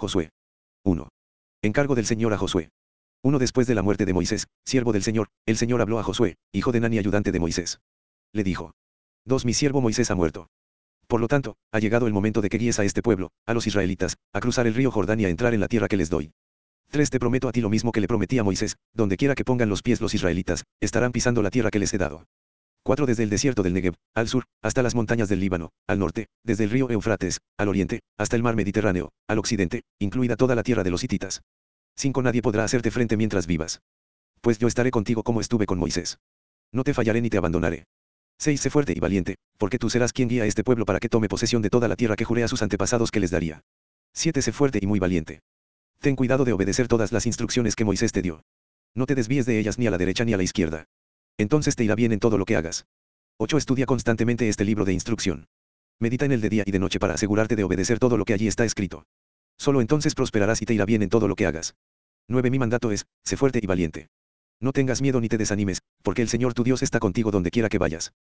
Josué. 0.00 0.30
1. 0.84 1.08
Encargo 1.60 1.94
del 1.94 2.06
Señor 2.06 2.32
a 2.32 2.38
Josué. 2.38 2.70
Uno 3.22 3.38
después 3.38 3.66
de 3.66 3.74
la 3.74 3.82
muerte 3.82 4.06
de 4.06 4.14
Moisés, 4.14 4.46
siervo 4.64 4.94
del 4.94 5.02
Señor, 5.02 5.28
el 5.44 5.58
Señor 5.58 5.82
habló 5.82 5.98
a 5.98 6.02
Josué, 6.02 6.36
hijo 6.52 6.72
de 6.72 6.80
Nani 6.80 6.96
ayudante 6.96 7.32
de 7.32 7.38
Moisés. 7.38 7.80
Le 8.32 8.42
dijo. 8.42 8.72
2. 9.26 9.44
Mi 9.44 9.52
siervo 9.52 9.82
Moisés 9.82 10.10
ha 10.10 10.14
muerto. 10.14 10.48
Por 11.06 11.20
lo 11.20 11.28
tanto, 11.28 11.56
ha 11.70 11.80
llegado 11.80 12.06
el 12.06 12.14
momento 12.14 12.40
de 12.40 12.48
que 12.48 12.56
guíes 12.56 12.78
a 12.78 12.84
este 12.84 13.02
pueblo, 13.02 13.30
a 13.44 13.52
los 13.52 13.66
israelitas, 13.66 14.16
a 14.32 14.40
cruzar 14.40 14.66
el 14.66 14.74
río 14.74 14.90
Jordán 14.90 15.20
y 15.20 15.26
a 15.26 15.28
entrar 15.28 15.52
en 15.52 15.60
la 15.60 15.68
tierra 15.68 15.86
que 15.86 15.98
les 15.98 16.08
doy. 16.08 16.32
3. 16.92 17.10
Te 17.10 17.20
prometo 17.20 17.48
a 17.48 17.52
ti 17.52 17.60
lo 17.60 17.68
mismo 17.68 17.92
que 17.92 18.00
le 18.00 18.08
prometí 18.08 18.38
a 18.38 18.42
Moisés, 18.42 18.78
donde 18.94 19.18
quiera 19.18 19.34
que 19.34 19.44
pongan 19.44 19.68
los 19.68 19.82
pies 19.82 20.00
los 20.00 20.14
israelitas, 20.14 20.64
estarán 20.80 21.12
pisando 21.12 21.42
la 21.42 21.50
tierra 21.50 21.70
que 21.70 21.78
les 21.78 21.92
he 21.92 21.98
dado. 21.98 22.24
4. 22.82 23.06
Desde 23.06 23.22
el 23.22 23.30
desierto 23.30 23.62
del 23.62 23.74
Negev, 23.74 23.94
al 24.14 24.28
sur, 24.28 24.44
hasta 24.62 24.82
las 24.82 24.94
montañas 24.94 25.28
del 25.28 25.40
Líbano, 25.40 25.70
al 25.86 25.98
norte, 25.98 26.28
desde 26.44 26.64
el 26.64 26.70
río 26.70 26.90
Eufrates, 26.90 27.40
al 27.58 27.68
oriente, 27.68 28.00
hasta 28.16 28.36
el 28.36 28.42
mar 28.42 28.56
Mediterráneo, 28.56 29.10
al 29.28 29.38
occidente, 29.38 29.82
incluida 29.98 30.36
toda 30.36 30.54
la 30.54 30.62
tierra 30.62 30.82
de 30.82 30.90
los 30.90 31.04
hititas. 31.04 31.42
5. 31.96 32.22
Nadie 32.22 32.42
podrá 32.42 32.64
hacerte 32.64 32.90
frente 32.90 33.16
mientras 33.16 33.46
vivas. 33.46 33.80
Pues 34.40 34.58
yo 34.58 34.68
estaré 34.68 34.90
contigo 34.90 35.22
como 35.22 35.40
estuve 35.40 35.66
con 35.66 35.78
Moisés. 35.78 36.18
No 36.72 36.82
te 36.84 36.94
fallaré 36.94 37.20
ni 37.20 37.28
te 37.28 37.36
abandonaré. 37.36 37.84
6. 38.38 38.58
Sé 38.58 38.70
fuerte 38.70 38.94
y 38.96 39.00
valiente, 39.00 39.36
porque 39.58 39.78
tú 39.78 39.90
serás 39.90 40.14
quien 40.14 40.28
guía 40.28 40.44
a 40.44 40.46
este 40.46 40.64
pueblo 40.64 40.86
para 40.86 40.98
que 40.98 41.10
tome 41.10 41.28
posesión 41.28 41.60
de 41.60 41.68
toda 41.68 41.88
la 41.88 41.96
tierra 41.96 42.16
que 42.16 42.24
juré 42.24 42.44
a 42.44 42.48
sus 42.48 42.62
antepasados 42.62 43.10
que 43.10 43.20
les 43.20 43.30
daría. 43.30 43.60
7. 44.14 44.40
Sé 44.40 44.52
fuerte 44.52 44.78
y 44.80 44.86
muy 44.86 44.98
valiente. 44.98 45.40
Ten 46.00 46.16
cuidado 46.16 46.46
de 46.46 46.54
obedecer 46.54 46.88
todas 46.88 47.12
las 47.12 47.26
instrucciones 47.26 47.76
que 47.76 47.84
Moisés 47.84 48.12
te 48.12 48.22
dio. 48.22 48.42
No 48.94 49.04
te 49.04 49.14
desvíes 49.14 49.44
de 49.44 49.58
ellas 49.58 49.78
ni 49.78 49.86
a 49.86 49.90
la 49.90 49.98
derecha 49.98 50.24
ni 50.24 50.32
a 50.32 50.38
la 50.38 50.42
izquierda. 50.42 50.86
Entonces 51.40 51.74
te 51.74 51.84
irá 51.84 51.94
bien 51.94 52.12
en 52.12 52.18
todo 52.18 52.36
lo 52.36 52.44
que 52.44 52.54
hagas. 52.54 52.84
8. 53.38 53.56
Estudia 53.56 53.86
constantemente 53.86 54.46
este 54.50 54.62
libro 54.62 54.84
de 54.84 54.92
instrucción. 54.92 55.46
Medita 55.98 56.26
en 56.26 56.32
él 56.32 56.42
de 56.42 56.50
día 56.50 56.64
y 56.66 56.70
de 56.70 56.78
noche 56.78 56.98
para 56.98 57.14
asegurarte 57.14 57.56
de 57.56 57.64
obedecer 57.64 57.98
todo 57.98 58.18
lo 58.18 58.26
que 58.26 58.34
allí 58.34 58.46
está 58.46 58.66
escrito. 58.66 59.06
Solo 59.56 59.80
entonces 59.80 60.14
prosperarás 60.14 60.60
y 60.60 60.66
te 60.66 60.74
irá 60.74 60.84
bien 60.84 61.02
en 61.02 61.08
todo 61.08 61.28
lo 61.28 61.36
que 61.36 61.46
hagas. 61.46 61.76
9. 62.28 62.50
Mi 62.50 62.58
mandato 62.58 62.92
es, 62.92 63.06
sé 63.24 63.38
fuerte 63.38 63.58
y 63.62 63.66
valiente. 63.66 64.08
No 64.60 64.72
tengas 64.72 65.00
miedo 65.00 65.18
ni 65.18 65.30
te 65.30 65.38
desanimes, 65.38 65.80
porque 66.02 66.20
el 66.20 66.28
Señor 66.28 66.52
tu 66.52 66.62
Dios 66.62 66.82
está 66.82 66.98
contigo 66.98 67.30
donde 67.30 67.50
quiera 67.50 67.70
que 67.70 67.78
vayas. 67.78 68.12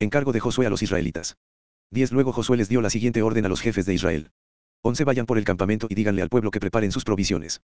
Encargo 0.00 0.32
de 0.32 0.40
Josué 0.40 0.66
a 0.66 0.70
los 0.70 0.82
israelitas. 0.82 1.36
10. 1.92 2.10
Luego 2.10 2.32
Josué 2.32 2.56
les 2.56 2.68
dio 2.68 2.80
la 2.80 2.90
siguiente 2.90 3.22
orden 3.22 3.46
a 3.46 3.48
los 3.48 3.60
jefes 3.60 3.86
de 3.86 3.94
Israel. 3.94 4.32
11. 4.82 5.04
Vayan 5.04 5.26
por 5.26 5.38
el 5.38 5.44
campamento 5.44 5.86
y 5.88 5.94
díganle 5.94 6.22
al 6.22 6.28
pueblo 6.28 6.50
que 6.50 6.58
preparen 6.58 6.90
sus 6.90 7.04
provisiones. 7.04 7.62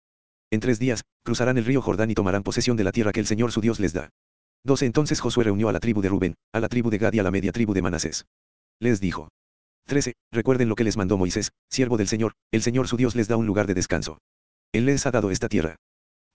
En 0.53 0.61
tres 0.61 0.79
días, 0.79 1.03
cruzarán 1.25 1.59
el 1.59 1.65
río 1.65 1.83
Jordán 1.83 2.13
y 2.13 2.15
tomarán 2.15 2.45
posesión 2.45 2.77
de 2.77 2.85
la 2.85 2.93
tierra 2.93 3.11
que 3.11 3.19
el 3.19 3.27
Señor 3.27 3.51
su 3.51 3.61
Dios 3.61 3.81
les 3.81 3.93
da. 3.93 4.13
12. 4.65 4.87
Entonces 4.87 5.21
Josué 5.21 5.45
reunió 5.45 5.69
a 5.69 5.73
la 5.73 5.81
tribu 5.81 6.03
de 6.03 6.09
Rubén, 6.09 6.35
a 6.53 6.61
la 6.61 6.69
tribu 6.69 6.91
de 6.91 6.99
Gad 6.99 7.13
y 7.13 7.19
a 7.19 7.23
la 7.23 7.31
media 7.31 7.53
tribu 7.53 7.75
de 7.75 7.83
Manasés. 7.83 8.27
Les 8.81 9.01
dijo. 9.01 9.29
13. 9.87 10.15
Recuerden 10.33 10.69
lo 10.69 10.77
que 10.77 10.85
les 10.85 10.97
mandó 10.97 11.17
Moisés, 11.19 11.53
siervo 11.69 11.97
del 11.97 12.09
Señor, 12.09 12.33
el 12.53 12.63
Señor 12.63 12.89
su 12.89 12.97
Dios 12.97 13.17
les 13.17 13.29
da 13.29 13.37
un 13.37 13.47
lugar 13.47 13.67
de 13.67 13.75
descanso. 13.75 14.19
Él 14.73 14.87
les 14.87 15.05
ha 15.07 15.11
dado 15.11 15.31
esta 15.31 15.49
tierra. 15.49 15.77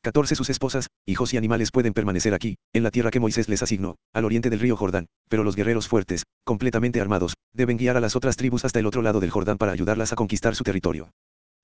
14 0.03 0.35
sus 0.35 0.49
esposas, 0.51 0.87
hijos 1.07 1.33
y 1.33 1.37
animales 1.37 1.71
pueden 1.71 1.93
permanecer 1.93 2.33
aquí, 2.35 2.57
en 2.73 2.83
la 2.83 2.91
tierra 2.91 3.09
que 3.09 3.19
Moisés 3.19 3.49
les 3.49 3.63
asignó, 3.63 3.95
al 4.13 4.25
oriente 4.25 4.51
del 4.51 4.59
río 4.59 4.77
Jordán, 4.77 5.07
pero 5.29 5.43
los 5.43 5.55
guerreros 5.55 5.87
fuertes, 5.87 6.25
completamente 6.43 7.01
armados, 7.01 7.33
deben 7.53 7.77
guiar 7.77 7.97
a 7.97 8.01
las 8.01 8.15
otras 8.15 8.35
tribus 8.35 8.65
hasta 8.65 8.79
el 8.79 8.85
otro 8.85 9.01
lado 9.01 9.19
del 9.19 9.31
Jordán 9.31 9.57
para 9.57 9.71
ayudarlas 9.71 10.13
a 10.13 10.15
conquistar 10.15 10.53
su 10.55 10.63
territorio. 10.63 11.09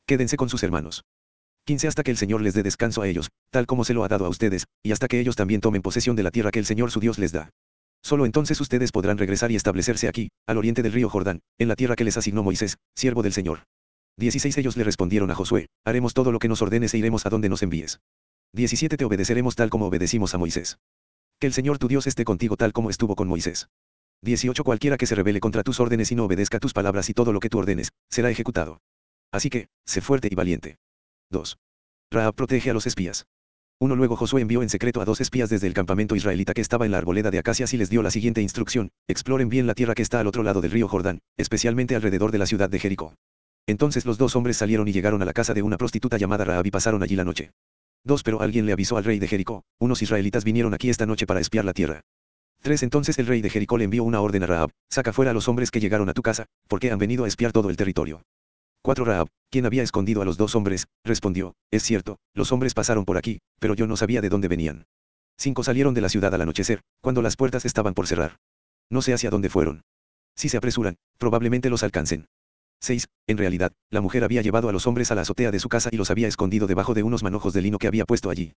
Quédense 0.07 0.37
con 0.37 0.49
sus 0.49 0.63
hermanos. 0.63 1.03
15 1.65 1.87
hasta 1.87 2.03
que 2.03 2.11
el 2.11 2.17
Señor 2.17 2.41
les 2.41 2.53
dé 2.53 2.63
descanso 2.63 3.01
a 3.01 3.07
ellos, 3.07 3.29
tal 3.51 3.67
como 3.67 3.83
se 3.83 3.93
lo 3.93 4.03
ha 4.03 4.07
dado 4.07 4.25
a 4.25 4.29
ustedes, 4.29 4.65
y 4.83 4.91
hasta 4.91 5.07
que 5.07 5.19
ellos 5.19 5.35
también 5.35 5.61
tomen 5.61 5.81
posesión 5.81 6.15
de 6.15 6.23
la 6.23 6.31
tierra 6.31 6.51
que 6.51 6.59
el 6.59 6.65
Señor 6.65 6.91
su 6.91 6.99
Dios 6.99 7.19
les 7.19 7.31
da. 7.31 7.51
Solo 8.03 8.25
entonces 8.25 8.59
ustedes 8.59 8.91
podrán 8.91 9.17
regresar 9.19 9.51
y 9.51 9.55
establecerse 9.55 10.07
aquí, 10.07 10.29
al 10.47 10.57
oriente 10.57 10.81
del 10.81 10.93
río 10.93 11.09
Jordán, 11.09 11.41
en 11.59 11.67
la 11.67 11.75
tierra 11.75 11.95
que 11.95 12.03
les 12.03 12.17
asignó 12.17 12.41
Moisés, 12.41 12.77
siervo 12.95 13.21
del 13.21 13.33
Señor. 13.33 13.59
16 14.17 14.57
Ellos 14.57 14.75
le 14.75 14.83
respondieron 14.83 15.29
a 15.29 15.35
Josué, 15.35 15.67
haremos 15.85 16.13
todo 16.13 16.31
lo 16.31 16.39
que 16.39 16.47
nos 16.47 16.61
ordenes 16.61 16.93
e 16.93 16.97
iremos 16.97 17.25
a 17.25 17.29
donde 17.29 17.49
nos 17.49 17.61
envíes. 17.61 17.99
17 18.53 18.97
Te 18.97 19.05
obedeceremos 19.05 19.55
tal 19.55 19.69
como 19.69 19.85
obedecimos 19.85 20.33
a 20.33 20.37
Moisés. 20.37 20.79
Que 21.39 21.47
el 21.47 21.53
Señor 21.53 21.77
tu 21.77 21.87
Dios 21.87 22.07
esté 22.07 22.25
contigo 22.25 22.57
tal 22.57 22.73
como 22.73 22.89
estuvo 22.89 23.15
con 23.15 23.27
Moisés. 23.27 23.69
18 24.23 24.63
Cualquiera 24.63 24.97
que 24.97 25.07
se 25.07 25.15
rebele 25.15 25.39
contra 25.39 25.63
tus 25.63 25.79
órdenes 25.79 26.11
y 26.11 26.15
no 26.15 26.25
obedezca 26.25 26.59
tus 26.59 26.73
palabras 26.73 27.09
y 27.09 27.13
todo 27.13 27.33
lo 27.33 27.39
que 27.39 27.49
tú 27.49 27.59
ordenes, 27.59 27.91
será 28.09 28.29
ejecutado. 28.29 28.81
Así 29.31 29.49
que, 29.49 29.67
sé 29.85 30.01
fuerte 30.01 30.27
y 30.29 30.35
valiente. 30.35 30.77
2. 31.31 31.57
Raab 32.11 32.35
protege 32.35 32.69
a 32.69 32.73
los 32.73 32.85
espías. 32.85 33.25
1 33.79 33.95
Luego 33.95 34.15
Josué 34.15 34.41
envió 34.41 34.61
en 34.61 34.69
secreto 34.69 35.01
a 35.01 35.05
dos 35.05 35.21
espías 35.21 35.49
desde 35.49 35.65
el 35.65 35.73
campamento 35.73 36.15
israelita 36.15 36.53
que 36.53 36.61
estaba 36.61 36.85
en 36.85 36.91
la 36.91 36.99
arboleda 36.99 37.31
de 37.31 37.39
acacias 37.39 37.73
y 37.73 37.77
les 37.77 37.89
dio 37.89 38.03
la 38.03 38.11
siguiente 38.11 38.41
instrucción, 38.41 38.91
exploren 39.07 39.49
bien 39.49 39.65
la 39.65 39.73
tierra 39.73 39.95
que 39.95 40.01
está 40.01 40.19
al 40.19 40.27
otro 40.27 40.43
lado 40.43 40.61
del 40.61 40.71
río 40.71 40.87
Jordán, 40.87 41.19
especialmente 41.37 41.95
alrededor 41.95 42.31
de 42.31 42.37
la 42.37 42.45
ciudad 42.45 42.69
de 42.69 42.79
Jericó. 42.79 43.15
Entonces 43.65 44.05
los 44.05 44.17
dos 44.17 44.35
hombres 44.35 44.57
salieron 44.57 44.87
y 44.87 44.91
llegaron 44.91 45.21
a 45.21 45.25
la 45.25 45.33
casa 45.33 45.53
de 45.53 45.61
una 45.61 45.77
prostituta 45.77 46.17
llamada 46.17 46.43
Raab 46.43 46.65
y 46.67 46.71
pasaron 46.71 47.01
allí 47.01 47.15
la 47.15 47.23
noche. 47.23 47.51
2. 48.03 48.23
Pero 48.23 48.41
alguien 48.41 48.65
le 48.65 48.73
avisó 48.73 48.97
al 48.97 49.05
rey 49.05 49.17
de 49.17 49.27
Jericó, 49.27 49.63
unos 49.79 50.01
israelitas 50.01 50.43
vinieron 50.43 50.73
aquí 50.73 50.89
esta 50.89 51.05
noche 51.05 51.25
para 51.25 51.39
espiar 51.39 51.65
la 51.65 51.73
tierra. 51.73 52.01
3. 52.61 52.83
Entonces 52.83 53.17
el 53.19 53.27
rey 53.27 53.41
de 53.41 53.49
Jericó 53.49 53.77
le 53.77 53.85
envió 53.85 54.03
una 54.03 54.19
orden 54.19 54.43
a 54.43 54.47
Raab, 54.47 54.71
saca 54.89 55.13
fuera 55.13 55.31
a 55.31 55.33
los 55.33 55.47
hombres 55.47 55.71
que 55.71 55.79
llegaron 55.79 56.09
a 56.09 56.13
tu 56.13 56.21
casa, 56.21 56.45
porque 56.67 56.91
han 56.91 56.99
venido 56.99 57.23
a 57.23 57.27
espiar 57.27 57.51
todo 57.51 57.69
el 57.69 57.77
territorio. 57.77 58.21
4. 58.83 59.05
Raab, 59.05 59.27
quien 59.51 59.65
había 59.65 59.83
escondido 59.83 60.21
a 60.21 60.25
los 60.25 60.37
dos 60.37 60.55
hombres, 60.55 60.87
respondió, 61.03 61.53
es 61.69 61.83
cierto, 61.83 62.17
los 62.33 62.51
hombres 62.51 62.73
pasaron 62.73 63.05
por 63.05 63.17
aquí, 63.17 63.39
pero 63.59 63.75
yo 63.75 63.85
no 63.85 63.95
sabía 63.95 64.21
de 64.21 64.29
dónde 64.29 64.47
venían. 64.47 64.85
5. 65.37 65.63
Salieron 65.63 65.93
de 65.93 66.01
la 66.01 66.09
ciudad 66.09 66.33
al 66.33 66.41
anochecer, 66.41 66.81
cuando 67.01 67.21
las 67.21 67.35
puertas 67.35 67.65
estaban 67.65 67.93
por 67.93 68.07
cerrar. 68.07 68.37
No 68.89 69.01
sé 69.01 69.13
hacia 69.13 69.29
dónde 69.29 69.49
fueron. 69.49 69.81
Si 70.35 70.49
se 70.49 70.57
apresuran, 70.57 70.95
probablemente 71.17 71.69
los 71.69 71.83
alcancen. 71.83 72.25
6. 72.81 73.07
En 73.27 73.37
realidad, 73.37 73.71
la 73.91 74.01
mujer 74.01 74.23
había 74.23 74.41
llevado 74.41 74.67
a 74.67 74.71
los 74.71 74.87
hombres 74.87 75.11
a 75.11 75.15
la 75.15 75.21
azotea 75.21 75.51
de 75.51 75.59
su 75.59 75.69
casa 75.69 75.89
y 75.91 75.97
los 75.97 76.09
había 76.09 76.27
escondido 76.27 76.65
debajo 76.65 76.95
de 76.95 77.03
unos 77.03 77.21
manojos 77.21 77.53
de 77.53 77.61
lino 77.61 77.77
que 77.77 77.87
había 77.87 78.05
puesto 78.05 78.31
allí. 78.31 78.53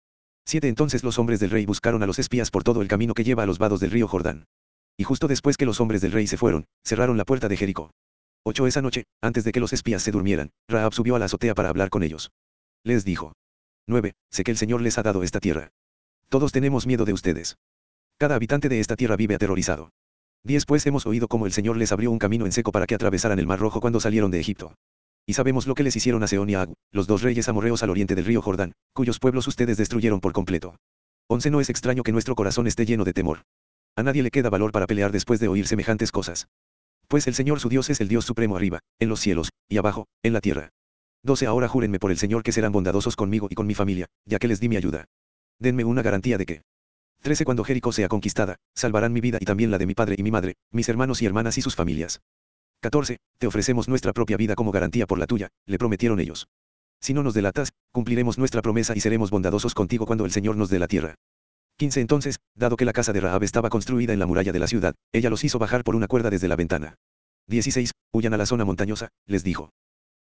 7. 0.46 0.68
Entonces 0.68 1.04
los 1.04 1.18
hombres 1.18 1.40
del 1.40 1.50
rey 1.50 1.66
buscaron 1.66 2.04
a 2.04 2.08
los 2.08 2.20
espías 2.20 2.52
por 2.52 2.64
todo 2.64 2.82
el 2.82 2.88
camino 2.88 3.16
que 3.16 3.24
lleva 3.24 3.44
a 3.44 3.48
los 3.48 3.58
vados 3.58 3.80
del 3.80 3.92
río 3.92 4.08
Jordán. 4.08 4.46
Y 4.98 5.04
justo 5.04 5.28
después 5.28 5.58
que 5.58 5.66
los 5.66 5.80
hombres 5.80 6.02
del 6.02 6.12
rey 6.12 6.28
se 6.28 6.38
fueron, 6.38 6.66
cerraron 6.84 7.18
la 7.18 7.26
puerta 7.26 7.48
de 7.48 7.58
Jericó. 7.58 7.92
8. 8.44 8.66
Esa 8.66 8.82
noche, 8.82 9.06
antes 9.22 9.44
de 9.44 9.52
que 9.52 9.60
los 9.60 9.72
espías 9.72 10.02
se 10.02 10.12
durmieran, 10.12 10.52
Raab 10.68 10.94
subió 10.94 11.16
a 11.16 11.20
la 11.20 11.26
azotea 11.26 11.54
para 11.54 11.70
hablar 11.70 11.90
con 11.90 12.02
ellos. 12.02 12.32
Les 12.84 13.06
dijo. 13.06 13.34
9. 13.88 14.14
Sé 14.32 14.44
que 14.44 14.52
el 14.52 14.58
Señor 14.58 14.82
les 14.82 14.98
ha 14.98 15.04
dado 15.04 15.22
esta 15.22 15.40
tierra. 15.40 15.70
Todos 16.28 16.52
tenemos 16.52 16.88
miedo 16.88 17.06
de 17.06 17.14
ustedes. 17.14 17.58
Cada 18.18 18.36
habitante 18.36 18.68
de 18.68 18.80
esta 18.80 18.96
tierra 18.96 19.16
vive 19.16 19.36
aterrorizado. 19.36 19.92
Después 20.44 20.86
hemos 20.88 21.06
oído 21.06 21.28
cómo 21.28 21.46
el 21.46 21.52
Señor 21.52 21.78
les 21.78 21.92
abrió 21.92 22.10
un 22.10 22.18
camino 22.18 22.48
en 22.48 22.52
seco 22.52 22.72
para 22.72 22.88
que 22.88 22.96
atravesaran 22.96 23.38
el 23.38 23.46
Mar 23.46 23.60
Rojo 23.60 23.80
cuando 23.80 24.00
salieron 24.00 24.32
de 24.32 24.40
Egipto. 24.40 24.74
Y 25.28 25.34
sabemos 25.34 25.68
lo 25.68 25.76
que 25.76 25.84
les 25.84 25.96
hicieron 25.96 26.24
a 26.24 26.28
Seón 26.28 26.50
y 26.50 26.56
a 26.56 26.64
Agu, 26.64 26.74
los 26.92 27.06
dos 27.06 27.22
reyes 27.22 27.48
amorreos 27.48 27.84
al 27.84 27.92
oriente 27.92 28.16
del 28.16 28.26
río 28.26 28.42
Jordán, 28.42 28.74
cuyos 28.94 29.20
pueblos 29.20 29.48
ustedes 29.48 29.78
destruyeron 29.78 30.20
por 30.20 30.34
completo. 30.34 30.78
11 31.28 31.52
No 31.52 31.62
es 31.62 31.70
extraño 31.70 32.02
que 32.02 32.12
nuestro 32.12 32.34
corazón 32.34 32.66
esté 32.66 32.88
lleno 32.88 33.04
de 33.04 33.14
temor. 33.14 33.44
A 33.96 34.02
nadie 34.02 34.24
le 34.24 34.32
queda 34.32 34.50
valor 34.50 34.72
para 34.72 34.88
pelear 34.88 35.12
después 35.12 35.40
de 35.40 35.48
oír 35.48 35.68
semejantes 35.68 36.12
cosas. 36.12 36.48
Pues 37.12 37.28
el 37.28 37.34
Señor 37.34 37.60
su 37.60 37.68
Dios 37.68 37.90
es 37.90 38.00
el 38.00 38.08
Dios 38.08 38.24
supremo 38.24 38.56
arriba, 38.56 38.80
en 38.98 39.10
los 39.10 39.20
cielos, 39.20 39.50
y 39.68 39.78
abajo, 39.78 40.08
en 40.24 40.32
la 40.32 40.40
tierra. 40.40 40.70
12 41.24 41.46
Ahora 41.46 41.68
júrenme 41.68 42.00
por 42.00 42.10
el 42.10 42.18
Señor 42.18 42.42
que 42.42 42.54
serán 42.54 42.72
bondadosos 42.72 43.18
conmigo 43.18 43.48
y 43.50 43.54
con 43.54 43.68
mi 43.68 43.76
familia, 43.76 44.06
ya 44.26 44.40
que 44.40 44.48
les 44.48 44.62
di 44.62 44.70
mi 44.70 44.78
ayuda. 44.78 45.04
Denme 45.60 45.84
una 45.84 46.04
garantía 46.04 46.38
de 46.38 46.46
que, 46.46 46.62
13 47.22 47.44
Cuando 47.44 47.66
Jericó 47.66 47.92
sea 47.92 48.08
conquistada, 48.08 48.56
salvarán 48.74 49.12
mi 49.12 49.20
vida 49.20 49.40
y 49.42 49.46
también 49.46 49.72
la 49.72 49.78
de 49.78 49.88
mi 49.88 49.94
padre 49.94 50.16
y 50.18 50.24
mi 50.24 50.32
madre, 50.32 50.56
mis 50.72 50.88
hermanos 50.88 51.22
y 51.22 51.26
hermanas 51.26 51.58
y 51.58 51.62
sus 51.62 51.76
familias. 51.76 52.22
14. 52.80 53.18
Te 53.40 53.48
ofrecemos 53.48 53.90
nuestra 53.90 54.14
propia 54.14 54.38
vida 54.38 54.56
como 54.56 54.72
garantía 54.72 55.06
por 55.06 55.20
la 55.20 55.28
tuya, 55.28 55.50
le 55.66 55.78
prometieron 55.78 56.22
ellos. 56.22 56.48
Si 57.02 57.14
no 57.14 57.24
nos 57.24 57.34
delatas, 57.34 57.74
cumpliremos 57.92 58.38
nuestra 58.38 58.62
promesa 58.62 58.96
y 58.96 59.02
seremos 59.02 59.32
bondadosos 59.32 59.74
contigo 59.74 60.06
cuando 60.06 60.24
el 60.24 60.32
Señor 60.32 60.56
nos 60.56 60.70
dé 60.70 60.80
la 60.80 60.88
tierra. 60.88 61.16
15 61.82 62.00
Entonces, 62.00 62.40
dado 62.54 62.78
que 62.78 62.86
la 62.86 62.94
casa 62.94 63.12
de 63.12 63.22
Rahab 63.22 63.42
estaba 63.42 63.72
construida 63.72 64.14
en 64.14 64.20
la 64.20 64.28
muralla 64.28 64.52
de 64.52 64.60
la 64.60 64.68
ciudad, 64.68 64.94
ella 65.12 65.32
los 65.32 65.44
hizo 65.44 65.58
bajar 65.58 65.84
por 65.84 65.96
una 65.96 66.06
cuerda 66.06 66.30
desde 66.30 66.48
la 66.48 66.56
ventana. 66.56 66.94
16. 67.48 67.90
Huyan 68.14 68.36
a 68.36 68.38
la 68.38 68.46
zona 68.46 68.66
montañosa, 68.66 69.10
les 69.26 69.44
dijo. 69.44 69.72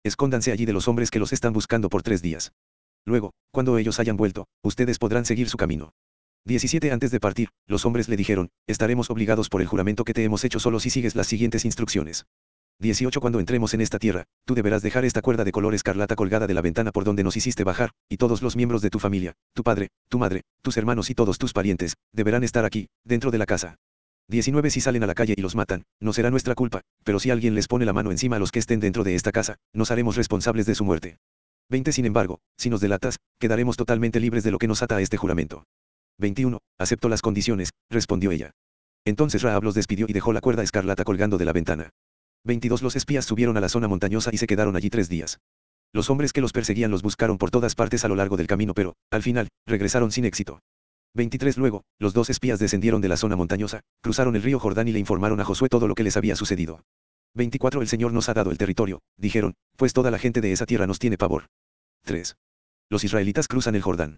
Escóndanse 0.03 0.51
allí 0.51 0.65
de 0.65 0.73
los 0.73 0.87
hombres 0.87 1.11
que 1.11 1.19
los 1.19 1.33
están 1.33 1.53
buscando 1.53 1.87
por 1.87 2.01
tres 2.01 2.23
días. 2.23 2.51
Luego, 3.05 3.33
cuando 3.51 3.77
ellos 3.77 3.99
hayan 3.99 4.17
vuelto, 4.17 4.47
ustedes 4.63 4.97
podrán 4.97 5.23
seguir 5.23 5.49
su 5.49 5.57
camino. 5.57 5.91
17 6.45 6.91
Antes 6.91 7.11
de 7.11 7.19
partir, 7.19 7.49
los 7.67 7.85
hombres 7.85 8.09
le 8.09 8.17
dijeron, 8.17 8.49
estaremos 8.65 9.11
obligados 9.11 9.47
por 9.47 9.61
el 9.61 9.67
juramento 9.67 10.03
que 10.03 10.15
te 10.15 10.23
hemos 10.23 10.43
hecho 10.43 10.59
solo 10.59 10.79
si 10.79 10.89
sigues 10.89 11.15
las 11.15 11.27
siguientes 11.27 11.63
instrucciones. 11.63 12.25
18 12.81 13.21
Cuando 13.21 13.39
entremos 13.39 13.75
en 13.75 13.81
esta 13.81 13.99
tierra, 13.99 14.23
tú 14.43 14.55
deberás 14.55 14.81
dejar 14.81 15.05
esta 15.05 15.21
cuerda 15.21 15.43
de 15.43 15.51
color 15.51 15.75
escarlata 15.75 16.15
colgada 16.15 16.47
de 16.47 16.55
la 16.55 16.61
ventana 16.61 16.91
por 16.91 17.03
donde 17.03 17.23
nos 17.23 17.37
hiciste 17.37 17.63
bajar, 17.63 17.91
y 18.09 18.17
todos 18.17 18.41
los 18.41 18.55
miembros 18.55 18.81
de 18.81 18.89
tu 18.89 18.97
familia, 18.97 19.33
tu 19.53 19.61
padre, 19.61 19.89
tu 20.09 20.17
madre, 20.17 20.41
tus 20.63 20.77
hermanos 20.77 21.11
y 21.11 21.13
todos 21.13 21.37
tus 21.37 21.53
parientes, 21.53 21.93
deberán 22.11 22.43
estar 22.43 22.65
aquí, 22.65 22.87
dentro 23.05 23.29
de 23.29 23.37
la 23.37 23.45
casa. 23.45 23.75
19 24.29 24.71
Si 24.71 24.81
salen 24.81 25.03
a 25.03 25.05
la 25.05 25.13
calle 25.13 25.35
y 25.37 25.41
los 25.41 25.55
matan, 25.55 25.83
no 25.99 26.11
será 26.11 26.31
nuestra 26.31 26.55
culpa, 26.55 26.81
pero 27.03 27.19
si 27.19 27.29
alguien 27.29 27.53
les 27.53 27.67
pone 27.67 27.85
la 27.85 27.93
mano 27.93 28.09
encima 28.09 28.37
a 28.37 28.39
los 28.39 28.51
que 28.51 28.57
estén 28.57 28.79
dentro 28.79 29.03
de 29.03 29.13
esta 29.13 29.31
casa, 29.31 29.57
nos 29.73 29.91
haremos 29.91 30.15
responsables 30.15 30.65
de 30.65 30.73
su 30.73 30.83
muerte. 30.83 31.19
20 31.69 31.91
Sin 31.91 32.07
embargo, 32.07 32.39
si 32.57 32.71
nos 32.71 32.81
delatas, 32.81 33.19
quedaremos 33.39 33.77
totalmente 33.77 34.19
libres 34.19 34.43
de 34.43 34.49
lo 34.49 34.57
que 34.57 34.67
nos 34.67 34.81
ata 34.81 34.95
a 34.95 35.01
este 35.01 35.17
juramento. 35.17 35.65
21. 36.17 36.57
Acepto 36.79 37.09
las 37.09 37.21
condiciones, 37.21 37.69
respondió 37.91 38.31
ella. 38.31 38.51
Entonces 39.05 39.43
Raab 39.43 39.63
los 39.63 39.75
despidió 39.75 40.07
y 40.09 40.13
dejó 40.13 40.33
la 40.33 40.41
cuerda 40.41 40.63
escarlata 40.63 41.03
colgando 41.03 41.37
de 41.37 41.45
la 41.45 41.53
ventana. 41.53 41.91
22. 42.43 42.81
Los 42.81 42.95
espías 42.95 43.25
subieron 43.25 43.57
a 43.57 43.61
la 43.61 43.69
zona 43.69 43.87
montañosa 43.87 44.31
y 44.33 44.37
se 44.37 44.47
quedaron 44.47 44.75
allí 44.75 44.89
tres 44.89 45.09
días. 45.09 45.39
Los 45.93 46.09
hombres 46.09 46.33
que 46.33 46.41
los 46.41 46.53
perseguían 46.53 46.91
los 46.91 47.01
buscaron 47.01 47.37
por 47.37 47.51
todas 47.51 47.75
partes 47.75 48.05
a 48.05 48.07
lo 48.07 48.15
largo 48.15 48.37
del 48.37 48.47
camino, 48.47 48.73
pero, 48.73 48.95
al 49.11 49.23
final, 49.23 49.49
regresaron 49.67 50.11
sin 50.11 50.25
éxito. 50.25 50.59
23 51.13 51.57
Luego, 51.57 51.83
los 51.99 52.13
dos 52.13 52.29
espías 52.29 52.59
descendieron 52.59 53.01
de 53.01 53.09
la 53.09 53.17
zona 53.17 53.35
montañosa, 53.35 53.81
cruzaron 54.01 54.35
el 54.35 54.43
río 54.43 54.59
Jordán 54.59 54.87
y 54.87 54.93
le 54.93 54.99
informaron 54.99 55.41
a 55.41 55.45
Josué 55.45 55.67
todo 55.67 55.87
lo 55.87 55.95
que 55.95 56.03
les 56.03 56.15
había 56.15 56.37
sucedido. 56.37 56.81
24 57.35 57.81
El 57.81 57.87
Señor 57.87 58.13
nos 58.13 58.29
ha 58.29 58.33
dado 58.33 58.51
el 58.51 58.57
territorio, 58.57 59.01
dijeron, 59.17 59.53
pues 59.75 59.93
toda 59.93 60.11
la 60.11 60.19
gente 60.19 60.39
de 60.41 60.53
esa 60.53 60.65
tierra 60.65 60.87
nos 60.87 60.99
tiene 60.99 61.17
pavor. 61.17 61.47
3. 62.05 62.35
Los 62.89 63.03
israelitas 63.03 63.47
cruzan 63.47 63.75
el 63.75 63.81
Jordán. 63.81 64.17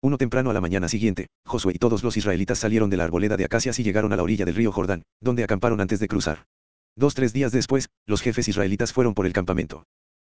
Uno 0.00 0.18
temprano 0.18 0.50
a 0.50 0.52
la 0.52 0.60
mañana 0.60 0.88
siguiente, 0.88 1.28
Josué 1.44 1.74
y 1.76 1.78
todos 1.78 2.02
los 2.02 2.16
israelitas 2.16 2.58
salieron 2.58 2.90
de 2.90 2.96
la 2.96 3.04
arboleda 3.04 3.36
de 3.36 3.44
acacias 3.44 3.78
y 3.78 3.84
llegaron 3.84 4.12
a 4.12 4.16
la 4.16 4.24
orilla 4.24 4.44
del 4.44 4.56
río 4.56 4.72
Jordán, 4.72 5.04
donde 5.20 5.44
acamparon 5.44 5.80
antes 5.80 6.00
de 6.00 6.08
cruzar. 6.08 6.44
Dos 6.94 7.14
tres 7.14 7.32
días 7.32 7.52
después, 7.52 7.88
los 8.06 8.20
jefes 8.20 8.48
israelitas 8.48 8.92
fueron 8.92 9.14
por 9.14 9.24
el 9.26 9.32
campamento. 9.32 9.86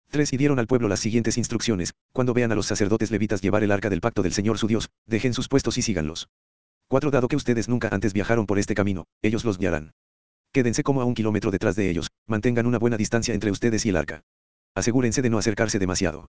3. 0.10 0.34
Y 0.34 0.38
dieron 0.38 0.60
al 0.60 0.68
pueblo 0.68 0.88
las 0.88 1.00
siguientes 1.00 1.38
instrucciones, 1.38 1.94
cuando 2.12 2.34
vean 2.34 2.52
a 2.52 2.56
los 2.56 2.66
sacerdotes 2.66 3.12
levitas 3.12 3.42
llevar 3.42 3.64
el 3.64 3.72
arca 3.72 3.90
del 3.90 4.02
pacto 4.02 4.24
del 4.24 4.34
Señor 4.34 4.58
su 4.58 4.68
Dios, 4.68 4.90
dejen 5.06 5.34
sus 5.34 5.48
puestos 5.48 5.78
y 5.78 5.82
síganlos. 5.82 6.30
4. 6.90 7.12
Dado 7.12 7.28
que 7.28 7.36
ustedes 7.36 7.70
nunca 7.70 7.90
antes 7.92 8.14
viajaron 8.14 8.46
por 8.46 8.60
este 8.60 8.74
camino, 8.74 9.06
ellos 9.22 9.46
los 9.46 9.58
guiarán. 9.58 9.94
Quédense 10.52 10.84
como 10.84 11.02
a 11.02 11.06
un 11.06 11.14
kilómetro 11.14 11.52
detrás 11.52 11.76
de 11.76 11.90
ellos, 11.90 12.10
mantengan 12.26 12.66
una 12.66 12.80
buena 12.80 12.98
distancia 12.98 13.36
entre 13.36 13.52
ustedes 13.52 13.86
y 13.86 13.90
el 13.90 13.96
arca. 13.96 14.24
Asegúrense 14.74 15.22
de 15.22 15.30
no 15.30 15.38
acercarse 15.38 15.78
demasiado. 15.80 16.30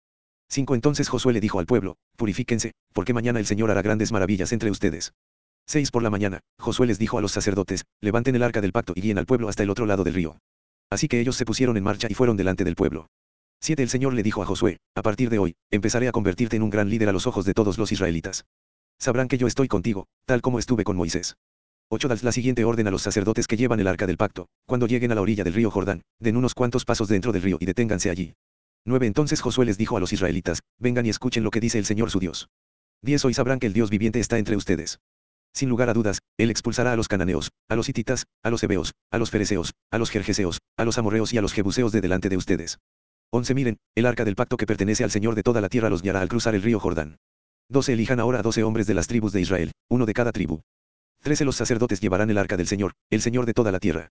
5. 0.49 0.75
Entonces 0.75 1.07
Josué 1.07 1.33
le 1.33 1.39
dijo 1.39 1.59
al 1.59 1.65
pueblo, 1.65 1.95
purifíquense, 2.17 2.73
porque 2.93 3.13
mañana 3.13 3.39
el 3.39 3.45
Señor 3.45 3.71
hará 3.71 3.81
grandes 3.81 4.11
maravillas 4.11 4.51
entre 4.51 4.69
ustedes. 4.69 5.13
6. 5.69 5.91
Por 5.91 6.01
la 6.01 6.09
mañana, 6.09 6.39
Josué 6.57 6.87
les 6.87 6.97
dijo 6.97 7.19
a 7.19 7.21
los 7.21 7.31
sacerdotes, 7.31 7.85
levanten 8.01 8.35
el 8.35 8.41
arca 8.41 8.59
del 8.59 8.71
pacto 8.71 8.93
y 8.95 9.01
guíen 9.01 9.19
al 9.19 9.27
pueblo 9.27 9.49
hasta 9.49 9.61
el 9.61 9.69
otro 9.69 9.85
lado 9.85 10.03
del 10.03 10.15
río. 10.15 10.39
Así 10.89 11.07
que 11.07 11.19
ellos 11.19 11.35
se 11.35 11.45
pusieron 11.45 11.77
en 11.77 11.83
marcha 11.83 12.07
y 12.09 12.15
fueron 12.15 12.37
delante 12.37 12.63
del 12.63 12.73
pueblo. 12.73 13.11
7. 13.61 13.83
El 13.83 13.89
Señor 13.89 14.15
le 14.15 14.23
dijo 14.23 14.41
a 14.41 14.47
Josué, 14.47 14.79
a 14.95 15.03
partir 15.03 15.29
de 15.29 15.37
hoy, 15.37 15.55
empezaré 15.69 16.07
a 16.07 16.11
convertirte 16.11 16.55
en 16.55 16.63
un 16.63 16.71
gran 16.71 16.89
líder 16.89 17.07
a 17.09 17.11
los 17.11 17.27
ojos 17.27 17.45
de 17.45 17.53
todos 17.53 17.77
los 17.77 17.91
israelitas. 17.91 18.45
Sabrán 18.97 19.27
que 19.27 19.37
yo 19.37 19.45
estoy 19.45 19.67
contigo, 19.67 20.07
tal 20.25 20.41
como 20.41 20.57
estuve 20.57 20.83
con 20.83 20.97
Moisés. 20.97 21.35
8. 21.89 22.07
Das 22.07 22.23
la 22.23 22.31
siguiente 22.31 22.65
orden 22.65 22.87
a 22.87 22.91
los 22.91 23.03
sacerdotes 23.03 23.45
que 23.45 23.55
llevan 23.55 23.79
el 23.79 23.87
arca 23.87 24.07
del 24.07 24.17
pacto, 24.17 24.47
cuando 24.65 24.87
lleguen 24.87 25.11
a 25.11 25.15
la 25.15 25.21
orilla 25.21 25.43
del 25.43 25.53
río 25.53 25.69
Jordán, 25.69 26.01
den 26.17 26.35
unos 26.35 26.55
cuantos 26.55 26.83
pasos 26.83 27.09
dentro 27.09 27.31
del 27.31 27.43
río 27.43 27.57
y 27.59 27.67
deténganse 27.67 28.09
allí. 28.09 28.33
9. 28.85 29.05
Entonces 29.05 29.39
Josué 29.39 29.67
les 29.67 29.77
dijo 29.77 29.97
a 29.97 29.99
los 29.99 30.13
israelitas, 30.13 30.61
vengan 30.79 31.05
y 31.05 31.09
escuchen 31.09 31.43
lo 31.43 31.51
que 31.51 31.59
dice 31.59 31.77
el 31.77 31.85
Señor 31.85 32.09
su 32.09 32.19
Dios. 32.19 32.49
10. 33.03 33.23
Hoy 33.25 33.35
sabrán 33.35 33.59
que 33.59 33.67
el 33.67 33.73
Dios 33.73 33.91
viviente 33.91 34.19
está 34.19 34.39
entre 34.39 34.55
ustedes. 34.55 34.99
Sin 35.53 35.69
lugar 35.69 35.89
a 35.89 35.93
dudas, 35.93 36.19
Él 36.37 36.49
expulsará 36.49 36.93
a 36.93 36.95
los 36.95 37.07
cananeos, 37.07 37.51
a 37.67 37.75
los 37.75 37.89
hititas, 37.89 38.25
a 38.43 38.49
los 38.49 38.63
hebeos, 38.63 38.93
a 39.11 39.17
los 39.17 39.31
fereceos, 39.31 39.73
a 39.91 39.97
los 39.97 40.09
jerjeseos, 40.09 40.59
a 40.77 40.85
los 40.85 40.97
amorreos 40.97 41.33
y 41.33 41.37
a 41.37 41.41
los 41.41 41.53
jebuseos 41.53 41.91
de 41.91 42.01
delante 42.01 42.29
de 42.29 42.37
ustedes. 42.37 42.79
11 43.31 43.53
Miren, 43.53 43.77
el 43.95 44.05
arca 44.05 44.25
del 44.25 44.35
pacto 44.35 44.57
que 44.57 44.65
pertenece 44.65 45.03
al 45.03 45.11
Señor 45.11 45.35
de 45.35 45.43
toda 45.43 45.61
la 45.61 45.69
tierra 45.69 45.89
los 45.89 46.01
guiará 46.01 46.21
al 46.21 46.29
cruzar 46.29 46.55
el 46.55 46.63
río 46.63 46.79
Jordán. 46.79 47.17
12 47.69 47.93
Elijan 47.93 48.19
ahora 48.19 48.39
a 48.39 48.41
12 48.41 48.63
hombres 48.63 48.87
de 48.87 48.95
las 48.95 49.07
tribus 49.07 49.31
de 49.31 49.41
Israel, 49.41 49.71
uno 49.89 50.05
de 50.05 50.13
cada 50.13 50.31
tribu. 50.31 50.61
13 51.21 51.45
Los 51.45 51.55
sacerdotes 51.55 51.99
llevarán 51.99 52.29
el 52.29 52.37
arca 52.37 52.57
del 52.57 52.67
Señor, 52.67 52.93
el 53.09 53.21
Señor 53.21 53.45
de 53.45 53.53
toda 53.53 53.71
la 53.71 53.79
tierra. 53.79 54.09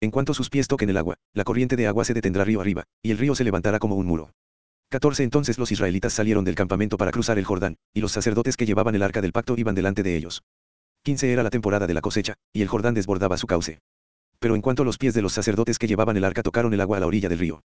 En 0.00 0.10
cuanto 0.10 0.34
sus 0.34 0.50
pies 0.50 0.68
toquen 0.68 0.90
el 0.90 0.96
agua, 0.96 1.16
la 1.32 1.44
corriente 1.44 1.76
de 1.76 1.86
agua 1.86 2.04
se 2.04 2.14
detendrá 2.14 2.44
río 2.44 2.60
arriba, 2.60 2.84
y 3.02 3.10
el 3.10 3.18
río 3.18 3.34
se 3.34 3.44
levantará 3.44 3.78
como 3.78 3.96
un 3.96 4.06
muro. 4.06 4.32
14 4.90 5.22
Entonces 5.22 5.58
los 5.58 5.72
israelitas 5.72 6.12
salieron 6.12 6.44
del 6.44 6.54
campamento 6.54 6.96
para 6.96 7.10
cruzar 7.10 7.38
el 7.38 7.44
Jordán, 7.44 7.76
y 7.94 8.00
los 8.00 8.12
sacerdotes 8.12 8.56
que 8.56 8.66
llevaban 8.66 8.94
el 8.94 9.02
arca 9.02 9.20
del 9.20 9.32
pacto 9.32 9.54
iban 9.56 9.74
delante 9.74 10.02
de 10.02 10.16
ellos. 10.16 10.42
15 11.02 11.32
Era 11.32 11.42
la 11.42 11.50
temporada 11.50 11.86
de 11.86 11.94
la 11.94 12.00
cosecha, 12.00 12.34
y 12.52 12.62
el 12.62 12.68
Jordán 12.68 12.94
desbordaba 12.94 13.36
su 13.36 13.46
cauce. 13.46 13.80
Pero 14.38 14.54
en 14.54 14.62
cuanto 14.62 14.84
los 14.84 14.98
pies 14.98 15.14
de 15.14 15.22
los 15.22 15.32
sacerdotes 15.32 15.78
que 15.78 15.86
llevaban 15.86 16.16
el 16.16 16.24
arca 16.24 16.42
tocaron 16.42 16.72
el 16.74 16.80
agua 16.80 16.98
a 16.98 17.00
la 17.00 17.06
orilla 17.06 17.28
del 17.28 17.38
río, 17.38 17.62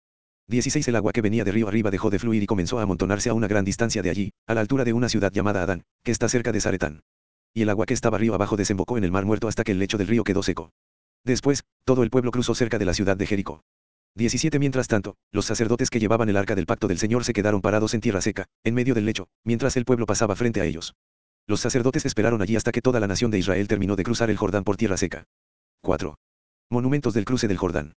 16 0.51 0.89
El 0.89 0.97
agua 0.97 1.13
que 1.13 1.23
venía 1.23 1.45
de 1.45 1.53
río 1.53 1.69
arriba 1.69 1.93
dejó 1.93 2.11
de 2.11 2.19
fluir 2.19 2.43
y 2.43 2.47
comenzó 2.47 2.81
a 2.81 2.83
amontonarse 2.83 3.31
a 3.31 3.35
una 3.35 3.47
gran 3.47 3.65
distancia 3.65 4.03
de 4.03 4.11
allí, 4.11 4.33
a 4.49 4.55
la 4.55 4.61
altura 4.61 4.85
de 4.85 4.93
una 4.93 5.09
ciudad 5.09 5.33
llamada 5.33 5.63
Adán, 5.63 5.85
que 6.03 6.11
está 6.11 6.29
cerca 6.29 6.51
de 6.51 6.61
Zaretán. 6.61 7.03
Y 7.55 7.63
el 7.63 7.71
agua 7.71 7.87
que 7.87 7.95
estaba 7.95 8.19
río 8.19 8.35
abajo 8.35 8.57
desembocó 8.57 8.99
en 8.99 9.05
el 9.05 9.13
mar 9.13 9.25
muerto 9.25 9.47
hasta 9.47 9.63
que 9.63 9.71
el 9.73 9.79
lecho 9.79 9.97
del 9.97 10.09
río 10.09 10.25
quedó 10.25 10.43
seco. 10.43 10.73
Después, 11.25 11.63
todo 11.85 12.03
el 12.03 12.11
pueblo 12.11 12.33
cruzó 12.33 12.57
cerca 12.57 12.79
de 12.79 12.85
la 12.85 12.95
ciudad 12.95 13.17
de 13.17 13.27
Jericó. 13.27 13.63
17 14.17 14.59
Mientras 14.59 14.89
tanto, 14.89 15.15
los 15.31 15.47
sacerdotes 15.47 15.89
que 15.89 16.01
llevaban 16.01 16.29
el 16.29 16.37
arca 16.37 16.57
del 16.57 16.67
pacto 16.67 16.89
del 16.89 16.99
Señor 16.99 17.25
se 17.25 17.33
quedaron 17.33 17.61
parados 17.61 17.95
en 17.95 18.01
tierra 18.01 18.21
seca, 18.21 18.47
en 18.65 18.75
medio 18.75 18.95
del 18.95 19.07
lecho, 19.07 19.29
mientras 19.45 19.77
el 19.77 19.85
pueblo 19.85 20.05
pasaba 20.05 20.35
frente 20.35 20.61
a 20.61 20.65
ellos. 20.65 20.97
Los 21.47 21.61
sacerdotes 21.61 22.07
esperaron 22.07 22.43
allí 22.43 22.57
hasta 22.57 22.73
que 22.73 22.83
toda 22.83 23.01
la 23.01 23.07
nación 23.07 23.31
de 23.31 23.39
Israel 23.39 23.69
terminó 23.69 23.97
de 23.97 24.05
cruzar 24.05 24.31
el 24.31 24.37
Jordán 24.37 24.65
por 24.65 24.77
tierra 24.77 24.97
seca. 24.97 25.25
4. 25.83 26.17
Monumentos 26.71 27.15
del 27.15 27.25
cruce 27.25 27.49
del 27.49 27.59
Jordán. 27.59 27.95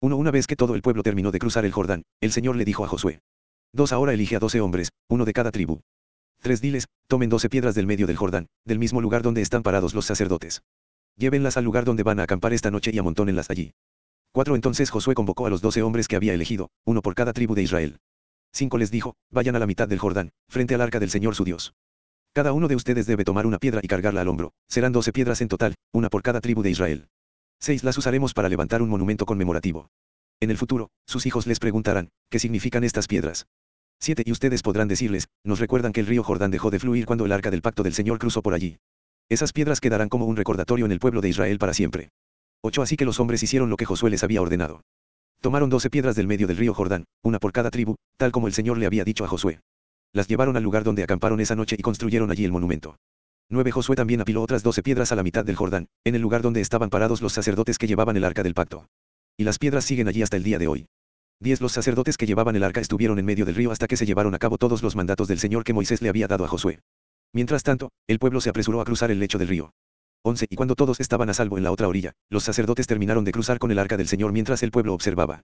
Uno 0.00 0.16
una 0.16 0.30
vez 0.30 0.46
que 0.46 0.56
todo 0.56 0.74
el 0.74 0.82
pueblo 0.82 1.02
terminó 1.02 1.30
de 1.30 1.38
cruzar 1.38 1.64
el 1.64 1.72
Jordán, 1.72 2.04
el 2.20 2.32
Señor 2.32 2.56
le 2.56 2.64
dijo 2.64 2.84
a 2.84 2.88
Josué. 2.88 3.20
Dos 3.72 3.92
ahora 3.92 4.12
elige 4.12 4.36
a 4.36 4.38
doce 4.38 4.60
hombres, 4.60 4.90
uno 5.08 5.24
de 5.24 5.32
cada 5.32 5.50
tribu. 5.50 5.80
Tres 6.40 6.60
diles, 6.60 6.86
tomen 7.08 7.30
doce 7.30 7.48
piedras 7.48 7.74
del 7.74 7.86
medio 7.86 8.06
del 8.06 8.16
Jordán, 8.16 8.46
del 8.64 8.78
mismo 8.78 9.00
lugar 9.00 9.22
donde 9.22 9.42
están 9.42 9.62
parados 9.62 9.94
los 9.94 10.06
sacerdotes. 10.06 10.62
Llévenlas 11.16 11.56
al 11.56 11.64
lugar 11.64 11.84
donde 11.84 12.02
van 12.02 12.20
a 12.20 12.24
acampar 12.24 12.52
esta 12.52 12.70
noche 12.70 12.90
y 12.92 12.98
amontónenlas 12.98 13.50
allí. 13.50 13.72
Cuatro 14.32 14.54
entonces 14.54 14.90
Josué 14.90 15.14
convocó 15.14 15.46
a 15.46 15.50
los 15.50 15.60
doce 15.60 15.82
hombres 15.82 16.08
que 16.08 16.16
había 16.16 16.34
elegido, 16.34 16.70
uno 16.84 17.02
por 17.02 17.14
cada 17.14 17.32
tribu 17.32 17.54
de 17.54 17.62
Israel. 17.62 17.98
Cinco 18.52 18.78
les 18.78 18.90
dijo, 18.90 19.14
vayan 19.30 19.56
a 19.56 19.58
la 19.58 19.66
mitad 19.66 19.88
del 19.88 19.98
Jordán, 19.98 20.30
frente 20.48 20.74
al 20.74 20.80
arca 20.80 21.00
del 21.00 21.10
Señor 21.10 21.34
su 21.34 21.44
Dios. 21.44 21.74
Cada 22.34 22.52
uno 22.52 22.66
de 22.66 22.74
ustedes 22.74 23.06
debe 23.06 23.22
tomar 23.22 23.46
una 23.46 23.58
piedra 23.58 23.78
y 23.80 23.86
cargarla 23.86 24.22
al 24.22 24.26
hombro, 24.26 24.50
serán 24.68 24.90
doce 24.90 25.12
piedras 25.12 25.40
en 25.40 25.46
total, 25.46 25.76
una 25.92 26.08
por 26.08 26.22
cada 26.22 26.40
tribu 26.40 26.62
de 26.62 26.70
Israel. 26.70 27.06
6. 27.60 27.84
Las 27.84 27.96
usaremos 27.96 28.34
para 28.34 28.48
levantar 28.48 28.82
un 28.82 28.88
monumento 28.88 29.24
conmemorativo. 29.24 29.86
En 30.40 30.50
el 30.50 30.58
futuro, 30.58 30.90
sus 31.06 31.26
hijos 31.26 31.46
les 31.46 31.60
preguntarán, 31.60 32.08
¿qué 32.30 32.40
significan 32.40 32.82
estas 32.82 33.06
piedras? 33.06 33.46
7. 34.00 34.24
Y 34.26 34.32
ustedes 34.32 34.62
podrán 34.62 34.88
decirles, 34.88 35.28
nos 35.44 35.60
recuerdan 35.60 35.92
que 35.92 36.00
el 36.00 36.08
río 36.08 36.24
Jordán 36.24 36.50
dejó 36.50 36.72
de 36.72 36.80
fluir 36.80 37.06
cuando 37.06 37.24
el 37.24 37.30
arca 37.30 37.52
del 37.52 37.62
pacto 37.62 37.84
del 37.84 37.94
Señor 37.94 38.18
cruzó 38.18 38.42
por 38.42 38.54
allí. 38.54 38.78
Esas 39.28 39.52
piedras 39.52 39.80
quedarán 39.80 40.08
como 40.08 40.26
un 40.26 40.34
recordatorio 40.34 40.86
en 40.86 40.92
el 40.92 40.98
pueblo 40.98 41.20
de 41.20 41.28
Israel 41.28 41.58
para 41.60 41.72
siempre. 41.72 42.10
8. 42.62 42.82
Así 42.82 42.96
que 42.96 43.04
los 43.04 43.20
hombres 43.20 43.44
hicieron 43.44 43.70
lo 43.70 43.76
que 43.76 43.86
Josué 43.86 44.10
les 44.10 44.24
había 44.24 44.42
ordenado. 44.42 44.80
Tomaron 45.40 45.70
doce 45.70 45.88
piedras 45.88 46.16
del 46.16 46.26
medio 46.26 46.48
del 46.48 46.56
río 46.56 46.74
Jordán, 46.74 47.04
una 47.22 47.38
por 47.38 47.52
cada 47.52 47.70
tribu, 47.70 47.94
tal 48.16 48.32
como 48.32 48.48
el 48.48 48.54
Señor 48.54 48.76
le 48.78 48.86
había 48.86 49.04
dicho 49.04 49.24
a 49.24 49.28
Josué. 49.28 49.60
Las 50.14 50.28
llevaron 50.28 50.56
al 50.56 50.62
lugar 50.62 50.84
donde 50.84 51.02
acamparon 51.02 51.40
esa 51.40 51.56
noche 51.56 51.74
y 51.76 51.82
construyeron 51.82 52.30
allí 52.30 52.44
el 52.44 52.52
monumento. 52.52 52.98
9. 53.50 53.72
Josué 53.72 53.96
también 53.96 54.20
apiló 54.20 54.42
otras 54.42 54.62
doce 54.62 54.80
piedras 54.80 55.10
a 55.10 55.16
la 55.16 55.24
mitad 55.24 55.44
del 55.44 55.56
Jordán, 55.56 55.88
en 56.04 56.14
el 56.14 56.22
lugar 56.22 56.40
donde 56.40 56.60
estaban 56.60 56.88
parados 56.88 57.20
los 57.20 57.32
sacerdotes 57.32 57.78
que 57.78 57.88
llevaban 57.88 58.16
el 58.16 58.22
arca 58.22 58.44
del 58.44 58.54
pacto. 58.54 58.86
Y 59.36 59.42
las 59.42 59.58
piedras 59.58 59.84
siguen 59.84 60.06
allí 60.06 60.22
hasta 60.22 60.36
el 60.36 60.44
día 60.44 60.60
de 60.60 60.68
hoy. 60.68 60.86
10. 61.40 61.60
Los 61.60 61.72
sacerdotes 61.72 62.16
que 62.16 62.26
llevaban 62.26 62.54
el 62.54 62.62
arca 62.62 62.80
estuvieron 62.80 63.18
en 63.18 63.24
medio 63.24 63.44
del 63.44 63.56
río 63.56 63.72
hasta 63.72 63.88
que 63.88 63.96
se 63.96 64.06
llevaron 64.06 64.36
a 64.36 64.38
cabo 64.38 64.56
todos 64.56 64.84
los 64.84 64.94
mandatos 64.94 65.26
del 65.26 65.40
Señor 65.40 65.64
que 65.64 65.72
Moisés 65.72 66.00
le 66.00 66.10
había 66.10 66.28
dado 66.28 66.44
a 66.44 66.48
Josué. 66.48 66.78
Mientras 67.32 67.64
tanto, 67.64 67.90
el 68.06 68.20
pueblo 68.20 68.40
se 68.40 68.50
apresuró 68.50 68.80
a 68.80 68.84
cruzar 68.84 69.10
el 69.10 69.18
lecho 69.18 69.38
del 69.38 69.48
río. 69.48 69.72
11. 70.22 70.46
Y 70.48 70.54
cuando 70.54 70.76
todos 70.76 71.00
estaban 71.00 71.28
a 71.28 71.34
salvo 71.34 71.58
en 71.58 71.64
la 71.64 71.72
otra 71.72 71.88
orilla, 71.88 72.12
los 72.30 72.44
sacerdotes 72.44 72.86
terminaron 72.86 73.24
de 73.24 73.32
cruzar 73.32 73.58
con 73.58 73.72
el 73.72 73.80
arca 73.80 73.96
del 73.96 74.06
Señor 74.06 74.30
mientras 74.30 74.62
el 74.62 74.70
pueblo 74.70 74.94
observaba. 74.94 75.42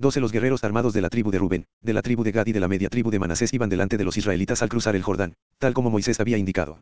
12. 0.00 0.20
Los 0.20 0.30
guerreros 0.30 0.62
armados 0.62 0.92
de 0.92 1.00
la 1.00 1.10
tribu 1.10 1.32
de 1.32 1.38
Rubén, 1.38 1.66
de 1.82 1.92
la 1.92 2.02
tribu 2.02 2.22
de 2.22 2.30
Gad 2.30 2.46
y 2.46 2.52
de 2.52 2.60
la 2.60 2.68
media 2.68 2.88
tribu 2.88 3.10
de 3.10 3.18
Manasés 3.18 3.52
iban 3.52 3.68
delante 3.68 3.96
de 3.96 4.04
los 4.04 4.16
israelitas 4.16 4.62
al 4.62 4.68
cruzar 4.68 4.94
el 4.94 5.02
Jordán, 5.02 5.34
tal 5.58 5.74
como 5.74 5.90
Moisés 5.90 6.20
había 6.20 6.38
indicado. 6.38 6.80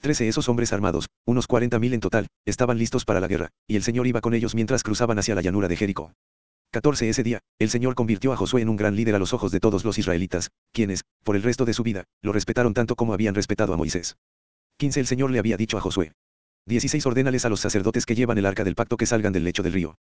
Trece 0.00 0.28
esos 0.28 0.46
hombres 0.50 0.74
armados, 0.74 1.08
unos 1.24 1.46
cuarenta 1.46 1.78
mil 1.78 1.94
en 1.94 2.00
total, 2.00 2.26
estaban 2.44 2.76
listos 2.76 3.06
para 3.06 3.18
la 3.18 3.28
guerra, 3.28 3.48
y 3.66 3.76
el 3.76 3.82
Señor 3.82 4.06
iba 4.06 4.20
con 4.20 4.34
ellos 4.34 4.54
mientras 4.54 4.82
cruzaban 4.82 5.18
hacia 5.18 5.34
la 5.34 5.40
llanura 5.40 5.68
de 5.68 5.76
Jericó. 5.76 6.12
14 6.72 7.08
Ese 7.08 7.22
día, 7.22 7.40
el 7.58 7.70
Señor 7.70 7.94
convirtió 7.94 8.30
a 8.30 8.36
Josué 8.36 8.60
en 8.60 8.68
un 8.68 8.76
gran 8.76 8.94
líder 8.94 9.14
a 9.14 9.18
los 9.18 9.32
ojos 9.32 9.52
de 9.52 9.60
todos 9.60 9.86
los 9.86 9.96
israelitas, 9.98 10.50
quienes, 10.72 11.02
por 11.24 11.36
el 11.36 11.42
resto 11.42 11.64
de 11.64 11.72
su 11.72 11.82
vida, 11.82 12.04
lo 12.20 12.32
respetaron 12.32 12.74
tanto 12.74 12.94
como 12.94 13.14
habían 13.14 13.34
respetado 13.34 13.72
a 13.72 13.78
Moisés. 13.78 14.16
15 14.76 15.00
El 15.00 15.06
Señor 15.06 15.30
le 15.30 15.38
había 15.38 15.56
dicho 15.56 15.78
a 15.78 15.80
Josué. 15.80 16.12
16 16.66 17.06
Ordénales 17.06 17.46
a 17.46 17.48
los 17.48 17.60
sacerdotes 17.60 18.04
que 18.04 18.14
llevan 18.14 18.36
el 18.36 18.44
arca 18.44 18.64
del 18.64 18.74
pacto 18.74 18.98
que 18.98 19.06
salgan 19.06 19.32
del 19.32 19.44
lecho 19.44 19.62
del 19.62 19.72
río. 19.72 19.96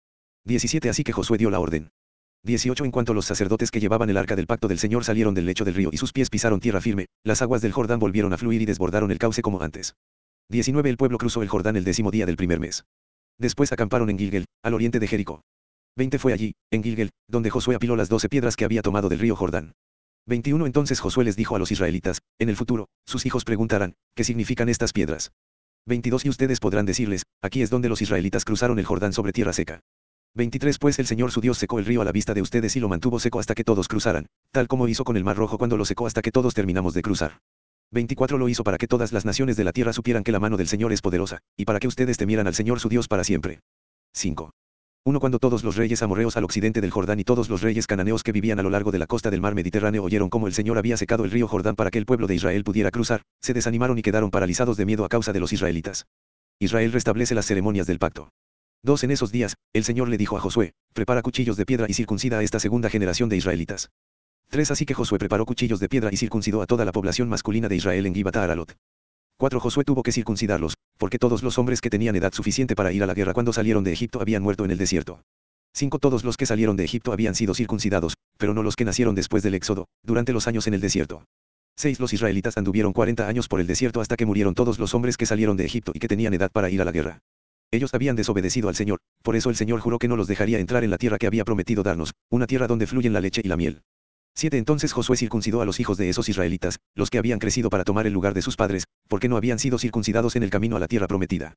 17 0.45 0.89
Así 0.89 1.03
que 1.03 1.11
Josué 1.11 1.37
dio 1.37 1.49
la 1.49 1.59
orden. 1.59 1.91
18 2.45 2.85
En 2.85 2.91
cuanto 2.91 3.15
los 3.15 3.25
sacerdotes 3.25 3.71
que 3.71 3.79
llevaban 3.79 4.07
el 4.11 4.17
arca 4.17 4.35
del 4.35 4.45
pacto 4.45 4.67
del 4.67 4.77
Señor 4.77 5.03
salieron 5.03 5.33
del 5.33 5.47
lecho 5.47 5.65
del 5.65 5.73
río 5.73 5.89
y 5.91 5.97
sus 5.97 6.13
pies 6.13 6.29
pisaron 6.29 6.59
tierra 6.59 6.79
firme, 6.79 7.07
las 7.23 7.41
aguas 7.41 7.63
del 7.63 7.71
Jordán 7.71 7.97
volvieron 7.97 8.33
a 8.33 8.37
fluir 8.37 8.61
y 8.61 8.65
desbordaron 8.65 9.09
el 9.09 9.17
cauce 9.17 9.41
como 9.41 9.61
antes. 9.61 9.95
19 10.51 10.87
El 10.91 10.97
pueblo 10.97 11.17
cruzó 11.17 11.41
el 11.41 11.49
Jordán 11.49 11.75
el 11.75 11.83
décimo 11.83 12.11
día 12.11 12.27
del 12.27 12.35
primer 12.35 12.59
mes. 12.59 12.85
Después 13.39 13.71
acamparon 13.71 14.11
en 14.11 14.19
Gilgel, 14.19 14.45
al 14.63 14.75
oriente 14.75 14.99
de 14.99 15.07
Jericó. 15.07 15.41
20 15.95 16.19
Fue 16.19 16.33
allí, 16.33 16.53
en 16.69 16.83
Gilgel, 16.83 17.09
donde 17.27 17.49
Josué 17.49 17.75
apiló 17.75 17.95
las 17.95 18.09
doce 18.09 18.29
piedras 18.29 18.55
que 18.55 18.65
había 18.65 18.83
tomado 18.83 19.09
del 19.09 19.17
río 19.17 19.35
Jordán. 19.35 19.73
21 20.27 20.67
Entonces 20.67 20.99
Josué 20.99 21.23
les 21.23 21.35
dijo 21.35 21.55
a 21.55 21.59
los 21.59 21.71
israelitas, 21.71 22.19
en 22.37 22.49
el 22.49 22.55
futuro, 22.55 22.89
sus 23.07 23.25
hijos 23.25 23.43
preguntarán, 23.43 23.95
¿qué 24.13 24.23
significan 24.23 24.69
estas 24.69 24.93
piedras? 24.93 25.31
22 25.87 26.25
Y 26.25 26.29
ustedes 26.29 26.59
podrán 26.59 26.85
decirles, 26.85 27.23
aquí 27.41 27.63
es 27.63 27.71
donde 27.71 27.89
los 27.89 28.03
israelitas 28.03 28.45
cruzaron 28.45 28.77
el 28.77 28.85
Jordán 28.85 29.13
sobre 29.13 29.33
tierra 29.33 29.53
seca. 29.53 29.81
23 30.35 30.79
Pues 30.79 30.99
el 30.99 31.07
Señor 31.07 31.31
su 31.31 31.39
Dios 31.39 31.57
secó 31.57 31.79
el 31.79 31.85
río 31.85 32.01
a 32.01 32.05
la 32.05 32.11
vista 32.11 32.33
de 32.33 32.41
ustedes 32.41 32.75
y 32.75 32.81
lo 32.81 32.89
mantuvo 32.89 33.21
seco 33.21 33.39
hasta 33.39 33.55
que 33.55 33.63
todos 33.63 33.87
cruzaran, 33.87 34.25
tal 34.51 34.67
como 34.67 34.85
hizo 34.89 35.05
con 35.05 35.15
el 35.15 35.23
Mar 35.23 35.37
Rojo 35.37 35.57
cuando 35.57 35.77
lo 35.77 35.85
secó 35.85 36.07
hasta 36.07 36.21
que 36.21 36.31
todos 36.31 36.53
terminamos 36.53 36.93
de 36.93 37.01
cruzar. 37.01 37.39
24 37.91 38.37
Lo 38.37 38.49
hizo 38.49 38.65
para 38.65 38.77
que 38.77 38.87
todas 38.87 39.13
las 39.13 39.23
naciones 39.23 39.55
de 39.55 39.63
la 39.63 39.71
tierra 39.71 39.93
supieran 39.93 40.25
que 40.25 40.33
la 40.33 40.41
mano 40.41 40.57
del 40.57 40.67
Señor 40.67 40.91
es 40.91 41.01
poderosa, 41.01 41.39
y 41.55 41.63
para 41.63 41.79
que 41.79 41.87
ustedes 41.87 42.17
temieran 42.17 42.47
al 42.47 42.53
Señor 42.53 42.81
su 42.81 42.89
Dios 42.89 43.07
para 43.07 43.23
siempre. 43.23 43.61
5. 44.13 44.51
Uno 45.05 45.19
cuando 45.21 45.39
todos 45.39 45.63
los 45.63 45.77
reyes 45.77 46.03
amorreos 46.03 46.35
al 46.35 46.43
occidente 46.43 46.81
del 46.81 46.91
Jordán 46.91 47.21
y 47.21 47.23
todos 47.23 47.47
los 47.47 47.61
reyes 47.61 47.87
cananeos 47.87 48.21
que 48.21 48.33
vivían 48.33 48.59
a 48.59 48.63
lo 48.63 48.71
largo 48.71 48.91
de 48.91 48.99
la 48.99 49.07
costa 49.07 49.31
del 49.31 49.39
mar 49.39 49.55
Mediterráneo 49.55 50.03
oyeron 50.03 50.29
cómo 50.29 50.47
el 50.47 50.53
Señor 50.53 50.77
había 50.77 50.97
secado 50.97 51.23
el 51.23 51.31
río 51.31 51.47
Jordán 51.47 51.77
para 51.77 51.91
que 51.91 51.99
el 51.99 52.05
pueblo 52.05 52.27
de 52.27 52.35
Israel 52.35 52.65
pudiera 52.65 52.91
cruzar, 52.91 53.21
se 53.39 53.53
desanimaron 53.53 53.97
y 53.99 54.01
quedaron 54.01 54.31
paralizados 54.31 54.75
de 54.75 54.85
miedo 54.85 55.05
a 55.05 55.09
causa 55.09 55.31
de 55.31 55.39
los 55.39 55.53
israelitas. 55.53 56.07
Israel 56.59 56.91
restablece 56.91 57.35
las 57.35 57.45
ceremonias 57.45 57.87
del 57.87 57.99
pacto. 57.99 58.31
Dos 58.85 59.03
en 59.03 59.09
esos 59.09 59.31
días, 59.31 59.55
el 59.73 59.83
Señor 59.83 60.09
le 60.09 60.17
dijo 60.19 60.37
a 60.37 60.39
Josué, 60.39 60.73
prepara 60.93 61.23
cuchillos 61.23 61.57
de 61.57 61.65
piedra 61.65 61.87
y 61.89 61.95
circuncida 61.95 62.37
a 62.37 62.43
esta 62.43 62.59
segunda 62.59 62.87
generación 62.87 63.29
de 63.29 63.37
israelitas. 63.37 63.89
Tres 64.51 64.69
así 64.69 64.85
que 64.85 64.93
Josué 64.93 65.17
preparó 65.17 65.43
cuchillos 65.47 65.79
de 65.79 65.89
piedra 65.89 66.11
y 66.13 66.17
circuncidó 66.17 66.61
a 66.61 66.67
toda 66.67 66.85
la 66.85 66.91
población 66.91 67.27
masculina 67.27 67.67
de 67.67 67.77
Israel 67.77 68.05
en 68.05 68.13
Gibata 68.13 68.43
Aralot. 68.43 68.75
4. 69.37 69.59
Josué 69.59 69.85
tuvo 69.85 70.03
que 70.03 70.11
circuncidarlos, 70.11 70.75
porque 70.99 71.17
todos 71.17 71.41
los 71.41 71.57
hombres 71.57 71.81
que 71.81 71.89
tenían 71.89 72.15
edad 72.15 72.31
suficiente 72.31 72.75
para 72.75 72.93
ir 72.93 73.01
a 73.01 73.07
la 73.07 73.15
guerra 73.15 73.33
cuando 73.33 73.53
salieron 73.53 73.83
de 73.83 73.91
Egipto 73.91 74.21
habían 74.21 74.43
muerto 74.43 74.65
en 74.65 74.69
el 74.69 74.77
desierto. 74.77 75.23
5. 75.73 75.97
Todos 75.97 76.23
los 76.23 76.37
que 76.37 76.45
salieron 76.45 76.75
de 76.75 76.83
Egipto 76.83 77.11
habían 77.11 77.33
sido 77.33 77.55
circuncidados, 77.55 78.13
pero 78.37 78.53
no 78.53 78.61
los 78.61 78.75
que 78.75 78.85
nacieron 78.85 79.15
después 79.15 79.41
del 79.41 79.55
éxodo, 79.55 79.87
durante 80.03 80.31
los 80.31 80.47
años 80.47 80.67
en 80.67 80.75
el 80.75 80.81
desierto. 80.81 81.25
6. 81.77 81.99
Los 81.99 82.13
israelitas 82.13 82.55
anduvieron 82.55 82.93
40 82.93 83.27
años 83.27 83.47
por 83.47 83.59
el 83.59 83.65
desierto 83.65 83.99
hasta 83.99 84.15
que 84.15 84.27
murieron 84.27 84.53
todos 84.53 84.77
los 84.77 84.93
hombres 84.93 85.17
que 85.17 85.25
salieron 85.25 85.57
de 85.57 85.65
Egipto 85.65 85.91
y 85.95 85.97
que 85.97 86.07
tenían 86.07 86.35
edad 86.35 86.51
para 86.51 86.69
ir 86.69 86.83
a 86.83 86.85
la 86.85 86.91
guerra. 86.91 87.23
Ellos 87.75 87.93
habían 87.93 88.15
desobedecido 88.15 88.69
al 88.69 88.75
Señor, 88.75 88.99
por 89.21 89.35
eso 89.35 89.49
el 89.49 89.55
Señor 89.55 89.81
juró 89.81 89.99
que 89.99 90.07
no 90.07 90.15
los 90.15 90.27
dejaría 90.27 90.59
entrar 90.59 90.83
en 90.83 90.89
la 90.89 90.97
tierra 90.97 91.17
que 91.17 91.27
había 91.27 91.43
prometido 91.43 91.83
darnos, 91.83 92.13
una 92.29 92.47
tierra 92.47 92.67
donde 92.67 92.87
fluyen 92.87 93.13
la 93.13 93.21
leche 93.21 93.41
y 93.43 93.47
la 93.47 93.57
miel. 93.57 93.81
7. 94.35 94.57
Entonces 94.57 94.93
Josué 94.93 95.17
circuncidó 95.17 95.61
a 95.61 95.65
los 95.65 95.79
hijos 95.79 95.97
de 95.97 96.09
esos 96.09 96.27
israelitas, 96.27 96.79
los 96.93 97.09
que 97.09 97.17
habían 97.17 97.39
crecido 97.39 97.69
para 97.69 97.83
tomar 97.83 98.07
el 98.07 98.13
lugar 98.13 98.33
de 98.33 98.41
sus 98.41 98.55
padres, 98.55 98.85
porque 99.07 99.29
no 99.29 99.37
habían 99.37 99.59
sido 99.59 99.77
circuncidados 99.77 100.35
en 100.35 100.43
el 100.43 100.49
camino 100.49 100.75
a 100.75 100.79
la 100.79 100.87
tierra 100.87 101.07
prometida. 101.07 101.55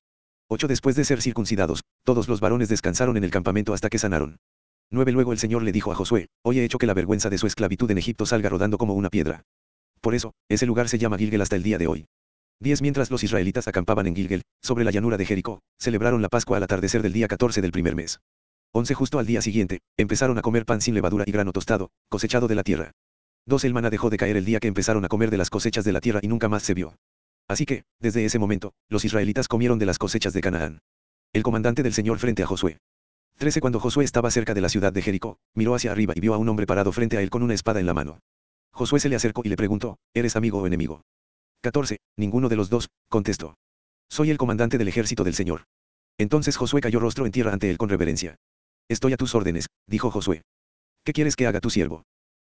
8. 0.49 0.67
Después 0.69 0.97
de 0.97 1.05
ser 1.05 1.21
circuncidados, 1.21 1.83
todos 2.05 2.29
los 2.29 2.41
varones 2.41 2.69
descansaron 2.69 3.17
en 3.17 3.25
el 3.25 3.31
campamento 3.31 3.75
hasta 3.75 3.89
que 3.89 3.99
sanaron. 3.99 4.39
9. 4.91 5.13
Luego 5.13 5.33
el 5.33 5.39
Señor 5.39 5.63
le 5.63 5.73
dijo 5.73 5.93
a 5.93 5.95
Josué, 5.95 6.29
hoy 6.43 6.59
he 6.59 6.65
hecho 6.65 6.79
que 6.79 6.87
la 6.87 6.95
vergüenza 6.95 7.31
de 7.31 7.39
su 7.39 7.47
esclavitud 7.47 7.91
en 7.91 7.99
Egipto 7.99 8.27
salga 8.27 8.49
rodando 8.49 8.79
como 8.79 8.95
una 8.95 9.11
piedra. 9.11 9.43
Por 10.01 10.15
eso, 10.15 10.33
ese 10.49 10.67
lugar 10.67 10.89
se 10.89 10.99
llama 10.99 11.19
Gilgel 11.19 11.43
hasta 11.43 11.57
el 11.57 11.63
día 11.63 11.79
de 11.79 11.87
hoy. 11.87 12.07
10. 12.61 12.83
Mientras 12.83 13.11
los 13.11 13.23
israelitas 13.23 13.69
acampaban 13.69 14.09
en 14.09 14.17
Gilgel, 14.17 14.43
sobre 14.63 14.85
la 14.85 14.91
llanura 14.91 15.17
de 15.17 15.25
Jericó, 15.25 15.61
celebraron 15.79 16.23
la 16.23 16.29
Pascua 16.29 16.57
al 16.57 16.65
atardecer 16.65 17.03
del 17.03 17.13
día 17.13 17.29
14 17.29 17.61
del 17.61 17.71
primer 17.71 17.95
mes. 17.95 18.21
11. 18.73 18.95
Justo 18.95 19.19
al 19.21 19.27
día 19.27 19.41
siguiente, 19.43 19.81
empezaron 19.97 20.37
a 20.39 20.43
comer 20.43 20.67
pan 20.67 20.81
sin 20.81 20.95
levadura 20.95 21.25
y 21.27 21.31
grano 21.31 21.53
tostado, 21.53 21.91
cosechado 22.09 22.49
de 22.49 22.57
la 22.57 22.65
tierra. 22.65 22.93
12. 23.47 23.69
El 23.69 23.75
maná 23.75 23.91
dejó 23.91 24.11
de 24.11 24.17
caer 24.17 24.37
el 24.37 24.45
día 24.45 24.59
que 24.59 24.69
empezaron 24.69 25.05
a 25.05 25.09
comer 25.09 25.31
de 25.31 25.37
las 25.37 25.51
cosechas 25.51 25.85
de 25.85 25.93
la 25.93 26.01
tierra 26.01 26.21
y 26.23 26.29
nunca 26.29 26.49
más 26.49 26.65
se 26.65 26.75
vio. 26.75 26.97
Así 27.47 27.65
que, 27.65 27.85
desde 28.01 28.25
ese 28.25 28.41
momento, 28.41 28.75
los 28.89 29.05
israelitas 29.05 29.47
comieron 29.47 29.79
de 29.79 29.87
las 29.87 29.99
cosechas 29.99 30.33
de 30.33 30.41
Canaán. 30.41 30.81
El 31.33 31.45
comandante 31.45 31.83
del 31.85 31.95
Señor 31.95 32.19
frente 32.19 32.43
a 32.43 32.47
Josué. 32.47 32.79
13 33.39 33.61
Cuando 33.61 33.79
Josué 33.79 34.05
estaba 34.05 34.33
cerca 34.33 34.53
de 34.53 34.61
la 34.61 34.69
ciudad 34.69 34.93
de 34.93 35.01
Jericó, 35.01 35.39
miró 35.55 35.77
hacia 35.77 35.93
arriba 35.93 36.13
y 36.17 36.21
vio 36.21 36.35
a 36.35 36.39
un 36.39 36.49
hombre 36.49 36.67
parado 36.67 36.91
frente 36.91 37.17
a 37.17 37.23
él 37.23 37.31
con 37.31 37.45
una 37.45 37.55
espada 37.55 37.79
en 37.79 37.87
la 37.87 37.95
mano. 37.95 38.19
Josué 38.73 38.99
se 38.99 39.09
le 39.09 39.17
acercó 39.17 39.43
y 39.45 39.49
le 39.49 39.57
preguntó, 39.57 39.99
¿eres 40.13 40.35
amigo 40.35 40.59
o 40.59 40.67
enemigo? 40.67 41.05
14. 41.63 41.99
Ninguno 42.17 42.49
de 42.49 42.57
los 42.57 42.71
dos, 42.71 42.89
contestó. 43.09 43.57
Soy 44.09 44.31
el 44.31 44.39
comandante 44.39 44.79
del 44.79 44.89
ejército 44.89 45.25
del 45.25 45.35
Señor. 45.35 45.65
Entonces 46.17 46.57
Josué 46.57 46.81
cayó 46.81 47.01
rostro 47.01 47.27
en 47.27 47.33
tierra 47.33 47.53
ante 47.53 47.71
él 47.71 47.79
con 47.79 47.89
reverencia. 47.89 48.37
Estoy 48.89 49.13
a 49.13 49.17
tus 49.17 49.35
órdenes, 49.35 49.67
dijo 49.87 50.11
Josué. 50.11 50.43
¿Qué 51.05 51.13
quieres 51.13 51.37
que 51.37 51.47
haga 51.47 51.61
tu 51.61 51.71
siervo? 51.71 52.05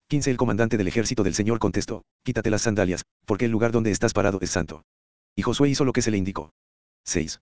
15 0.08 0.30
El 0.30 0.36
comandante 0.36 0.76
del 0.76 0.88
ejército 0.88 1.22
del 1.22 1.34
Señor 1.34 1.58
contestó, 1.58 2.04
quítate 2.22 2.50
las 2.50 2.62
sandalias, 2.62 3.04
porque 3.24 3.46
el 3.46 3.50
lugar 3.50 3.72
donde 3.72 3.90
estás 3.90 4.12
parado 4.12 4.38
es 4.40 4.50
santo. 4.50 4.84
Y 5.34 5.42
Josué 5.42 5.70
hizo 5.70 5.84
lo 5.84 5.92
que 5.92 6.02
se 6.02 6.10
le 6.10 6.18
indicó. 6.18 6.52
6. 7.04 7.40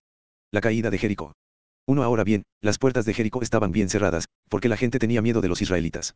La 0.53 0.61
caída 0.61 0.91
de 0.91 0.99
Jericó. 0.99 1.33
Uno 1.87 2.03
ahora 2.05 2.25
bien, 2.25 2.45
las 2.61 2.79
puertas 2.79 3.05
de 3.05 3.15
Jericó 3.15 3.43
estaban 3.43 3.73
bien 3.73 3.89
cerradas, 3.89 4.29
porque 4.49 4.69
la 4.69 4.77
gente 4.77 4.99
tenía 4.99 5.23
miedo 5.23 5.41
de 5.41 5.49
los 5.49 5.63
israelitas. 5.63 6.15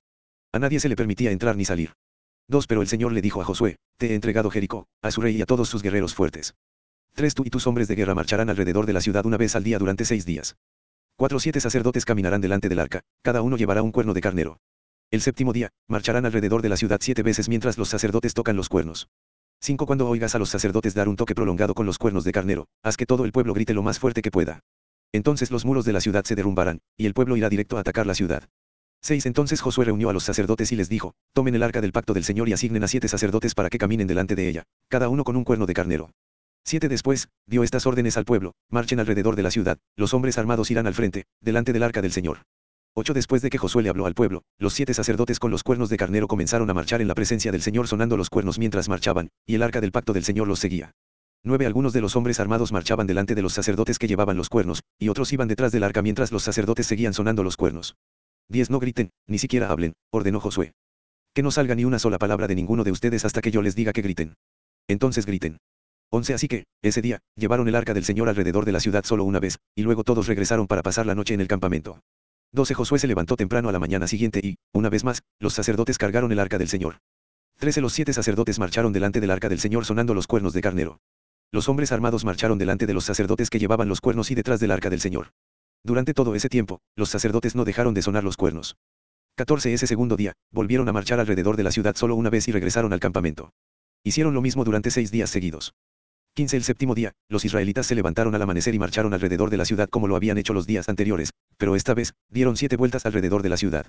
A 0.53 0.59
nadie 0.59 0.81
se 0.81 0.89
le 0.89 0.97
permitía 0.97 1.33
entrar 1.33 1.57
ni 1.57 1.65
salir. 1.65 1.95
2. 2.49 2.67
Pero 2.67 2.83
el 2.83 2.89
Señor 2.89 3.13
le 3.13 3.23
dijo 3.23 3.41
a 3.41 3.45
Josué, 3.45 3.77
te 3.97 4.13
he 4.13 4.15
entregado 4.15 4.51
Jericó, 4.51 4.87
a 5.03 5.11
su 5.11 5.21
rey 5.21 5.37
y 5.37 5.43
a 5.43 5.47
todos 5.47 5.69
sus 5.69 5.83
guerreros 5.83 6.15
fuertes. 6.15 6.55
3. 7.15 7.35
Tú 7.35 7.45
y 7.47 7.51
tus 7.51 7.67
hombres 7.67 7.89
de 7.89 7.95
guerra 7.95 8.15
marcharán 8.15 8.51
alrededor 8.51 8.87
de 8.87 8.93
la 8.93 9.01
ciudad 9.01 9.25
una 9.25 9.37
vez 9.37 9.55
al 9.55 9.65
día 9.65 9.79
durante 9.79 10.05
seis 10.05 10.27
días. 10.27 10.57
4. 11.17 11.39
Siete 11.39 11.61
sacerdotes 11.61 12.05
caminarán 12.05 12.41
delante 12.41 12.69
del 12.69 12.81
arca, 12.81 13.03
cada 13.23 13.41
uno 13.41 13.57
llevará 13.57 13.83
un 13.83 13.93
cuerno 13.93 14.15
de 14.15 14.21
carnero. 14.21 14.59
El 15.13 15.21
séptimo 15.21 15.53
día, 15.53 15.71
marcharán 15.87 16.27
alrededor 16.27 16.61
de 16.61 16.69
la 16.69 16.77
ciudad 16.77 16.99
siete 17.01 17.23
veces 17.23 17.49
mientras 17.49 17.79
los 17.79 17.89
sacerdotes 17.89 18.35
tocan 18.35 18.57
los 18.57 18.69
cuernos. 18.69 19.09
5. 19.61 19.87
Cuando 19.87 20.09
oigas 20.09 20.35
a 20.35 20.41
los 20.41 20.51
sacerdotes 20.51 20.93
dar 20.93 21.09
un 21.09 21.15
toque 21.15 21.35
prolongado 21.35 21.75
con 21.75 21.87
los 21.87 21.99
cuernos 21.99 22.25
de 22.25 22.33
carnero, 22.33 22.67
haz 22.83 22.97
que 22.97 23.07
todo 23.07 23.25
el 23.25 23.31
pueblo 23.31 23.55
grite 23.55 23.75
lo 23.75 23.83
más 23.83 24.01
fuerte 24.01 24.23
que 24.23 24.33
pueda. 24.33 24.61
Entonces 25.13 25.53
los 25.53 25.65
muros 25.65 25.85
de 25.85 25.93
la 25.93 26.01
ciudad 26.01 26.25
se 26.25 26.35
derrumbarán, 26.35 26.81
y 26.97 27.07
el 27.07 27.15
pueblo 27.15 27.37
irá 27.37 27.49
directo 27.49 27.77
a 27.77 27.81
atacar 27.81 28.07
la 28.07 28.17
ciudad. 28.17 28.49
6. 29.05 29.27
Entonces 29.27 29.61
Josué 29.61 29.85
reunió 29.85 30.09
a 30.09 30.15
los 30.15 30.25
sacerdotes 30.25 30.73
y 30.73 30.77
les 30.77 30.89
dijo, 30.89 31.15
tomen 31.35 31.55
el 31.55 31.63
arca 31.63 31.83
del 31.83 31.93
pacto 31.93 32.15
del 32.15 32.25
Señor 32.25 32.49
y 32.49 32.55
asignen 32.55 32.85
a 32.85 32.89
siete 32.89 33.07
sacerdotes 33.07 33.55
para 33.55 33.69
que 33.69 33.77
caminen 33.77 34.07
delante 34.07 34.35
de 34.35 34.49
ella, 34.49 34.63
cada 34.89 35.11
uno 35.11 35.25
con 35.25 35.37
un 35.37 35.45
cuerno 35.45 35.67
de 35.67 35.75
carnero. 35.75 36.11
7. 36.65 36.89
Después, 36.89 37.29
dio 37.47 37.63
estas 37.63 37.85
órdenes 37.85 38.17
al 38.17 38.25
pueblo, 38.25 38.55
marchen 38.71 39.01
alrededor 39.01 39.37
de 39.37 39.43
la 39.43 39.51
ciudad, 39.51 39.77
los 39.97 40.15
hombres 40.15 40.39
armados 40.39 40.71
irán 40.71 40.87
al 40.87 40.95
frente, 40.95 41.25
delante 41.43 41.75
del 41.75 41.83
arca 41.83 42.01
del 42.01 42.13
Señor. 42.13 42.39
8. 42.95 43.13
Después 43.13 43.43
de 43.43 43.51
que 43.51 43.59
Josué 43.59 43.83
le 43.83 43.91
habló 43.91 44.07
al 44.07 44.15
pueblo, 44.15 44.43
los 44.59 44.73
siete 44.73 44.95
sacerdotes 44.95 45.39
con 45.39 45.51
los 45.51 45.63
cuernos 45.63 45.91
de 45.91 45.99
carnero 45.99 46.27
comenzaron 46.27 46.71
a 46.71 46.75
marchar 46.75 47.03
en 47.03 47.09
la 47.09 47.15
presencia 47.15 47.53
del 47.53 47.61
Señor 47.61 47.89
sonando 47.89 48.17
los 48.17 48.31
cuernos 48.31 48.59
mientras 48.59 48.89
marchaban, 48.89 49.29
y 49.45 49.57
el 49.57 49.63
arca 49.63 49.83
del 49.83 49.93
pacto 49.93 50.15
del 50.15 50.25
Señor 50.25 50.49
los 50.49 50.61
seguía. 50.61 50.93
9. 51.43 51.67
Algunos 51.67 51.93
de 51.93 52.01
los 52.01 52.17
hombres 52.17 52.41
armados 52.41 52.73
marchaban 52.73 53.07
delante 53.07 53.35
de 53.35 53.43
los 53.43 53.53
sacerdotes 53.53 53.99
que 53.99 54.07
llevaban 54.07 54.39
los 54.39 54.49
cuernos, 54.49 54.83
y 54.99 55.11
otros 55.11 55.31
iban 55.35 55.49
detrás 55.49 55.73
del 55.73 55.85
arca 55.85 56.01
mientras 56.01 56.33
los 56.33 56.43
sacerdotes 56.43 56.87
seguían 56.87 57.13
sonando 57.13 57.43
los 57.43 57.59
cuernos. 57.59 57.97
10. 58.49 58.71
No 58.71 58.81
griten, 58.81 59.11
ni 59.27 59.39
siquiera 59.39 59.71
hablen, 59.71 59.95
ordenó 60.11 60.41
Josué. 60.41 60.73
Que 61.33 61.43
no 61.43 61.51
salga 61.51 61.75
ni 61.75 61.85
una 61.85 61.99
sola 61.99 62.19
palabra 62.19 62.47
de 62.47 62.55
ninguno 62.55 62.85
de 62.85 62.93
ustedes 62.93 63.25
hasta 63.25 63.41
que 63.41 63.51
yo 63.51 63.63
les 63.63 63.75
diga 63.75 63.93
que 63.93 64.03
griten. 64.03 64.35
Entonces 64.89 65.27
griten. 65.27 65.59
11. 66.11 66.35
Así 66.35 66.49
que, 66.49 66.65
ese 66.83 67.03
día, 67.03 67.21
llevaron 67.35 67.67
el 67.67 67.75
arca 67.75 67.95
del 67.95 68.05
Señor 68.05 68.29
alrededor 68.29 68.65
de 68.65 68.73
la 68.73 68.81
ciudad 68.81 69.05
solo 69.05 69.25
una 69.25 69.41
vez, 69.41 69.59
y 69.75 69.83
luego 69.83 70.05
todos 70.05 70.27
regresaron 70.27 70.67
para 70.67 70.83
pasar 70.83 71.07
la 71.07 71.15
noche 71.15 71.35
en 71.35 71.41
el 71.41 71.49
campamento. 71.49 72.01
12. 72.53 72.75
Josué 72.75 72.99
se 73.01 73.09
levantó 73.09 73.37
temprano 73.37 73.69
a 73.69 73.73
la 73.73 73.81
mañana 73.81 74.07
siguiente 74.07 74.41
y, 74.43 74.57
una 74.73 74.91
vez 74.91 75.03
más, 75.03 75.23
los 75.41 75.55
sacerdotes 75.55 75.99
cargaron 75.99 76.31
el 76.31 76.39
arca 76.39 76.59
del 76.59 76.69
Señor. 76.69 76.99
13. 77.59 77.81
Los 77.81 77.93
siete 77.95 78.13
sacerdotes 78.13 78.59
marcharon 78.61 78.93
delante 78.93 79.21
del 79.21 79.31
arca 79.31 79.49
del 79.49 79.59
Señor 79.59 79.85
sonando 79.85 80.15
los 80.15 80.29
cuernos 80.29 80.53
de 80.53 80.61
carnero. 80.61 81.01
Los 81.51 81.69
hombres 81.69 81.91
armados 81.91 82.25
marcharon 82.25 82.59
delante 82.59 82.87
de 82.87 82.95
los 82.95 83.05
sacerdotes 83.05 83.51
que 83.51 83.59
llevaban 83.59 83.89
los 83.89 84.01
cuernos 84.01 84.31
y 84.31 84.35
detrás 84.35 84.61
del 84.61 84.71
arca 84.71 84.91
del 84.91 85.01
Señor. 85.01 85.33
Durante 85.85 86.15
todo 86.15 86.35
ese 86.35 86.49
tiempo, 86.49 86.81
los 86.97 87.11
sacerdotes 87.11 87.55
no 87.55 87.67
dejaron 87.67 87.93
de 87.93 88.01
sonar 88.01 88.25
los 88.25 88.39
cuernos. 88.39 88.77
14. 89.37 89.75
Ese 89.75 89.87
segundo 89.87 90.17
día, 90.17 90.33
volvieron 90.51 90.89
a 90.89 90.93
marchar 90.93 91.21
alrededor 91.21 91.59
de 91.59 91.63
la 91.63 91.73
ciudad 91.73 91.95
solo 91.95 92.17
una 92.17 92.31
vez 92.31 92.49
y 92.49 92.53
regresaron 92.53 92.95
al 92.95 93.01
campamento. 93.01 93.53
Hicieron 94.03 94.33
lo 94.33 94.41
mismo 94.41 94.65
durante 94.65 94.91
seis 94.91 95.11
días 95.11 95.29
seguidos. 95.29 95.75
15. 96.37 96.57
El 96.57 96.65
séptimo 96.65 96.95
día, 96.95 97.13
los 97.29 97.45
israelitas 97.45 97.87
se 97.87 97.95
levantaron 97.95 98.35
al 98.35 98.41
amanecer 98.41 98.75
y 98.75 98.79
marcharon 98.79 99.13
alrededor 99.13 99.51
de 99.51 99.59
la 99.59 99.67
ciudad 99.67 99.91
como 99.91 100.09
lo 100.09 100.17
habían 100.17 100.39
hecho 100.39 100.55
los 100.55 100.67
días 100.67 100.89
anteriores, 100.89 101.31
pero 101.59 101.77
esta 101.77 101.93
vez, 101.93 102.15
dieron 102.31 102.57
siete 102.57 102.77
vueltas 102.77 103.05
alrededor 103.05 103.43
de 103.43 103.51
la 103.51 103.59
ciudad. 103.59 103.87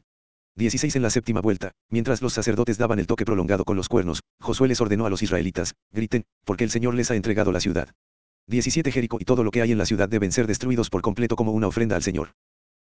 16 0.58 0.98
en 0.98 1.02
la 1.02 1.10
séptima 1.10 1.40
vuelta, 1.40 1.72
mientras 1.90 2.22
los 2.22 2.34
sacerdotes 2.34 2.78
daban 2.78 3.00
el 3.00 3.08
toque 3.08 3.26
prolongado 3.26 3.64
con 3.64 3.78
los 3.78 3.90
cuernos, 3.90 4.22
Josué 4.42 4.68
les 4.68 4.82
ordenó 4.82 5.06
a 5.06 5.10
los 5.10 5.24
israelitas, 5.24 5.76
griten, 5.92 6.26
porque 6.44 6.66
el 6.66 6.72
Señor 6.72 6.94
les 6.94 7.10
ha 7.10 7.16
entregado 7.16 7.52
la 7.52 7.60
ciudad. 7.62 7.90
17 8.48 8.92
Jericó 8.92 9.18
y 9.20 9.26
todo 9.26 9.44
lo 9.44 9.50
que 9.50 9.64
hay 9.64 9.72
en 9.72 9.80
la 9.80 9.88
ciudad 9.88 10.08
deben 10.08 10.32
ser 10.32 10.46
destruidos 10.46 10.92
por 10.92 11.02
completo 11.02 11.36
como 11.36 11.52
una 11.52 11.68
ofrenda 11.68 11.96
al 11.96 12.04
Señor. 12.04 12.34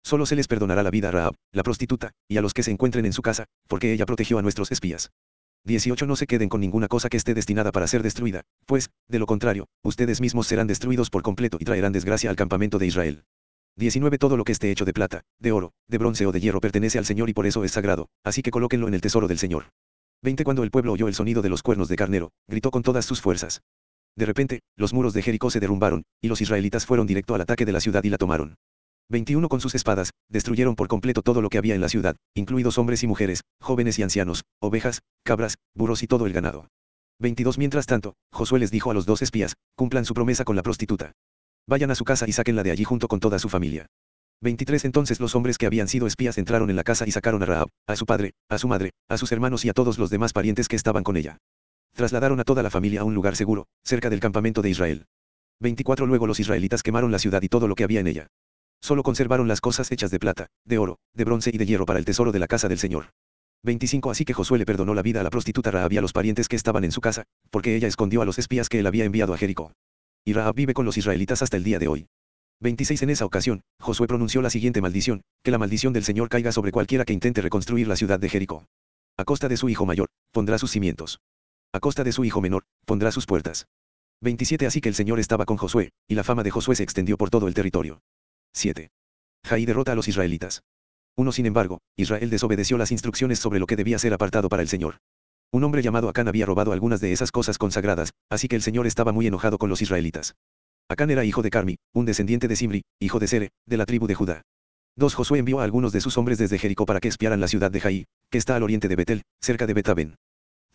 Solo 0.02 0.26
se 0.26 0.34
les 0.34 0.48
perdonará 0.48 0.82
la 0.82 0.90
vida 0.90 1.08
a 1.08 1.12
Raab, 1.12 1.34
la 1.52 1.62
prostituta, 1.62 2.10
y 2.28 2.36
a 2.36 2.42
los 2.42 2.52
que 2.52 2.64
se 2.64 2.72
encuentren 2.72 3.06
en 3.06 3.12
su 3.12 3.22
casa, 3.22 3.46
porque 3.68 3.92
ella 3.92 4.04
protegió 4.04 4.38
a 4.38 4.42
nuestros 4.42 4.72
espías. 4.72 5.12
18 5.64 6.06
No 6.06 6.16
se 6.16 6.26
queden 6.26 6.48
con 6.48 6.60
ninguna 6.60 6.88
cosa 6.88 7.08
que 7.08 7.16
esté 7.16 7.34
destinada 7.34 7.70
para 7.70 7.86
ser 7.86 8.02
destruida, 8.02 8.42
pues, 8.66 8.90
de 9.06 9.20
lo 9.20 9.26
contrario, 9.26 9.68
ustedes 9.84 10.20
mismos 10.20 10.48
serán 10.48 10.66
destruidos 10.66 11.10
por 11.10 11.22
completo 11.22 11.58
y 11.60 11.64
traerán 11.64 11.92
desgracia 11.92 12.30
al 12.30 12.36
campamento 12.36 12.80
de 12.80 12.86
Israel. 12.86 13.24
19 13.76 14.18
Todo 14.18 14.36
lo 14.36 14.42
que 14.42 14.52
esté 14.52 14.72
hecho 14.72 14.84
de 14.84 14.92
plata, 14.92 15.22
de 15.38 15.52
oro, 15.52 15.72
de 15.86 15.98
bronce 15.98 16.26
o 16.26 16.32
de 16.32 16.40
hierro 16.40 16.60
pertenece 16.60 16.98
al 16.98 17.06
Señor 17.06 17.30
y 17.30 17.34
por 17.34 17.46
eso 17.46 17.62
es 17.62 17.70
sagrado, 17.70 18.08
así 18.24 18.42
que 18.42 18.50
colóquenlo 18.50 18.88
en 18.88 18.94
el 18.94 19.00
tesoro 19.00 19.28
del 19.28 19.38
Señor. 19.38 19.66
20 20.22 20.42
Cuando 20.42 20.64
el 20.64 20.72
pueblo 20.72 20.92
oyó 20.92 21.06
el 21.06 21.14
sonido 21.14 21.42
de 21.42 21.48
los 21.48 21.62
cuernos 21.62 21.88
de 21.88 21.96
carnero, 21.96 22.32
gritó 22.48 22.72
con 22.72 22.82
todas 22.82 23.04
sus 23.04 23.20
fuerzas. 23.20 23.62
De 24.16 24.26
repente, 24.26 24.60
los 24.76 24.92
muros 24.92 25.14
de 25.14 25.22
Jericó 25.22 25.50
se 25.50 25.60
derrumbaron, 25.60 26.02
y 26.20 26.28
los 26.28 26.40
israelitas 26.40 26.86
fueron 26.86 27.06
directo 27.06 27.34
al 27.34 27.40
ataque 27.40 27.64
de 27.64 27.72
la 27.72 27.80
ciudad 27.80 28.04
y 28.04 28.10
la 28.10 28.18
tomaron. 28.18 28.56
21 29.08 29.48
Con 29.48 29.60
sus 29.60 29.74
espadas, 29.74 30.10
destruyeron 30.28 30.74
por 30.74 30.88
completo 30.88 31.22
todo 31.22 31.42
lo 31.42 31.48
que 31.48 31.58
había 31.58 31.74
en 31.74 31.80
la 31.80 31.88
ciudad, 31.88 32.16
incluidos 32.34 32.78
hombres 32.78 33.02
y 33.02 33.06
mujeres, 33.06 33.42
jóvenes 33.60 33.98
y 33.98 34.02
ancianos, 34.02 34.42
ovejas, 34.60 35.00
cabras, 35.24 35.56
burros 35.74 36.02
y 36.02 36.06
todo 36.06 36.26
el 36.26 36.32
ganado. 36.32 36.68
22 37.18 37.58
Mientras 37.58 37.86
tanto, 37.86 38.14
Josué 38.32 38.58
les 38.58 38.70
dijo 38.70 38.90
a 38.90 38.94
los 38.94 39.06
dos 39.06 39.22
espías, 39.22 39.54
cumplan 39.76 40.04
su 40.04 40.14
promesa 40.14 40.44
con 40.44 40.56
la 40.56 40.62
prostituta. 40.62 41.12
Vayan 41.68 41.90
a 41.90 41.94
su 41.94 42.04
casa 42.04 42.26
y 42.26 42.32
sáquenla 42.32 42.62
de 42.62 42.70
allí 42.70 42.84
junto 42.84 43.06
con 43.06 43.20
toda 43.20 43.38
su 43.38 43.48
familia. 43.48 43.86
23 44.40 44.84
Entonces 44.86 45.20
los 45.20 45.36
hombres 45.36 45.56
que 45.56 45.66
habían 45.66 45.88
sido 45.88 46.06
espías 46.06 46.36
entraron 46.36 46.68
en 46.68 46.76
la 46.76 46.82
casa 46.82 47.06
y 47.06 47.12
sacaron 47.12 47.42
a 47.42 47.46
Raab, 47.46 47.68
a 47.86 47.96
su 47.96 48.06
padre, 48.06 48.32
a 48.48 48.58
su 48.58 48.66
madre, 48.66 48.90
a 49.08 49.16
sus 49.16 49.30
hermanos 49.30 49.64
y 49.64 49.68
a 49.68 49.72
todos 49.72 49.98
los 49.98 50.10
demás 50.10 50.32
parientes 50.32 50.66
que 50.66 50.76
estaban 50.76 51.04
con 51.04 51.16
ella. 51.16 51.38
Trasladaron 51.94 52.40
a 52.40 52.44
toda 52.44 52.62
la 52.62 52.70
familia 52.70 53.02
a 53.02 53.04
un 53.04 53.14
lugar 53.14 53.36
seguro, 53.36 53.66
cerca 53.84 54.08
del 54.08 54.20
campamento 54.20 54.62
de 54.62 54.70
Israel. 54.70 55.06
24 55.60 56.06
Luego 56.06 56.26
los 56.26 56.40
israelitas 56.40 56.82
quemaron 56.82 57.12
la 57.12 57.18
ciudad 57.18 57.42
y 57.42 57.48
todo 57.48 57.68
lo 57.68 57.74
que 57.74 57.84
había 57.84 58.00
en 58.00 58.06
ella. 58.06 58.28
Solo 58.80 59.02
conservaron 59.02 59.46
las 59.46 59.60
cosas 59.60 59.92
hechas 59.92 60.10
de 60.10 60.18
plata, 60.18 60.48
de 60.64 60.78
oro, 60.78 60.98
de 61.14 61.24
bronce 61.24 61.50
y 61.52 61.58
de 61.58 61.66
hierro 61.66 61.86
para 61.86 61.98
el 61.98 62.04
tesoro 62.04 62.32
de 62.32 62.38
la 62.38 62.48
casa 62.48 62.68
del 62.68 62.78
Señor. 62.78 63.10
25 63.62 64.10
Así 64.10 64.24
que 64.24 64.34
Josué 64.34 64.58
le 64.58 64.66
perdonó 64.66 64.94
la 64.94 65.02
vida 65.02 65.20
a 65.20 65.22
la 65.22 65.30
prostituta 65.30 65.70
Rahab 65.70 65.92
y 65.92 65.98
a 65.98 66.00
los 66.00 66.12
parientes 66.12 66.48
que 66.48 66.56
estaban 66.56 66.82
en 66.82 66.90
su 66.90 67.00
casa, 67.00 67.24
porque 67.50 67.76
ella 67.76 67.86
escondió 67.86 68.22
a 68.22 68.24
los 68.24 68.38
espías 68.38 68.68
que 68.68 68.80
él 68.80 68.86
había 68.86 69.04
enviado 69.04 69.34
a 69.34 69.38
Jericó. 69.38 69.72
Y 70.24 70.32
Rahab 70.32 70.54
vive 70.54 70.74
con 70.74 70.84
los 70.84 70.96
israelitas 70.96 71.42
hasta 71.42 71.56
el 71.56 71.62
día 71.62 71.78
de 71.78 71.88
hoy. 71.88 72.06
26 72.60 73.02
En 73.02 73.10
esa 73.10 73.24
ocasión, 73.24 73.62
Josué 73.80 74.06
pronunció 74.06 74.42
la 74.42 74.50
siguiente 74.50 74.80
maldición, 74.80 75.22
que 75.44 75.50
la 75.50 75.58
maldición 75.58 75.92
del 75.92 76.04
Señor 76.04 76.28
caiga 76.28 76.52
sobre 76.52 76.72
cualquiera 76.72 77.04
que 77.04 77.12
intente 77.12 77.42
reconstruir 77.42 77.86
la 77.86 77.96
ciudad 77.96 78.18
de 78.18 78.28
Jericó. 78.28 78.66
A 79.16 79.24
costa 79.24 79.48
de 79.48 79.56
su 79.56 79.68
hijo 79.68 79.86
mayor, 79.86 80.08
pondrá 80.32 80.58
sus 80.58 80.70
cimientos. 80.70 81.20
A 81.74 81.80
costa 81.80 82.04
de 82.04 82.12
su 82.12 82.24
hijo 82.26 82.42
menor, 82.42 82.64
pondrá 82.84 83.10
sus 83.12 83.24
puertas. 83.24 83.66
27 84.20 84.66
Así 84.66 84.82
que 84.82 84.90
el 84.90 84.94
Señor 84.94 85.18
estaba 85.18 85.46
con 85.46 85.56
Josué, 85.56 85.92
y 86.06 86.14
la 86.14 86.22
fama 86.22 86.42
de 86.42 86.50
Josué 86.50 86.76
se 86.76 86.82
extendió 86.82 87.16
por 87.16 87.30
todo 87.30 87.48
el 87.48 87.54
territorio. 87.54 88.02
7. 88.52 88.90
Jaí 89.46 89.64
derrota 89.64 89.92
a 89.92 89.94
los 89.94 90.06
israelitas. 90.06 90.62
1 91.16 91.32
Sin 91.32 91.46
embargo, 91.46 91.80
Israel 91.96 92.28
desobedeció 92.28 92.76
las 92.76 92.92
instrucciones 92.92 93.38
sobre 93.38 93.58
lo 93.58 93.66
que 93.66 93.76
debía 93.76 93.98
ser 93.98 94.12
apartado 94.12 94.50
para 94.50 94.62
el 94.62 94.68
Señor. 94.68 94.98
Un 95.50 95.64
hombre 95.64 95.82
llamado 95.82 96.10
Acán 96.10 96.28
había 96.28 96.44
robado 96.44 96.72
algunas 96.72 97.00
de 97.00 97.12
esas 97.12 97.32
cosas 97.32 97.56
consagradas, 97.56 98.12
así 98.28 98.48
que 98.48 98.56
el 98.56 98.62
Señor 98.62 98.86
estaba 98.86 99.12
muy 99.12 99.26
enojado 99.26 99.56
con 99.56 99.70
los 99.70 99.80
israelitas. 99.80 100.34
Acán 100.88 101.10
era 101.10 101.24
hijo 101.24 101.40
de 101.40 101.50
Carmi, 101.50 101.76
un 101.94 102.04
descendiente 102.04 102.48
de 102.48 102.56
Simri, 102.56 102.82
hijo 103.00 103.18
de 103.18 103.28
Sere, 103.28 103.50
de 103.66 103.76
la 103.78 103.86
tribu 103.86 104.06
de 104.06 104.14
Judá. 104.14 104.42
2 104.96 105.14
Josué 105.14 105.38
envió 105.38 105.60
a 105.60 105.64
algunos 105.64 105.92
de 105.92 106.02
sus 106.02 106.18
hombres 106.18 106.36
desde 106.36 106.58
Jericó 106.58 106.84
para 106.84 107.00
que 107.00 107.08
espiaran 107.08 107.40
la 107.40 107.48
ciudad 107.48 107.70
de 107.70 107.80
Jaí, 107.80 108.04
que 108.30 108.36
está 108.36 108.56
al 108.56 108.62
oriente 108.62 108.88
de 108.88 108.96
Betel, 108.96 109.22
cerca 109.40 109.66
de 109.66 109.72
Betaben. 109.72 110.16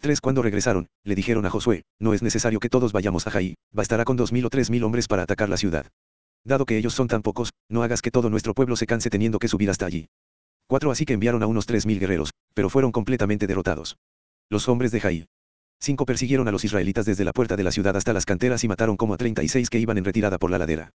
3 0.01 0.21
Cuando 0.21 0.41
regresaron, 0.41 0.87
le 1.03 1.15
dijeron 1.15 1.45
a 1.45 1.49
Josué, 1.49 1.83
no 1.99 2.13
es 2.13 2.21
necesario 2.21 2.59
que 2.59 2.69
todos 2.69 2.93
vayamos 2.93 3.25
a 3.25 3.31
Jaí, 3.31 3.55
bastará 3.71 4.05
con 4.05 4.15
dos 4.15 4.31
mil 4.31 4.45
o 4.45 4.49
tres 4.49 4.69
mil 4.69 4.83
hombres 4.83 5.07
para 5.07 5.23
atacar 5.23 5.49
la 5.49 5.57
ciudad. 5.57 5.87
Dado 6.43 6.65
que 6.65 6.77
ellos 6.77 6.93
son 6.93 7.07
tan 7.07 7.23
pocos, 7.23 7.51
no 7.67 7.83
hagas 7.83 8.01
que 8.01 8.11
todo 8.11 8.29
nuestro 8.29 8.53
pueblo 8.53 8.75
se 8.75 8.85
canse 8.85 9.09
teniendo 9.09 9.39
que 9.39 9.47
subir 9.47 9.69
hasta 9.69 9.85
allí. 9.85 10.07
4 10.67 10.91
Así 10.91 11.05
que 11.05 11.13
enviaron 11.13 11.41
a 11.43 11.47
unos 11.47 11.65
tres 11.65 11.85
mil 11.85 11.99
guerreros, 11.99 12.31
pero 12.53 12.69
fueron 12.69 12.91
completamente 12.91 13.47
derrotados. 13.47 13.97
Los 14.49 14.69
hombres 14.69 14.91
de 14.91 14.99
Jaí. 14.99 15.25
5 15.79 16.05
Persiguieron 16.05 16.47
a 16.47 16.51
los 16.51 16.63
israelitas 16.63 17.05
desde 17.05 17.25
la 17.25 17.33
puerta 17.33 17.55
de 17.55 17.63
la 17.63 17.71
ciudad 17.71 17.95
hasta 17.95 18.13
las 18.13 18.25
canteras 18.25 18.63
y 18.63 18.67
mataron 18.67 18.97
como 18.97 19.13
a 19.13 19.17
36 19.17 19.69
que 19.69 19.79
iban 19.79 19.97
en 19.97 20.05
retirada 20.05 20.37
por 20.37 20.51
la 20.51 20.57
ladera. 20.57 20.91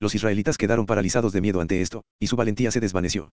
Los 0.00 0.14
israelitas 0.14 0.58
quedaron 0.58 0.86
paralizados 0.86 1.32
de 1.32 1.40
miedo 1.40 1.60
ante 1.60 1.80
esto, 1.80 2.04
y 2.18 2.26
su 2.26 2.36
valentía 2.36 2.70
se 2.70 2.80
desvaneció. 2.80 3.30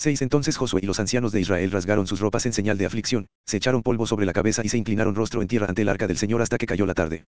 6 0.00 0.22
Entonces 0.22 0.56
Josué 0.56 0.80
y 0.84 0.86
los 0.86 1.00
ancianos 1.00 1.32
de 1.32 1.40
Israel 1.40 1.72
rasgaron 1.72 2.06
sus 2.06 2.20
ropas 2.20 2.46
en 2.46 2.52
señal 2.52 2.78
de 2.78 2.86
aflicción, 2.86 3.26
se 3.46 3.56
echaron 3.56 3.82
polvo 3.82 4.06
sobre 4.06 4.26
la 4.26 4.32
cabeza 4.32 4.62
y 4.64 4.68
se 4.68 4.78
inclinaron 4.78 5.16
rostro 5.16 5.42
en 5.42 5.48
tierra 5.48 5.66
ante 5.68 5.82
el 5.82 5.88
arca 5.88 6.06
del 6.06 6.16
Señor 6.16 6.40
hasta 6.40 6.56
que 6.56 6.66
cayó 6.66 6.86
la 6.86 6.94
tarde. 6.94 7.24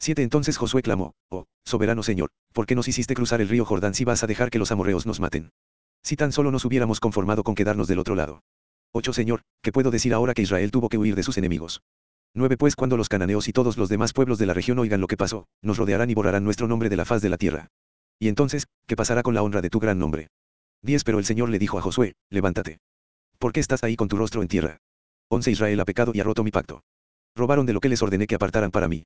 7 0.00 0.22
Entonces 0.22 0.58
Josué 0.58 0.82
clamó, 0.82 1.14
Oh, 1.30 1.46
soberano 1.64 2.02
Señor, 2.02 2.28
¿por 2.52 2.66
qué 2.66 2.74
nos 2.74 2.88
hiciste 2.88 3.14
cruzar 3.14 3.40
el 3.40 3.48
río 3.48 3.64
Jordán 3.64 3.94
si 3.94 4.04
vas 4.04 4.22
a 4.22 4.26
dejar 4.26 4.50
que 4.50 4.58
los 4.58 4.70
amorreos 4.70 5.06
nos 5.06 5.18
maten? 5.18 5.48
Si 6.02 6.14
tan 6.16 6.30
solo 6.32 6.50
nos 6.50 6.66
hubiéramos 6.66 7.00
conformado 7.00 7.42
con 7.42 7.54
quedarnos 7.54 7.88
del 7.88 7.98
otro 7.98 8.14
lado. 8.14 8.42
8 8.92 9.14
Señor, 9.14 9.40
¿qué 9.62 9.72
puedo 9.72 9.90
decir 9.90 10.12
ahora 10.12 10.34
que 10.34 10.42
Israel 10.42 10.70
tuvo 10.70 10.90
que 10.90 10.98
huir 10.98 11.14
de 11.14 11.22
sus 11.22 11.38
enemigos? 11.38 11.80
9 12.34 12.58
Pues 12.58 12.76
cuando 12.76 12.98
los 12.98 13.08
cananeos 13.08 13.48
y 13.48 13.54
todos 13.54 13.78
los 13.78 13.88
demás 13.88 14.12
pueblos 14.12 14.38
de 14.38 14.44
la 14.44 14.52
región 14.52 14.78
oigan 14.78 15.00
lo 15.00 15.06
que 15.06 15.16
pasó, 15.16 15.46
nos 15.62 15.78
rodearán 15.78 16.10
y 16.10 16.14
borrarán 16.14 16.44
nuestro 16.44 16.68
nombre 16.68 16.90
de 16.90 16.96
la 16.96 17.06
faz 17.06 17.22
de 17.22 17.30
la 17.30 17.38
tierra. 17.38 17.68
Y 18.18 18.28
entonces, 18.28 18.66
¿qué 18.86 18.94
pasará 18.94 19.22
con 19.22 19.34
la 19.34 19.42
honra 19.42 19.62
de 19.62 19.70
tu 19.70 19.80
gran 19.80 19.98
nombre? 19.98 20.28
10 20.82 21.04
Pero 21.04 21.18
el 21.18 21.24
Señor 21.24 21.50
le 21.50 21.58
dijo 21.58 21.78
a 21.78 21.82
Josué, 21.82 22.14
levántate. 22.30 22.78
¿Por 23.38 23.52
qué 23.52 23.60
estás 23.60 23.84
ahí 23.84 23.96
con 23.96 24.08
tu 24.08 24.16
rostro 24.16 24.42
en 24.42 24.48
tierra? 24.48 24.78
11 25.30 25.50
Israel 25.50 25.80
ha 25.80 25.84
pecado 25.84 26.12
y 26.14 26.20
ha 26.20 26.24
roto 26.24 26.42
mi 26.42 26.50
pacto. 26.50 26.82
Robaron 27.36 27.66
de 27.66 27.72
lo 27.72 27.80
que 27.80 27.88
les 27.88 28.02
ordené 28.02 28.26
que 28.26 28.34
apartaran 28.34 28.70
para 28.70 28.88
mí. 28.88 29.04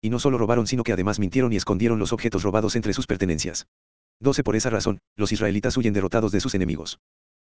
Y 0.00 0.10
no 0.10 0.18
solo 0.18 0.38
robaron 0.38 0.66
sino 0.66 0.84
que 0.84 0.92
además 0.92 1.18
mintieron 1.18 1.52
y 1.52 1.56
escondieron 1.56 1.98
los 1.98 2.12
objetos 2.12 2.42
robados 2.42 2.76
entre 2.76 2.92
sus 2.92 3.06
pertenencias. 3.06 3.66
12 4.20 4.44
Por 4.44 4.56
esa 4.56 4.70
razón, 4.70 4.98
los 5.16 5.32
israelitas 5.32 5.76
huyen 5.76 5.94
derrotados 5.94 6.30
de 6.30 6.40
sus 6.40 6.54
enemigos. 6.54 6.98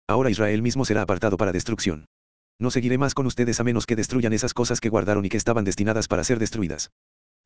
Ahora 0.07 0.31
Israel 0.31 0.63
mismo 0.63 0.85
será 0.85 1.03
apartado 1.03 1.37
para 1.37 1.53
destrucción. 1.53 2.07
No 2.59 2.71
seguiré 2.71 2.99
más 2.99 3.15
con 3.15 3.27
ustedes 3.27 3.59
a 3.61 3.65
menos 3.65 3.87
que 3.87 3.97
destruyan 3.97 4.33
esas 4.33 4.55
cosas 4.55 4.81
que 4.81 4.91
guardaron 4.91 5.25
y 5.25 5.31
que 5.31 5.39
estaban 5.39 5.65
destinadas 5.65 6.09
para 6.09 6.25
ser 6.25 6.39
destruidas. 6.39 6.91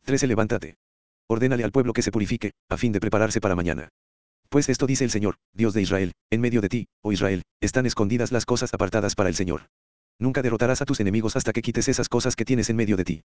13 0.05 0.26
Levántate. 0.26 0.76
Ordénale 1.29 1.64
al 1.64 1.73
pueblo 1.73 1.93
que 1.93 2.03
se 2.03 2.11
purifique, 2.11 2.53
a 2.68 2.77
fin 2.77 2.92
de 2.92 3.01
prepararse 3.01 3.40
para 3.40 3.55
mañana. 3.55 3.88
Pues 4.55 4.69
esto 4.69 4.87
dice 4.87 5.03
el 5.03 5.11
Señor, 5.11 5.35
Dios 5.53 5.75
de 5.75 5.83
Israel, 5.83 6.12
en 6.31 6.40
medio 6.40 6.61
de 6.61 6.69
ti, 6.69 6.87
oh 7.03 7.11
Israel, 7.11 7.43
están 7.61 7.87
escondidas 7.87 8.31
las 8.31 8.47
cosas 8.47 8.73
apartadas 8.73 9.17
para 9.17 9.29
el 9.29 9.35
Señor. 9.35 9.62
Nunca 10.21 10.43
derrotarás 10.43 10.81
a 10.81 10.85
tus 10.85 11.01
enemigos 11.01 11.35
hasta 11.35 11.53
que 11.53 11.61
quites 11.61 11.88
esas 11.88 12.09
cosas 12.09 12.37
que 12.37 12.45
tienes 12.45 12.71
en 12.71 12.77
medio 12.77 12.97
de 12.97 13.03
ti. 13.03 13.23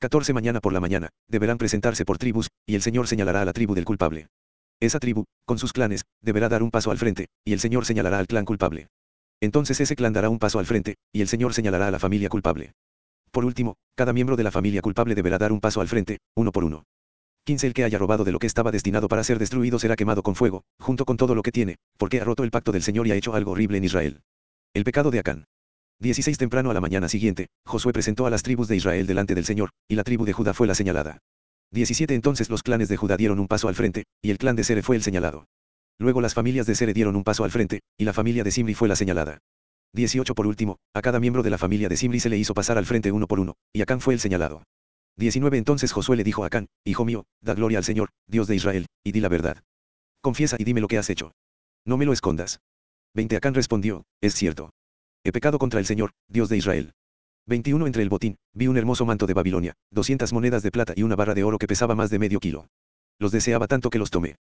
14 0.00 0.32
Mañana 0.32 0.60
por 0.62 0.72
la 0.72 0.80
mañana, 0.80 1.10
deberán 1.28 1.58
presentarse 1.58 2.06
por 2.06 2.16
tribus, 2.16 2.48
y 2.66 2.74
el 2.74 2.80
Señor 2.80 3.06
señalará 3.06 3.42
a 3.42 3.44
la 3.44 3.52
tribu 3.52 3.74
del 3.74 3.84
culpable. 3.84 4.28
Esa 4.80 4.98
tribu, 4.98 5.24
con 5.44 5.58
sus 5.58 5.74
clanes, 5.74 6.06
deberá 6.22 6.48
dar 6.48 6.62
un 6.62 6.70
paso 6.70 6.90
al 6.90 6.96
frente, 6.96 7.26
y 7.44 7.52
el 7.52 7.60
Señor 7.60 7.84
señalará 7.84 8.18
al 8.18 8.26
clan 8.26 8.46
culpable. 8.46 8.88
Entonces 9.42 9.78
ese 9.78 9.94
clan 9.94 10.14
dará 10.14 10.30
un 10.30 10.38
paso 10.38 10.58
al 10.58 10.64
frente, 10.64 10.94
y 11.12 11.20
el 11.20 11.28
Señor 11.28 11.52
señalará 11.52 11.88
a 11.88 11.90
la 11.90 11.98
familia 11.98 12.30
culpable. 12.30 12.72
Por 13.30 13.44
último, 13.44 13.74
cada 13.94 14.14
miembro 14.14 14.36
de 14.36 14.44
la 14.44 14.50
familia 14.50 14.80
culpable 14.80 15.14
deberá 15.14 15.36
dar 15.36 15.52
un 15.52 15.60
paso 15.60 15.82
al 15.82 15.88
frente, 15.88 16.16
uno 16.34 16.50
por 16.50 16.64
uno. 16.64 16.84
15 17.44 17.66
El 17.66 17.74
que 17.74 17.82
haya 17.82 17.98
robado 17.98 18.22
de 18.22 18.30
lo 18.30 18.38
que 18.38 18.46
estaba 18.46 18.70
destinado 18.70 19.08
para 19.08 19.24
ser 19.24 19.40
destruido 19.40 19.80
será 19.80 19.96
quemado 19.96 20.22
con 20.22 20.36
fuego, 20.36 20.62
junto 20.78 21.04
con 21.04 21.16
todo 21.16 21.34
lo 21.34 21.42
que 21.42 21.50
tiene, 21.50 21.76
porque 21.98 22.20
ha 22.20 22.24
roto 22.24 22.44
el 22.44 22.52
pacto 22.52 22.70
del 22.70 22.84
Señor 22.84 23.08
y 23.08 23.10
ha 23.10 23.16
hecho 23.16 23.34
algo 23.34 23.50
horrible 23.50 23.78
en 23.78 23.84
Israel. 23.84 24.20
El 24.74 24.84
pecado 24.84 25.10
de 25.10 25.18
Acán. 25.18 25.46
16 25.98 26.38
Temprano 26.38 26.70
a 26.70 26.74
la 26.74 26.80
mañana 26.80 27.08
siguiente, 27.08 27.48
Josué 27.64 27.92
presentó 27.92 28.26
a 28.26 28.30
las 28.30 28.44
tribus 28.44 28.68
de 28.68 28.76
Israel 28.76 29.08
delante 29.08 29.34
del 29.34 29.44
Señor, 29.44 29.70
y 29.88 29.96
la 29.96 30.04
tribu 30.04 30.24
de 30.24 30.32
Judá 30.32 30.54
fue 30.54 30.68
la 30.68 30.76
señalada. 30.76 31.18
17 31.72 32.14
Entonces 32.14 32.48
los 32.48 32.62
clanes 32.62 32.88
de 32.88 32.96
Judá 32.96 33.16
dieron 33.16 33.40
un 33.40 33.48
paso 33.48 33.66
al 33.66 33.74
frente, 33.74 34.04
y 34.22 34.30
el 34.30 34.38
clan 34.38 34.54
de 34.54 34.62
Sere 34.62 34.82
fue 34.82 34.94
el 34.94 35.02
señalado. 35.02 35.46
Luego 35.98 36.20
las 36.20 36.34
familias 36.34 36.66
de 36.66 36.76
Sere 36.76 36.94
dieron 36.94 37.16
un 37.16 37.24
paso 37.24 37.42
al 37.42 37.50
frente, 37.50 37.80
y 37.98 38.04
la 38.04 38.12
familia 38.12 38.44
de 38.44 38.52
Simri 38.52 38.74
fue 38.74 38.86
la 38.86 38.94
señalada. 38.94 39.38
18 39.94 40.36
Por 40.36 40.46
último, 40.46 40.78
a 40.94 41.02
cada 41.02 41.18
miembro 41.18 41.42
de 41.42 41.50
la 41.50 41.58
familia 41.58 41.88
de 41.88 41.96
Simri 41.96 42.20
se 42.20 42.28
le 42.28 42.38
hizo 42.38 42.54
pasar 42.54 42.78
al 42.78 42.86
frente 42.86 43.10
uno 43.10 43.26
por 43.26 43.40
uno, 43.40 43.54
y 43.72 43.82
Acán 43.82 44.00
fue 44.00 44.14
el 44.14 44.20
señalado. 44.20 44.62
19 45.16 45.58
Entonces 45.58 45.92
Josué 45.92 46.16
le 46.16 46.24
dijo 46.24 46.44
a 46.44 46.46
Acán, 46.46 46.68
Hijo 46.84 47.04
mío, 47.04 47.26
da 47.40 47.54
gloria 47.54 47.78
al 47.78 47.84
Señor, 47.84 48.10
Dios 48.26 48.46
de 48.46 48.56
Israel, 48.56 48.86
y 49.04 49.12
di 49.12 49.20
la 49.20 49.28
verdad. 49.28 49.62
Confiesa 50.20 50.56
y 50.58 50.64
dime 50.64 50.80
lo 50.80 50.88
que 50.88 50.98
has 50.98 51.10
hecho. 51.10 51.32
No 51.84 51.96
me 51.96 52.04
lo 52.04 52.12
escondas. 52.12 52.60
20 53.14 53.36
Acán 53.36 53.54
respondió, 53.54 54.04
Es 54.20 54.34
cierto. 54.34 54.70
He 55.24 55.32
pecado 55.32 55.58
contra 55.58 55.80
el 55.80 55.86
Señor, 55.86 56.12
Dios 56.28 56.48
de 56.48 56.56
Israel. 56.56 56.94
21 57.46 57.86
Entre 57.86 58.02
el 58.02 58.08
botín, 58.08 58.36
vi 58.54 58.68
un 58.68 58.76
hermoso 58.76 59.04
manto 59.04 59.26
de 59.26 59.34
Babilonia, 59.34 59.74
200 59.90 60.32
monedas 60.32 60.62
de 60.62 60.70
plata 60.70 60.94
y 60.96 61.02
una 61.02 61.16
barra 61.16 61.34
de 61.34 61.44
oro 61.44 61.58
que 61.58 61.66
pesaba 61.66 61.94
más 61.94 62.10
de 62.10 62.18
medio 62.18 62.40
kilo. 62.40 62.68
Los 63.18 63.32
deseaba 63.32 63.66
tanto 63.66 63.90
que 63.90 63.98
los 63.98 64.10
tomé. 64.10 64.36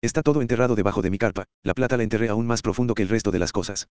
Está 0.00 0.22
todo 0.22 0.40
enterrado 0.40 0.74
debajo 0.74 1.02
de 1.02 1.10
mi 1.10 1.18
carpa, 1.18 1.46
la 1.62 1.74
plata 1.74 1.96
la 1.96 2.02
enterré 2.02 2.28
aún 2.28 2.46
más 2.46 2.62
profundo 2.62 2.94
que 2.94 3.02
el 3.02 3.08
resto 3.08 3.30
de 3.30 3.38
las 3.38 3.52
cosas. 3.52 3.88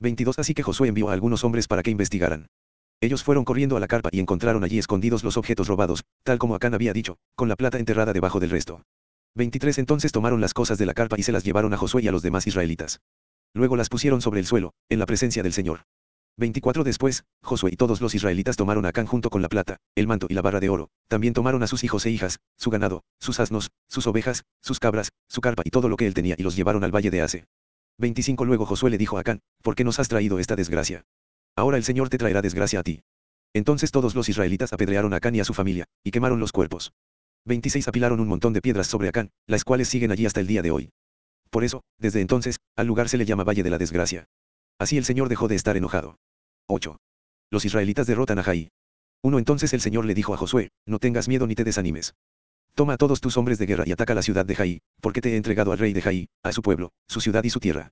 22 0.00 0.38
Así 0.38 0.54
que 0.54 0.62
Josué 0.62 0.88
envió 0.88 1.08
a 1.08 1.12
algunos 1.12 1.44
hombres 1.44 1.68
para 1.68 1.82
que 1.82 1.90
investigaran. 1.90 2.48
Ellos 3.02 3.24
fueron 3.24 3.44
corriendo 3.44 3.76
a 3.76 3.80
la 3.80 3.88
carpa 3.88 4.10
y 4.12 4.20
encontraron 4.20 4.62
allí 4.62 4.78
escondidos 4.78 5.24
los 5.24 5.36
objetos 5.36 5.66
robados, 5.66 6.04
tal 6.22 6.38
como 6.38 6.54
Acán 6.54 6.72
había 6.72 6.92
dicho, 6.92 7.18
con 7.34 7.48
la 7.48 7.56
plata 7.56 7.78
enterrada 7.78 8.12
debajo 8.12 8.38
del 8.38 8.50
resto. 8.50 8.84
23 9.34 9.78
Entonces 9.78 10.12
tomaron 10.12 10.40
las 10.40 10.54
cosas 10.54 10.78
de 10.78 10.86
la 10.86 10.94
carpa 10.94 11.16
y 11.18 11.24
se 11.24 11.32
las 11.32 11.42
llevaron 11.42 11.74
a 11.74 11.76
Josué 11.76 12.02
y 12.02 12.08
a 12.08 12.12
los 12.12 12.22
demás 12.22 12.46
israelitas. 12.46 13.00
Luego 13.54 13.74
las 13.74 13.88
pusieron 13.88 14.22
sobre 14.22 14.38
el 14.38 14.46
suelo, 14.46 14.72
en 14.88 15.00
la 15.00 15.06
presencia 15.06 15.42
del 15.42 15.52
Señor. 15.52 15.80
24 16.36 16.84
Después, 16.84 17.24
Josué 17.42 17.70
y 17.72 17.76
todos 17.76 18.00
los 18.00 18.14
israelitas 18.14 18.56
tomaron 18.56 18.86
a 18.86 18.90
Acán 18.90 19.06
junto 19.06 19.30
con 19.30 19.42
la 19.42 19.48
plata, 19.48 19.78
el 19.96 20.06
manto 20.06 20.28
y 20.30 20.34
la 20.34 20.42
barra 20.42 20.60
de 20.60 20.68
oro, 20.68 20.88
también 21.08 21.34
tomaron 21.34 21.64
a 21.64 21.66
sus 21.66 21.82
hijos 21.82 22.06
e 22.06 22.10
hijas, 22.10 22.38
su 22.56 22.70
ganado, 22.70 23.02
sus 23.18 23.40
asnos, 23.40 23.72
sus 23.88 24.06
ovejas, 24.06 24.44
sus 24.60 24.78
cabras, 24.78 25.10
su 25.28 25.40
carpa 25.40 25.62
y 25.64 25.70
todo 25.70 25.88
lo 25.88 25.96
que 25.96 26.06
él 26.06 26.14
tenía 26.14 26.36
y 26.38 26.44
los 26.44 26.54
llevaron 26.54 26.84
al 26.84 26.94
valle 26.94 27.10
de 27.10 27.22
Ase. 27.22 27.46
25 27.98 28.44
Luego 28.44 28.64
Josué 28.64 28.90
le 28.90 28.98
dijo 28.98 29.18
a 29.18 29.22
Acán, 29.22 29.40
¿por 29.60 29.74
qué 29.74 29.82
nos 29.82 29.98
has 29.98 30.06
traído 30.06 30.38
esta 30.38 30.54
desgracia? 30.54 31.02
Ahora 31.56 31.76
el 31.76 31.84
Señor 31.84 32.08
te 32.08 32.18
traerá 32.18 32.40
desgracia 32.40 32.80
a 32.80 32.82
ti. 32.82 33.02
Entonces 33.54 33.90
todos 33.90 34.14
los 34.14 34.28
israelitas 34.28 34.72
apedrearon 34.72 35.12
a 35.12 35.16
Acán 35.16 35.34
y 35.34 35.40
a 35.40 35.44
su 35.44 35.52
familia, 35.52 35.84
y 36.02 36.10
quemaron 36.10 36.40
los 36.40 36.52
cuerpos. 36.52 36.92
26 37.44 37.88
Apilaron 37.88 38.20
un 38.20 38.28
montón 38.28 38.52
de 38.52 38.62
piedras 38.62 38.86
sobre 38.86 39.08
Acán, 39.08 39.30
las 39.46 39.64
cuales 39.64 39.88
siguen 39.88 40.10
allí 40.10 40.24
hasta 40.24 40.40
el 40.40 40.46
día 40.46 40.62
de 40.62 40.70
hoy. 40.70 40.90
Por 41.50 41.64
eso, 41.64 41.82
desde 41.98 42.20
entonces, 42.20 42.60
al 42.76 42.86
lugar 42.86 43.08
se 43.08 43.18
le 43.18 43.26
llama 43.26 43.44
Valle 43.44 43.62
de 43.62 43.70
la 43.70 43.78
Desgracia. 43.78 44.24
Así 44.78 44.96
el 44.96 45.04
Señor 45.04 45.28
dejó 45.28 45.48
de 45.48 45.56
estar 45.56 45.76
enojado. 45.76 46.16
8. 46.68 46.96
Los 47.50 47.64
israelitas 47.66 48.06
derrotan 48.06 48.38
a 48.38 48.42
Jaí. 48.42 48.70
1 49.22 49.38
Entonces 49.38 49.74
el 49.74 49.82
Señor 49.82 50.06
le 50.06 50.14
dijo 50.14 50.32
a 50.32 50.38
Josué, 50.38 50.70
no 50.86 50.98
tengas 50.98 51.28
miedo 51.28 51.46
ni 51.46 51.54
te 51.54 51.64
desanimes. 51.64 52.14
Toma 52.74 52.94
a 52.94 52.96
todos 52.96 53.20
tus 53.20 53.36
hombres 53.36 53.58
de 53.58 53.66
guerra 53.66 53.84
y 53.86 53.92
ataca 53.92 54.14
la 54.14 54.22
ciudad 54.22 54.46
de 54.46 54.54
Jaí, 54.54 54.80
porque 55.02 55.20
te 55.20 55.34
he 55.34 55.36
entregado 55.36 55.72
al 55.72 55.78
rey 55.78 55.92
de 55.92 56.00
Jaí, 56.00 56.28
a 56.42 56.52
su 56.52 56.62
pueblo, 56.62 56.92
su 57.06 57.20
ciudad 57.20 57.44
y 57.44 57.50
su 57.50 57.60
tierra. 57.60 57.90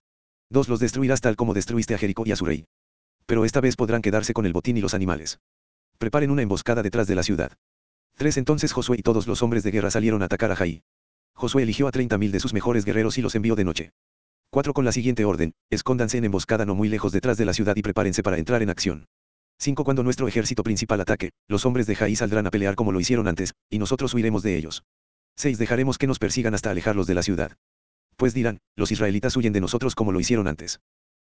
2 0.49 0.69
Los 0.71 0.81
destruirás 0.81 1.21
tal 1.21 1.37
como 1.37 1.53
destruiste 1.53 1.95
a 1.95 1.99
Jericó 1.99 2.25
y 2.25 2.33
a 2.33 2.37
su 2.37 2.47
rey 2.47 2.65
pero 3.31 3.45
esta 3.45 3.61
vez 3.61 3.77
podrán 3.77 4.03
quedarse 4.03 4.33
con 4.33 4.45
el 4.45 4.53
botín 4.53 4.77
y 4.77 4.81
los 4.81 4.93
animales. 4.93 5.39
Preparen 5.99 6.33
una 6.33 6.43
emboscada 6.43 6.83
detrás 6.83 7.07
de 7.07 7.15
la 7.15 7.23
ciudad. 7.23 7.53
3 8.17 8.39
Entonces 8.39 8.73
Josué 8.73 8.97
y 8.99 9.03
todos 9.03 9.29
los 9.29 9.41
hombres 9.45 9.63
de 9.63 9.71
guerra 9.71 9.93
salieron 9.93 10.23
a 10.23 10.25
atacar 10.25 10.51
a 10.51 10.57
Jaí. 10.57 10.83
Josué 11.37 11.63
eligió 11.63 11.87
a 11.87 11.93
treinta 11.93 12.19
mil 12.19 12.33
de 12.33 12.41
sus 12.41 12.53
mejores 12.53 12.85
guerreros 12.85 13.19
y 13.19 13.23
los 13.23 13.37
envió 13.37 13.55
de 13.55 13.63
noche. 13.63 13.93
4 14.51 14.75
Con 14.75 14.85
la 14.85 14.91
siguiente 14.91 15.25
orden, 15.25 15.53
escóndanse 15.71 16.19
en 16.19 16.25
emboscada 16.25 16.65
no 16.67 16.75
muy 16.75 16.89
lejos 16.89 17.13
detrás 17.13 17.37
de 17.37 17.45
la 17.45 17.55
ciudad 17.55 17.77
y 17.77 17.83
prepárense 17.83 18.25
para 18.25 18.37
entrar 18.37 18.63
en 18.63 18.71
acción. 18.71 19.07
5 19.61 19.85
Cuando 19.85 20.03
nuestro 20.03 20.27
ejército 20.27 20.65
principal 20.65 21.01
ataque, 21.01 21.31
los 21.47 21.65
hombres 21.65 21.87
de 21.87 21.95
Jaí 21.95 22.17
saldrán 22.17 22.49
a 22.49 22.51
pelear 22.51 22.75
como 22.75 22.91
lo 22.91 22.99
hicieron 22.99 23.29
antes, 23.29 23.55
y 23.71 23.79
nosotros 23.79 24.13
huiremos 24.13 24.43
de 24.43 24.57
ellos. 24.57 24.83
6 25.37 25.57
Dejaremos 25.57 25.99
que 25.99 26.09
nos 26.09 26.19
persigan 26.19 26.57
hasta 26.57 26.73
alejarlos 26.73 27.07
de 27.07 27.15
la 27.15 27.23
ciudad. 27.23 27.53
Pues 28.17 28.35
dirán, 28.35 28.59
los 28.75 28.91
israelitas 28.91 29.37
huyen 29.37 29.53
de 29.53 29.61
nosotros 29.61 29.95
como 29.95 30.11
lo 30.11 30.19
hicieron 30.19 30.49
antes. 30.49 30.81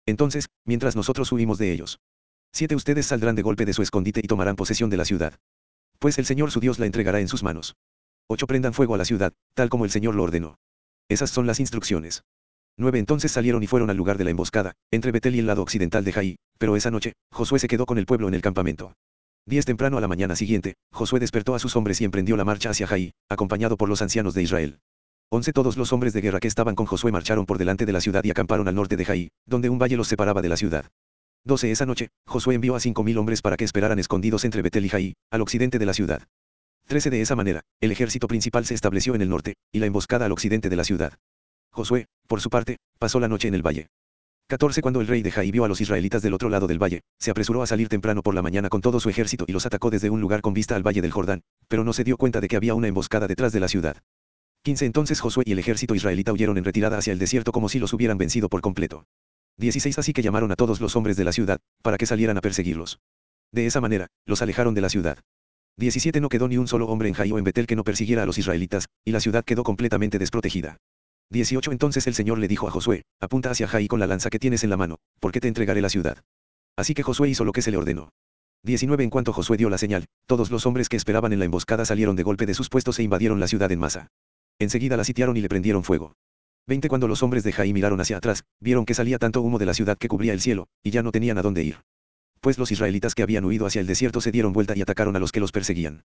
Entonces, 0.06 0.50
mientras 0.66 0.96
nosotros 0.96 1.32
huimos 1.32 1.58
de 1.58 1.72
ellos. 1.72 2.00
Siete 2.52 2.76
ustedes 2.76 3.06
saldrán 3.06 3.36
de 3.36 3.42
golpe 3.42 3.66
de 3.66 3.74
su 3.74 3.82
escondite 3.82 4.22
y 4.24 4.28
tomarán 4.28 4.56
posesión 4.56 4.90
de 4.90 4.98
la 4.98 5.06
ciudad. 5.06 5.36
Pues 6.00 6.18
el 6.18 6.26
Señor 6.26 6.52
su 6.52 6.60
Dios 6.60 6.80
la 6.80 6.86
entregará 6.86 7.20
en 7.20 7.28
sus 7.28 7.44
manos. 7.44 7.76
8. 8.28 8.48
Prendan 8.48 8.74
fuego 8.74 8.96
a 8.96 8.98
la 8.98 9.06
ciudad, 9.06 9.34
tal 9.54 9.70
como 9.70 9.86
el 9.86 9.92
Señor 9.92 10.16
lo 10.16 10.24
ordenó. 10.24 10.58
Esas 11.10 11.30
son 11.30 11.48
las 11.48 11.60
instrucciones. 11.60 12.24
9. 12.78 13.00
Entonces 13.00 13.32
salieron 13.32 13.64
y 13.64 13.68
fueron 13.68 13.90
al 13.90 13.98
lugar 13.98 14.18
de 14.18 14.24
la 14.24 14.32
emboscada, 14.32 14.74
entre 14.92 15.12
Betel 15.12 15.36
y 15.36 15.40
el 15.40 15.48
lado 15.48 15.62
occidental 15.62 16.04
de 16.04 16.12
Jaí, 16.12 16.36
pero 16.58 16.76
esa 16.76 16.92
noche, 16.92 17.14
Josué 17.32 17.60
se 17.60 17.68
quedó 17.68 17.86
con 17.86 17.98
el 17.98 18.06
pueblo 18.06 18.28
en 18.28 18.34
el 18.34 18.42
campamento. 18.42 18.94
Diez 19.46 19.66
temprano 19.66 19.98
a 19.98 20.02
la 20.02 20.08
mañana 20.08 20.36
siguiente, 20.36 20.76
Josué 20.92 21.20
despertó 21.20 21.54
a 21.54 21.60
sus 21.60 21.76
hombres 21.76 22.00
y 22.02 22.06
emprendió 22.06 22.38
la 22.38 22.46
marcha 22.46 22.70
hacia 22.70 22.88
Jaí, 22.88 23.14
acompañado 23.30 23.78
por 23.78 23.90
los 23.90 24.02
ancianos 24.02 24.34
de 24.34 24.44
Israel. 24.44 24.80
Once 25.30 25.52
todos 25.54 25.78
los 25.78 25.92
hombres 25.94 26.14
de 26.14 26.22
guerra 26.22 26.40
que 26.40 26.48
estaban 26.48 26.76
con 26.76 26.86
Josué 26.86 27.12
marcharon 27.12 27.46
por 27.46 27.58
delante 27.58 27.86
de 27.86 27.92
la 27.92 28.02
ciudad 28.02 28.24
y 28.24 28.32
acamparon 28.32 28.68
al 28.68 28.76
norte 28.76 28.98
de 28.98 29.06
Jaí, 29.06 29.30
donde 29.46 29.70
un 29.70 29.80
valle 29.80 29.98
los 29.98 30.08
separaba 30.08 30.42
de 30.42 30.50
la 30.50 30.58
ciudad. 30.58 30.86
12 31.46 31.72
Esa 31.72 31.86
noche, 31.86 32.10
Josué 32.26 32.56
envió 32.56 32.76
a 32.76 32.80
cinco 32.80 33.04
mil 33.04 33.18
hombres 33.18 33.42
para 33.42 33.58
que 33.58 33.66
esperaran 33.66 34.00
escondidos 34.00 34.46
entre 34.46 34.62
Betel 34.62 34.86
y 34.86 34.90
Jaí, 34.90 35.14
al 35.32 35.42
occidente 35.42 35.80
de 35.80 35.86
la 35.86 35.94
ciudad. 35.94 36.24
13 36.88 37.10
De 37.10 37.22
esa 37.22 37.36
manera, 37.36 37.62
el 37.82 37.92
ejército 37.92 38.28
principal 38.28 38.66
se 38.66 38.74
estableció 38.74 39.16
en 39.16 39.22
el 39.22 39.30
norte, 39.30 39.56
y 39.72 39.80
la 39.80 39.86
emboscada 39.86 40.26
al 40.26 40.32
occidente 40.32 40.70
de 40.70 40.76
la 40.76 40.84
ciudad. 40.84 41.14
Josué, 41.72 42.06
por 42.28 42.40
su 42.40 42.50
parte, 42.50 42.78
pasó 43.00 43.20
la 43.20 43.28
noche 43.28 43.48
en 43.48 43.56
el 43.56 43.66
valle. 43.66 43.88
14 44.48 44.82
Cuando 44.82 45.02
el 45.02 45.08
rey 45.08 45.24
de 45.24 45.32
Jaí 45.32 45.52
vio 45.52 45.64
a 45.64 45.68
los 45.68 45.82
israelitas 45.82 46.22
del 46.22 46.34
otro 46.34 46.50
lado 46.50 46.68
del 46.68 46.82
valle, 46.82 47.02
se 47.18 47.32
apresuró 47.32 47.64
a 47.64 47.68
salir 47.68 47.88
temprano 47.88 48.22
por 48.22 48.36
la 48.36 48.42
mañana 48.42 48.70
con 48.70 48.82
todo 48.82 49.00
su 49.00 49.10
ejército 49.10 49.46
y 49.48 49.54
los 49.54 49.66
atacó 49.66 49.90
desde 49.90 50.10
un 50.10 50.22
lugar 50.22 50.42
con 50.42 50.54
vista 50.54 50.76
al 50.76 50.84
valle 50.84 51.02
del 51.02 51.12
Jordán, 51.12 51.42
pero 51.68 51.84
no 51.84 51.94
se 51.94 52.04
dio 52.04 52.18
cuenta 52.18 52.42
de 52.42 52.48
que 52.48 52.58
había 52.58 52.76
una 52.76 52.88
emboscada 52.88 53.28
detrás 53.28 53.54
de 53.54 53.62
la 53.62 53.68
ciudad. 53.68 53.98
15 54.64 54.86
Entonces 54.86 55.20
Josué 55.20 55.44
y 55.46 55.52
el 55.52 55.60
ejército 55.60 55.94
israelita 55.94 56.32
huyeron 56.32 56.58
en 56.58 56.64
retirada 56.64 56.98
hacia 56.98 57.12
el 57.12 57.20
desierto 57.20 57.52
como 57.52 57.68
si 57.68 57.80
los 57.80 57.92
hubieran 57.92 58.18
vencido 58.18 58.48
por 58.48 58.62
completo. 58.62 59.04
16 59.58 60.00
Así 60.00 60.14
que 60.14 60.22
llamaron 60.22 60.54
a 60.54 60.56
todos 60.56 60.80
los 60.80 60.96
hombres 60.96 61.18
de 61.18 61.26
la 61.26 61.34
ciudad, 61.34 61.60
para 61.82 61.98
que 61.98 62.06
salieran 62.06 62.38
a 62.38 62.42
perseguirlos. 62.42 63.02
De 63.52 63.66
esa 63.66 63.82
manera, 63.82 64.08
los 64.26 64.42
alejaron 64.42 64.74
de 64.74 64.80
la 64.80 64.88
ciudad. 64.88 65.18
17 65.80 66.22
No 66.22 66.30
quedó 66.30 66.48
ni 66.48 66.58
un 66.58 66.70
solo 66.70 66.88
hombre 66.88 67.10
en 67.10 67.14
Jai 67.14 67.34
o 67.34 67.38
en 67.38 67.44
Betel 67.44 67.68
que 67.68 67.76
no 67.76 67.84
persiguiera 67.84 68.24
a 68.24 68.26
los 68.26 68.38
israelitas, 68.38 68.86
y 69.04 69.12
la 69.12 69.20
ciudad 69.20 69.44
quedó 69.44 69.66
completamente 69.66 70.18
desprotegida. 70.18 70.78
18 71.30 71.74
Entonces 71.74 72.08
el 72.08 72.14
Señor 72.14 72.40
le 72.40 72.48
dijo 72.48 72.66
a 72.66 72.72
Josué, 72.72 73.04
apunta 73.20 73.52
hacia 73.52 73.68
Jai 73.68 73.88
con 73.90 74.00
la 74.00 74.08
lanza 74.08 74.30
que 74.30 74.40
tienes 74.40 74.64
en 74.64 74.70
la 74.70 74.78
mano, 74.78 74.96
porque 75.20 75.42
te 75.42 75.50
entregaré 75.50 75.82
la 75.82 75.90
ciudad. 75.90 76.20
Así 76.78 76.94
que 76.94 77.04
Josué 77.04 77.28
hizo 77.28 77.44
lo 77.44 77.52
que 77.52 77.62
se 77.62 77.72
le 77.72 77.76
ordenó. 77.76 78.12
19 78.64 79.04
En 79.04 79.10
cuanto 79.10 79.34
Josué 79.34 79.58
dio 79.58 79.70
la 79.70 79.78
señal, 79.78 80.06
todos 80.26 80.52
los 80.52 80.66
hombres 80.66 80.88
que 80.88 80.96
esperaban 80.96 81.34
en 81.34 81.40
la 81.40 81.46
emboscada 81.46 81.84
salieron 81.84 82.16
de 82.16 82.24
golpe 82.24 82.46
de 82.46 82.54
sus 82.54 82.70
puestos 82.70 82.98
e 83.00 83.04
invadieron 83.04 83.42
la 83.42 83.48
ciudad 83.48 83.70
en 83.70 83.80
masa. 83.80 84.08
Enseguida 84.60 84.98
la 84.98 85.04
sitiaron 85.04 85.38
y 85.38 85.42
le 85.42 85.50
prendieron 85.50 85.84
fuego. 85.84 86.14
20 86.68 86.88
Cuando 86.88 87.08
los 87.08 87.24
hombres 87.24 87.44
de 87.44 87.52
Jaí 87.52 87.74
miraron 87.74 88.00
hacia 88.00 88.18
atrás, 88.18 88.44
vieron 88.60 88.86
que 88.86 88.94
salía 88.94 89.20
tanto 89.20 89.42
humo 89.42 89.60
de 89.60 89.66
la 89.66 89.74
ciudad 89.74 89.98
que 89.98 90.08
cubría 90.08 90.34
el 90.34 90.40
cielo, 90.40 90.68
y 90.82 90.92
ya 90.92 91.04
no 91.04 91.12
tenían 91.12 91.38
a 91.38 91.42
dónde 91.42 91.64
ir. 91.64 91.78
Pues 92.40 92.58
los 92.58 92.72
israelitas 92.72 93.16
que 93.16 93.24
habían 93.24 93.46
huido 93.46 93.66
hacia 93.66 93.82
el 93.82 93.88
desierto 93.88 94.22
se 94.22 94.32
dieron 94.32 94.54
vuelta 94.54 94.74
y 94.76 94.82
atacaron 94.82 95.16
a 95.16 95.20
los 95.20 95.32
que 95.32 95.40
los 95.40 95.52
perseguían. 95.52 96.04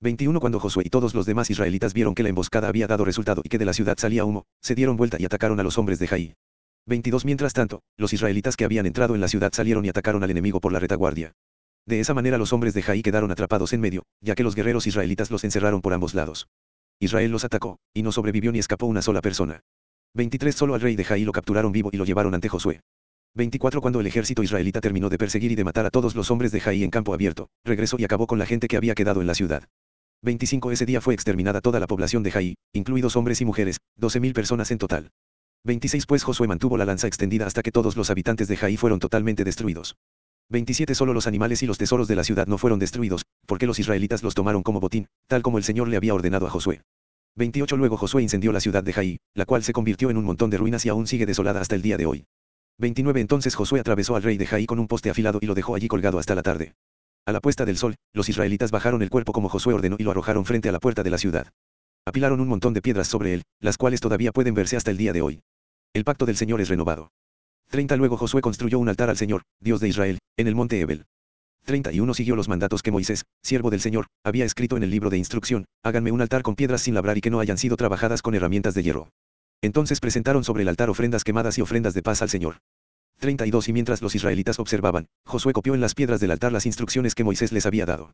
21 0.00 0.38
Cuando 0.38 0.60
Josué 0.60 0.84
y 0.86 0.90
todos 0.90 1.14
los 1.14 1.26
demás 1.26 1.50
israelitas 1.50 1.92
vieron 1.92 2.14
que 2.14 2.22
la 2.22 2.28
emboscada 2.28 2.68
había 2.68 2.86
dado 2.86 3.04
resultado 3.04 3.42
y 3.44 3.48
que 3.48 3.58
de 3.58 3.64
la 3.64 3.72
ciudad 3.72 3.96
salía 3.98 4.24
humo, 4.24 4.44
se 4.62 4.74
dieron 4.74 4.96
vuelta 4.96 5.16
y 5.20 5.24
atacaron 5.24 5.58
a 5.60 5.62
los 5.62 5.76
hombres 5.76 5.98
de 5.98 6.06
Jaí. 6.06 6.34
22 6.86 7.24
Mientras 7.24 7.52
tanto, 7.52 7.82
los 7.96 8.12
israelitas 8.12 8.56
que 8.56 8.64
habían 8.64 8.86
entrado 8.86 9.14
en 9.14 9.20
la 9.20 9.28
ciudad 9.28 9.52
salieron 9.52 9.84
y 9.84 9.88
atacaron 9.88 10.22
al 10.22 10.30
enemigo 10.30 10.60
por 10.60 10.72
la 10.72 10.78
retaguardia. 10.78 11.32
De 11.84 12.00
esa 12.00 12.14
manera 12.14 12.38
los 12.38 12.52
hombres 12.52 12.74
de 12.74 12.82
Jaí 12.82 13.02
quedaron 13.02 13.30
atrapados 13.30 13.72
en 13.72 13.80
medio, 13.80 14.04
ya 14.20 14.34
que 14.34 14.42
los 14.42 14.54
guerreros 14.54 14.86
israelitas 14.86 15.30
los 15.30 15.42
encerraron 15.42 15.80
por 15.80 15.92
ambos 15.92 16.14
lados. 16.14 16.48
Israel 17.00 17.30
los 17.30 17.44
atacó, 17.44 17.78
y 17.94 18.02
no 18.02 18.12
sobrevivió 18.12 18.50
ni 18.50 18.58
escapó 18.58 18.86
una 18.86 19.02
sola 19.02 19.20
persona. 19.20 19.60
23 20.14 20.54
Solo 20.54 20.74
al 20.74 20.80
rey 20.80 20.96
de 20.96 21.04
Jaí 21.04 21.24
lo 21.24 21.32
capturaron 21.32 21.70
vivo 21.70 21.90
y 21.92 21.96
lo 21.96 22.04
llevaron 22.04 22.34
ante 22.34 22.48
Josué. 22.48 22.80
24 23.34 23.80
Cuando 23.80 24.00
el 24.00 24.06
ejército 24.06 24.42
israelita 24.42 24.80
terminó 24.80 25.08
de 25.08 25.18
perseguir 25.18 25.52
y 25.52 25.54
de 25.54 25.64
matar 25.64 25.86
a 25.86 25.90
todos 25.90 26.16
los 26.16 26.30
hombres 26.30 26.50
de 26.50 26.60
Jaí 26.60 26.82
en 26.82 26.90
campo 26.90 27.14
abierto, 27.14 27.50
regresó 27.64 27.96
y 27.98 28.04
acabó 28.04 28.26
con 28.26 28.38
la 28.38 28.46
gente 28.46 28.66
que 28.66 28.76
había 28.76 28.94
quedado 28.94 29.20
en 29.20 29.26
la 29.26 29.34
ciudad. 29.34 29.68
25 30.22 30.72
Ese 30.72 30.86
día 30.86 31.00
fue 31.00 31.14
exterminada 31.14 31.60
toda 31.60 31.78
la 31.78 31.86
población 31.86 32.24
de 32.24 32.32
Jaí, 32.32 32.54
incluidos 32.72 33.14
hombres 33.14 33.40
y 33.40 33.44
mujeres, 33.44 33.78
12.000 34.00 34.32
personas 34.32 34.70
en 34.72 34.78
total. 34.78 35.10
26 35.64 36.06
Pues 36.06 36.24
Josué 36.24 36.48
mantuvo 36.48 36.76
la 36.76 36.84
lanza 36.84 37.06
extendida 37.06 37.46
hasta 37.46 37.62
que 37.62 37.70
todos 37.70 37.96
los 37.96 38.10
habitantes 38.10 38.48
de 38.48 38.56
Jaí 38.56 38.76
fueron 38.76 38.98
totalmente 38.98 39.44
destruidos. 39.44 39.96
27 40.50 40.94
Solo 40.94 41.12
los 41.12 41.26
animales 41.26 41.62
y 41.62 41.66
los 41.66 41.76
tesoros 41.76 42.08
de 42.08 42.16
la 42.16 42.24
ciudad 42.24 42.46
no 42.46 42.56
fueron 42.56 42.78
destruidos, 42.78 43.26
porque 43.46 43.66
los 43.66 43.78
israelitas 43.78 44.22
los 44.22 44.34
tomaron 44.34 44.62
como 44.62 44.80
botín, 44.80 45.08
tal 45.26 45.42
como 45.42 45.58
el 45.58 45.64
Señor 45.64 45.88
le 45.88 45.96
había 45.98 46.14
ordenado 46.14 46.46
a 46.46 46.50
Josué. 46.50 46.80
28 47.36 47.76
Luego 47.76 47.98
Josué 47.98 48.22
incendió 48.22 48.50
la 48.50 48.60
ciudad 48.60 48.82
de 48.82 48.94
Jaí, 48.94 49.18
la 49.34 49.44
cual 49.44 49.62
se 49.62 49.74
convirtió 49.74 50.08
en 50.08 50.16
un 50.16 50.24
montón 50.24 50.48
de 50.48 50.56
ruinas 50.56 50.86
y 50.86 50.88
aún 50.88 51.06
sigue 51.06 51.26
desolada 51.26 51.60
hasta 51.60 51.74
el 51.74 51.82
día 51.82 51.98
de 51.98 52.06
hoy. 52.06 52.24
29 52.78 53.20
Entonces 53.20 53.54
Josué 53.54 53.80
atravesó 53.80 54.16
al 54.16 54.22
rey 54.22 54.38
de 54.38 54.46
Jaí 54.46 54.64
con 54.64 54.78
un 54.78 54.88
poste 54.88 55.10
afilado 55.10 55.38
y 55.42 55.46
lo 55.46 55.54
dejó 55.54 55.74
allí 55.74 55.86
colgado 55.86 56.18
hasta 56.18 56.34
la 56.34 56.42
tarde. 56.42 56.74
A 57.26 57.32
la 57.32 57.40
puesta 57.40 57.66
del 57.66 57.76
sol, 57.76 57.96
los 58.14 58.30
israelitas 58.30 58.70
bajaron 58.70 59.02
el 59.02 59.10
cuerpo 59.10 59.32
como 59.32 59.50
Josué 59.50 59.74
ordenó 59.74 59.96
y 59.98 60.02
lo 60.02 60.12
arrojaron 60.12 60.46
frente 60.46 60.70
a 60.70 60.72
la 60.72 60.80
puerta 60.80 61.02
de 61.02 61.10
la 61.10 61.18
ciudad. 61.18 61.48
Apilaron 62.06 62.40
un 62.40 62.48
montón 62.48 62.72
de 62.72 62.80
piedras 62.80 63.08
sobre 63.08 63.34
él, 63.34 63.42
las 63.60 63.76
cuales 63.76 64.00
todavía 64.00 64.32
pueden 64.32 64.54
verse 64.54 64.78
hasta 64.78 64.90
el 64.90 64.96
día 64.96 65.12
de 65.12 65.20
hoy. 65.20 65.42
El 65.92 66.04
pacto 66.04 66.24
del 66.24 66.36
Señor 66.36 66.62
es 66.62 66.70
renovado. 66.70 67.10
30 67.70 67.96
Luego 67.96 68.16
Josué 68.16 68.40
construyó 68.40 68.78
un 68.78 68.88
altar 68.88 69.10
al 69.10 69.16
Señor, 69.18 69.42
Dios 69.60 69.80
de 69.80 69.88
Israel, 69.88 70.18
en 70.38 70.46
el 70.46 70.54
monte 70.54 70.80
Ebel. 70.80 71.04
31 71.66 72.14
Siguió 72.14 72.34
los 72.34 72.48
mandatos 72.48 72.82
que 72.82 72.90
Moisés, 72.90 73.26
siervo 73.42 73.68
del 73.68 73.82
Señor, 73.82 74.06
había 74.24 74.46
escrito 74.46 74.78
en 74.78 74.82
el 74.82 74.90
libro 74.90 75.10
de 75.10 75.18
instrucción, 75.18 75.66
háganme 75.82 76.10
un 76.10 76.22
altar 76.22 76.42
con 76.42 76.54
piedras 76.54 76.80
sin 76.80 76.94
labrar 76.94 77.18
y 77.18 77.20
que 77.20 77.28
no 77.28 77.40
hayan 77.40 77.58
sido 77.58 77.76
trabajadas 77.76 78.22
con 78.22 78.34
herramientas 78.34 78.72
de 78.72 78.82
hierro. 78.82 79.10
Entonces 79.60 80.00
presentaron 80.00 80.44
sobre 80.44 80.62
el 80.62 80.68
altar 80.68 80.88
ofrendas 80.88 81.24
quemadas 81.24 81.58
y 81.58 81.60
ofrendas 81.60 81.92
de 81.92 82.02
paz 82.02 82.22
al 82.22 82.30
Señor. 82.30 82.56
32 83.18 83.68
Y 83.68 83.72
mientras 83.74 84.00
los 84.00 84.14
israelitas 84.14 84.58
observaban, 84.58 85.08
Josué 85.26 85.52
copió 85.52 85.74
en 85.74 85.82
las 85.82 85.94
piedras 85.94 86.20
del 86.20 86.30
altar 86.30 86.52
las 86.52 86.64
instrucciones 86.64 87.14
que 87.14 87.24
Moisés 87.24 87.52
les 87.52 87.66
había 87.66 87.84
dado. 87.84 88.12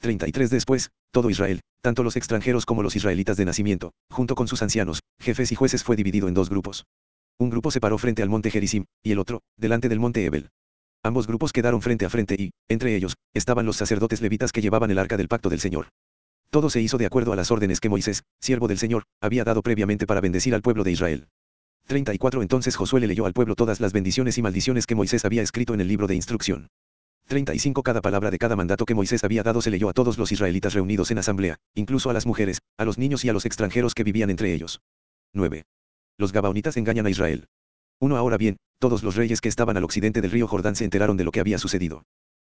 33 0.00 0.50
Después, 0.50 0.90
todo 1.12 1.30
Israel, 1.30 1.60
tanto 1.82 2.02
los 2.02 2.16
extranjeros 2.16 2.66
como 2.66 2.82
los 2.82 2.96
israelitas 2.96 3.36
de 3.36 3.44
nacimiento, 3.44 3.92
junto 4.10 4.34
con 4.34 4.48
sus 4.48 4.62
ancianos, 4.62 5.02
jefes 5.20 5.52
y 5.52 5.54
jueces 5.54 5.84
fue 5.84 5.94
dividido 5.94 6.26
en 6.26 6.34
dos 6.34 6.50
grupos. 6.50 6.84
Un 7.40 7.50
grupo 7.50 7.70
se 7.70 7.80
paró 7.80 7.98
frente 7.98 8.22
al 8.22 8.28
monte 8.28 8.50
Gerizim, 8.50 8.84
y 9.02 9.12
el 9.12 9.20
otro, 9.20 9.42
delante 9.56 9.88
del 9.88 10.00
monte 10.00 10.24
Ebel. 10.24 10.50
Ambos 11.04 11.28
grupos 11.28 11.52
quedaron 11.52 11.80
frente 11.80 12.04
a 12.04 12.10
frente 12.10 12.34
y, 12.36 12.50
entre 12.68 12.96
ellos, 12.96 13.16
estaban 13.32 13.64
los 13.64 13.76
sacerdotes 13.76 14.20
levitas 14.20 14.50
que 14.50 14.60
llevaban 14.60 14.90
el 14.90 14.98
arca 14.98 15.16
del 15.16 15.28
pacto 15.28 15.48
del 15.48 15.60
Señor. 15.60 15.88
Todo 16.50 16.68
se 16.68 16.80
hizo 16.80 16.98
de 16.98 17.06
acuerdo 17.06 17.32
a 17.32 17.36
las 17.36 17.52
órdenes 17.52 17.78
que 17.78 17.88
Moisés, 17.88 18.24
siervo 18.40 18.66
del 18.66 18.78
Señor, 18.78 19.04
había 19.20 19.44
dado 19.44 19.62
previamente 19.62 20.04
para 20.04 20.20
bendecir 20.20 20.52
al 20.52 20.62
pueblo 20.62 20.82
de 20.82 20.90
Israel. 20.90 21.28
34 21.86 22.42
Entonces 22.42 22.74
Josué 22.74 23.00
le 23.00 23.06
leyó 23.06 23.24
al 23.24 23.32
pueblo 23.34 23.54
todas 23.54 23.80
las 23.80 23.92
bendiciones 23.92 24.36
y 24.36 24.42
maldiciones 24.42 24.86
que 24.86 24.96
Moisés 24.96 25.24
había 25.24 25.42
escrito 25.42 25.74
en 25.74 25.80
el 25.80 25.88
libro 25.88 26.08
de 26.08 26.16
instrucción. 26.16 26.68
35 27.28 27.84
Cada 27.84 28.00
palabra 28.00 28.32
de 28.32 28.38
cada 28.38 28.56
mandato 28.56 28.84
que 28.84 28.94
Moisés 28.96 29.22
había 29.22 29.44
dado 29.44 29.62
se 29.62 29.70
leyó 29.70 29.88
a 29.88 29.92
todos 29.92 30.18
los 30.18 30.32
israelitas 30.32 30.74
reunidos 30.74 31.12
en 31.12 31.18
asamblea, 31.18 31.56
incluso 31.74 32.10
a 32.10 32.14
las 32.14 32.26
mujeres, 32.26 32.58
a 32.78 32.84
los 32.84 32.98
niños 32.98 33.24
y 33.24 33.28
a 33.28 33.32
los 33.32 33.46
extranjeros 33.46 33.94
que 33.94 34.02
vivían 34.02 34.30
entre 34.30 34.52
ellos. 34.52 34.80
9. 35.34 35.64
Los 36.20 36.32
Gabaonitas 36.32 36.76
engañan 36.76 37.06
a 37.06 37.10
Israel. 37.10 37.46
1 38.00 38.16
Ahora 38.16 38.36
bien, 38.36 38.56
todos 38.80 39.04
los 39.04 39.14
reyes 39.14 39.40
que 39.40 39.48
estaban 39.48 39.76
al 39.76 39.84
occidente 39.84 40.20
del 40.20 40.32
río 40.32 40.48
Jordán 40.48 40.74
se 40.74 40.82
enteraron 40.82 41.16
de 41.16 41.22
lo 41.22 41.30
que 41.30 41.38
había 41.38 41.58
sucedido. 41.58 42.02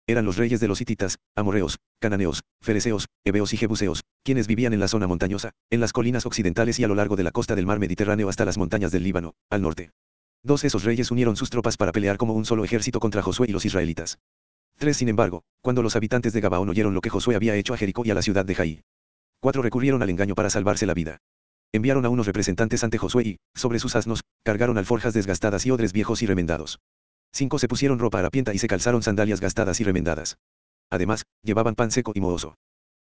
Eran 0.07 0.25
los 0.25 0.39
reyes 0.39 0.59
de 0.61 0.69
los 0.69 0.81
hititas, 0.81 1.19
amorreos, 1.37 1.77
cananeos, 2.01 2.41
fereceos, 2.63 3.09
hebeos 3.27 3.53
y 3.53 3.59
jebuseos, 3.59 4.05
quienes 4.25 4.47
vivían 4.47 4.73
en 4.73 4.81
la 4.81 4.89
zona 4.89 5.07
montañosa, 5.07 5.53
en 5.69 5.81
las 5.81 5.93
colinas 5.93 6.25
occidentales 6.25 6.79
y 6.79 6.85
a 6.85 6.89
lo 6.89 6.95
largo 6.95 7.15
de 7.15 7.25
la 7.25 7.31
costa 7.31 7.55
del 7.55 7.67
mar 7.67 7.79
Mediterráneo 7.79 8.31
hasta 8.31 8.47
las 8.47 8.57
montañas 8.57 8.91
del 8.91 9.03
Líbano, 9.03 9.35
al 9.51 9.61
norte. 9.61 9.91
Dos 10.43 10.65
esos 10.65 10.85
reyes 10.85 11.11
unieron 11.11 11.37
sus 11.37 11.51
tropas 11.51 11.77
para 11.77 11.93
pelear 11.93 12.17
como 12.17 12.33
un 12.33 12.47
solo 12.47 12.65
ejército 12.65 13.01
contra 13.01 13.21
Josué 13.21 13.49
y 13.51 13.53
los 13.53 13.67
israelitas. 13.67 14.19
Tres 14.79 14.97
Sin 14.97 15.11
embargo, 15.11 15.43
cuando 15.61 15.83
los 15.83 15.95
habitantes 15.95 16.33
de 16.33 16.41
Gabaón 16.41 16.71
oyeron 16.71 16.95
lo 16.95 17.03
que 17.03 17.11
Josué 17.11 17.37
había 17.37 17.55
hecho 17.55 17.75
a 17.75 17.77
Jericó 17.77 18.03
y 18.07 18.11
a 18.13 18.15
la 18.15 18.23
ciudad 18.23 18.47
de 18.47 18.55
Jaí. 18.55 18.81
Cuatro 19.41 19.61
recurrieron 19.61 20.03
al 20.03 20.09
engaño 20.09 20.35
para 20.35 20.49
salvarse 20.49 20.87
la 20.87 20.95
vida. 20.95 21.19
Enviaron 21.73 22.07
a 22.07 22.09
unos 22.09 22.27
representantes 22.27 22.83
ante 22.83 22.97
Josué 22.97 23.23
y, 23.27 23.37
sobre 23.55 23.79
sus 23.79 23.95
asnos, 23.95 24.23
cargaron 24.43 24.79
alforjas 24.79 25.13
desgastadas 25.13 25.67
y 25.67 25.71
odres 25.71 25.93
viejos 25.93 26.23
y 26.23 26.27
remendados. 26.27 26.79
Cinco 27.33 27.59
se 27.59 27.69
pusieron 27.69 27.99
ropa 27.99 28.21
harapienta 28.21 28.55
y 28.55 28.59
se 28.59 28.69
calzaron 28.69 29.03
sandalias 29.03 29.41
gastadas 29.41 29.81
y 29.81 29.85
remendadas. 29.85 30.39
Además, 30.91 31.25
llevaban 31.43 31.75
pan 31.75 31.91
seco 31.91 32.13
y 32.15 32.21
mohoso. 32.21 32.55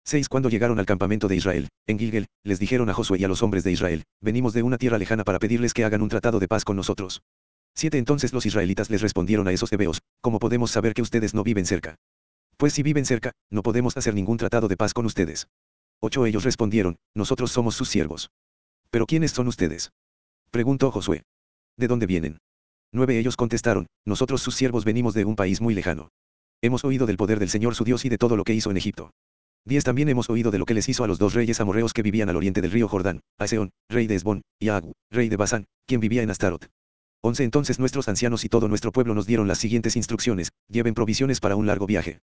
Seis 0.06 0.28
Cuando 0.28 0.48
llegaron 0.48 0.78
al 0.78 0.86
campamento 0.86 1.28
de 1.28 1.36
Israel, 1.36 1.68
en 1.86 1.98
Gilgel, 1.98 2.26
les 2.42 2.58
dijeron 2.58 2.88
a 2.88 2.94
Josué 2.94 3.18
y 3.18 3.24
a 3.24 3.28
los 3.28 3.42
hombres 3.42 3.64
de 3.64 3.72
Israel, 3.72 4.04
venimos 4.20 4.52
de 4.54 4.62
una 4.62 4.78
tierra 4.78 4.98
lejana 4.98 5.24
para 5.24 5.38
pedirles 5.38 5.74
que 5.74 5.84
hagan 5.84 6.02
un 6.02 6.08
tratado 6.08 6.40
de 6.40 6.48
paz 6.48 6.64
con 6.64 6.76
nosotros. 6.76 7.22
Siete 7.74 7.98
Entonces 7.98 8.32
los 8.32 8.46
israelitas 8.46 8.88
les 8.88 9.02
respondieron 9.02 9.48
a 9.48 9.52
esos 9.52 9.72
hebeos, 9.72 10.02
¿cómo 10.20 10.38
podemos 10.38 10.70
saber 10.70 10.94
que 10.94 11.02
ustedes 11.02 11.34
no 11.34 11.42
viven 11.42 11.66
cerca? 11.66 11.96
Pues 12.56 12.72
si 12.72 12.82
viven 12.82 13.04
cerca, 13.04 13.32
no 13.50 13.62
podemos 13.62 13.96
hacer 13.96 14.14
ningún 14.14 14.36
tratado 14.36 14.68
de 14.68 14.76
paz 14.76 14.94
con 14.94 15.06
ustedes. 15.06 15.48
Ocho 16.00 16.26
Ellos 16.26 16.44
respondieron, 16.44 16.96
nosotros 17.14 17.50
somos 17.50 17.74
sus 17.74 17.88
siervos. 17.88 18.30
¿Pero 18.94 19.06
quiénes 19.06 19.32
son 19.32 19.48
ustedes? 19.48 19.90
Preguntó 20.52 20.92
Josué. 20.92 21.24
¿De 21.76 21.88
dónde 21.88 22.06
vienen? 22.06 22.38
Nueve 22.92 23.18
ellos 23.18 23.34
contestaron, 23.34 23.88
nosotros 24.06 24.40
sus 24.40 24.54
siervos 24.54 24.84
venimos 24.84 25.14
de 25.14 25.24
un 25.24 25.34
país 25.34 25.60
muy 25.60 25.74
lejano. 25.74 26.10
Hemos 26.62 26.84
oído 26.84 27.04
del 27.04 27.16
poder 27.16 27.40
del 27.40 27.48
Señor 27.48 27.74
su 27.74 27.82
Dios 27.82 28.04
y 28.04 28.08
de 28.08 28.18
todo 28.18 28.36
lo 28.36 28.44
que 28.44 28.54
hizo 28.54 28.70
en 28.70 28.76
Egipto. 28.76 29.10
10 29.64 29.82
También 29.82 30.10
hemos 30.10 30.30
oído 30.30 30.52
de 30.52 30.58
lo 30.58 30.64
que 30.64 30.74
les 30.74 30.88
hizo 30.88 31.02
a 31.02 31.08
los 31.08 31.18
dos 31.18 31.34
reyes 31.34 31.60
amorreos 31.60 31.92
que 31.92 32.02
vivían 32.02 32.28
al 32.28 32.36
oriente 32.36 32.60
del 32.60 32.70
río 32.70 32.86
Jordán, 32.86 33.22
a 33.36 33.48
Seón, 33.48 33.70
rey 33.88 34.06
de 34.06 34.14
Esbón, 34.14 34.42
y 34.60 34.68
a 34.68 34.76
Agu, 34.76 34.92
rey 35.10 35.28
de 35.28 35.38
Basán, 35.38 35.64
quien 35.88 35.98
vivía 35.98 36.22
en 36.22 36.30
Astarot. 36.30 36.70
11 37.22 37.42
Entonces 37.42 37.80
nuestros 37.80 38.06
ancianos 38.06 38.44
y 38.44 38.48
todo 38.48 38.68
nuestro 38.68 38.92
pueblo 38.92 39.12
nos 39.12 39.26
dieron 39.26 39.48
las 39.48 39.58
siguientes 39.58 39.96
instrucciones, 39.96 40.52
lleven 40.68 40.94
provisiones 40.94 41.40
para 41.40 41.56
un 41.56 41.66
largo 41.66 41.88
viaje. 41.88 42.20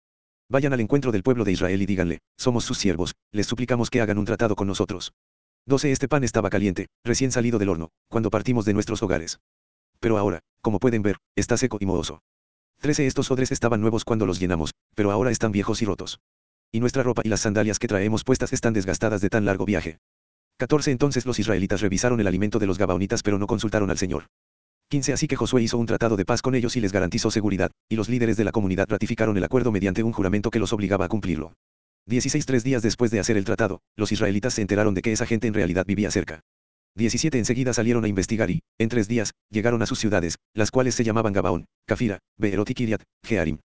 Vayan 0.47 0.71
al 0.71 0.79
encuentro 0.79 1.11
del 1.11 1.23
pueblo 1.23 1.43
de 1.43 1.51
Israel 1.51 1.81
y 1.81 1.85
díganle, 1.85 2.19
somos 2.37 2.63
sus 2.63 2.77
siervos, 2.77 3.13
les 3.33 3.47
suplicamos 3.47 3.89
que 3.89 3.99
hagan 3.99 4.17
un 4.17 4.25
tratado 4.25 4.55
con 4.55 4.67
nosotros. 4.67 5.11
12 5.65 5.91
Este 5.91 6.07
pan 6.07 6.23
estaba 6.23 6.49
caliente, 6.49 6.87
recién 7.03 7.31
salido 7.31 7.59
del 7.59 7.69
horno, 7.69 7.89
cuando 8.09 8.29
partimos 8.29 8.65
de 8.65 8.73
nuestros 8.73 9.03
hogares. 9.03 9.39
Pero 9.99 10.17
ahora, 10.17 10.39
como 10.61 10.79
pueden 10.79 11.01
ver, 11.01 11.17
está 11.35 11.57
seco 11.57 11.77
y 11.79 11.85
mohoso. 11.85 12.21
13 12.79 13.05
Estos 13.05 13.29
odres 13.31 13.51
estaban 13.51 13.81
nuevos 13.81 14.03
cuando 14.03 14.25
los 14.25 14.39
llenamos, 14.39 14.71
pero 14.95 15.11
ahora 15.11 15.31
están 15.31 15.51
viejos 15.51 15.81
y 15.81 15.85
rotos 15.85 16.19
y 16.71 16.79
nuestra 16.79 17.03
ropa 17.03 17.21
y 17.25 17.29
las 17.29 17.41
sandalias 17.41 17.79
que 17.79 17.87
traemos 17.87 18.23
puestas 18.23 18.53
están 18.53 18.73
desgastadas 18.73 19.21
de 19.21 19.29
tan 19.29 19.45
largo 19.45 19.65
viaje. 19.65 19.99
14 20.57 20.91
Entonces 20.91 21.25
los 21.25 21.39
israelitas 21.39 21.81
revisaron 21.81 22.19
el 22.19 22.27
alimento 22.27 22.59
de 22.59 22.67
los 22.67 22.77
gabaonitas 22.77 23.23
pero 23.23 23.37
no 23.37 23.47
consultaron 23.47 23.89
al 23.89 23.97
Señor. 23.97 24.27
15 24.89 25.13
Así 25.13 25.27
que 25.27 25.35
Josué 25.35 25.63
hizo 25.63 25.77
un 25.77 25.85
tratado 25.85 26.15
de 26.15 26.25
paz 26.25 26.41
con 26.41 26.55
ellos 26.55 26.75
y 26.75 26.81
les 26.81 26.91
garantizó 26.91 27.31
seguridad, 27.31 27.71
y 27.89 27.95
los 27.95 28.09
líderes 28.09 28.37
de 28.37 28.43
la 28.43 28.51
comunidad 28.51 28.87
ratificaron 28.89 29.37
el 29.37 29.43
acuerdo 29.43 29.71
mediante 29.71 30.03
un 30.03 30.13
juramento 30.13 30.49
que 30.49 30.59
los 30.59 30.73
obligaba 30.73 31.05
a 31.05 31.09
cumplirlo. 31.09 31.53
16 32.07 32.45
Tres 32.45 32.63
días 32.63 32.81
después 32.81 33.11
de 33.11 33.19
hacer 33.19 33.37
el 33.37 33.45
tratado, 33.45 33.81
los 33.95 34.11
israelitas 34.11 34.55
se 34.55 34.61
enteraron 34.61 34.93
de 34.93 35.01
que 35.01 35.11
esa 35.11 35.25
gente 35.25 35.47
en 35.47 35.53
realidad 35.53 35.85
vivía 35.85 36.09
cerca. 36.09 36.41
17 36.95 37.37
Enseguida 37.37 37.73
salieron 37.73 38.03
a 38.03 38.07
investigar 38.07 38.49
y, 38.49 38.63
en 38.79 38.89
tres 38.89 39.07
días, 39.07 39.33
llegaron 39.49 39.81
a 39.81 39.85
sus 39.85 39.99
ciudades, 39.99 40.37
las 40.53 40.71
cuales 40.71 40.95
se 40.95 41.03
llamaban 41.03 41.31
Gabaón, 41.31 41.65
Cafira, 41.85 42.19
Beerot 42.37 42.69
y 42.69 42.73
Kiriat, 42.73 43.03
Jearim. 43.23 43.59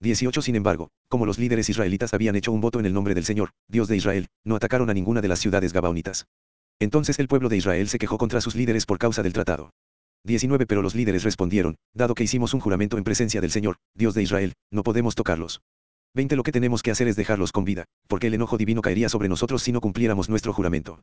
18 0.00 0.42
Sin 0.42 0.56
embargo, 0.56 0.90
como 1.08 1.24
los 1.24 1.38
líderes 1.38 1.70
israelitas 1.70 2.12
habían 2.12 2.36
hecho 2.36 2.52
un 2.52 2.60
voto 2.60 2.80
en 2.80 2.86
el 2.86 2.92
nombre 2.92 3.14
del 3.14 3.24
Señor, 3.24 3.52
Dios 3.68 3.88
de 3.88 3.96
Israel, 3.96 4.26
no 4.44 4.56
atacaron 4.56 4.90
a 4.90 4.94
ninguna 4.94 5.22
de 5.22 5.28
las 5.28 5.38
ciudades 5.38 5.72
gabaonitas. 5.72 6.26
Entonces 6.78 7.18
el 7.18 7.28
pueblo 7.28 7.48
de 7.48 7.56
Israel 7.56 7.88
se 7.88 7.98
quejó 7.98 8.18
contra 8.18 8.42
sus 8.42 8.54
líderes 8.54 8.84
por 8.84 8.98
causa 8.98 9.22
del 9.22 9.32
tratado. 9.32 9.70
19 10.24 10.66
Pero 10.66 10.82
los 10.82 10.94
líderes 10.94 11.22
respondieron, 11.22 11.76
dado 11.94 12.14
que 12.14 12.24
hicimos 12.24 12.52
un 12.52 12.60
juramento 12.60 12.98
en 12.98 13.04
presencia 13.04 13.40
del 13.40 13.52
Señor, 13.52 13.76
Dios 13.94 14.12
de 14.14 14.22
Israel, 14.22 14.52
no 14.70 14.82
podemos 14.82 15.14
tocarlos. 15.14 15.62
20 16.16 16.34
Lo 16.34 16.44
que 16.44 16.52
tenemos 16.52 16.82
que 16.82 16.90
hacer 16.90 17.08
es 17.08 17.16
dejarlos 17.16 17.52
con 17.52 17.66
vida, 17.66 17.84
porque 18.08 18.28
el 18.28 18.34
enojo 18.34 18.56
divino 18.56 18.80
caería 18.80 19.10
sobre 19.10 19.28
nosotros 19.28 19.62
si 19.62 19.70
no 19.70 19.82
cumpliéramos 19.82 20.30
nuestro 20.30 20.54
juramento. 20.54 21.02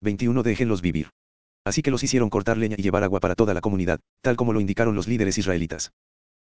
21 0.00 0.42
Déjenlos 0.42 0.80
vivir. 0.80 1.10
Así 1.66 1.82
que 1.82 1.90
los 1.90 2.02
hicieron 2.02 2.30
cortar 2.30 2.56
leña 2.56 2.76
y 2.78 2.82
llevar 2.82 3.04
agua 3.04 3.20
para 3.20 3.34
toda 3.34 3.52
la 3.52 3.60
comunidad, 3.60 4.00
tal 4.22 4.36
como 4.36 4.54
lo 4.54 4.60
indicaron 4.60 4.94
los 4.94 5.06
líderes 5.06 5.36
israelitas. 5.36 5.92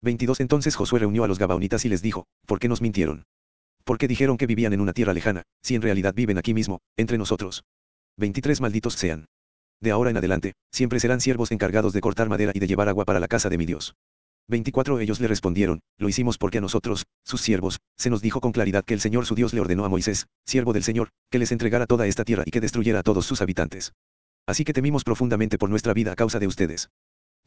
22 0.03 0.41
Entonces 0.41 0.77
Josué 0.77 0.99
reunió 0.99 1.25
a 1.25 1.29
los 1.29 1.39
Gabaonitas 1.39 1.87
y 1.87 1.89
les 1.89 2.03
dijo, 2.03 2.27
¿por 2.47 2.59
qué 2.59 2.69
nos 2.69 2.83
mintieron? 2.83 3.25
¿Por 3.85 3.97
qué 3.97 4.07
dijeron 4.07 4.37
que 4.37 4.47
vivían 4.47 4.75
en 4.75 4.83
una 4.83 4.93
tierra 4.93 5.15
lejana, 5.15 5.45
si 5.63 5.75
en 5.75 5.81
realidad 5.81 6.13
viven 6.15 6.37
aquí 6.37 6.53
mismo, 6.53 6.81
entre 6.99 7.17
nosotros? 7.17 7.65
23 8.19 8.61
Malditos 8.61 8.95
sean. 8.95 9.29
De 9.81 9.93
ahora 9.93 10.11
en 10.11 10.19
adelante, 10.19 10.53
siempre 10.71 11.01
serán 11.01 11.23
siervos 11.23 11.53
encargados 11.53 11.95
de 11.95 12.03
cortar 12.03 12.29
madera 12.29 12.53
y 12.55 12.59
de 12.59 12.67
llevar 12.67 12.91
agua 12.91 13.07
para 13.07 13.19
la 13.19 13.29
casa 13.29 13.49
de 13.49 13.57
mi 13.57 13.65
Dios. 13.65 13.95
24 14.51 14.99
Ellos 14.99 15.21
le 15.21 15.29
respondieron, 15.29 15.81
lo 15.97 16.09
hicimos 16.09 16.37
porque 16.37 16.59
a 16.59 16.61
nosotros, 16.61 17.07
sus 17.25 17.41
siervos, 17.41 17.79
se 17.97 18.11
nos 18.11 18.21
dijo 18.21 18.41
con 18.41 18.53
claridad 18.53 18.85
que 18.85 18.95
el 18.95 19.01
Señor 19.01 19.25
su 19.25 19.35
Dios 19.35 19.55
le 19.55 19.61
ordenó 19.61 19.85
a 19.85 19.89
Moisés, 19.89 20.27
siervo 20.45 20.73
del 20.73 20.83
Señor, 20.83 21.11
que 21.31 21.39
les 21.39 21.53
entregara 21.53 21.87
toda 21.87 22.07
esta 22.07 22.25
tierra 22.25 22.43
y 22.45 22.51
que 22.51 22.61
destruyera 22.61 22.99
a 22.99 23.03
todos 23.03 23.25
sus 23.25 23.41
habitantes. 23.41 23.93
Así 24.47 24.65
que 24.65 24.73
temimos 24.73 25.05
profundamente 25.05 25.57
por 25.57 25.71
nuestra 25.71 25.95
vida 25.95 26.13
a 26.13 26.17
causa 26.17 26.41
de 26.41 26.49
ustedes. 26.49 26.91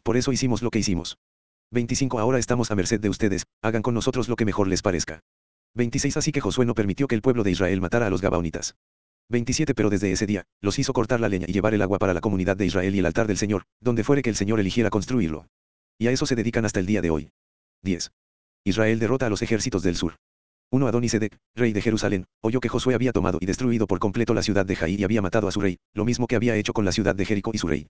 Por 0.01 0.17
eso 0.17 0.31
hicimos 0.31 0.61
lo 0.61 0.71
que 0.71 0.79
hicimos. 0.79 1.17
25 1.71 2.19
Ahora 2.19 2.39
estamos 2.39 2.71
a 2.71 2.75
merced 2.75 3.01
de 3.01 3.09
ustedes, 3.09 3.43
hagan 3.61 3.81
con 3.81 3.93
nosotros 3.93 4.29
lo 4.29 4.35
que 4.35 4.45
mejor 4.45 4.67
les 4.67 4.81
parezca. 4.81 5.19
26 5.75 6.17
Así 6.17 6.31
que 6.31 6.39
Josué 6.39 6.65
no 6.65 6.75
permitió 6.75 7.07
que 7.07 7.15
el 7.15 7.21
pueblo 7.21 7.43
de 7.43 7.51
Israel 7.51 7.81
matara 7.81 8.07
a 8.07 8.09
los 8.09 8.21
Gabaonitas. 8.21 8.75
27 9.29 9.73
Pero 9.73 9.89
desde 9.89 10.11
ese 10.11 10.25
día, 10.25 10.43
los 10.61 10.79
hizo 10.79 10.93
cortar 10.93 11.19
la 11.19 11.29
leña 11.29 11.47
y 11.49 11.51
llevar 11.51 11.73
el 11.73 11.81
agua 11.81 11.99
para 11.99 12.13
la 12.13 12.21
comunidad 12.21 12.55
de 12.55 12.65
Israel 12.65 12.95
y 12.95 12.99
el 12.99 13.05
altar 13.05 13.27
del 13.27 13.37
Señor, 13.37 13.63
donde 13.81 14.03
fuere 14.03 14.21
que 14.21 14.29
el 14.29 14.35
Señor 14.35 14.59
eligiera 14.59 14.89
construirlo. 14.89 15.47
Y 16.03 16.07
a 16.07 16.11
eso 16.11 16.25
se 16.25 16.35
dedican 16.35 16.65
hasta 16.65 16.81
el 16.81 16.85
día 16.85 17.01
de 17.01 17.09
hoy. 17.09 17.31
10. 17.83 18.11
Israel 18.65 18.99
derrota 18.99 19.27
a 19.27 19.29
los 19.29 19.41
ejércitos 19.41 19.83
del 19.83 19.95
sur. 19.95 20.17
1 20.69 20.85
Adonisedec, 20.85 21.37
rey 21.55 21.71
de 21.71 21.81
Jerusalén, 21.81 22.25
oyó 22.41 22.59
que 22.59 22.67
Josué 22.67 22.93
había 22.93 23.13
tomado 23.13 23.37
y 23.39 23.45
destruido 23.45 23.87
por 23.87 23.99
completo 23.99 24.33
la 24.33 24.43
ciudad 24.43 24.65
de 24.65 24.75
Jaí 24.75 24.95
y 24.95 25.05
había 25.05 25.21
matado 25.21 25.47
a 25.47 25.53
su 25.53 25.61
rey, 25.61 25.77
lo 25.93 26.03
mismo 26.03 26.27
que 26.27 26.35
había 26.35 26.57
hecho 26.57 26.73
con 26.73 26.83
la 26.83 26.91
ciudad 26.91 27.15
de 27.15 27.23
Jericó 27.23 27.51
y 27.53 27.57
su 27.57 27.67
rey. 27.67 27.87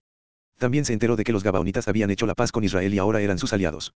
También 0.60 0.84
se 0.84 0.92
enteró 0.92 1.16
de 1.16 1.24
que 1.24 1.32
los 1.32 1.42
Gabaonitas 1.42 1.88
habían 1.88 2.08
hecho 2.08 2.24
la 2.24 2.36
paz 2.36 2.52
con 2.52 2.62
Israel 2.62 2.94
y 2.94 2.98
ahora 2.98 3.20
eran 3.20 3.36
sus 3.36 3.52
aliados. 3.52 3.94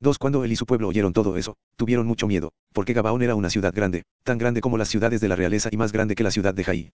Dos 0.00 0.16
Cuando 0.16 0.44
él 0.44 0.52
y 0.52 0.56
su 0.56 0.64
pueblo 0.64 0.88
oyeron 0.88 1.12
todo 1.12 1.36
eso, 1.36 1.58
tuvieron 1.76 2.06
mucho 2.06 2.26
miedo, 2.26 2.52
porque 2.72 2.94
Gabaón 2.94 3.20
era 3.20 3.34
una 3.34 3.50
ciudad 3.50 3.74
grande, 3.74 4.04
tan 4.22 4.38
grande 4.38 4.62
como 4.62 4.78
las 4.78 4.88
ciudades 4.88 5.20
de 5.20 5.28
la 5.28 5.36
realeza 5.36 5.68
y 5.70 5.76
más 5.76 5.92
grande 5.92 6.14
que 6.14 6.24
la 6.24 6.30
ciudad 6.30 6.54
de 6.54 6.64
Jaí. 6.64 6.90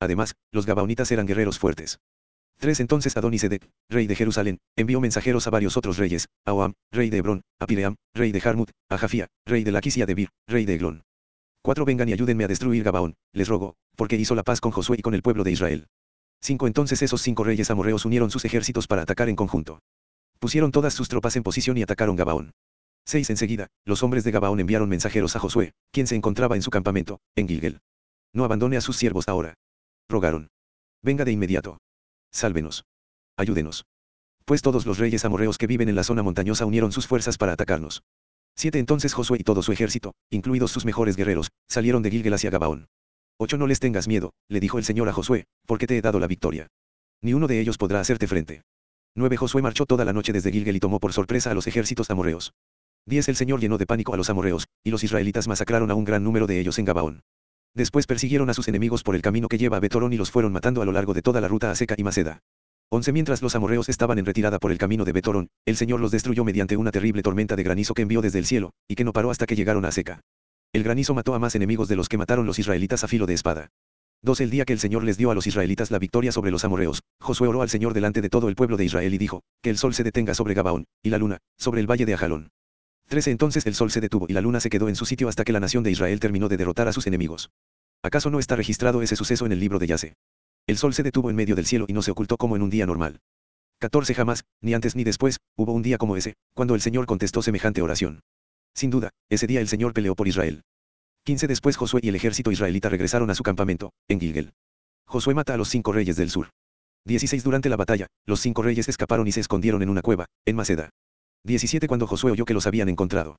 Además, 0.00 0.34
los 0.50 0.66
Gabaonitas 0.66 1.12
eran 1.12 1.26
guerreros 1.26 1.60
fuertes. 1.60 2.00
3 2.58 2.80
Entonces 2.80 3.16
Adonisedec, 3.16 3.68
rey 3.90 4.06
de 4.06 4.16
Jerusalén, 4.16 4.58
envió 4.76 5.00
mensajeros 5.00 5.46
a 5.46 5.50
varios 5.50 5.76
otros 5.76 5.98
reyes, 5.98 6.28
a 6.46 6.54
Oam, 6.54 6.72
rey 6.90 7.10
de 7.10 7.18
Hebrón, 7.18 7.42
a 7.60 7.66
Piream, 7.66 7.96
rey 8.14 8.32
de 8.32 8.40
Jarmut, 8.40 8.70
a 8.88 8.96
Jafía, 8.96 9.28
rey 9.44 9.62
de 9.62 9.72
Laquis 9.72 9.96
y 9.98 10.02
a 10.02 10.06
rey 10.46 10.64
de 10.64 10.74
Eglón. 10.74 11.02
4 11.62 11.84
Vengan 11.84 12.08
y 12.08 12.12
ayúdenme 12.12 12.44
a 12.44 12.48
destruir 12.48 12.82
Gabaón, 12.82 13.16
les 13.32 13.48
rogo, 13.48 13.74
porque 13.96 14.16
hizo 14.16 14.34
la 14.34 14.42
paz 14.42 14.60
con 14.60 14.72
Josué 14.72 14.96
y 14.98 15.02
con 15.02 15.14
el 15.14 15.22
pueblo 15.22 15.44
de 15.44 15.50
Israel. 15.50 15.86
5 16.40 16.66
Entonces 16.66 17.02
esos 17.02 17.20
cinco 17.20 17.44
reyes 17.44 17.70
amorreos 17.70 18.04
unieron 18.04 18.30
sus 18.30 18.44
ejércitos 18.44 18.86
para 18.86 19.02
atacar 19.02 19.28
en 19.28 19.36
conjunto. 19.36 19.80
Pusieron 20.38 20.70
todas 20.70 20.94
sus 20.94 21.08
tropas 21.08 21.36
en 21.36 21.42
posición 21.42 21.76
y 21.76 21.82
atacaron 21.82 22.16
Gabaón. 22.16 22.52
6 23.04 23.30
Enseguida, 23.30 23.68
los 23.84 24.02
hombres 24.02 24.24
de 24.24 24.30
Gabaón 24.30 24.60
enviaron 24.60 24.88
mensajeros 24.88 25.36
a 25.36 25.40
Josué, 25.40 25.72
quien 25.92 26.06
se 26.06 26.16
encontraba 26.16 26.56
en 26.56 26.62
su 26.62 26.70
campamento, 26.70 27.20
en 27.34 27.48
Gilgel. 27.48 27.80
No 28.32 28.44
abandone 28.44 28.76
a 28.76 28.80
sus 28.80 28.96
siervos 28.96 29.28
ahora. 29.28 29.54
Rogaron. 30.08 30.48
Venga 31.02 31.24
de 31.24 31.32
inmediato. 31.32 31.78
Sálvenos. 32.36 32.84
Ayúdenos. 33.38 33.86
Pues 34.44 34.60
todos 34.60 34.84
los 34.84 34.98
reyes 34.98 35.24
amorreos 35.24 35.56
que 35.56 35.66
viven 35.66 35.88
en 35.88 35.94
la 35.96 36.04
zona 36.04 36.22
montañosa 36.22 36.66
unieron 36.66 36.92
sus 36.92 37.06
fuerzas 37.06 37.38
para 37.38 37.52
atacarnos. 37.52 38.02
7 38.56 38.78
Entonces 38.78 39.14
Josué 39.14 39.38
y 39.40 39.42
todo 39.42 39.62
su 39.62 39.72
ejército, 39.72 40.14
incluidos 40.30 40.70
sus 40.70 40.84
mejores 40.84 41.16
guerreros, 41.16 41.50
salieron 41.66 42.02
de 42.02 42.10
Gilgel 42.10 42.34
hacia 42.34 42.50
Gabaón. 42.50 42.88
8 43.38 43.56
No 43.56 43.66
les 43.66 43.80
tengas 43.80 44.06
miedo, 44.06 44.32
le 44.48 44.60
dijo 44.60 44.78
el 44.78 44.84
Señor 44.84 45.08
a 45.08 45.12
Josué, 45.12 45.46
porque 45.66 45.86
te 45.86 45.96
he 45.96 46.02
dado 46.02 46.20
la 46.20 46.26
victoria. 46.26 46.68
Ni 47.22 47.32
uno 47.32 47.48
de 47.48 47.58
ellos 47.58 47.78
podrá 47.78 48.00
hacerte 48.00 48.26
frente. 48.26 48.62
9 49.14 49.36
Josué 49.38 49.62
marchó 49.62 49.86
toda 49.86 50.04
la 50.04 50.12
noche 50.12 50.32
desde 50.32 50.52
Gilgel 50.52 50.76
y 50.76 50.80
tomó 50.80 51.00
por 51.00 51.14
sorpresa 51.14 51.50
a 51.50 51.54
los 51.54 51.66
ejércitos 51.66 52.10
amorreos. 52.10 52.52
10 53.06 53.28
El 53.28 53.36
Señor 53.36 53.60
llenó 53.60 53.78
de 53.78 53.86
pánico 53.86 54.12
a 54.12 54.16
los 54.18 54.28
amorreos, 54.28 54.68
y 54.84 54.90
los 54.90 55.02
israelitas 55.04 55.48
masacraron 55.48 55.90
a 55.90 55.94
un 55.94 56.04
gran 56.04 56.22
número 56.22 56.46
de 56.46 56.60
ellos 56.60 56.78
en 56.78 56.84
Gabaón. 56.84 57.22
Después 57.76 58.06
persiguieron 58.06 58.48
a 58.48 58.54
sus 58.54 58.68
enemigos 58.68 59.02
por 59.02 59.14
el 59.16 59.20
camino 59.20 59.48
que 59.48 59.58
lleva 59.58 59.76
a 59.76 59.80
Betorón 59.80 60.10
y 60.14 60.16
los 60.16 60.30
fueron 60.30 60.50
matando 60.50 60.80
a 60.80 60.86
lo 60.86 60.92
largo 60.92 61.12
de 61.12 61.20
toda 61.20 61.42
la 61.42 61.48
ruta 61.48 61.70
a 61.70 61.74
Seca 61.74 61.94
y 61.98 62.02
Maceda. 62.02 62.40
11 62.88 63.12
Mientras 63.12 63.42
los 63.42 63.54
amorreos 63.54 63.90
estaban 63.90 64.18
en 64.18 64.24
retirada 64.24 64.58
por 64.58 64.72
el 64.72 64.78
camino 64.78 65.04
de 65.04 65.12
Betorón, 65.12 65.48
el 65.66 65.76
Señor 65.76 66.00
los 66.00 66.10
destruyó 66.10 66.42
mediante 66.42 66.78
una 66.78 66.90
terrible 66.90 67.20
tormenta 67.20 67.54
de 67.54 67.62
granizo 67.62 67.92
que 67.92 68.00
envió 68.00 68.22
desde 68.22 68.38
el 68.38 68.46
cielo, 68.46 68.72
y 68.88 68.94
que 68.94 69.04
no 69.04 69.12
paró 69.12 69.30
hasta 69.30 69.44
que 69.44 69.56
llegaron 69.56 69.84
a 69.84 69.92
Seca. 69.92 70.22
El 70.72 70.84
granizo 70.84 71.12
mató 71.12 71.34
a 71.34 71.38
más 71.38 71.54
enemigos 71.54 71.86
de 71.86 71.96
los 71.96 72.08
que 72.08 72.16
mataron 72.16 72.46
los 72.46 72.58
israelitas 72.58 73.04
a 73.04 73.08
filo 73.08 73.26
de 73.26 73.34
espada. 73.34 73.68
2. 74.22 74.40
El 74.40 74.48
día 74.48 74.64
que 74.64 74.72
el 74.72 74.78
Señor 74.78 75.04
les 75.04 75.18
dio 75.18 75.30
a 75.30 75.34
los 75.34 75.46
israelitas 75.46 75.90
la 75.90 75.98
victoria 75.98 76.32
sobre 76.32 76.50
los 76.50 76.64
amorreos, 76.64 77.02
Josué 77.20 77.46
oró 77.46 77.60
al 77.60 77.68
Señor 77.68 77.92
delante 77.92 78.22
de 78.22 78.30
todo 78.30 78.48
el 78.48 78.54
pueblo 78.54 78.78
de 78.78 78.86
Israel 78.86 79.12
y 79.12 79.18
dijo, 79.18 79.42
que 79.62 79.68
el 79.68 79.76
sol 79.76 79.92
se 79.92 80.02
detenga 80.02 80.32
sobre 80.32 80.54
Gabaón, 80.54 80.86
y 81.02 81.10
la 81.10 81.18
luna, 81.18 81.40
sobre 81.58 81.82
el 81.82 81.90
valle 81.90 82.06
de 82.06 82.14
Ajalón. 82.14 82.48
13. 83.08 83.30
Entonces 83.30 83.66
el 83.66 83.74
sol 83.74 83.90
se 83.90 84.00
detuvo 84.00 84.26
y 84.28 84.32
la 84.32 84.40
luna 84.40 84.60
se 84.60 84.70
quedó 84.70 84.88
en 84.88 84.96
su 84.96 85.06
sitio 85.06 85.28
hasta 85.28 85.44
que 85.44 85.52
la 85.52 85.60
nación 85.60 85.82
de 85.82 85.90
Israel 85.90 86.20
terminó 86.20 86.48
de 86.48 86.56
derrotar 86.56 86.88
a 86.88 86.92
sus 86.92 87.06
enemigos. 87.06 87.50
¿Acaso 88.02 88.30
no 88.30 88.38
está 88.38 88.56
registrado 88.56 89.02
ese 89.02 89.16
suceso 89.16 89.46
en 89.46 89.52
el 89.52 89.60
libro 89.60 89.78
de 89.78 89.86
Yase? 89.86 90.14
El 90.66 90.78
sol 90.78 90.94
se 90.94 91.02
detuvo 91.02 91.30
en 91.30 91.36
medio 91.36 91.54
del 91.54 91.66
cielo 91.66 91.86
y 91.88 91.92
no 91.92 92.02
se 92.02 92.10
ocultó 92.10 92.36
como 92.36 92.56
en 92.56 92.62
un 92.62 92.70
día 92.70 92.86
normal. 92.86 93.20
14. 93.78 94.14
Jamás, 94.14 94.44
ni 94.60 94.74
antes 94.74 94.96
ni 94.96 95.04
después, 95.04 95.38
hubo 95.56 95.72
un 95.72 95.82
día 95.82 95.98
como 95.98 96.16
ese, 96.16 96.34
cuando 96.54 96.74
el 96.74 96.80
Señor 96.80 97.06
contestó 97.06 97.42
semejante 97.42 97.82
oración. 97.82 98.20
Sin 98.74 98.90
duda, 98.90 99.10
ese 99.28 99.46
día 99.46 99.60
el 99.60 99.68
Señor 99.68 99.92
peleó 99.92 100.14
por 100.14 100.28
Israel. 100.28 100.62
15 101.24 101.46
después 101.46 101.76
Josué 101.76 102.00
y 102.04 102.08
el 102.08 102.14
ejército 102.14 102.50
israelita 102.50 102.88
regresaron 102.88 103.30
a 103.30 103.34
su 103.34 103.42
campamento, 103.42 103.92
en 104.08 104.20
Gilgel. 104.20 104.52
Josué 105.06 105.34
mata 105.34 105.54
a 105.54 105.56
los 105.56 105.68
cinco 105.68 105.92
reyes 105.92 106.16
del 106.16 106.30
sur. 106.30 106.50
16 107.04 107.44
Durante 107.44 107.68
la 107.68 107.76
batalla, 107.76 108.06
los 108.24 108.40
cinco 108.40 108.62
reyes 108.62 108.88
escaparon 108.88 109.26
y 109.26 109.32
se 109.32 109.40
escondieron 109.40 109.82
en 109.82 109.88
una 109.88 110.02
cueva, 110.02 110.26
en 110.44 110.56
Maceda. 110.56 110.90
17 111.46 111.86
Cuando 111.86 112.08
Josué 112.08 112.32
oyó 112.32 112.44
que 112.44 112.54
los 112.54 112.66
habían 112.66 112.88
encontrado. 112.88 113.38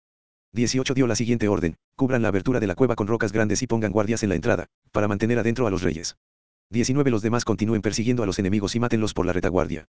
18 0.53 0.93
dio 0.93 1.07
la 1.07 1.15
siguiente 1.17 1.49
orden, 1.49 1.75
cubran 1.97 2.21
la 2.21 2.29
abertura 2.29 2.61
de 2.61 2.67
la 2.67 2.73
cueva 2.73 2.95
con 2.95 3.05
rocas 3.05 3.33
grandes 3.33 3.61
y 3.61 3.67
pongan 3.67 3.91
guardias 3.91 4.23
en 4.23 4.29
la 4.29 4.35
entrada, 4.35 4.67
para 4.93 5.09
mantener 5.09 5.37
adentro 5.39 5.67
a 5.67 5.71
los 5.71 5.81
reyes. 5.81 6.15
19 6.69 7.11
Los 7.11 7.21
demás 7.21 7.43
continúen 7.43 7.81
persiguiendo 7.81 8.23
a 8.23 8.25
los 8.25 8.39
enemigos 8.39 8.75
y 8.75 8.79
mátenlos 8.79 9.13
por 9.13 9.25
la 9.25 9.33
retaguardia. 9.33 9.89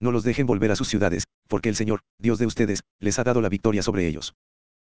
No 0.00 0.12
los 0.12 0.24
dejen 0.24 0.46
volver 0.46 0.70
a 0.70 0.76
sus 0.76 0.88
ciudades, 0.88 1.24
porque 1.46 1.68
el 1.68 1.76
Señor, 1.76 2.00
Dios 2.18 2.38
de 2.38 2.46
ustedes, 2.46 2.80
les 3.00 3.18
ha 3.18 3.24
dado 3.24 3.42
la 3.42 3.50
victoria 3.50 3.82
sobre 3.82 4.06
ellos. 4.06 4.34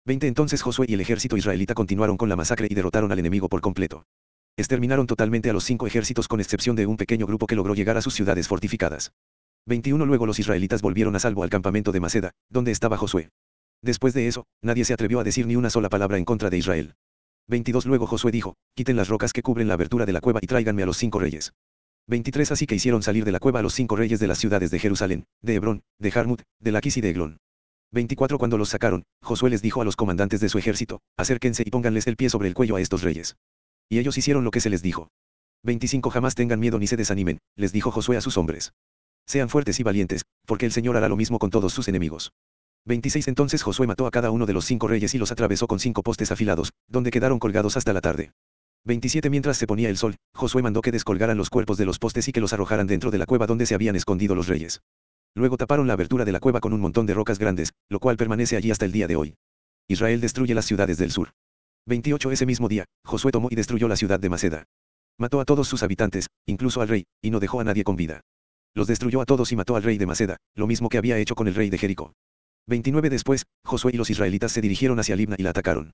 20 0.04 0.28
Entonces 0.28 0.62
Josué 0.62 0.86
y 0.88 0.94
el 0.94 1.00
ejército 1.00 1.36
israelita 1.36 1.74
continuaron 1.74 2.16
con 2.16 2.28
la 2.28 2.36
masacre 2.36 2.68
y 2.70 2.74
derrotaron 2.76 3.10
al 3.10 3.18
enemigo 3.18 3.48
por 3.48 3.62
completo. 3.62 4.04
Exterminaron 4.56 5.08
totalmente 5.08 5.50
a 5.50 5.52
los 5.52 5.64
cinco 5.64 5.88
ejércitos 5.88 6.28
con 6.28 6.38
excepción 6.38 6.76
de 6.76 6.86
un 6.86 6.96
pequeño 6.96 7.26
grupo 7.26 7.48
que 7.48 7.56
logró 7.56 7.74
llegar 7.74 7.96
a 7.96 8.02
sus 8.02 8.14
ciudades 8.14 8.46
fortificadas. 8.46 9.10
21 9.66 10.06
Luego 10.06 10.26
los 10.26 10.38
israelitas 10.38 10.80
volvieron 10.80 11.16
a 11.16 11.18
salvo 11.18 11.42
al 11.42 11.50
campamento 11.50 11.90
de 11.90 11.98
Maceda, 11.98 12.30
donde 12.48 12.70
estaba 12.70 12.96
Josué. 12.96 13.30
Después 13.82 14.14
de 14.14 14.28
eso, 14.28 14.46
nadie 14.62 14.84
se 14.84 14.94
atrevió 14.94 15.18
a 15.18 15.24
decir 15.24 15.46
ni 15.46 15.56
una 15.56 15.70
sola 15.70 15.88
palabra 15.88 16.18
en 16.18 16.24
contra 16.24 16.50
de 16.50 16.58
Israel. 16.58 16.94
22 17.48 17.86
Luego 17.86 18.06
Josué 18.06 18.30
dijo, 18.30 18.54
quiten 18.74 18.96
las 18.96 19.08
rocas 19.08 19.32
que 19.32 19.42
cubren 19.42 19.66
la 19.66 19.74
abertura 19.74 20.06
de 20.06 20.12
la 20.12 20.20
cueva 20.20 20.38
y 20.40 20.46
tráiganme 20.46 20.84
a 20.84 20.86
los 20.86 20.96
cinco 20.96 21.18
reyes. 21.18 21.52
23 22.06 22.52
Así 22.52 22.66
que 22.66 22.76
hicieron 22.76 23.02
salir 23.02 23.24
de 23.24 23.32
la 23.32 23.40
cueva 23.40 23.58
a 23.58 23.62
los 23.62 23.74
cinco 23.74 23.96
reyes 23.96 24.20
de 24.20 24.28
las 24.28 24.38
ciudades 24.38 24.70
de 24.70 24.78
Jerusalén, 24.78 25.26
de 25.42 25.54
Hebrón, 25.54 25.82
de 25.98 26.12
Jarmut, 26.12 26.42
de 26.60 26.72
Laquis 26.72 26.96
y 26.96 27.00
de 27.00 27.10
Eglón. 27.10 27.38
24 27.90 28.38
Cuando 28.38 28.58
los 28.58 28.68
sacaron, 28.68 29.02
Josué 29.20 29.50
les 29.50 29.62
dijo 29.62 29.80
a 29.80 29.84
los 29.84 29.96
comandantes 29.96 30.40
de 30.40 30.48
su 30.48 30.58
ejército, 30.58 31.00
acérquense 31.16 31.64
y 31.66 31.70
pónganles 31.70 32.06
el 32.06 32.16
pie 32.16 32.30
sobre 32.30 32.46
el 32.46 32.54
cuello 32.54 32.76
a 32.76 32.80
estos 32.80 33.02
reyes. 33.02 33.36
Y 33.88 33.98
ellos 33.98 34.16
hicieron 34.16 34.44
lo 34.44 34.52
que 34.52 34.60
se 34.60 34.70
les 34.70 34.82
dijo. 34.82 35.08
25 35.64 36.10
Jamás 36.10 36.36
tengan 36.36 36.60
miedo 36.60 36.78
ni 36.78 36.86
se 36.86 36.96
desanimen, 36.96 37.38
les 37.56 37.72
dijo 37.72 37.90
Josué 37.90 38.16
a 38.16 38.20
sus 38.20 38.36
hombres. 38.36 38.72
Sean 39.26 39.48
fuertes 39.48 39.80
y 39.80 39.82
valientes, 39.82 40.22
porque 40.46 40.66
el 40.66 40.72
Señor 40.72 40.96
hará 40.96 41.08
lo 41.08 41.16
mismo 41.16 41.38
con 41.38 41.50
todos 41.50 41.72
sus 41.72 41.88
enemigos. 41.88 42.32
26 42.84 43.26
Entonces 43.26 43.62
Josué 43.62 43.88
mató 43.88 44.06
a 44.06 44.12
cada 44.12 44.30
uno 44.30 44.46
de 44.46 44.52
los 44.52 44.64
cinco 44.64 44.86
reyes 44.86 45.14
y 45.14 45.18
los 45.18 45.32
atravesó 45.32 45.66
con 45.66 45.80
cinco 45.80 46.04
postes 46.04 46.30
afilados, 46.30 46.72
donde 46.86 47.10
quedaron 47.10 47.40
colgados 47.40 47.76
hasta 47.76 47.92
la 47.92 48.00
tarde. 48.00 48.32
27 48.84 49.28
Mientras 49.28 49.56
se 49.56 49.66
ponía 49.66 49.88
el 49.90 49.96
sol, 49.96 50.14
Josué 50.32 50.62
mandó 50.62 50.80
que 50.80 50.92
descolgaran 50.92 51.36
los 51.36 51.50
cuerpos 51.50 51.76
de 51.76 51.84
los 51.84 51.98
postes 51.98 52.28
y 52.28 52.32
que 52.32 52.40
los 52.40 52.52
arrojaran 52.52 52.86
dentro 52.86 53.10
de 53.10 53.18
la 53.18 53.26
cueva 53.26 53.48
donde 53.48 53.66
se 53.66 53.74
habían 53.74 53.96
escondido 53.96 54.36
los 54.36 54.46
reyes. 54.46 54.80
Luego 55.34 55.56
taparon 55.56 55.88
la 55.88 55.94
abertura 55.94 56.24
de 56.24 56.30
la 56.30 56.38
cueva 56.38 56.60
con 56.60 56.72
un 56.72 56.80
montón 56.80 57.06
de 57.06 57.14
rocas 57.14 57.40
grandes, 57.40 57.72
lo 57.88 57.98
cual 57.98 58.16
permanece 58.16 58.56
allí 58.56 58.70
hasta 58.70 58.84
el 58.84 58.92
día 58.92 59.08
de 59.08 59.16
hoy. 59.16 59.34
Israel 59.88 60.20
destruye 60.20 60.54
las 60.54 60.66
ciudades 60.66 60.98
del 60.98 61.10
sur. 61.10 61.32
28 61.86 62.30
Ese 62.30 62.46
mismo 62.46 62.68
día, 62.68 62.84
Josué 63.04 63.32
tomó 63.32 63.48
y 63.50 63.56
destruyó 63.56 63.88
la 63.88 63.96
ciudad 63.96 64.20
de 64.20 64.28
Maceda. 64.28 64.64
Mató 65.18 65.40
a 65.40 65.44
todos 65.44 65.66
sus 65.66 65.82
habitantes, 65.82 66.28
incluso 66.46 66.80
al 66.80 66.88
rey, 66.88 67.06
y 67.20 67.30
no 67.30 67.40
dejó 67.40 67.58
a 67.58 67.64
nadie 67.64 67.82
con 67.82 67.96
vida. 67.96 68.20
Los 68.76 68.86
destruyó 68.86 69.22
a 69.22 69.24
todos 69.24 69.50
y 69.52 69.56
mató 69.56 69.74
al 69.74 69.82
rey 69.82 69.96
de 69.96 70.04
Maceda, 70.04 70.36
lo 70.54 70.66
mismo 70.66 70.90
que 70.90 70.98
había 70.98 71.16
hecho 71.16 71.34
con 71.34 71.48
el 71.48 71.54
rey 71.54 71.70
de 71.70 71.78
Jericó. 71.78 72.12
29 72.66 73.08
Después, 73.08 73.46
Josué 73.64 73.92
y 73.94 73.96
los 73.96 74.10
israelitas 74.10 74.52
se 74.52 74.60
dirigieron 74.60 75.00
hacia 75.00 75.16
Libna 75.16 75.34
y 75.38 75.44
la 75.44 75.50
atacaron. 75.50 75.92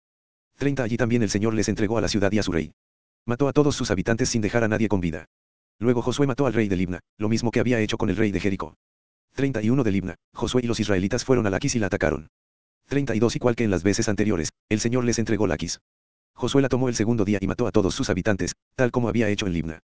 30 0.58 0.82
Allí 0.82 0.96
también 0.96 1.22
el 1.22 1.30
Señor 1.30 1.54
les 1.54 1.68
entregó 1.68 1.96
a 1.96 2.00
la 2.00 2.08
ciudad 2.08 2.32
y 2.32 2.40
a 2.40 2.42
su 2.42 2.50
rey. 2.50 2.72
Mató 3.24 3.46
a 3.46 3.52
todos 3.52 3.76
sus 3.76 3.92
habitantes 3.92 4.30
sin 4.30 4.42
dejar 4.42 4.64
a 4.64 4.68
nadie 4.68 4.88
con 4.88 5.00
vida. 5.00 5.26
Luego 5.78 6.02
Josué 6.02 6.26
mató 6.26 6.44
al 6.44 6.54
rey 6.54 6.66
de 6.66 6.74
Libna, 6.74 6.98
lo 7.18 7.28
mismo 7.28 7.52
que 7.52 7.60
había 7.60 7.78
hecho 7.78 7.96
con 7.96 8.10
el 8.10 8.16
rey 8.16 8.32
de 8.32 8.40
Jericó. 8.40 8.74
31 9.36 9.84
de 9.84 9.92
Libna, 9.92 10.14
Josué 10.34 10.62
y 10.64 10.66
los 10.66 10.80
israelitas 10.80 11.24
fueron 11.24 11.46
a 11.46 11.50
Laquis 11.50 11.76
y 11.76 11.78
la 11.78 11.86
atacaron. 11.86 12.30
32 12.88 13.36
Igual 13.36 13.54
que 13.54 13.62
en 13.62 13.70
las 13.70 13.84
veces 13.84 14.08
anteriores, 14.08 14.48
el 14.68 14.80
Señor 14.80 15.04
les 15.04 15.20
entregó 15.20 15.46
Laquis. 15.46 15.78
Josué 16.34 16.62
la 16.62 16.68
tomó 16.68 16.88
el 16.88 16.96
segundo 16.96 17.24
día 17.24 17.38
y 17.40 17.46
mató 17.46 17.68
a 17.68 17.70
todos 17.70 17.94
sus 17.94 18.10
habitantes, 18.10 18.54
tal 18.74 18.90
como 18.90 19.08
había 19.08 19.28
hecho 19.28 19.46
en 19.46 19.52
Libna. 19.52 19.78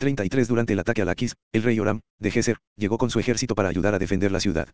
33 0.00 0.48
Durante 0.48 0.72
el 0.72 0.78
ataque 0.78 1.02
a 1.02 1.04
Laquis, 1.04 1.36
el 1.52 1.62
rey 1.62 1.78
Oram, 1.78 2.00
de 2.18 2.30
Geser, 2.30 2.56
llegó 2.74 2.96
con 2.96 3.10
su 3.10 3.20
ejército 3.20 3.54
para 3.54 3.68
ayudar 3.68 3.94
a 3.94 3.98
defender 3.98 4.32
la 4.32 4.40
ciudad. 4.40 4.66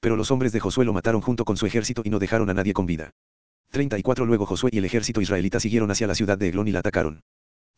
Pero 0.00 0.16
los 0.16 0.32
hombres 0.32 0.50
de 0.50 0.58
Josué 0.58 0.84
lo 0.84 0.92
mataron 0.92 1.20
junto 1.20 1.44
con 1.44 1.56
su 1.56 1.66
ejército 1.66 2.02
y 2.04 2.10
no 2.10 2.18
dejaron 2.18 2.50
a 2.50 2.54
nadie 2.54 2.72
con 2.72 2.84
vida. 2.84 3.12
34 3.70 4.26
Luego 4.26 4.44
Josué 4.44 4.70
y 4.72 4.78
el 4.78 4.84
ejército 4.84 5.20
israelita 5.20 5.60
siguieron 5.60 5.92
hacia 5.92 6.08
la 6.08 6.16
ciudad 6.16 6.36
de 6.36 6.48
Eglón 6.48 6.66
y 6.66 6.72
la 6.72 6.80
atacaron. 6.80 7.20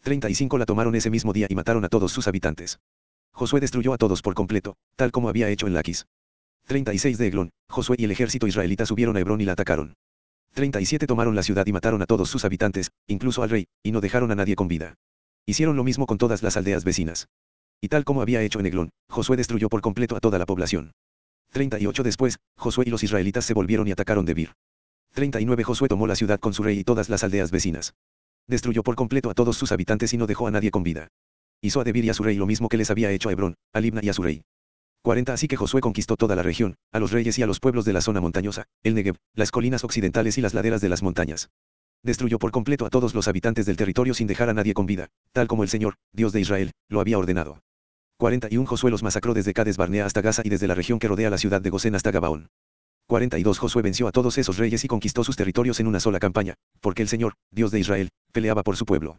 35 0.02 0.56
La 0.56 0.64
tomaron 0.64 0.94
ese 0.94 1.10
mismo 1.10 1.34
día 1.34 1.46
y 1.50 1.54
mataron 1.54 1.84
a 1.84 1.90
todos 1.90 2.10
sus 2.10 2.26
habitantes. 2.26 2.78
Josué 3.32 3.60
destruyó 3.60 3.92
a 3.92 3.98
todos 3.98 4.22
por 4.22 4.32
completo, 4.32 4.78
tal 4.96 5.12
como 5.12 5.28
había 5.28 5.50
hecho 5.50 5.66
en 5.66 5.74
Laquis. 5.74 6.06
36 6.68 7.18
de 7.18 7.26
Eglón, 7.26 7.50
Josué 7.68 7.96
y 7.98 8.04
el 8.04 8.12
ejército 8.12 8.46
israelita 8.46 8.86
subieron 8.86 9.14
a 9.18 9.20
Hebrón 9.20 9.42
y 9.42 9.44
la 9.44 9.52
atacaron. 9.52 9.92
37 10.54 11.06
Tomaron 11.06 11.34
la 11.34 11.42
ciudad 11.42 11.66
y 11.66 11.72
mataron 11.72 12.00
a 12.00 12.06
todos 12.06 12.30
sus 12.30 12.46
habitantes, 12.46 12.92
incluso 13.06 13.42
al 13.42 13.50
rey, 13.50 13.66
y 13.82 13.92
no 13.92 14.00
dejaron 14.00 14.30
a 14.30 14.34
nadie 14.34 14.56
con 14.56 14.68
vida. 14.68 14.94
Hicieron 15.48 15.76
lo 15.76 15.82
mismo 15.82 16.04
con 16.04 16.18
todas 16.18 16.42
las 16.42 16.58
aldeas 16.58 16.84
vecinas. 16.84 17.26
Y 17.80 17.88
tal 17.88 18.04
como 18.04 18.20
había 18.20 18.42
hecho 18.42 18.60
en 18.60 18.66
Eglón, 18.66 18.90
Josué 19.08 19.38
destruyó 19.38 19.70
por 19.70 19.80
completo 19.80 20.14
a 20.14 20.20
toda 20.20 20.38
la 20.38 20.44
población. 20.44 20.92
38 21.52 22.02
Después, 22.02 22.36
Josué 22.58 22.84
y 22.86 22.90
los 22.90 23.02
israelitas 23.02 23.46
se 23.46 23.54
volvieron 23.54 23.88
y 23.88 23.92
atacaron 23.92 24.26
Debir. 24.26 24.52
39 25.14 25.64
Josué 25.64 25.88
tomó 25.88 26.06
la 26.06 26.16
ciudad 26.16 26.38
con 26.38 26.52
su 26.52 26.62
rey 26.62 26.80
y 26.80 26.84
todas 26.84 27.08
las 27.08 27.24
aldeas 27.24 27.50
vecinas. 27.50 27.94
Destruyó 28.46 28.82
por 28.82 28.94
completo 28.94 29.30
a 29.30 29.34
todos 29.34 29.56
sus 29.56 29.72
habitantes 29.72 30.12
y 30.12 30.18
no 30.18 30.26
dejó 30.26 30.48
a 30.48 30.50
nadie 30.50 30.70
con 30.70 30.82
vida. 30.82 31.08
Hizo 31.62 31.80
a 31.80 31.84
Debir 31.84 32.04
y 32.04 32.10
a 32.10 32.14
su 32.14 32.24
rey 32.24 32.36
lo 32.36 32.44
mismo 32.44 32.68
que 32.68 32.76
les 32.76 32.90
había 32.90 33.10
hecho 33.10 33.30
a 33.30 33.32
Hebrón, 33.32 33.54
a 33.72 33.80
Libna 33.80 34.02
y 34.04 34.10
a 34.10 34.12
su 34.12 34.22
rey. 34.22 34.42
40 35.00 35.32
Así 35.32 35.48
que 35.48 35.56
Josué 35.56 35.80
conquistó 35.80 36.16
toda 36.16 36.36
la 36.36 36.42
región, 36.42 36.74
a 36.92 36.98
los 36.98 37.10
reyes 37.10 37.38
y 37.38 37.42
a 37.42 37.46
los 37.46 37.58
pueblos 37.58 37.86
de 37.86 37.94
la 37.94 38.02
zona 38.02 38.20
montañosa, 38.20 38.66
el 38.82 38.94
Negev, 38.94 39.16
las 39.32 39.50
colinas 39.50 39.82
occidentales 39.82 40.36
y 40.36 40.42
las 40.42 40.52
laderas 40.52 40.82
de 40.82 40.90
las 40.90 41.02
montañas. 41.02 41.48
Destruyó 42.02 42.38
por 42.38 42.50
completo 42.50 42.86
a 42.86 42.90
todos 42.90 43.14
los 43.14 43.28
habitantes 43.28 43.66
del 43.66 43.76
territorio 43.76 44.14
sin 44.14 44.26
dejar 44.26 44.48
a 44.48 44.54
nadie 44.54 44.74
con 44.74 44.86
vida, 44.86 45.08
tal 45.32 45.48
como 45.48 45.62
el 45.62 45.68
Señor, 45.68 45.94
Dios 46.12 46.32
de 46.32 46.40
Israel, 46.40 46.72
lo 46.88 47.00
había 47.00 47.18
ordenado. 47.18 47.60
41 48.18 48.66
Josué 48.66 48.90
los 48.90 49.02
masacró 49.02 49.34
desde 49.34 49.54
Cades 49.54 49.76
Barnea 49.76 50.04
hasta 50.04 50.20
Gaza 50.20 50.42
y 50.44 50.48
desde 50.48 50.66
la 50.66 50.74
región 50.74 50.98
que 50.98 51.08
rodea 51.08 51.30
la 51.30 51.38
ciudad 51.38 51.60
de 51.60 51.70
Gosén 51.70 51.94
hasta 51.94 52.10
Gabaón. 52.10 52.48
42 53.06 53.58
Josué 53.58 53.82
venció 53.82 54.06
a 54.06 54.12
todos 54.12 54.36
esos 54.38 54.58
reyes 54.58 54.84
y 54.84 54.88
conquistó 54.88 55.24
sus 55.24 55.36
territorios 55.36 55.80
en 55.80 55.86
una 55.86 56.00
sola 56.00 56.18
campaña, 56.18 56.54
porque 56.80 57.02
el 57.02 57.08
Señor, 57.08 57.34
Dios 57.50 57.70
de 57.70 57.80
Israel, 57.80 58.10
peleaba 58.32 58.62
por 58.62 58.76
su 58.76 58.84
pueblo. 58.84 59.18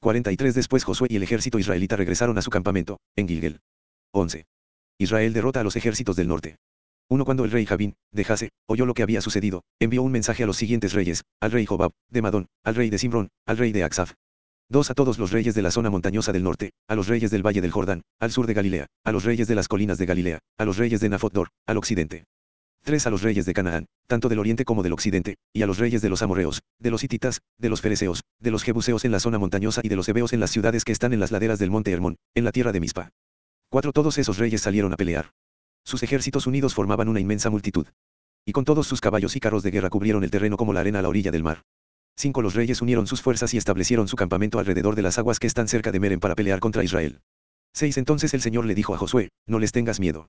43 0.00 0.54
Después 0.54 0.84
Josué 0.84 1.06
y 1.10 1.16
el 1.16 1.22
ejército 1.22 1.58
israelita 1.58 1.96
regresaron 1.96 2.36
a 2.36 2.42
su 2.42 2.50
campamento, 2.50 2.98
en 3.16 3.28
Gilgel. 3.28 3.60
11. 4.12 4.44
Israel 4.98 5.32
derrota 5.32 5.60
a 5.60 5.64
los 5.64 5.76
ejércitos 5.76 6.16
del 6.16 6.28
norte. 6.28 6.56
1 7.12 7.26
Cuando 7.26 7.44
el 7.44 7.50
rey 7.50 7.66
Javín, 7.66 7.94
de 8.10 8.24
Jase, 8.24 8.52
oyó 8.66 8.86
lo 8.86 8.94
que 8.94 9.02
había 9.02 9.20
sucedido, 9.20 9.64
envió 9.78 10.02
un 10.02 10.12
mensaje 10.12 10.44
a 10.44 10.46
los 10.46 10.56
siguientes 10.56 10.94
reyes, 10.94 11.24
al 11.40 11.52
rey 11.52 11.66
Jobab, 11.66 11.92
de 12.08 12.22
Madón, 12.22 12.46
al 12.64 12.74
rey 12.74 12.88
de 12.88 12.96
Simrón, 12.96 13.28
al 13.44 13.58
rey 13.58 13.70
de 13.70 13.84
Axaf, 13.84 14.14
2 14.70 14.90
a 14.90 14.94
todos 14.94 15.18
los 15.18 15.30
reyes 15.30 15.54
de 15.54 15.60
la 15.60 15.70
zona 15.70 15.90
montañosa 15.90 16.32
del 16.32 16.42
norte, 16.42 16.70
a 16.88 16.94
los 16.94 17.08
reyes 17.08 17.30
del 17.30 17.46
valle 17.46 17.60
del 17.60 17.70
Jordán, 17.70 18.00
al 18.18 18.30
sur 18.30 18.46
de 18.46 18.54
Galilea, 18.54 18.86
a 19.04 19.12
los 19.12 19.24
reyes 19.24 19.46
de 19.46 19.54
las 19.54 19.68
colinas 19.68 19.98
de 19.98 20.06
Galilea, 20.06 20.38
a 20.56 20.64
los 20.64 20.78
reyes 20.78 21.00
de 21.00 21.10
Nafotdor, 21.10 21.48
al 21.66 21.76
occidente. 21.76 22.24
3 22.84 23.06
a 23.06 23.10
los 23.10 23.20
reyes 23.20 23.44
de 23.44 23.52
Canaán, 23.52 23.84
tanto 24.06 24.30
del 24.30 24.38
oriente 24.38 24.64
como 24.64 24.82
del 24.82 24.94
occidente, 24.94 25.36
y 25.52 25.60
a 25.60 25.66
los 25.66 25.76
reyes 25.76 26.00
de 26.00 26.08
los 26.08 26.22
amorreos, 26.22 26.62
de 26.78 26.90
los 26.90 27.04
hititas, 27.04 27.42
de 27.58 27.68
los 27.68 27.82
fereceos, 27.82 28.22
de 28.40 28.50
los 28.50 28.62
jebuseos 28.62 29.04
en 29.04 29.12
la 29.12 29.20
zona 29.20 29.38
montañosa 29.38 29.82
y 29.84 29.90
de 29.90 29.96
los 29.96 30.08
hebeos 30.08 30.32
en 30.32 30.40
las 30.40 30.50
ciudades 30.50 30.82
que 30.82 30.92
están 30.92 31.12
en 31.12 31.20
las 31.20 31.30
laderas 31.30 31.58
del 31.58 31.70
monte 31.70 31.92
Hermón, 31.92 32.16
en 32.34 32.44
la 32.44 32.52
tierra 32.52 32.72
de 32.72 32.80
Mispa. 32.80 33.10
4 33.68 33.92
Todos 33.92 34.16
esos 34.16 34.38
reyes 34.38 34.62
salieron 34.62 34.94
a 34.94 34.96
pelear. 34.96 35.32
Sus 35.84 36.02
ejércitos 36.02 36.46
unidos 36.46 36.74
formaban 36.74 37.08
una 37.08 37.20
inmensa 37.20 37.50
multitud. 37.50 37.86
Y 38.44 38.52
con 38.52 38.64
todos 38.64 38.86
sus 38.86 39.00
caballos 39.00 39.36
y 39.36 39.40
carros 39.40 39.62
de 39.62 39.70
guerra 39.70 39.90
cubrieron 39.90 40.24
el 40.24 40.30
terreno 40.30 40.56
como 40.56 40.72
la 40.72 40.80
arena 40.80 40.98
a 40.98 41.02
la 41.02 41.08
orilla 41.08 41.30
del 41.30 41.44
mar. 41.44 41.62
5 42.16 42.42
Los 42.42 42.54
reyes 42.54 42.82
unieron 42.82 43.06
sus 43.06 43.22
fuerzas 43.22 43.54
y 43.54 43.56
establecieron 43.56 44.08
su 44.08 44.16
campamento 44.16 44.58
alrededor 44.58 44.94
de 44.94 45.02
las 45.02 45.18
aguas 45.18 45.38
que 45.38 45.46
están 45.46 45.68
cerca 45.68 45.92
de 45.92 46.00
Meren 46.00 46.20
para 46.20 46.34
pelear 46.34 46.60
contra 46.60 46.84
Israel. 46.84 47.20
6 47.74 47.96
Entonces 47.96 48.34
el 48.34 48.42
Señor 48.42 48.66
le 48.66 48.74
dijo 48.74 48.94
a 48.94 48.98
Josué, 48.98 49.30
no 49.46 49.58
les 49.58 49.72
tengas 49.72 49.98
miedo. 49.98 50.28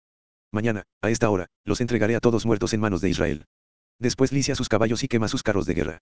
Mañana, 0.51 0.83
a 1.01 1.09
esta 1.09 1.29
hora, 1.29 1.47
los 1.65 1.81
entregaré 1.81 2.15
a 2.15 2.19
todos 2.19 2.45
muertos 2.45 2.73
en 2.73 2.79
manos 2.79 3.01
de 3.01 3.09
Israel. 3.09 3.45
Después 3.99 4.31
licia 4.31 4.55
sus 4.55 4.69
caballos 4.69 5.03
y 5.03 5.07
quema 5.07 5.27
sus 5.27 5.43
carros 5.43 5.65
de 5.65 5.73
guerra. 5.73 5.99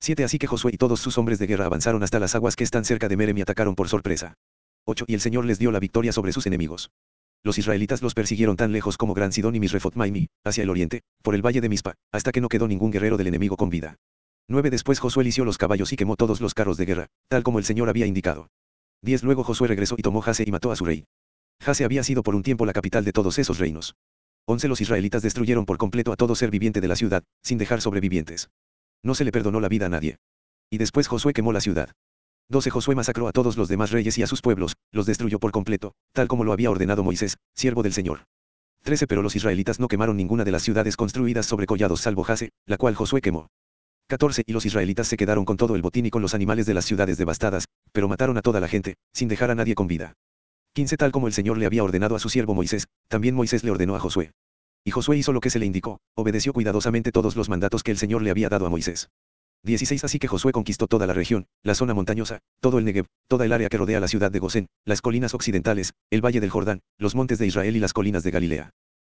7 0.00 0.24
Así 0.24 0.38
que 0.38 0.46
Josué 0.46 0.72
y 0.74 0.78
todos 0.78 1.00
sus 1.00 1.18
hombres 1.18 1.38
de 1.38 1.46
guerra 1.46 1.66
avanzaron 1.66 2.02
hasta 2.02 2.18
las 2.18 2.34
aguas 2.34 2.56
que 2.56 2.64
están 2.64 2.84
cerca 2.84 3.08
de 3.08 3.16
Merem 3.16 3.36
y 3.38 3.42
atacaron 3.42 3.74
por 3.74 3.88
sorpresa. 3.88 4.34
8 4.86 5.04
Y 5.08 5.14
el 5.14 5.20
Señor 5.20 5.44
les 5.44 5.58
dio 5.58 5.70
la 5.70 5.78
victoria 5.78 6.12
sobre 6.12 6.32
sus 6.32 6.46
enemigos. 6.46 6.90
Los 7.42 7.56
israelitas 7.56 8.02
los 8.02 8.14
persiguieron 8.14 8.56
tan 8.56 8.72
lejos 8.72 8.98
como 8.98 9.14
Gran 9.14 9.32
Sidón 9.32 9.54
y 9.54 9.60
Misrefot 9.60 9.94
Maimi, 9.96 10.28
hacia 10.44 10.62
el 10.62 10.70
oriente, 10.70 11.00
por 11.22 11.34
el 11.34 11.44
valle 11.44 11.62
de 11.62 11.70
Mispa, 11.70 11.94
hasta 12.12 12.32
que 12.32 12.40
no 12.40 12.48
quedó 12.48 12.68
ningún 12.68 12.90
guerrero 12.90 13.16
del 13.16 13.28
enemigo 13.28 13.56
con 13.56 13.70
vida. 13.70 13.96
9 14.48 14.68
Después 14.68 14.98
Josué 14.98 15.24
lició 15.24 15.44
los 15.44 15.56
caballos 15.56 15.92
y 15.92 15.96
quemó 15.96 16.16
todos 16.16 16.40
los 16.40 16.54
carros 16.54 16.76
de 16.76 16.84
guerra, 16.84 17.06
tal 17.28 17.42
como 17.42 17.58
el 17.58 17.64
Señor 17.64 17.88
había 17.88 18.06
indicado. 18.06 18.48
10 19.02 19.22
Luego 19.22 19.44
Josué 19.44 19.68
regresó 19.68 19.94
y 19.96 20.02
tomó 20.02 20.20
Jase 20.20 20.44
y 20.46 20.50
mató 20.50 20.70
a 20.70 20.76
su 20.76 20.84
rey. 20.84 21.04
Jase 21.62 21.84
había 21.84 22.02
sido 22.02 22.22
por 22.22 22.34
un 22.34 22.42
tiempo 22.42 22.66
la 22.66 22.72
capital 22.72 23.04
de 23.04 23.12
todos 23.12 23.38
esos 23.38 23.58
reinos. 23.58 23.94
11 24.46 24.68
Los 24.68 24.80
israelitas 24.80 25.22
destruyeron 25.22 25.64
por 25.64 25.78
completo 25.78 26.12
a 26.12 26.16
todo 26.16 26.34
ser 26.34 26.50
viviente 26.50 26.80
de 26.80 26.88
la 26.88 26.96
ciudad, 26.96 27.22
sin 27.42 27.56
dejar 27.56 27.80
sobrevivientes. 27.80 28.50
No 29.02 29.14
se 29.14 29.24
le 29.24 29.32
perdonó 29.32 29.60
la 29.60 29.68
vida 29.68 29.86
a 29.86 29.90
nadie. 29.90 30.18
Y 30.68 30.78
después 30.78 31.08
Josué 31.08 31.32
quemó 31.32 31.52
la 31.52 31.60
ciudad. 31.60 31.90
12 32.50 32.70
Josué 32.70 32.96
masacró 32.96 33.28
a 33.28 33.32
todos 33.32 33.56
los 33.56 33.68
demás 33.68 33.92
reyes 33.92 34.18
y 34.18 34.24
a 34.24 34.26
sus 34.26 34.42
pueblos, 34.42 34.76
los 34.90 35.06
destruyó 35.06 35.38
por 35.38 35.52
completo, 35.52 35.94
tal 36.12 36.26
como 36.26 36.42
lo 36.42 36.52
había 36.52 36.68
ordenado 36.68 37.04
Moisés, 37.04 37.38
siervo 37.54 37.84
del 37.84 37.92
Señor. 37.92 38.24
13 38.82 39.06
Pero 39.06 39.22
los 39.22 39.36
israelitas 39.36 39.78
no 39.78 39.86
quemaron 39.86 40.16
ninguna 40.16 40.42
de 40.42 40.50
las 40.50 40.62
ciudades 40.64 40.96
construidas 40.96 41.46
sobre 41.46 41.66
collados 41.66 42.00
salvo 42.00 42.24
Jase, 42.24 42.50
la 42.66 42.76
cual 42.76 42.96
Josué 42.96 43.20
quemó. 43.20 43.50
14 44.08 44.42
Y 44.44 44.52
los 44.52 44.66
israelitas 44.66 45.06
se 45.06 45.16
quedaron 45.16 45.44
con 45.44 45.56
todo 45.56 45.76
el 45.76 45.82
botín 45.82 46.06
y 46.06 46.10
con 46.10 46.22
los 46.22 46.34
animales 46.34 46.66
de 46.66 46.74
las 46.74 46.86
ciudades 46.86 47.18
devastadas, 47.18 47.66
pero 47.92 48.08
mataron 48.08 48.36
a 48.36 48.42
toda 48.42 48.58
la 48.58 48.66
gente, 48.66 48.96
sin 49.12 49.28
dejar 49.28 49.52
a 49.52 49.54
nadie 49.54 49.76
con 49.76 49.86
vida. 49.86 50.14
15 50.74 50.96
Tal 50.96 51.12
como 51.12 51.28
el 51.28 51.32
Señor 51.32 51.56
le 51.56 51.66
había 51.66 51.84
ordenado 51.84 52.16
a 52.16 52.18
su 52.18 52.28
siervo 52.28 52.54
Moisés, 52.54 52.88
también 53.06 53.36
Moisés 53.36 53.62
le 53.62 53.70
ordenó 53.70 53.94
a 53.94 54.00
Josué. 54.00 54.32
Y 54.84 54.90
Josué 54.90 55.18
hizo 55.18 55.32
lo 55.32 55.40
que 55.40 55.50
se 55.50 55.60
le 55.60 55.66
indicó, 55.66 56.00
obedeció 56.16 56.52
cuidadosamente 56.52 57.12
todos 57.12 57.36
los 57.36 57.48
mandatos 57.48 57.84
que 57.84 57.92
el 57.92 57.98
Señor 57.98 58.22
le 58.22 58.30
había 58.30 58.48
dado 58.48 58.66
a 58.66 58.70
Moisés. 58.70 59.08
16 59.62 60.04
Así 60.04 60.18
que 60.18 60.28
Josué 60.28 60.52
conquistó 60.52 60.86
toda 60.86 61.06
la 61.06 61.12
región, 61.12 61.46
la 61.62 61.74
zona 61.74 61.92
montañosa, 61.92 62.38
todo 62.60 62.78
el 62.78 62.84
Negev, 62.84 63.06
toda 63.28 63.44
el 63.44 63.52
área 63.52 63.68
que 63.68 63.76
rodea 63.76 64.00
la 64.00 64.08
ciudad 64.08 64.30
de 64.30 64.38
Gosén, 64.38 64.68
las 64.86 65.02
colinas 65.02 65.34
occidentales, 65.34 65.92
el 66.10 66.24
valle 66.24 66.40
del 66.40 66.50
Jordán, 66.50 66.80
los 66.98 67.14
montes 67.14 67.38
de 67.38 67.46
Israel 67.46 67.76
y 67.76 67.80
las 67.80 67.92
colinas 67.92 68.22
de 68.22 68.30
Galilea. 68.30 68.70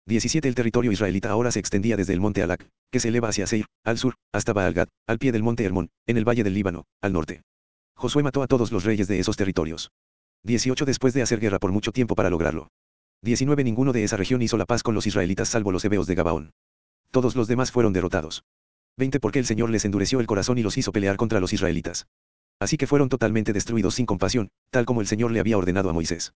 17 0.06 0.48
El 0.50 0.56
territorio 0.56 0.91
israelita 0.91 1.30
ahora 1.30 1.52
se 1.52 1.60
extendía 1.60 1.96
desde 1.96 2.12
el 2.12 2.20
monte 2.20 2.44
Alac, 2.44 2.68
que 2.91 3.00
se 3.00 3.08
eleva 3.08 3.30
hacia 3.30 3.48
Seir, 3.48 3.66
al 3.86 3.98
sur, 3.98 4.16
hasta 4.34 4.52
Baalgad, 4.52 4.89
al 5.08 5.18
pie 5.18 5.32
del 5.32 5.44
monte 5.44 5.64
Hermón, 5.64 5.89
en 6.08 6.18
el 6.18 6.28
valle 6.28 6.44
del 6.44 6.54
Líbano, 6.54 6.84
al 7.02 7.14
norte. 7.14 7.41
Josué 7.96 8.22
mató 8.22 8.44
a 8.44 8.48
todos 8.48 8.74
los 8.74 8.84
reyes 8.84 9.08
de 9.08 9.20
esos 9.20 9.38
territorios. 9.38 9.91
18 10.44 10.84
Después 10.84 11.14
de 11.14 11.22
hacer 11.22 11.39
guerra 11.39 11.60
por 11.60 11.72
mucho 11.72 11.94
tiempo 11.94 12.16
para 12.16 12.30
lograrlo. 12.30 12.68
19 13.22 13.64
Ninguno 13.64 13.94
de 13.94 14.04
esa 14.04 14.18
región 14.18 14.41
hizo 14.41 14.58
la 14.58 14.66
paz 14.66 14.84
con 14.84 14.94
los 14.94 15.08
israelitas 15.08 15.48
salvo 15.48 15.72
los 15.72 15.86
hebeos 15.86 16.06
de 16.06 16.16
Gabaón. 16.16 16.52
Todos 17.12 17.38
los 17.38 17.48
demás 17.48 17.72
fueron 17.72 17.94
derrotados. 17.94 18.44
20 18.98 19.20
porque 19.20 19.39
el 19.39 19.46
Señor 19.46 19.70
les 19.70 19.86
endureció 19.86 20.20
el 20.20 20.28
corazón 20.28 20.58
y 20.58 20.64
los 20.64 20.78
hizo 20.78 20.91
pelear 20.91 21.18
contra 21.18 21.39
los 21.39 21.54
israelitas. 21.54 22.08
Así 22.60 22.78
que 22.78 22.88
fueron 22.88 23.10
totalmente 23.10 23.54
destruidos 23.54 23.96
sin 23.96 24.06
compasión, 24.06 24.50
tal 24.70 24.86
como 24.86 25.02
el 25.02 25.08
Señor 25.08 25.32
le 25.32 25.39
había 25.39 25.58
ordenado 25.58 25.89
a 25.89 25.94
Moisés. 25.94 26.34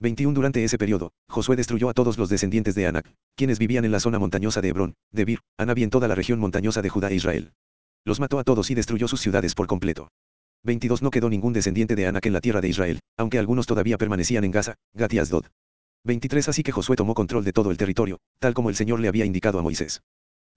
21 0.00 0.34
Durante 0.34 0.62
ese 0.62 0.78
periodo, 0.78 1.12
Josué 1.28 1.56
destruyó 1.56 1.88
a 1.88 1.94
todos 1.94 2.18
los 2.18 2.28
descendientes 2.28 2.74
de 2.74 2.86
Anac, 2.86 3.12
quienes 3.34 3.58
vivían 3.58 3.84
en 3.84 3.92
la 3.92 4.00
zona 4.00 4.18
montañosa 4.18 4.60
de 4.60 4.68
Hebrón, 4.68 4.94
de 5.10 5.24
Bir, 5.24 5.40
Anab 5.58 5.78
y 5.78 5.84
en 5.84 5.90
toda 5.90 6.06
la 6.06 6.14
región 6.14 6.38
montañosa 6.38 6.82
de 6.82 6.90
Judá 6.90 7.10
e 7.10 7.14
Israel. 7.14 7.52
Los 8.04 8.20
mató 8.20 8.38
a 8.38 8.44
todos 8.44 8.70
y 8.70 8.74
destruyó 8.74 9.08
sus 9.08 9.20
ciudades 9.20 9.54
por 9.54 9.66
completo. 9.66 10.08
22 10.64 11.02
No 11.02 11.10
quedó 11.10 11.30
ningún 11.30 11.52
descendiente 11.52 11.96
de 11.96 12.06
Anac 12.06 12.26
en 12.26 12.32
la 12.34 12.40
tierra 12.40 12.60
de 12.60 12.68
Israel, 12.68 13.00
aunque 13.16 13.38
algunos 13.38 13.66
todavía 13.66 13.98
permanecían 13.98 14.44
en 14.44 14.50
Gaza, 14.50 14.74
Gat 14.92 15.12
y 15.14 15.18
Asdod. 15.18 15.46
23 16.04 16.48
Así 16.48 16.62
que 16.62 16.72
Josué 16.72 16.96
tomó 16.96 17.14
control 17.14 17.44
de 17.44 17.52
todo 17.52 17.70
el 17.70 17.76
territorio, 17.76 18.18
tal 18.38 18.54
como 18.54 18.68
el 18.68 18.76
Señor 18.76 19.00
le 19.00 19.08
había 19.08 19.24
indicado 19.24 19.58
a 19.58 19.62
Moisés. 19.62 20.02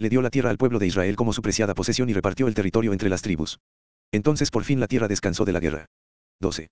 Le 0.02 0.08
dio 0.08 0.22
la 0.22 0.30
tierra 0.30 0.50
al 0.50 0.58
pueblo 0.58 0.80
de 0.80 0.88
Israel 0.88 1.18
como 1.18 1.34
su 1.34 1.41
preciada 1.41 1.74
posesión 1.74 2.10
y 2.10 2.14
repartió 2.14 2.47
el 2.47 2.54
territorio 2.54 2.93
entre 2.93 3.10
las 3.10 3.22
tribus. 3.22 3.60
Entonces 4.14 4.50
por 4.50 4.64
fin 4.64 4.80
la 4.80 4.88
tierra 4.88 5.10
descansó 5.10 5.43
de 5.43 5.52
la 5.52 5.60
guerra. 5.60 5.88
12. 6.39 6.70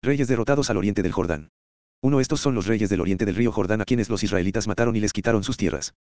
Reyes 0.00 0.28
derrotados 0.28 0.70
al 0.70 0.76
oriente 0.76 1.02
del 1.02 1.10
Jordán. 1.10 1.48
Uno 2.02 2.20
estos 2.20 2.40
son 2.40 2.54
los 2.54 2.68
reyes 2.68 2.88
del 2.88 3.00
oriente 3.00 3.24
del 3.26 3.34
río 3.34 3.50
Jordán 3.50 3.80
a 3.80 3.84
quienes 3.84 4.08
los 4.08 4.22
israelitas 4.22 4.68
mataron 4.68 4.94
y 4.94 5.00
les 5.00 5.12
quitaron 5.12 5.42
sus 5.42 5.56
tierras. 5.56 5.94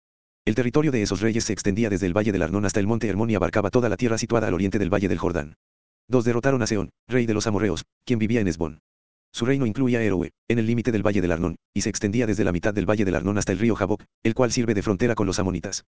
El 0.45 0.55
territorio 0.55 0.93
de 0.93 1.01
esos 1.01 1.23
reyes 1.23 1.45
se 1.45 1.55
extendía 1.55 1.89
desde 1.89 2.05
el 2.05 2.15
valle 2.15 2.31
del 2.31 2.43
Arnón 2.43 2.67
hasta 2.67 2.79
el 2.79 2.87
monte 2.87 3.09
Hermón 3.09 3.31
y 3.31 3.35
abarcaba 3.35 3.71
toda 3.71 3.89
la 3.89 3.97
tierra 3.97 4.19
situada 4.19 4.47
al 4.47 4.55
oriente 4.55 4.79
del 4.79 4.93
valle 4.93 5.09
del 5.09 5.19
Jordán. 5.19 5.57
Dos 6.09 6.27
derrotaron 6.27 6.61
a 6.61 6.67
Seón, 6.67 6.91
rey 7.09 7.25
de 7.25 7.33
los 7.33 7.47
amorreos, 7.47 7.87
quien 8.05 8.19
vivía 8.19 8.43
en 8.43 8.49
Esbón. 8.49 8.81
Su 9.33 9.47
reino 9.47 9.65
incluía 9.65 10.03
Eroe, 10.03 10.33
en 10.47 10.59
el 10.59 10.67
límite 10.67 10.93
del 10.93 11.05
valle 11.05 11.23
del 11.23 11.33
Arnón, 11.33 11.57
y 11.73 11.81
se 11.81 11.89
extendía 11.89 12.27
desde 12.27 12.45
la 12.45 12.53
mitad 12.53 12.75
del 12.75 12.89
valle 12.89 13.07
del 13.07 13.17
Arnón 13.17 13.39
hasta 13.39 13.53
el 13.53 13.59
río 13.59 13.75
Jaboc, 13.75 14.05
el 14.23 14.35
cual 14.35 14.53
sirve 14.53 14.75
de 14.75 14.83
frontera 14.83 15.15
con 15.15 15.27
los 15.27 15.39
amonitas. 15.39 15.87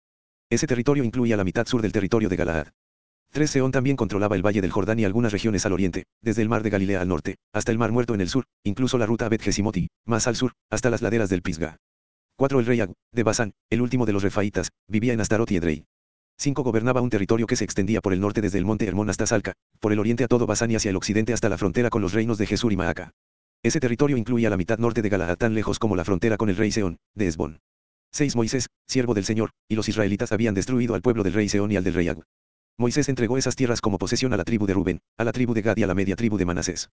Ese 0.51 0.67
territorio 0.67 1.05
incluía 1.05 1.37
la 1.37 1.45
mitad 1.45 1.67
sur 1.67 1.83
del 1.83 1.93
territorio 1.93 2.31
de 2.31 2.37
Galaad. 2.37 2.69
3 3.33 3.51
Seón 3.51 3.71
también 3.71 3.97
controlaba 3.97 4.35
el 4.35 4.45
valle 4.45 4.63
del 4.63 4.71
Jordán 4.71 4.99
y 4.99 5.05
algunas 5.05 5.33
regiones 5.33 5.67
al 5.67 5.75
oriente, 5.75 6.05
desde 6.23 6.41
el 6.41 6.49
mar 6.49 6.63
de 6.63 6.71
Galilea 6.71 7.03
al 7.03 7.09
norte, 7.09 7.37
hasta 7.53 7.71
el 7.71 7.77
mar 7.77 7.93
muerto 7.93 8.15
en 8.15 8.23
el 8.23 8.31
sur, 8.31 8.45
incluso 8.65 8.97
la 8.97 9.05
ruta 9.05 9.27
a 9.27 9.29
bet 9.29 9.43
más 10.07 10.27
al 10.27 10.37
sur, 10.37 10.53
hasta 10.71 10.89
las 10.89 11.03
laderas 11.03 11.29
del 11.29 11.43
Pisga. 11.43 11.77
4. 12.37 12.61
El 12.61 12.67
rey 12.67 12.81
Ag, 12.81 12.93
de 13.13 13.23
Basán, 13.23 13.53
el 13.69 13.83
último 13.83 14.07
de 14.07 14.15
los 14.15 14.23
refaitas, 14.23 14.71
vivía 14.87 15.13
en 15.13 15.21
Astarot 15.21 15.51
y 15.51 15.57
Edrei. 15.57 15.85
5. 16.39 16.63
Gobernaba 16.63 17.03
un 17.03 17.11
territorio 17.11 17.47
que 17.47 17.57
se 17.57 17.65
extendía 17.65 18.01
por 18.01 18.15
el 18.15 18.21
norte 18.21 18.41
desde 18.41 18.59
el 18.59 18.65
monte 18.65 18.87
Hermón 18.87 19.11
hasta 19.11 19.27
Salca, 19.27 19.53
por 19.81 19.93
el 19.93 19.99
oriente 19.99 20.25
a 20.25 20.29
todo 20.29 20.47
Basán 20.47 20.71
y 20.71 20.77
hacia 20.77 20.91
el 20.91 20.97
occidente 20.97 21.35
hasta 21.35 21.51
la 21.51 21.59
frontera 21.59 21.91
con 21.91 22.01
los 22.01 22.15
reinos 22.15 22.39
de 22.39 22.47
Jesús 22.47 22.73
y 22.73 22.77
Maaca. 22.77 23.11
Ese 23.63 23.81
territorio 23.81 24.17
incluía 24.17 24.49
la 24.49 24.57
mitad 24.57 24.79
norte 24.79 25.03
de 25.03 25.09
Galaad 25.11 25.37
tan 25.37 25.53
lejos 25.53 25.79
como 25.79 25.97
la 25.97 26.05
frontera 26.05 26.39
con 26.39 26.49
el 26.49 26.57
rey 26.57 26.71
Seón, 26.71 26.99
de 27.15 27.27
Esbón. 27.27 27.61
6. 28.13 28.37
Moisés, 28.37 28.69
siervo 28.87 29.15
del 29.15 29.25
Señor, 29.25 29.51
y 29.69 29.75
los 29.75 29.89
israelitas 29.89 30.33
habían 30.33 30.55
destruido 30.55 30.95
al 30.95 31.03
pueblo 31.03 31.23
del 31.23 31.35
rey 31.35 31.49
Seón 31.49 31.71
y 31.73 31.77
al 31.77 31.85
del 31.85 31.95
rey 31.95 32.09
Ag. 32.09 32.23
Moisés 32.79 33.09
entregó 33.09 33.37
esas 33.37 33.57
tierras 33.57 33.81
como 33.81 33.99
posesión 33.99 34.33
a 34.33 34.37
la 34.37 34.45
tribu 34.45 34.67
de 34.67 34.75
Rubén, 34.75 35.01
a 35.17 35.25
la 35.25 35.33
tribu 35.33 35.53
de 35.53 35.63
Gad 35.63 35.77
y 35.77 35.83
a 35.83 35.87
la 35.87 35.95
media 35.95 36.17
tribu 36.17 36.37
de 36.39 36.45
Manasés. 36.45 36.91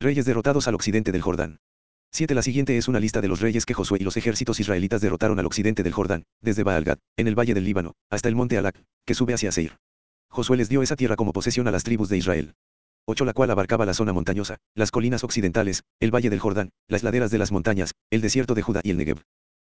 Reyes 0.00 0.24
derrotados 0.24 0.68
al 0.68 0.74
occidente 0.74 1.12
del 1.12 1.22
Jordán. 1.22 1.58
7. 2.12 2.34
La 2.34 2.42
siguiente 2.42 2.76
es 2.76 2.86
una 2.86 3.00
lista 3.00 3.20
de 3.20 3.26
los 3.26 3.40
reyes 3.40 3.66
que 3.66 3.74
Josué 3.74 3.98
y 4.00 4.04
los 4.04 4.16
ejércitos 4.16 4.60
israelitas 4.60 5.00
derrotaron 5.00 5.38
al 5.40 5.46
occidente 5.46 5.82
del 5.82 5.92
Jordán, 5.92 6.22
desde 6.40 6.62
Baalgad, 6.62 6.98
en 7.16 7.26
el 7.26 7.36
valle 7.36 7.54
del 7.54 7.64
Líbano, 7.64 7.94
hasta 8.08 8.28
el 8.28 8.36
monte 8.36 8.56
Alac, 8.56 8.80
que 9.04 9.14
sube 9.14 9.34
hacia 9.34 9.50
Seir. 9.50 9.78
Josué 10.30 10.56
les 10.56 10.68
dio 10.68 10.82
esa 10.82 10.94
tierra 10.94 11.16
como 11.16 11.32
posesión 11.32 11.66
a 11.66 11.72
las 11.72 11.82
tribus 11.82 12.08
de 12.08 12.18
Israel. 12.18 12.54
8. 13.06 13.24
La 13.24 13.32
cual 13.32 13.50
abarcaba 13.50 13.84
la 13.84 13.94
zona 13.94 14.12
montañosa, 14.12 14.58
las 14.76 14.92
colinas 14.92 15.24
occidentales, 15.24 15.82
el 15.98 16.14
valle 16.14 16.30
del 16.30 16.38
Jordán, 16.38 16.70
las 16.86 17.02
laderas 17.02 17.32
de 17.32 17.38
las 17.38 17.50
montañas, 17.50 17.94
el 18.10 18.20
desierto 18.20 18.54
de 18.54 18.62
Judá 18.62 18.80
y 18.84 18.90
el 18.90 18.96
Negev. 18.96 19.24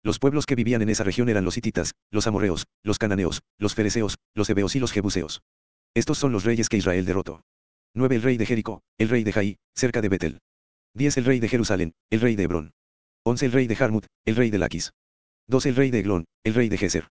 Los 0.04 0.18
pueblos 0.18 0.48
que 0.48 0.56
vivían 0.56 0.82
en 0.82 0.90
esa 0.90 1.04
región 1.04 1.30
eran 1.30 1.46
los 1.46 1.58
hititas, 1.58 1.94
los 2.10 2.26
amorreos, 2.26 2.66
los 2.84 2.98
cananeos, 2.98 3.44
los 3.60 3.76
fereceos, 3.76 4.18
los 4.34 4.50
hebeos 4.50 4.76
y 4.76 4.80
los 4.80 4.92
jebuseos. 4.92 5.44
Estos 5.94 6.18
son 6.18 6.32
los 6.32 6.44
reyes 6.44 6.70
que 6.70 6.78
Israel 6.78 7.06
derrotó. 7.06 7.44
9. 7.94 8.16
El 8.16 8.22
rey 8.24 8.38
de 8.38 8.46
Jericó, 8.46 8.82
el 8.98 9.10
rey 9.10 9.24
de 9.24 9.34
Jaí, 9.34 9.58
cerca 9.76 10.02
de 10.02 10.10
Betel. 10.10 10.40
10. 10.96 11.18
El 11.18 11.26
rey 11.26 11.40
de 11.40 11.50
Jerusalén, 11.50 11.94
el 12.10 12.22
rey 12.22 12.36
de 12.36 12.44
Hebrón. 12.44 12.74
11. 13.24 13.46
El 13.46 13.52
rey 13.52 13.68
de 13.68 13.76
Jarmut, 13.76 14.06
el 14.26 14.36
rey 14.36 14.50
de 14.50 14.58
Laquis. 14.58 14.92
12. 15.48 15.70
El 15.70 15.76
rey 15.76 15.92
de 15.92 16.00
Eglón, 16.00 16.26
el 16.44 16.54
rey 16.54 16.70
de 16.70 16.78
Geser. 16.78 17.08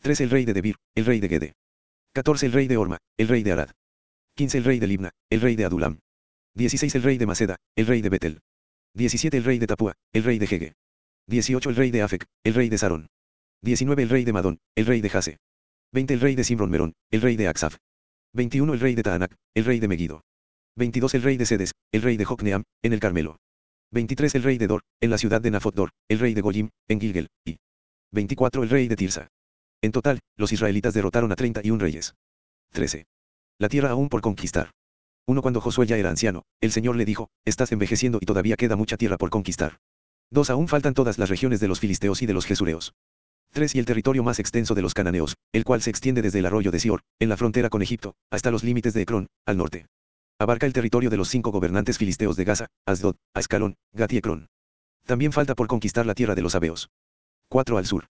13. 0.00 0.24
El 0.24 0.30
rey 0.30 0.44
de 0.44 0.54
Debir, 0.54 0.76
el 0.94 1.04
rey 1.04 1.20
de 1.20 1.28
Gede. 1.28 1.52
14. 2.14 2.46
El 2.46 2.52
rey 2.52 2.66
de 2.66 2.76
Orma, 2.76 2.98
el 3.16 3.28
rey 3.28 3.42
de 3.42 3.52
Arad. 3.52 3.70
15. 4.36 4.58
El 4.58 4.64
rey 4.64 4.78
de 4.80 4.86
Libna, 4.86 5.10
el 5.30 5.40
rey 5.40 5.54
de 5.54 5.66
Adulam. 5.66 6.00
16. 6.54 6.94
El 6.96 7.02
rey 7.02 7.18
de 7.18 7.26
Maceda, 7.26 7.56
el 7.76 7.86
rey 7.86 8.00
de 8.02 8.08
Betel. 8.08 8.40
17. 8.94 9.36
El 9.36 9.44
rey 9.44 9.58
de 9.58 9.66
Tapua, 9.66 9.94
el 10.12 10.24
rey 10.24 10.38
de 10.38 10.46
Jege. 10.46 10.74
18. 11.26 11.70
El 11.70 11.76
rey 11.76 11.90
de 11.90 12.02
Afec, 12.02 12.26
el 12.44 12.54
rey 12.54 12.68
de 12.68 12.78
Sarón. 12.78 13.08
19. 13.62 14.02
El 14.02 14.08
rey 14.10 14.24
de 14.24 14.32
Madón, 14.32 14.58
el 14.74 14.86
rey 14.86 15.00
de 15.00 15.10
Jase. 15.10 15.38
20. 15.92 16.14
El 16.14 16.20
rey 16.20 16.34
de 16.34 16.44
Simron 16.44 16.70
Merón, 16.70 16.94
el 17.10 17.22
rey 17.22 17.36
de 17.36 17.48
Axaf. 17.48 17.76
21. 18.34 18.74
El 18.74 18.80
rey 18.80 18.94
de 18.94 19.02
Taanac, 19.02 19.34
el 19.54 19.64
rey 19.64 19.80
de 19.80 19.88
Megido. 19.88 20.22
22. 20.76 21.14
El 21.14 21.22
rey 21.22 21.36
de 21.36 21.46
Sedes, 21.46 21.72
el 21.92 22.02
rey 22.02 22.16
de 22.16 22.24
Jocneam, 22.24 22.64
en 22.82 22.92
el 22.92 23.00
Carmelo. 23.00 23.38
23. 23.92 24.34
El 24.34 24.42
rey 24.42 24.58
de 24.58 24.66
Dor, 24.66 24.82
en 25.00 25.10
la 25.10 25.18
ciudad 25.18 25.40
de 25.40 25.50
Nafot 25.50 25.74
el 26.08 26.18
rey 26.18 26.34
de 26.34 26.40
Goyim, 26.40 26.70
en 26.88 27.00
Gilgel, 27.00 27.28
y 27.44 27.56
24. 28.12 28.62
El 28.62 28.70
rey 28.70 28.88
de 28.88 28.96
Tirsa. 28.96 29.28
En 29.82 29.92
total, 29.92 30.20
los 30.36 30.52
israelitas 30.52 30.94
derrotaron 30.94 31.32
a 31.32 31.36
31 31.36 31.80
reyes. 31.80 32.14
13. 32.72 33.06
La 33.58 33.68
tierra 33.68 33.90
aún 33.90 34.08
por 34.08 34.20
conquistar. 34.20 34.72
Uno 35.26 35.40
Cuando 35.40 35.60
Josué 35.60 35.86
ya 35.86 35.96
era 35.96 36.10
anciano, 36.10 36.42
el 36.60 36.72
Señor 36.72 36.96
le 36.96 37.06
dijo, 37.06 37.30
estás 37.46 37.72
envejeciendo 37.72 38.18
y 38.20 38.26
todavía 38.26 38.56
queda 38.56 38.76
mucha 38.76 38.96
tierra 38.96 39.16
por 39.16 39.30
conquistar. 39.30 39.78
2. 40.34 40.50
Aún 40.50 40.68
faltan 40.68 40.92
todas 40.92 41.16
las 41.16 41.30
regiones 41.30 41.60
de 41.60 41.68
los 41.68 41.80
filisteos 41.80 42.20
y 42.20 42.26
de 42.26 42.34
los 42.34 42.44
jesureos. 42.44 42.92
3. 43.52 43.76
Y 43.76 43.78
el 43.78 43.86
territorio 43.86 44.22
más 44.24 44.40
extenso 44.40 44.74
de 44.74 44.82
los 44.82 44.92
cananeos, 44.92 45.36
el 45.52 45.64
cual 45.64 45.80
se 45.80 45.90
extiende 45.90 46.22
desde 46.22 46.40
el 46.40 46.46
arroyo 46.46 46.72
de 46.72 46.80
Sior, 46.80 47.02
en 47.20 47.28
la 47.28 47.36
frontera 47.36 47.70
con 47.70 47.82
Egipto, 47.82 48.16
hasta 48.30 48.50
los 48.50 48.64
límites 48.64 48.92
de 48.94 49.02
Ecrón, 49.02 49.28
al 49.46 49.56
norte. 49.56 49.86
Abarca 50.40 50.66
el 50.66 50.72
territorio 50.72 51.08
de 51.08 51.16
los 51.16 51.28
cinco 51.28 51.52
gobernantes 51.52 51.96
filisteos 51.96 52.36
de 52.36 52.44
Gaza, 52.44 52.66
Asdod, 52.84 53.14
Ascalón, 53.32 53.76
Gat 53.92 54.12
y 54.12 54.16
Ecrón. 54.16 54.48
También 55.06 55.30
falta 55.30 55.54
por 55.54 55.68
conquistar 55.68 56.04
la 56.04 56.14
tierra 56.14 56.34
de 56.34 56.42
los 56.42 56.56
Abeos. 56.56 56.90
4. 57.48 57.78
Al 57.78 57.86
sur. 57.86 58.06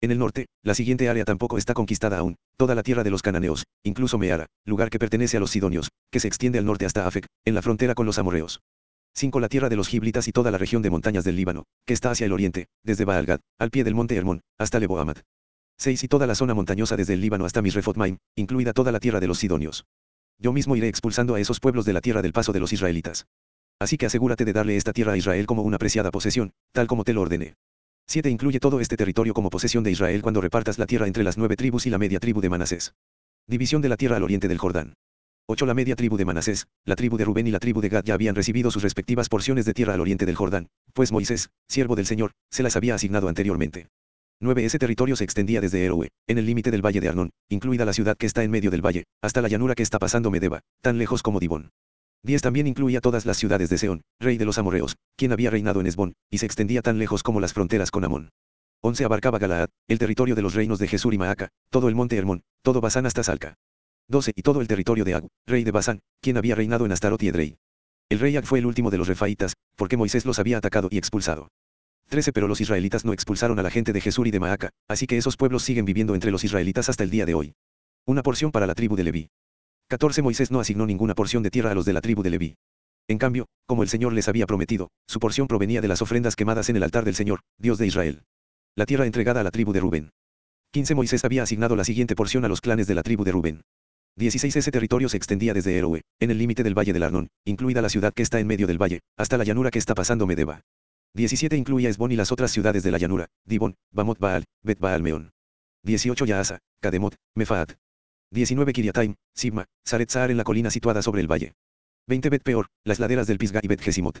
En 0.00 0.12
el 0.12 0.18
norte, 0.18 0.46
la 0.62 0.74
siguiente 0.74 1.08
área 1.08 1.24
tampoco 1.24 1.58
está 1.58 1.74
conquistada 1.74 2.18
aún, 2.18 2.36
toda 2.56 2.76
la 2.76 2.84
tierra 2.84 3.02
de 3.02 3.10
los 3.10 3.22
cananeos, 3.22 3.64
incluso 3.82 4.18
Meara, 4.18 4.46
lugar 4.64 4.90
que 4.90 4.98
pertenece 5.00 5.38
a 5.38 5.40
los 5.40 5.50
sidonios, 5.50 5.90
que 6.12 6.20
se 6.20 6.28
extiende 6.28 6.58
al 6.58 6.66
norte 6.66 6.86
hasta 6.86 7.06
Afec, 7.06 7.26
en 7.44 7.54
la 7.54 7.62
frontera 7.62 7.94
con 7.94 8.06
los 8.06 8.18
amorreos. 8.18 8.60
5. 9.16 9.38
La 9.38 9.48
tierra 9.48 9.68
de 9.68 9.76
los 9.76 9.86
giblitas 9.86 10.26
y 10.26 10.32
toda 10.32 10.50
la 10.50 10.58
región 10.58 10.82
de 10.82 10.90
montañas 10.90 11.22
del 11.22 11.36
Líbano, 11.36 11.66
que 11.86 11.94
está 11.94 12.10
hacia 12.10 12.26
el 12.26 12.32
oriente, 12.32 12.66
desde 12.82 13.04
Baalgad, 13.04 13.40
al 13.58 13.70
pie 13.70 13.84
del 13.84 13.94
monte 13.94 14.16
Hermón, 14.16 14.40
hasta 14.58 14.80
Leboamat. 14.80 15.20
6. 15.78 16.02
Y 16.02 16.08
toda 16.08 16.26
la 16.26 16.34
zona 16.34 16.52
montañosa 16.52 16.96
desde 16.96 17.14
el 17.14 17.20
Líbano 17.20 17.44
hasta 17.44 17.62
Misrefotmaim, 17.62 18.18
incluida 18.34 18.72
toda 18.72 18.90
la 18.90 18.98
tierra 18.98 19.20
de 19.20 19.28
los 19.28 19.38
sidonios. 19.38 19.86
Yo 20.38 20.52
mismo 20.52 20.74
iré 20.74 20.88
expulsando 20.88 21.36
a 21.36 21.40
esos 21.40 21.60
pueblos 21.60 21.84
de 21.84 21.92
la 21.92 22.00
tierra 22.00 22.22
del 22.22 22.32
paso 22.32 22.52
de 22.52 22.58
los 22.58 22.72
israelitas. 22.72 23.26
Así 23.78 23.96
que 23.96 24.06
asegúrate 24.06 24.44
de 24.44 24.52
darle 24.52 24.76
esta 24.76 24.92
tierra 24.92 25.12
a 25.12 25.16
Israel 25.16 25.46
como 25.46 25.62
una 25.62 25.78
preciada 25.78 26.10
posesión, 26.10 26.52
tal 26.72 26.88
como 26.88 27.04
te 27.04 27.12
lo 27.12 27.22
ordené. 27.22 27.54
7. 28.08 28.30
Incluye 28.30 28.58
todo 28.58 28.80
este 28.80 28.96
territorio 28.96 29.32
como 29.32 29.48
posesión 29.48 29.84
de 29.84 29.92
Israel 29.92 30.22
cuando 30.22 30.40
repartas 30.40 30.78
la 30.78 30.86
tierra 30.86 31.06
entre 31.06 31.22
las 31.22 31.38
nueve 31.38 31.56
tribus 31.56 31.86
y 31.86 31.90
la 31.90 31.98
media 31.98 32.18
tribu 32.18 32.40
de 32.40 32.50
Manasés. 32.50 32.94
División 33.46 33.80
de 33.80 33.88
la 33.88 33.96
tierra 33.96 34.16
al 34.16 34.24
oriente 34.24 34.48
del 34.48 34.58
Jordán. 34.58 34.94
8. 35.46 35.66
La 35.66 35.74
media 35.74 35.94
tribu 35.94 36.16
de 36.16 36.24
Manasés, 36.24 36.68
la 36.86 36.96
tribu 36.96 37.18
de 37.18 37.24
Rubén 37.26 37.46
y 37.46 37.50
la 37.50 37.58
tribu 37.58 37.82
de 37.82 37.90
Gad 37.90 38.04
ya 38.04 38.14
habían 38.14 38.34
recibido 38.34 38.70
sus 38.70 38.82
respectivas 38.82 39.28
porciones 39.28 39.66
de 39.66 39.74
tierra 39.74 39.92
al 39.92 40.00
oriente 40.00 40.24
del 40.24 40.36
Jordán, 40.36 40.68
pues 40.94 41.12
Moisés, 41.12 41.50
siervo 41.68 41.96
del 41.96 42.06
Señor, 42.06 42.30
se 42.50 42.62
las 42.62 42.76
había 42.76 42.94
asignado 42.94 43.28
anteriormente. 43.28 43.88
9. 44.40 44.64
Ese 44.64 44.78
territorio 44.78 45.16
se 45.16 45.24
extendía 45.24 45.60
desde 45.60 45.84
Eroe, 45.84 46.08
en 46.26 46.38
el 46.38 46.46
límite 46.46 46.70
del 46.70 46.80
valle 46.80 47.02
de 47.02 47.10
Arnón, 47.10 47.30
incluida 47.50 47.84
la 47.84 47.92
ciudad 47.92 48.16
que 48.16 48.24
está 48.24 48.42
en 48.42 48.50
medio 48.50 48.70
del 48.70 48.80
valle, 48.80 49.04
hasta 49.22 49.42
la 49.42 49.48
llanura 49.48 49.74
que 49.74 49.82
está 49.82 49.98
pasando 49.98 50.30
Medeba, 50.30 50.60
tan 50.80 50.96
lejos 50.96 51.22
como 51.22 51.40
Dibón. 51.40 51.72
10 52.22 52.40
también 52.40 52.66
incluía 52.66 53.02
todas 53.02 53.26
las 53.26 53.36
ciudades 53.36 53.68
de 53.68 53.76
Seón, 53.76 54.00
rey 54.20 54.38
de 54.38 54.46
los 54.46 54.56
amorreos, 54.56 54.96
quien 55.14 55.32
había 55.32 55.50
reinado 55.50 55.80
en 55.80 55.86
Esbón, 55.86 56.14
y 56.30 56.38
se 56.38 56.46
extendía 56.46 56.80
tan 56.80 56.98
lejos 56.98 57.22
como 57.22 57.40
las 57.40 57.52
fronteras 57.52 57.90
con 57.90 58.04
Amón. 58.04 58.30
11 58.80 59.04
abarcaba 59.04 59.38
Galaad, 59.38 59.68
el 59.88 59.98
territorio 59.98 60.34
de 60.34 60.42
los 60.42 60.54
reinos 60.54 60.78
de 60.78 60.88
Jesús 60.88 61.12
y 61.12 61.18
Maaca, 61.18 61.50
todo 61.68 61.90
el 61.90 61.94
monte 61.94 62.16
Hermón, 62.16 62.42
todo 62.62 62.80
Basán 62.80 63.04
hasta 63.04 63.22
Salca. 63.22 63.56
12 64.08 64.32
y 64.36 64.42
todo 64.42 64.60
el 64.60 64.68
territorio 64.68 65.04
de 65.04 65.14
Ag, 65.14 65.26
rey 65.46 65.64
de 65.64 65.70
Basán, 65.70 66.00
quien 66.20 66.36
había 66.36 66.54
reinado 66.54 66.84
en 66.84 66.92
Astarot 66.92 67.22
y 67.22 67.28
Edrei. 67.28 67.56
El 68.10 68.20
rey 68.20 68.36
Ag 68.36 68.44
fue 68.44 68.58
el 68.58 68.66
último 68.66 68.90
de 68.90 68.98
los 68.98 69.08
refaitas, 69.08 69.54
porque 69.76 69.96
Moisés 69.96 70.26
los 70.26 70.38
había 70.38 70.58
atacado 70.58 70.88
y 70.90 70.98
expulsado. 70.98 71.48
13 72.08 72.32
Pero 72.32 72.48
los 72.48 72.60
israelitas 72.60 73.04
no 73.04 73.12
expulsaron 73.12 73.58
a 73.58 73.62
la 73.62 73.70
gente 73.70 73.92
de 73.92 74.00
Jesús 74.00 74.26
y 74.26 74.30
de 74.30 74.40
Maaca, 74.40 74.70
así 74.88 75.06
que 75.06 75.16
esos 75.16 75.36
pueblos 75.36 75.62
siguen 75.62 75.84
viviendo 75.84 76.14
entre 76.14 76.30
los 76.30 76.44
israelitas 76.44 76.88
hasta 76.88 77.02
el 77.02 77.10
día 77.10 77.24
de 77.24 77.34
hoy. 77.34 77.54
Una 78.06 78.22
porción 78.22 78.52
para 78.52 78.66
la 78.66 78.74
tribu 78.74 78.96
de 78.96 79.04
Leví. 79.04 79.30
14 79.88 80.22
Moisés 80.22 80.50
no 80.50 80.60
asignó 80.60 80.86
ninguna 80.86 81.14
porción 81.14 81.42
de 81.42 81.50
tierra 81.50 81.70
a 81.70 81.74
los 81.74 81.86
de 81.86 81.92
la 81.94 82.00
tribu 82.00 82.22
de 82.22 82.30
Leví. 82.30 82.56
En 83.08 83.18
cambio, 83.18 83.46
como 83.66 83.82
el 83.82 83.88
Señor 83.88 84.12
les 84.12 84.28
había 84.28 84.46
prometido, 84.46 84.90
su 85.06 85.20
porción 85.20 85.46
provenía 85.46 85.80
de 85.80 85.88
las 85.88 86.02
ofrendas 86.02 86.36
quemadas 86.36 86.68
en 86.68 86.76
el 86.76 86.82
altar 86.82 87.04
del 87.04 87.14
Señor, 87.14 87.40
Dios 87.58 87.78
de 87.78 87.86
Israel. 87.86 88.22
La 88.76 88.86
tierra 88.86 89.06
entregada 89.06 89.40
a 89.40 89.44
la 89.44 89.50
tribu 89.50 89.72
de 89.72 89.80
Rubén. 89.80 90.10
15 90.72 90.94
Moisés 90.94 91.24
había 91.24 91.42
asignado 91.42 91.76
la 91.76 91.84
siguiente 91.84 92.14
porción 92.14 92.44
a 92.44 92.48
los 92.48 92.60
clanes 92.60 92.86
de 92.86 92.94
la 92.94 93.02
tribu 93.02 93.24
de 93.24 93.32
Rubén. 93.32 93.62
16 94.16 94.54
Ese 94.54 94.70
territorio 94.70 95.08
se 95.08 95.16
extendía 95.16 95.54
desde 95.54 95.76
Eroe, 95.76 96.02
en 96.20 96.30
el 96.30 96.38
límite 96.38 96.62
del 96.62 96.78
valle 96.78 96.92
del 96.92 97.02
Arnón, 97.02 97.28
incluida 97.44 97.82
la 97.82 97.88
ciudad 97.88 98.14
que 98.14 98.22
está 98.22 98.38
en 98.38 98.46
medio 98.46 98.68
del 98.68 98.80
valle, 98.80 99.00
hasta 99.16 99.36
la 99.36 99.44
llanura 99.44 99.70
que 99.72 99.80
está 99.80 99.94
pasando 99.94 100.26
Medeba. 100.26 100.60
17 101.14 101.56
incluye 101.56 101.88
a 101.88 101.90
Esbón 101.90 102.12
y 102.12 102.16
las 102.16 102.30
otras 102.30 102.52
ciudades 102.52 102.84
de 102.84 102.92
la 102.92 102.98
llanura, 102.98 103.26
Dibón, 103.44 103.74
Bamot 103.92 104.18
Baal, 104.18 104.44
Bet 104.62 104.78
Baal 104.78 105.02
Meón. 105.02 105.32
18 105.82 106.26
Yaasa, 106.26 106.60
Kademot, 106.80 107.16
Mefaat. 107.34 107.72
19 108.30 108.72
Kiriataim, 108.72 109.14
Sibma, 109.34 109.66
Saret 109.84 110.10
Saar 110.10 110.30
en 110.30 110.36
la 110.36 110.44
colina 110.44 110.70
situada 110.70 111.02
sobre 111.02 111.20
el 111.20 111.30
valle. 111.30 111.52
20 112.06 112.30
Bet 112.30 112.42
Peor, 112.42 112.68
las 112.84 113.00
laderas 113.00 113.26
del 113.26 113.38
Pisga 113.38 113.60
y 113.62 113.68
Bet 113.68 113.80
Gesimot. 113.80 114.20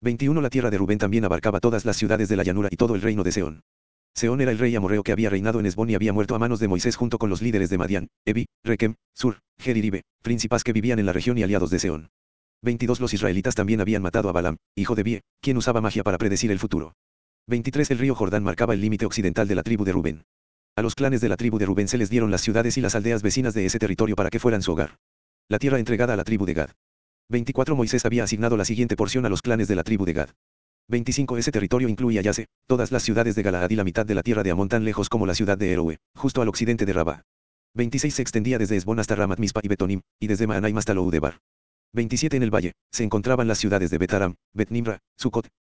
21 0.00 0.40
La 0.40 0.50
tierra 0.50 0.70
de 0.70 0.78
Rubén 0.78 0.98
también 0.98 1.24
abarcaba 1.24 1.60
todas 1.60 1.84
las 1.84 1.96
ciudades 1.96 2.28
de 2.28 2.36
la 2.36 2.44
llanura 2.44 2.68
y 2.70 2.76
todo 2.76 2.94
el 2.94 3.02
reino 3.02 3.22
de 3.22 3.32
Seón. 3.32 3.62
Seón 4.14 4.40
era 4.40 4.50
el 4.50 4.58
rey 4.58 4.74
amorreo 4.74 5.02
que 5.02 5.12
había 5.12 5.30
reinado 5.30 5.60
en 5.60 5.66
Esbón 5.66 5.90
y 5.90 5.94
había 5.94 6.12
muerto 6.12 6.34
a 6.34 6.38
manos 6.38 6.60
de 6.60 6.68
Moisés 6.68 6.96
junto 6.96 7.18
con 7.18 7.30
los 7.30 7.42
líderes 7.42 7.70
de 7.70 7.78
Madián, 7.78 8.08
Ebi, 8.24 8.46
Rekem, 8.64 8.96
Sur, 9.14 9.38
Geriribe, 9.58 10.02
príncipes 10.22 10.64
que 10.64 10.72
vivían 10.72 10.98
en 10.98 11.06
la 11.06 11.12
región 11.12 11.38
y 11.38 11.42
aliados 11.42 11.70
de 11.70 11.78
Seón. 11.78 12.10
22 12.62 13.00
Los 13.00 13.14
israelitas 13.14 13.54
también 13.54 13.80
habían 13.80 14.02
matado 14.02 14.28
a 14.28 14.32
Balaam, 14.32 14.56
hijo 14.74 14.94
de 14.94 15.04
Bie, 15.04 15.20
quien 15.40 15.56
usaba 15.56 15.80
magia 15.80 16.02
para 16.02 16.18
predecir 16.18 16.50
el 16.50 16.58
futuro. 16.58 16.94
23 17.46 17.90
El 17.92 17.98
río 17.98 18.14
Jordán 18.14 18.42
marcaba 18.42 18.74
el 18.74 18.80
límite 18.80 19.06
occidental 19.06 19.46
de 19.46 19.54
la 19.54 19.62
tribu 19.62 19.84
de 19.84 19.92
Rubén. 19.92 20.24
A 20.76 20.82
los 20.82 20.94
clanes 20.94 21.20
de 21.20 21.28
la 21.28 21.36
tribu 21.36 21.58
de 21.58 21.66
Rubén 21.66 21.88
se 21.88 21.98
les 21.98 22.10
dieron 22.10 22.30
las 22.30 22.40
ciudades 22.40 22.76
y 22.76 22.80
las 22.80 22.94
aldeas 22.94 23.22
vecinas 23.22 23.54
de 23.54 23.66
ese 23.66 23.78
territorio 23.78 24.16
para 24.16 24.30
que 24.30 24.38
fueran 24.38 24.62
su 24.62 24.72
hogar. 24.72 24.98
La 25.48 25.58
tierra 25.58 25.78
entregada 25.78 26.14
a 26.14 26.16
la 26.16 26.24
tribu 26.24 26.44
de 26.44 26.54
Gad. 26.54 26.70
24 27.30 27.76
Moisés 27.76 28.04
había 28.04 28.24
asignado 28.24 28.56
la 28.56 28.64
siguiente 28.64 28.96
porción 28.96 29.24
a 29.26 29.28
los 29.28 29.42
clanes 29.42 29.68
de 29.68 29.76
la 29.76 29.84
tribu 29.84 30.04
de 30.04 30.12
Gad. 30.12 30.30
25 30.88 31.36
Ese 31.36 31.52
territorio 31.52 31.88
incluye 31.88 32.18
a 32.18 32.22
Yase, 32.22 32.46
todas 32.66 32.92
las 32.92 33.02
ciudades 33.02 33.34
de 33.34 33.42
Galaad 33.42 33.68
y 33.68 33.76
la 33.76 33.84
mitad 33.84 34.06
de 34.06 34.14
la 34.14 34.22
tierra 34.22 34.42
de 34.42 34.50
Amón 34.50 34.70
tan 34.70 34.84
lejos 34.84 35.10
como 35.10 35.26
la 35.26 35.34
ciudad 35.34 35.58
de 35.58 35.72
Eroe, 35.72 35.98
justo 36.16 36.40
al 36.40 36.48
occidente 36.48 36.86
de 36.86 36.94
Rabá. 36.94 37.24
26 37.74 38.14
Se 38.14 38.22
extendía 38.22 38.58
desde 38.58 38.76
Esbón 38.76 38.98
hasta 38.98 39.14
Ramat 39.14 39.38
Mispa 39.38 39.60
y 39.62 39.68
Betonim, 39.68 40.00
y 40.18 40.28
desde 40.28 40.46
Maanaim 40.46 40.78
hasta 40.78 40.94
Loudebar. 40.94 41.40
27 41.92 42.38
En 42.38 42.42
el 42.42 42.54
valle, 42.54 42.72
se 42.90 43.04
encontraban 43.04 43.48
las 43.48 43.58
ciudades 43.58 43.90
de 43.90 43.98
Betaram, 43.98 44.36
Betnimra, 44.54 45.00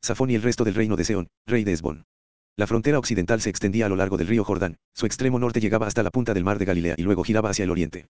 Safón 0.03 0.31
y 0.31 0.35
el 0.35 0.43
resto 0.43 0.65
del 0.65 0.75
reino 0.75 0.97
de 0.97 1.05
Seón, 1.05 1.29
rey 1.47 1.63
de 1.63 1.73
Esbón. 1.73 2.05
La 2.57 2.67
frontera 2.67 2.99
occidental 2.99 3.41
se 3.41 3.51
extendía 3.51 3.87
a 3.87 3.89
lo 3.89 3.97
largo 3.97 4.17
del 4.17 4.27
río 4.27 4.45
Jordán, 4.45 4.77
su 4.93 5.07
extremo 5.07 5.39
norte 5.39 5.61
llegaba 5.61 5.87
hasta 5.87 6.03
la 6.03 6.11
punta 6.11 6.35
del 6.35 6.45
mar 6.45 6.59
de 6.59 6.65
Galilea 6.65 6.95
y 6.99 7.03
luego 7.03 7.23
giraba 7.23 7.51
hacia 7.51 7.63
el 7.63 7.71
oriente. 7.71 8.07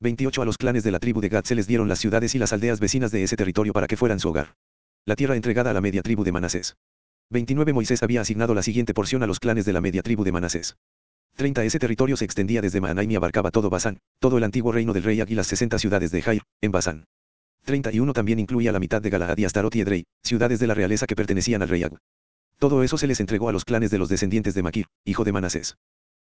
28 0.00 0.42
A 0.42 0.44
los 0.44 0.58
clanes 0.58 0.84
de 0.84 0.92
la 0.92 1.00
tribu 1.00 1.20
de 1.20 1.28
Gad 1.28 1.44
se 1.44 1.56
les 1.56 1.66
dieron 1.66 1.88
las 1.88 1.98
ciudades 1.98 2.34
y 2.36 2.38
las 2.38 2.52
aldeas 2.52 2.78
vecinas 2.78 3.10
de 3.10 3.24
ese 3.24 3.36
territorio 3.36 3.72
para 3.72 3.88
que 3.88 3.96
fueran 3.96 4.20
su 4.20 4.28
hogar. 4.28 4.54
La 5.04 5.16
tierra 5.16 5.34
entregada 5.34 5.72
a 5.72 5.74
la 5.74 5.80
media 5.80 6.00
tribu 6.00 6.22
de 6.22 6.30
Manasés. 6.30 6.76
29 7.30 7.72
Moisés 7.72 8.04
había 8.04 8.20
asignado 8.20 8.54
la 8.54 8.62
siguiente 8.62 8.94
porción 8.94 9.24
a 9.24 9.26
los 9.26 9.40
clanes 9.40 9.64
de 9.64 9.72
la 9.72 9.80
media 9.80 10.00
tribu 10.00 10.22
de 10.22 10.30
Manasés. 10.30 10.76
30 11.34 11.64
Ese 11.64 11.80
territorio 11.80 12.16
se 12.16 12.24
extendía 12.24 12.62
desde 12.62 12.80
Maanaim 12.80 13.10
y 13.10 13.16
abarcaba 13.16 13.50
todo 13.50 13.68
Basán, 13.68 13.98
todo 14.20 14.38
el 14.38 14.44
antiguo 14.44 14.70
reino 14.70 14.92
del 14.92 15.02
rey 15.02 15.20
y 15.26 15.34
las 15.34 15.48
60 15.48 15.80
ciudades 15.80 16.12
de 16.12 16.22
Jair, 16.22 16.42
en 16.60 16.70
Basán. 16.70 17.06
31 17.64 18.12
también 18.12 18.38
incluía 18.38 18.70
la 18.70 18.78
mitad 18.78 19.02
de 19.02 19.10
Galaad 19.10 19.38
y 19.38 19.44
Astarot 19.44 19.74
y 19.74 19.80
Edrei, 19.80 20.04
ciudades 20.22 20.60
de 20.60 20.68
la 20.68 20.74
realeza 20.74 21.08
que 21.08 21.16
pertenecían 21.16 21.62
al 21.62 21.68
rey 21.68 21.82
Ag. 21.82 21.98
Todo 22.60 22.84
eso 22.84 22.96
se 22.96 23.08
les 23.08 23.18
entregó 23.18 23.48
a 23.48 23.52
los 23.52 23.64
clanes 23.64 23.90
de 23.90 23.98
los 23.98 24.08
descendientes 24.08 24.54
de 24.54 24.62
Maquir, 24.62 24.86
hijo 25.04 25.24
de 25.24 25.32
Manasés. 25.32 25.78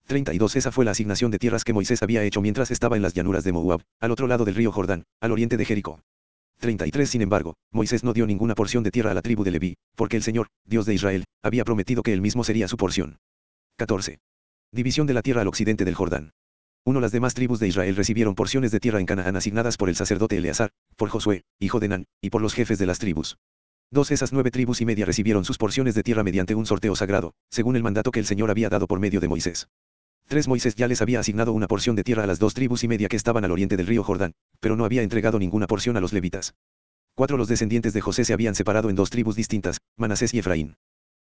32 0.06 0.56
Esa 0.56 0.72
fue 0.72 0.86
la 0.86 0.92
asignación 0.92 1.30
de 1.30 1.38
tierras 1.38 1.64
que 1.64 1.74
Moisés 1.74 2.02
había 2.02 2.24
hecho 2.24 2.40
mientras 2.40 2.70
estaba 2.70 2.96
en 2.96 3.02
las 3.02 3.12
llanuras 3.12 3.44
de 3.44 3.52
Moab, 3.52 3.82
al 4.00 4.12
otro 4.12 4.26
lado 4.26 4.46
del 4.46 4.54
río 4.54 4.72
Jordán, 4.72 5.04
al 5.20 5.32
oriente 5.32 5.58
de 5.58 5.66
Jericó. 5.66 6.00
33 6.62 7.10
Sin 7.10 7.22
embargo, 7.22 7.56
Moisés 7.72 8.04
no 8.04 8.12
dio 8.12 8.24
ninguna 8.24 8.54
porción 8.54 8.84
de 8.84 8.92
tierra 8.92 9.10
a 9.10 9.14
la 9.14 9.20
tribu 9.20 9.42
de 9.42 9.50
Leví, 9.50 9.74
porque 9.96 10.16
el 10.16 10.22
Señor, 10.22 10.46
Dios 10.64 10.86
de 10.86 10.94
Israel, 10.94 11.24
había 11.42 11.64
prometido 11.64 12.04
que 12.04 12.12
él 12.12 12.20
mismo 12.20 12.44
sería 12.44 12.68
su 12.68 12.76
porción. 12.76 13.18
14. 13.78 14.20
División 14.70 15.08
de 15.08 15.14
la 15.14 15.22
tierra 15.22 15.42
al 15.42 15.48
occidente 15.48 15.84
del 15.84 15.96
Jordán. 15.96 16.30
1. 16.84 17.00
Las 17.00 17.10
demás 17.10 17.34
tribus 17.34 17.58
de 17.58 17.66
Israel 17.66 17.96
recibieron 17.96 18.36
porciones 18.36 18.70
de 18.70 18.78
tierra 18.78 19.00
en 19.00 19.06
Canaán 19.06 19.34
asignadas 19.34 19.76
por 19.76 19.88
el 19.88 19.96
sacerdote 19.96 20.36
Eleazar, 20.36 20.70
por 20.96 21.08
Josué, 21.08 21.42
hijo 21.58 21.80
de 21.80 21.88
Nan, 21.88 22.04
y 22.20 22.30
por 22.30 22.42
los 22.42 22.54
jefes 22.54 22.78
de 22.78 22.86
las 22.86 23.00
tribus. 23.00 23.38
2. 23.90 24.12
Esas 24.12 24.32
nueve 24.32 24.52
tribus 24.52 24.80
y 24.80 24.86
media 24.86 25.04
recibieron 25.04 25.44
sus 25.44 25.58
porciones 25.58 25.96
de 25.96 26.04
tierra 26.04 26.22
mediante 26.22 26.54
un 26.54 26.64
sorteo 26.64 26.94
sagrado, 26.94 27.34
según 27.50 27.74
el 27.74 27.82
mandato 27.82 28.12
que 28.12 28.20
el 28.20 28.26
Señor 28.26 28.50
había 28.50 28.68
dado 28.68 28.86
por 28.86 29.00
medio 29.00 29.20
de 29.20 29.26
Moisés. 29.26 29.68
3. 30.32 30.48
Moisés 30.48 30.74
ya 30.76 30.88
les 30.88 31.02
había 31.02 31.20
asignado 31.20 31.52
una 31.52 31.68
porción 31.68 31.94
de 31.94 32.04
tierra 32.04 32.24
a 32.24 32.26
las 32.26 32.38
dos 32.38 32.54
tribus 32.54 32.82
y 32.84 32.88
media 32.88 33.10
que 33.10 33.16
estaban 33.16 33.44
al 33.44 33.50
oriente 33.50 33.76
del 33.76 33.86
río 33.86 34.02
Jordán, 34.02 34.32
pero 34.60 34.76
no 34.76 34.86
había 34.86 35.02
entregado 35.02 35.38
ninguna 35.38 35.66
porción 35.66 35.98
a 35.98 36.00
los 36.00 36.14
levitas. 36.14 36.54
4. 37.16 37.36
Los 37.36 37.48
descendientes 37.48 37.92
de 37.92 38.00
José 38.00 38.24
se 38.24 38.32
habían 38.32 38.54
separado 38.54 38.88
en 38.88 38.96
dos 38.96 39.10
tribus 39.10 39.36
distintas, 39.36 39.82
Manasés 39.98 40.32
y 40.32 40.38
Efraín. 40.38 40.76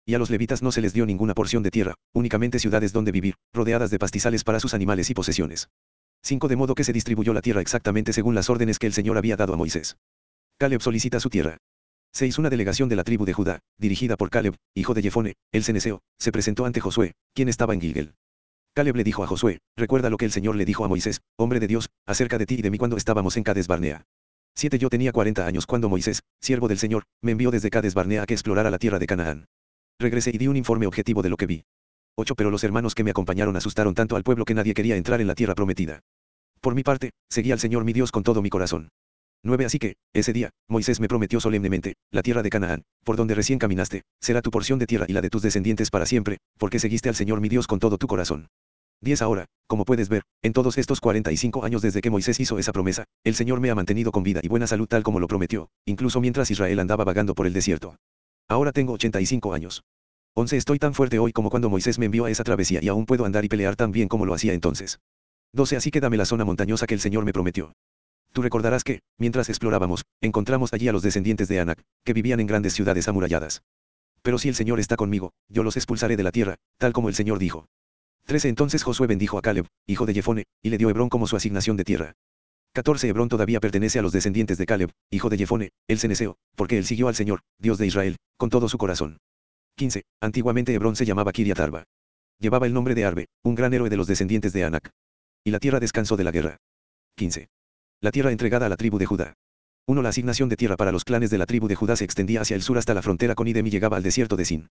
Y 0.07 0.15
a 0.15 0.21
los 0.21 0.31
levitas 0.31 0.63
no 0.63 0.71
se 0.71 0.81
les 0.81 0.93
dio 0.93 1.07
ninguna 1.07 1.35
porción 1.35 1.65
de 1.65 1.73
tierra, 1.73 1.95
únicamente 2.15 2.61
ciudades 2.61 2.93
donde 2.93 3.11
vivir, 3.11 3.35
rodeadas 3.53 3.91
de 3.91 3.99
pastizales 3.99 4.45
para 4.45 4.61
sus 4.61 4.75
animales 4.75 5.11
y 5.11 5.15
posesiones. 5.15 5.71
5. 6.23 6.47
De 6.47 6.55
modo 6.55 6.77
que 6.77 6.85
se 6.85 6.93
distribuyó 6.93 7.35
la 7.35 7.43
tierra 7.43 7.63
exactamente 7.63 8.13
según 8.13 8.37
las 8.37 8.49
órdenes 8.49 8.79
que 8.79 8.87
el 8.87 8.93
Señor 8.93 9.19
había 9.19 9.35
dado 9.35 9.55
a 9.55 9.57
Moisés. 9.57 9.97
Caleb 10.57 10.83
solicita 10.83 11.19
su 11.19 11.31
tierra. 11.31 11.57
6. 12.13 12.39
Una 12.39 12.49
delegación 12.49 12.89
de 12.89 12.95
la 12.95 13.03
tribu 13.03 13.25
de 13.25 13.33
Judá, 13.33 13.59
dirigida 13.77 14.17
por 14.17 14.31
Caleb, 14.31 14.55
hijo 14.77 14.95
de 14.95 15.03
Jefone, 15.03 15.35
el 15.51 15.65
ceneseo, 15.65 16.01
se 16.17 16.31
presentó 16.31 16.65
ante 16.65 16.79
Josué, 16.79 17.15
quien 17.35 17.49
estaba 17.49 17.75
en 17.75 17.81
Gilgel. 17.81 18.15
Caleb 18.81 18.97
le 18.97 19.05
dijo 19.05 19.23
a 19.23 19.27
Josué, 19.27 19.59
recuerda 19.77 20.09
lo 20.09 20.17
que 20.17 20.25
el 20.25 20.33
Señor 20.33 20.57
le 20.57 20.65
dijo 20.65 20.87
a 20.87 20.89
Moisés, 20.89 21.21
hombre 21.37 21.61
de 21.61 21.67
Dios, 21.67 21.91
acerca 22.07 22.39
de 22.39 22.47
ti 22.47 22.55
y 22.55 22.63
de 22.63 22.71
mí 22.71 22.79
cuando 22.79 22.97
estábamos 22.97 23.37
en 23.37 23.43
Cades 23.43 23.67
Barnea. 23.67 24.07
7. 24.55 24.79
Yo 24.79 24.89
tenía 24.89 25.13
40 25.13 25.45
años 25.45 25.67
cuando 25.67 25.91
Moisés, 25.91 26.23
siervo 26.41 26.67
del 26.67 26.79
Señor, 26.79 27.03
me 27.21 27.33
envió 27.33 27.51
desde 27.51 27.69
Cades 27.69 27.93
Barnea 27.93 28.23
a 28.23 28.27
que 28.27 28.33
explorara 28.33 28.71
la 28.71 28.79
tierra 28.79 28.99
de 28.99 29.07
Canaán. 29.07 29.45
Regresé 29.99 30.31
y 30.33 30.39
di 30.39 30.47
un 30.47 30.57
informe 30.57 30.87
objetivo 30.87 31.21
de 31.21 31.29
lo 31.29 31.37
que 31.37 31.45
vi. 31.45 31.65
8. 32.17 32.35
Pero 32.37 32.51
los 32.51 32.65
hermanos 32.65 32.95
que 32.95 33.05
me 33.05 33.11
acompañaron 33.11 33.55
asustaron 33.55 33.93
tanto 33.93 34.17
al 34.17 34.23
pueblo 34.23 34.47
que 34.47 34.55
nadie 34.55 34.73
quería 34.73 34.97
entrar 34.97 35.21
en 35.21 35.27
la 35.27 35.35
tierra 35.35 35.55
prometida. 35.55 36.01
Por 36.63 36.75
mi 36.75 36.83
parte, 36.83 37.11
seguí 37.29 37.53
al 37.53 37.61
Señor 37.61 37.85
mi 37.85 37.93
Dios 37.93 38.11
con 38.11 38.23
todo 38.23 38.41
mi 38.41 38.49
corazón. 38.49 38.89
9. 39.43 39.67
Así 39.67 39.79
que, 39.79 39.97
ese 40.15 40.33
día, 40.33 40.49
Moisés 40.69 41.01
me 41.01 41.09
prometió 41.09 41.39
solemnemente, 41.39 41.97
la 42.11 42.23
tierra 42.23 42.43
de 42.43 42.49
Canaán, 42.49 42.85
por 43.05 43.17
donde 43.17 43.35
recién 43.35 43.59
caminaste, 43.59 44.05
será 44.23 44.41
tu 44.41 44.51
porción 44.51 44.79
de 44.79 44.87
tierra 44.87 45.05
y 45.07 45.13
la 45.13 45.21
de 45.21 45.29
tus 45.29 45.43
descendientes 45.43 45.91
para 45.91 46.07
siempre, 46.07 46.39
porque 46.57 46.79
seguiste 46.79 47.11
al 47.11 47.15
Señor 47.15 47.43
mi 47.43 47.51
Dios 47.51 47.67
con 47.67 47.79
todo 47.79 47.99
tu 47.99 48.07
corazón. 48.07 48.49
10 49.03 49.23
ahora, 49.23 49.47
como 49.67 49.85
puedes 49.85 50.09
ver, 50.09 50.23
en 50.43 50.53
todos 50.53 50.77
estos 50.79 51.01
45 51.01 51.65
años 51.65 51.81
desde 51.81 52.01
que 52.01 52.11
Moisés 52.11 52.39
hizo 52.41 52.59
esa 52.59 52.73
promesa, 52.73 53.05
el 53.25 53.35
Señor 53.35 53.61
me 53.61 53.71
ha 53.71 53.75
mantenido 53.75 54.13
con 54.13 54.23
vida 54.23 54.41
y 54.43 54.49
buena 54.49 54.67
salud 54.67 54.89
tal 54.89 55.03
como 55.03 55.21
lo 55.21 55.29
prometió, 55.29 55.69
incluso 55.87 56.21
mientras 56.21 56.51
Israel 56.51 56.81
andaba 56.81 57.05
vagando 57.05 57.35
por 57.35 57.47
el 57.47 57.53
desierto. 57.53 57.97
Ahora 58.49 58.73
tengo 58.73 58.95
85 58.95 59.55
años. 59.55 59.85
11 60.35 60.57
Estoy 60.57 60.79
tan 60.79 60.93
fuerte 60.93 61.19
hoy 61.19 61.33
como 61.33 61.51
cuando 61.51 61.71
Moisés 61.71 61.99
me 61.99 62.07
envió 62.07 62.25
a 62.25 62.31
esa 62.31 62.45
travesía 62.45 62.81
y 62.83 62.89
aún 62.89 63.07
puedo 63.07 63.25
andar 63.25 63.45
y 63.45 63.49
pelear 63.49 63.77
tan 63.77 63.93
bien 63.93 64.09
como 64.09 64.27
lo 64.27 64.35
hacía 64.35 64.53
entonces. 64.53 64.99
12 65.53 65.77
Así 65.77 65.91
que 65.91 66.01
dame 66.01 66.17
la 66.17 66.27
zona 66.27 66.45
montañosa 66.45 66.87
que 66.87 66.95
el 66.95 67.01
Señor 67.01 67.25
me 67.25 67.33
prometió. 67.33 67.73
Tú 68.33 68.43
recordarás 68.43 68.85
que, 68.85 69.01
mientras 69.19 69.49
explorábamos, 69.49 70.05
encontramos 70.21 70.73
allí 70.73 70.89
a 70.89 70.93
los 70.93 71.03
descendientes 71.03 71.49
de 71.49 71.61
Anak, 71.61 71.83
que 72.05 72.13
vivían 72.13 72.39
en 72.39 72.47
grandes 72.47 72.75
ciudades 72.75 73.09
amuralladas. 73.09 73.63
Pero 74.23 74.39
si 74.39 74.49
el 74.49 74.55
Señor 74.55 74.79
está 74.79 74.97
conmigo, 74.97 75.33
yo 75.49 75.63
los 75.63 75.77
expulsaré 75.77 76.17
de 76.17 76.23
la 76.23 76.31
tierra, 76.31 76.57
tal 76.79 76.93
como 76.93 77.09
el 77.09 77.15
Señor 77.15 77.39
dijo. 77.39 77.67
13 78.27 78.49
Entonces 78.49 78.83
Josué 78.83 79.07
bendijo 79.07 79.39
a 79.39 79.43
Caleb, 79.43 79.67
hijo 79.87 80.07
de 80.07 80.15
Jefone, 80.15 80.45
y 80.63 80.71
le 80.71 80.79
dio 80.79 80.91
Hebrón 80.91 81.09
como 81.09 81.27
su 81.27 81.37
asignación 81.37 81.77
de 81.77 81.85
tierra. 81.85 82.13
14 82.73 83.09
Hebrón 83.09 83.29
todavía 83.29 83.59
pertenece 83.59 83.99
a 83.99 84.03
los 84.03 84.13
descendientes 84.13 84.57
de 84.57 84.67
Caleb, 84.67 84.91
hijo 85.11 85.29
de 85.29 85.39
Jefone, 85.39 85.71
el 85.89 85.99
ceneseo, 85.99 86.37
porque 86.55 86.79
él 86.79 86.85
siguió 86.85 87.09
al 87.09 87.17
Señor, 87.17 87.41
Dios 87.59 87.79
de 87.79 87.87
Israel, 87.87 88.17
con 88.37 88.51
todo 88.51 88.69
su 88.69 88.79
corazón. 88.79 89.19
15. 89.77 90.03
Antiguamente 90.21 90.73
Hebrón 90.75 90.95
se 90.95 91.05
llamaba 91.05 91.33
Kiriat 91.33 91.59
Arba. 91.59 91.85
Llevaba 92.39 92.67
el 92.67 92.73
nombre 92.73 92.95
de 92.95 93.05
Arbe, 93.05 93.27
un 93.43 93.55
gran 93.55 93.75
héroe 93.75 93.91
de 93.91 93.97
los 93.97 94.07
descendientes 94.07 94.53
de 94.53 94.65
Anak. 94.65 94.91
Y 95.45 95.51
la 95.51 95.59
tierra 95.59 95.81
descansó 95.81 96.17
de 96.17 96.25
la 96.25 96.31
guerra. 96.31 96.59
15. 97.17 97.49
La 98.01 98.13
tierra 98.13 98.31
entregada 98.31 98.67
a 98.67 98.69
la 98.69 98.77
tribu 98.77 98.99
de 98.99 99.07
Judá. 99.07 99.35
1. 99.87 100.03
La 100.03 100.11
asignación 100.11 100.49
de 100.49 100.57
tierra 100.57 100.77
para 100.77 100.93
los 100.93 101.05
clanes 101.05 101.31
de 101.31 101.39
la 101.39 101.47
tribu 101.47 101.67
de 101.67 101.75
Judá 101.75 101.97
se 101.97 102.05
extendía 102.05 102.41
hacia 102.41 102.55
el 102.55 102.63
sur 102.63 102.79
hasta 102.79 102.95
la 102.95 103.03
frontera 103.03 103.35
con 103.35 103.49
Idem 103.49 103.67
y 103.67 103.71
llegaba 103.71 103.97
al 103.97 104.03
desierto 104.03 104.37
de 104.37 104.45
Sin. 104.45 104.69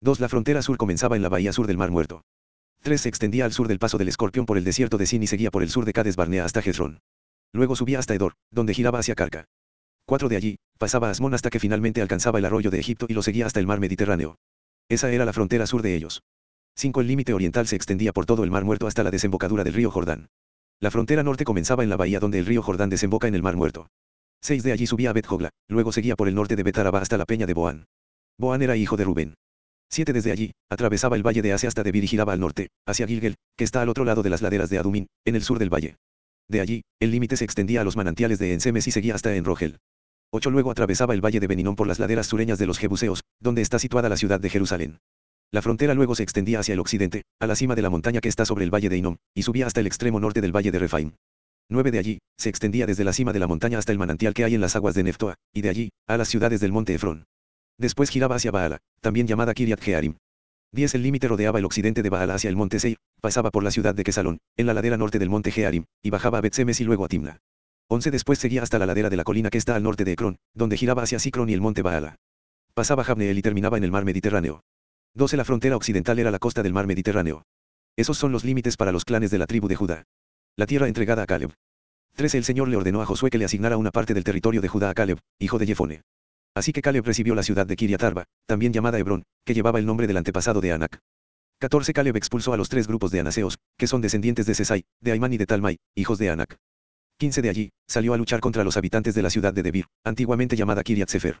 2. 0.00 0.20
La 0.20 0.28
frontera 0.28 0.62
sur 0.62 0.76
comenzaba 0.76 1.16
en 1.16 1.22
la 1.22 1.28
bahía 1.28 1.52
sur 1.52 1.66
del 1.66 1.76
Mar 1.76 1.90
Muerto. 1.90 2.22
3 2.82 3.00
se 3.00 3.08
extendía 3.08 3.44
al 3.44 3.52
sur 3.52 3.68
del 3.68 3.78
paso 3.78 3.98
del 3.98 4.08
Escorpión 4.08 4.46
por 4.46 4.56
el 4.56 4.64
desierto 4.64 4.96
de 4.96 5.06
Sin 5.06 5.22
y 5.22 5.26
seguía 5.26 5.50
por 5.50 5.62
el 5.62 5.68
sur 5.68 5.84
de 5.84 5.92
Cades 5.92 6.16
Barnea 6.16 6.44
hasta 6.44 6.62
Jezrón. 6.62 7.00
Luego 7.52 7.76
subía 7.76 7.98
hasta 7.98 8.14
Edor, 8.14 8.34
donde 8.50 8.74
giraba 8.74 9.00
hacia 9.00 9.14
Carca. 9.14 9.44
4 10.06 10.28
de 10.28 10.36
allí, 10.36 10.58
pasaba 10.78 11.08
a 11.08 11.10
Asmón 11.10 11.34
hasta 11.34 11.50
que 11.50 11.60
finalmente 11.60 12.00
alcanzaba 12.00 12.38
el 12.38 12.44
arroyo 12.44 12.70
de 12.70 12.80
Egipto 12.80 13.06
y 13.08 13.14
lo 13.14 13.22
seguía 13.22 13.46
hasta 13.46 13.60
el 13.60 13.66
mar 13.66 13.80
Mediterráneo. 13.80 14.36
Esa 14.88 15.12
era 15.12 15.24
la 15.24 15.32
frontera 15.32 15.66
sur 15.66 15.82
de 15.82 15.94
ellos. 15.94 16.22
5 16.76 17.02
El 17.02 17.06
límite 17.06 17.34
oriental 17.34 17.66
se 17.66 17.76
extendía 17.76 18.12
por 18.12 18.24
todo 18.24 18.44
el 18.44 18.50
mar 18.50 18.64
muerto 18.64 18.86
hasta 18.86 19.02
la 19.02 19.10
desembocadura 19.10 19.62
del 19.62 19.74
río 19.74 19.90
Jordán. 19.90 20.28
La 20.80 20.90
frontera 20.90 21.22
norte 21.22 21.44
comenzaba 21.44 21.82
en 21.82 21.90
la 21.90 21.96
bahía 21.96 22.20
donde 22.20 22.38
el 22.38 22.46
río 22.46 22.62
Jordán 22.62 22.88
desemboca 22.88 23.28
en 23.28 23.34
el 23.34 23.42
mar 23.42 23.56
muerto. 23.56 23.88
6 24.40 24.62
de 24.62 24.72
allí 24.72 24.86
subía 24.86 25.10
a 25.10 25.12
Bet 25.12 25.26
Jogla, 25.26 25.50
luego 25.68 25.92
seguía 25.92 26.16
por 26.16 26.28
el 26.28 26.34
norte 26.34 26.56
de 26.56 26.62
Betaraba 26.62 27.00
hasta 27.00 27.18
la 27.18 27.26
peña 27.26 27.46
de 27.46 27.52
Boán. 27.52 27.84
Boán 28.38 28.62
era 28.62 28.76
hijo 28.76 28.96
de 28.96 29.04
Rubén. 29.04 29.34
7 29.92 30.12
desde 30.12 30.30
allí, 30.30 30.52
atravesaba 30.70 31.16
el 31.16 31.26
valle 31.26 31.42
de 31.42 31.52
Asia 31.52 31.68
hasta 31.68 31.82
Debir 31.82 32.04
y 32.04 32.06
giraba 32.06 32.32
al 32.32 32.40
norte, 32.40 32.68
hacia 32.86 33.08
Gilgel, 33.08 33.34
que 33.56 33.64
está 33.64 33.82
al 33.82 33.88
otro 33.88 34.04
lado 34.04 34.22
de 34.22 34.30
las 34.30 34.40
laderas 34.40 34.70
de 34.70 34.78
Adumín, 34.78 35.08
en 35.24 35.34
el 35.34 35.42
sur 35.42 35.58
del 35.58 35.72
valle. 35.72 35.96
De 36.48 36.60
allí, 36.60 36.82
el 37.00 37.10
límite 37.10 37.36
se 37.36 37.44
extendía 37.44 37.80
a 37.80 37.84
los 37.84 37.96
manantiales 37.96 38.38
de 38.38 38.52
Ensemes 38.52 38.86
y 38.86 38.92
seguía 38.92 39.14
hasta 39.14 39.34
Enrogel. 39.34 39.78
8 40.32 40.50
luego 40.50 40.70
atravesaba 40.70 41.14
el 41.14 41.24
valle 41.24 41.40
de 41.40 41.48
Beninón 41.48 41.74
por 41.74 41.88
las 41.88 41.98
laderas 41.98 42.28
sureñas 42.28 42.58
de 42.58 42.66
los 42.66 42.78
Jebuseos, 42.78 43.24
donde 43.40 43.62
está 43.62 43.80
situada 43.80 44.08
la 44.08 44.16
ciudad 44.16 44.38
de 44.38 44.48
Jerusalén. 44.48 44.98
La 45.50 45.62
frontera 45.62 45.94
luego 45.94 46.14
se 46.14 46.22
extendía 46.22 46.60
hacia 46.60 46.74
el 46.74 46.80
occidente, 46.80 47.22
a 47.40 47.48
la 47.48 47.56
cima 47.56 47.74
de 47.74 47.82
la 47.82 47.90
montaña 47.90 48.20
que 48.20 48.28
está 48.28 48.44
sobre 48.44 48.64
el 48.64 48.72
valle 48.72 48.88
de 48.88 48.96
Inom, 48.96 49.16
y 49.34 49.42
subía 49.42 49.66
hasta 49.66 49.80
el 49.80 49.88
extremo 49.88 50.20
norte 50.20 50.40
del 50.40 50.54
valle 50.54 50.70
de 50.70 50.78
Refaim. 50.78 51.12
9 51.68 51.90
de 51.90 51.98
allí, 51.98 52.18
se 52.36 52.48
extendía 52.48 52.86
desde 52.86 53.02
la 53.02 53.12
cima 53.12 53.32
de 53.32 53.40
la 53.40 53.48
montaña 53.48 53.78
hasta 53.78 53.90
el 53.90 53.98
manantial 53.98 54.34
que 54.34 54.44
hay 54.44 54.54
en 54.54 54.60
las 54.60 54.76
aguas 54.76 54.94
de 54.94 55.02
Neftoa, 55.02 55.34
y 55.52 55.62
de 55.62 55.68
allí, 55.68 55.90
a 56.06 56.16
las 56.16 56.28
ciudades 56.28 56.60
del 56.60 56.70
monte 56.70 56.94
Efrón. 56.94 57.24
Después 57.80 58.10
giraba 58.10 58.36
hacia 58.36 58.50
Baala, 58.50 58.82
también 59.00 59.26
llamada 59.26 59.54
Kiriat 59.54 59.80
Jearim. 59.80 60.16
10. 60.72 60.96
El 60.96 61.02
límite 61.02 61.28
rodeaba 61.28 61.60
el 61.60 61.64
occidente 61.64 62.02
de 62.02 62.10
Baal 62.10 62.30
hacia 62.30 62.50
el 62.50 62.54
monte 62.54 62.78
Seir, 62.78 62.98
pasaba 63.22 63.50
por 63.50 63.64
la 63.64 63.70
ciudad 63.70 63.94
de 63.94 64.04
Quesalón, 64.04 64.38
en 64.58 64.66
la 64.66 64.74
ladera 64.74 64.98
norte 64.98 65.18
del 65.18 65.30
monte 65.30 65.50
Jearim, 65.50 65.86
y 66.02 66.10
bajaba 66.10 66.36
a 66.36 66.40
Betsemes 66.42 66.78
y 66.82 66.84
luego 66.84 67.06
a 67.06 67.08
Timna. 67.08 67.40
11. 67.88 68.10
Después 68.10 68.38
seguía 68.38 68.62
hasta 68.62 68.78
la 68.78 68.84
ladera 68.84 69.08
de 69.08 69.16
la 69.16 69.24
colina 69.24 69.48
que 69.48 69.56
está 69.56 69.76
al 69.76 69.82
norte 69.82 70.04
de 70.04 70.12
Ecrón, 70.12 70.36
donde 70.52 70.76
giraba 70.76 71.04
hacia 71.04 71.18
Sicrón 71.18 71.48
y 71.48 71.54
el 71.54 71.62
monte 71.62 71.80
Baala. 71.80 72.16
Pasaba 72.74 73.02
Jabneel 73.02 73.38
y 73.38 73.42
terminaba 73.42 73.78
en 73.78 73.84
el 73.84 73.90
mar 73.90 74.04
Mediterráneo. 74.04 74.60
12. 75.14 75.38
La 75.38 75.46
frontera 75.46 75.76
occidental 75.76 76.18
era 76.18 76.30
la 76.30 76.38
costa 76.38 76.62
del 76.62 76.74
mar 76.74 76.86
Mediterráneo. 76.86 77.44
Esos 77.96 78.18
son 78.18 78.30
los 78.30 78.44
límites 78.44 78.76
para 78.76 78.92
los 78.92 79.06
clanes 79.06 79.30
de 79.30 79.38
la 79.38 79.46
tribu 79.46 79.68
de 79.68 79.76
Judá. 79.76 80.04
La 80.54 80.66
tierra 80.66 80.86
entregada 80.86 81.22
a 81.22 81.26
Caleb. 81.26 81.54
13. 82.16 82.36
El 82.36 82.44
Señor 82.44 82.68
le 82.68 82.76
ordenó 82.76 83.00
a 83.00 83.06
Josué 83.06 83.30
que 83.30 83.38
le 83.38 83.46
asignara 83.46 83.78
una 83.78 83.90
parte 83.90 84.12
del 84.12 84.24
territorio 84.24 84.60
de 84.60 84.68
Judá 84.68 84.90
a 84.90 84.94
Caleb, 84.94 85.18
hijo 85.38 85.58
de 85.58 85.66
Jefone. 85.66 86.02
Así 86.54 86.72
que 86.72 86.82
Caleb 86.82 87.04
recibió 87.04 87.34
la 87.34 87.42
ciudad 87.42 87.66
de 87.66 87.76
Kiriatarba, 87.76 88.24
también 88.46 88.72
llamada 88.72 88.98
Hebrón, 88.98 89.22
que 89.44 89.54
llevaba 89.54 89.78
el 89.78 89.86
nombre 89.86 90.06
del 90.06 90.16
antepasado 90.16 90.60
de 90.60 90.72
Anac. 90.72 91.00
14. 91.60 91.92
Caleb 91.92 92.16
expulsó 92.16 92.52
a 92.52 92.56
los 92.56 92.68
tres 92.68 92.88
grupos 92.88 93.10
de 93.10 93.20
anaseos, 93.20 93.58
que 93.76 93.86
son 93.86 94.00
descendientes 94.00 94.46
de 94.46 94.54
Sesai, 94.54 94.84
de 95.00 95.12
Aimán 95.12 95.32
y 95.32 95.36
de 95.36 95.46
Talmai, 95.46 95.78
hijos 95.94 96.18
de 96.18 96.30
Anac. 96.30 96.56
15. 97.18 97.42
De 97.42 97.50
allí, 97.50 97.70
salió 97.86 98.14
a 98.14 98.16
luchar 98.16 98.40
contra 98.40 98.64
los 98.64 98.78
habitantes 98.78 99.14
de 99.14 99.22
la 99.22 99.28
ciudad 99.28 99.52
de 99.52 99.62
Debir, 99.62 99.84
antiguamente 100.04 100.56
llamada 100.56 100.82
Kiriat 100.82 101.10
Sefer. 101.10 101.38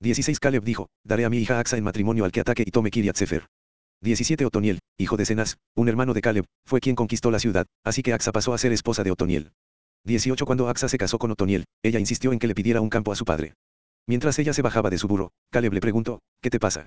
16. 0.00 0.38
Caleb 0.38 0.62
dijo, 0.62 0.88
daré 1.04 1.24
a 1.24 1.30
mi 1.30 1.38
hija 1.38 1.58
Axa 1.58 1.76
en 1.76 1.84
matrimonio 1.84 2.24
al 2.24 2.30
que 2.30 2.40
ataque 2.40 2.62
y 2.64 2.70
tome 2.70 2.90
Kiriat 2.90 3.16
Sefer. 3.16 3.46
17. 4.02 4.44
Otoniel, 4.44 4.78
hijo 4.98 5.16
de 5.16 5.24
Cenaz, 5.24 5.56
un 5.74 5.88
hermano 5.88 6.14
de 6.14 6.20
Caleb, 6.20 6.44
fue 6.64 6.80
quien 6.80 6.94
conquistó 6.94 7.30
la 7.30 7.40
ciudad, 7.40 7.66
así 7.82 8.02
que 8.02 8.12
Axa 8.12 8.30
pasó 8.30 8.54
a 8.54 8.58
ser 8.58 8.72
esposa 8.72 9.02
de 9.02 9.10
Otoniel. 9.10 9.52
18. 10.04 10.46
Cuando 10.46 10.68
Axa 10.68 10.88
se 10.88 10.98
casó 10.98 11.18
con 11.18 11.32
Otoniel, 11.32 11.64
ella 11.82 11.98
insistió 11.98 12.32
en 12.32 12.38
que 12.38 12.46
le 12.46 12.54
pidiera 12.54 12.80
un 12.80 12.90
campo 12.90 13.10
a 13.10 13.16
su 13.16 13.24
padre. 13.24 13.54
Mientras 14.08 14.38
ella 14.38 14.52
se 14.52 14.62
bajaba 14.62 14.90
de 14.90 14.98
su 14.98 15.08
burro, 15.08 15.32
Caleb 15.50 15.72
le 15.72 15.80
preguntó, 15.80 16.20
¿qué 16.40 16.50
te 16.50 16.60
pasa? 16.60 16.86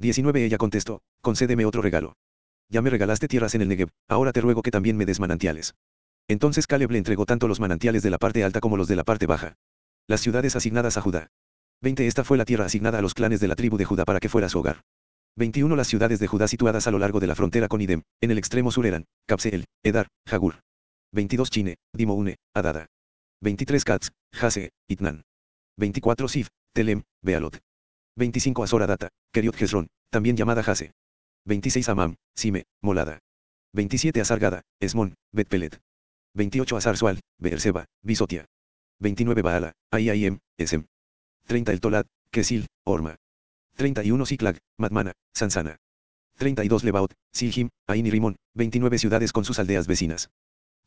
19. 0.00 0.44
Ella 0.44 0.56
contestó, 0.56 1.02
concédeme 1.20 1.66
otro 1.66 1.82
regalo. 1.82 2.14
Ya 2.70 2.80
me 2.80 2.90
regalaste 2.90 3.28
tierras 3.28 3.54
en 3.54 3.62
el 3.62 3.68
Negev, 3.68 3.90
ahora 4.08 4.32
te 4.32 4.40
ruego 4.40 4.62
que 4.62 4.70
también 4.70 4.96
me 4.96 5.04
des 5.04 5.20
manantiales. 5.20 5.74
Entonces 6.26 6.66
Caleb 6.66 6.90
le 6.90 6.98
entregó 6.98 7.26
tanto 7.26 7.48
los 7.48 7.60
manantiales 7.60 8.02
de 8.02 8.10
la 8.10 8.18
parte 8.18 8.42
alta 8.44 8.60
como 8.60 8.78
los 8.78 8.88
de 8.88 8.96
la 8.96 9.04
parte 9.04 9.26
baja. 9.26 9.56
Las 10.08 10.22
ciudades 10.22 10.56
asignadas 10.56 10.96
a 10.96 11.02
Judá. 11.02 11.28
20. 11.82 12.06
Esta 12.06 12.24
fue 12.24 12.38
la 12.38 12.46
tierra 12.46 12.64
asignada 12.64 12.98
a 12.98 13.02
los 13.02 13.12
clanes 13.12 13.40
de 13.40 13.48
la 13.48 13.56
tribu 13.56 13.76
de 13.76 13.84
Judá 13.84 14.04
para 14.06 14.20
que 14.20 14.30
fuera 14.30 14.48
su 14.48 14.58
hogar. 14.58 14.80
21. 15.36 15.76
Las 15.76 15.88
ciudades 15.88 16.18
de 16.18 16.26
Judá 16.26 16.48
situadas 16.48 16.86
a 16.86 16.90
lo 16.90 16.98
largo 16.98 17.20
de 17.20 17.26
la 17.26 17.34
frontera 17.34 17.68
con 17.68 17.82
Idem, 17.82 18.02
en 18.22 18.30
el 18.30 18.38
extremo 18.38 18.70
sur 18.70 18.86
eran, 18.86 19.04
Capseel, 19.26 19.66
Edar, 19.82 20.08
Jagur. 20.26 20.60
22. 21.12 21.50
Chine, 21.50 21.76
Dimoune, 21.92 22.36
Adada. 22.54 22.86
23. 23.42 23.84
Katz, 23.84 24.10
Hase, 24.32 24.70
Itnan. 24.88 25.24
24. 25.76 26.28
Sif, 26.28 26.48
Telem, 26.72 27.02
Bealot. 27.22 27.58
25. 28.16 28.62
Azoradata, 28.62 29.08
Keriot 29.32 29.60
Hezron, 29.60 29.88
también 30.10 30.36
llamada 30.36 30.62
Hase. 30.62 30.92
26. 31.46 31.88
Amam, 31.88 32.16
Sime, 32.36 32.64
Molada. 32.82 33.18
27. 33.72 34.20
Azargada, 34.20 34.62
Esmon, 34.80 35.14
Betpelet. 35.32 35.80
28. 36.34 36.76
Azarsual, 36.76 37.20
Beerseba, 37.38 37.86
Bisotia. 38.02 38.46
29. 39.00 39.42
Baala, 39.42 39.72
Aiaim, 39.90 40.38
Esem. 40.56 40.86
30. 41.46 41.72
El 41.72 41.80
Tolat, 41.80 42.06
Kesil, 42.30 42.66
Orma. 42.84 43.16
31. 43.76 44.26
Siklag, 44.26 44.58
Madmana, 44.78 45.12
Sansana. 45.34 45.76
32. 46.38 46.84
Lebaut, 46.84 47.12
Silhim, 47.32 47.70
Ain 47.86 48.06
y 48.06 48.10
Rimón, 48.10 48.36
29 48.54 48.98
ciudades 48.98 49.32
con 49.32 49.44
sus 49.44 49.58
aldeas 49.58 49.86
vecinas. 49.86 50.30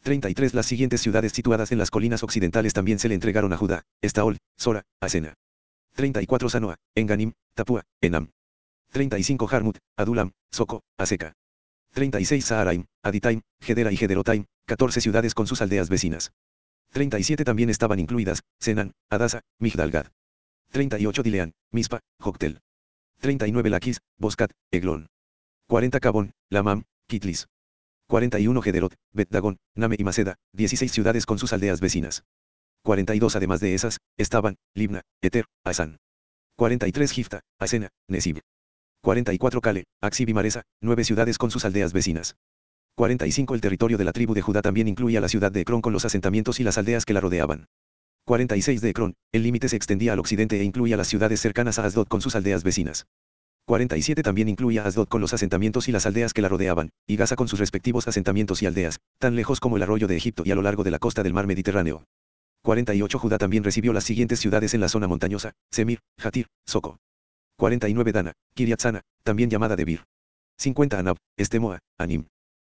33. 0.08 0.54
Las 0.54 0.66
siguientes 0.68 1.02
ciudades 1.02 1.34
situadas 1.34 1.74
en 1.74 1.78
las 1.78 1.92
colinas 1.92 2.24
occidentales 2.24 2.72
también 2.72 2.98
se 2.98 3.10
le 3.10 3.16
entregaron 3.16 3.52
a 3.52 3.58
Judá, 3.58 3.84
Estaol, 4.02 4.38
Sora, 4.56 4.84
Asena. 5.02 5.34
34. 5.96 6.48
Sanoa, 6.48 6.78
Enganim, 6.96 7.34
Tapua, 7.56 7.84
Enam. 8.00 8.30
35. 8.94 9.50
Harmut, 9.52 9.80
Adulam, 9.98 10.32
Soco, 10.50 10.82
Aseca. 10.98 11.34
36. 11.92 12.46
Saharaim, 12.46 12.86
Aditaim, 13.04 13.42
Gedera 13.60 13.92
y 13.92 13.98
Gederotaim, 13.98 14.46
14 14.66 15.02
ciudades 15.02 15.34
con 15.34 15.46
sus 15.46 15.62
aldeas 15.62 15.90
vecinas. 15.90 16.32
37 16.94 17.44
también 17.44 17.70
estaban 17.70 18.00
incluidas, 18.00 18.44
Senan, 18.62 18.94
Adasa, 19.10 19.42
Migdalgad. 19.60 20.08
38 20.72 21.22
Dilean, 21.22 21.52
Mispa, 21.74 22.00
Joktel. 22.18 22.62
39 23.20 23.70
Laquis, 23.70 24.00
Boscat, 24.18 24.52
Eglon. 24.72 25.08
40 25.68 26.00
Cabón, 26.00 26.32
Lamam, 26.50 26.86
Kitlis. 27.08 27.50
41 28.08 28.62
Gederot, 28.62 28.96
Bet-Dagón, 29.14 29.58
Name 29.76 29.98
y 30.00 30.04
Maceda, 30.04 30.36
16 30.54 30.92
ciudades 30.92 31.26
con 31.26 31.40
sus 31.40 31.52
aldeas 31.52 31.82
vecinas. 31.82 32.24
42 32.84 33.36
Además 33.36 33.60
de 33.60 33.74
esas, 33.74 34.00
estaban, 34.18 34.56
Libna, 34.74 35.02
Eter, 35.22 35.46
Asan. 35.66 35.98
43 36.56 37.12
Gifta, 37.12 37.42
Asena, 37.60 37.90
Nesib. 38.08 38.40
44 39.02 39.62
Cale, 39.62 39.84
Axib 40.02 40.30
y 40.30 40.34
Maresa, 40.34 40.64
9 40.82 41.04
ciudades 41.04 41.38
con 41.38 41.52
sus 41.52 41.66
aldeas 41.66 41.92
vecinas. 41.94 42.38
45 42.96 43.54
El 43.54 43.62
territorio 43.62 43.98
de 43.98 44.06
la 44.06 44.14
tribu 44.14 44.34
de 44.34 44.42
Judá 44.42 44.62
también 44.62 44.88
incluía 44.88 45.22
la 45.22 45.30
ciudad 45.30 45.52
de 45.52 45.62
Ecrón 45.62 45.82
con 45.82 45.94
los 45.94 46.06
asentamientos 46.06 46.60
y 46.60 46.64
las 46.64 46.78
aldeas 46.78 47.06
que 47.06 47.14
la 47.14 47.20
rodeaban. 47.20 47.68
46 48.26 48.82
de 48.82 48.90
Ecrón, 48.90 49.16
el 49.32 49.44
límite 49.44 49.70
se 49.70 49.76
extendía 49.76 50.14
al 50.14 50.20
occidente 50.20 50.60
e 50.60 50.64
incluía 50.64 50.98
las 50.98 51.08
ciudades 51.08 51.40
cercanas 51.40 51.78
a 51.78 51.86
Asdod 51.86 52.08
con 52.08 52.22
sus 52.22 52.36
aldeas 52.36 52.64
vecinas. 52.64 53.06
47 53.68 54.24
también 54.24 54.48
incluía 54.48 54.86
Asdod 54.86 55.10
con 55.10 55.20
los 55.20 55.34
asentamientos 55.34 55.90
y 55.90 55.92
las 55.92 56.06
aldeas 56.06 56.32
que 56.34 56.42
la 56.42 56.48
rodeaban, 56.48 56.92
y 57.06 57.18
Gaza 57.18 57.36
con 57.36 57.50
sus 57.50 57.60
respectivos 57.60 58.08
asentamientos 58.08 58.62
y 58.62 58.66
aldeas, 58.66 59.02
tan 59.20 59.36
lejos 59.36 59.60
como 59.60 59.76
el 59.76 59.84
arroyo 59.84 60.08
de 60.08 60.16
Egipto 60.16 60.44
y 60.46 60.52
a 60.52 60.56
lo 60.56 60.62
largo 60.62 60.86
de 60.86 60.92
la 60.92 61.00
costa 61.00 61.22
del 61.22 61.34
mar 61.34 61.48
Mediterráneo. 61.48 62.06
48 62.64 63.20
Judá 63.20 63.38
también 63.38 63.66
recibió 63.66 63.92
las 63.92 64.06
siguientes 64.06 64.40
ciudades 64.40 64.74
en 64.74 64.80
la 64.80 64.88
zona 64.88 65.10
montañosa, 65.10 65.52
Semir, 65.70 66.00
Hatir, 66.18 66.48
Soco. 66.66 66.98
49 67.58 68.14
Dana, 68.14 68.34
Kiriatzana, 68.56 69.02
también 69.24 69.50
llamada 69.50 69.76
Debir. 69.76 70.06
50 70.60 71.00
Anab, 71.00 71.18
Estemoa, 71.36 71.80
Anim. 71.98 72.28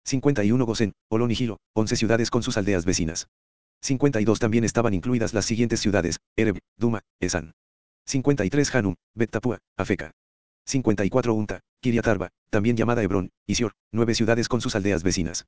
51 0.06 0.66
Gosen, 0.66 0.94
Olón 1.12 1.30
y 1.30 1.36
Gilo, 1.36 1.58
11 1.76 1.98
ciudades 1.98 2.32
con 2.32 2.42
sus 2.42 2.58
aldeas 2.58 2.86
vecinas. 2.86 3.28
52 3.84 4.40
también 4.40 4.64
estaban 4.64 4.96
incluidas 4.96 5.36
las 5.36 5.46
siguientes 5.46 5.82
ciudades, 5.82 6.18
Ereb, 6.36 6.58
Duma, 6.78 7.02
Esan. 7.20 7.52
53 8.08 8.74
Hanum, 8.74 8.96
Bet 9.14 9.30
Tapua, 9.30 9.60
Afeka. 9.78 10.14
54 10.66 11.34
Unta, 11.34 11.62
Kiriatarba, 11.82 12.30
también 12.49 12.78
llamada 12.78 13.03
Hebrón, 13.03 13.32
y 13.45 13.55
Sior, 13.55 13.74
nueve 13.91 14.16
ciudades 14.16 14.47
con 14.47 14.62
sus 14.62 14.76
aldeas 14.76 15.03
vecinas. 15.03 15.45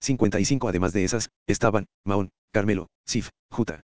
55 0.00 0.68
Además 0.68 0.92
de 0.92 1.04
esas, 1.04 1.30
estaban, 1.46 1.86
Maón, 2.04 2.30
Carmelo, 2.52 2.88
Sif, 3.06 3.30
Juta. 3.50 3.82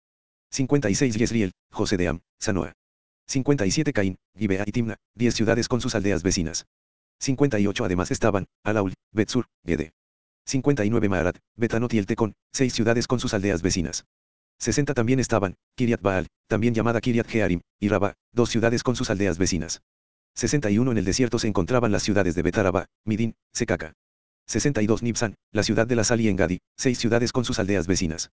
56 0.50 1.16
Yesriel, 1.16 1.52
José 1.70 1.96
de 1.96 2.08
Am, 2.08 2.20
Sanoa. 2.38 2.72
57 3.28 3.92
Caín, 3.92 4.16
Gibea 4.36 4.64
y 4.66 4.72
Timna, 4.72 4.96
10 5.16 5.34
ciudades 5.34 5.68
con 5.68 5.80
sus 5.80 5.94
aldeas 5.94 6.22
vecinas. 6.22 6.66
58 7.20 7.84
Además 7.84 8.10
estaban, 8.10 8.46
Alaul, 8.64 8.94
Betsur, 9.12 9.46
Gede. 9.64 9.92
59 10.46 11.08
Maarat, 11.08 11.38
Betanot 11.56 11.92
y 11.94 11.98
El 11.98 12.06
Tecón, 12.06 12.34
6 12.52 12.72
ciudades 12.72 13.06
con 13.06 13.18
sus 13.18 13.34
aldeas 13.34 13.62
vecinas. 13.62 14.06
60 14.58 14.94
también 14.94 15.20
estaban, 15.20 15.56
Kiriat 15.74 16.00
Baal, 16.00 16.28
también 16.48 16.72
llamada 16.72 17.00
Kiriat 17.00 17.26
Jearim, 17.26 17.60
y 17.80 17.88
Rabá, 17.88 18.14
dos 18.32 18.48
ciudades 18.48 18.82
con 18.82 18.96
sus 18.96 19.10
aldeas 19.10 19.38
vecinas. 19.38 19.82
61 20.36 20.92
En 20.92 20.98
el 20.98 21.04
desierto 21.04 21.38
se 21.38 21.48
encontraban 21.48 21.92
las 21.92 22.02
ciudades 22.02 22.34
de 22.34 22.42
Betaraba, 22.42 22.86
Midin, 23.04 23.34
Secaca. 23.54 23.94
62 24.46 25.02
Nibsan, 25.02 25.34
la 25.50 25.62
ciudad 25.62 25.86
de 25.86 25.96
la 25.96 26.04
Sal 26.04 26.20
y 26.20 26.28
Engadi, 26.28 26.60
seis 26.76 26.98
ciudades 26.98 27.32
con 27.32 27.44
sus 27.44 27.58
aldeas 27.58 27.86
vecinas. 27.86 28.30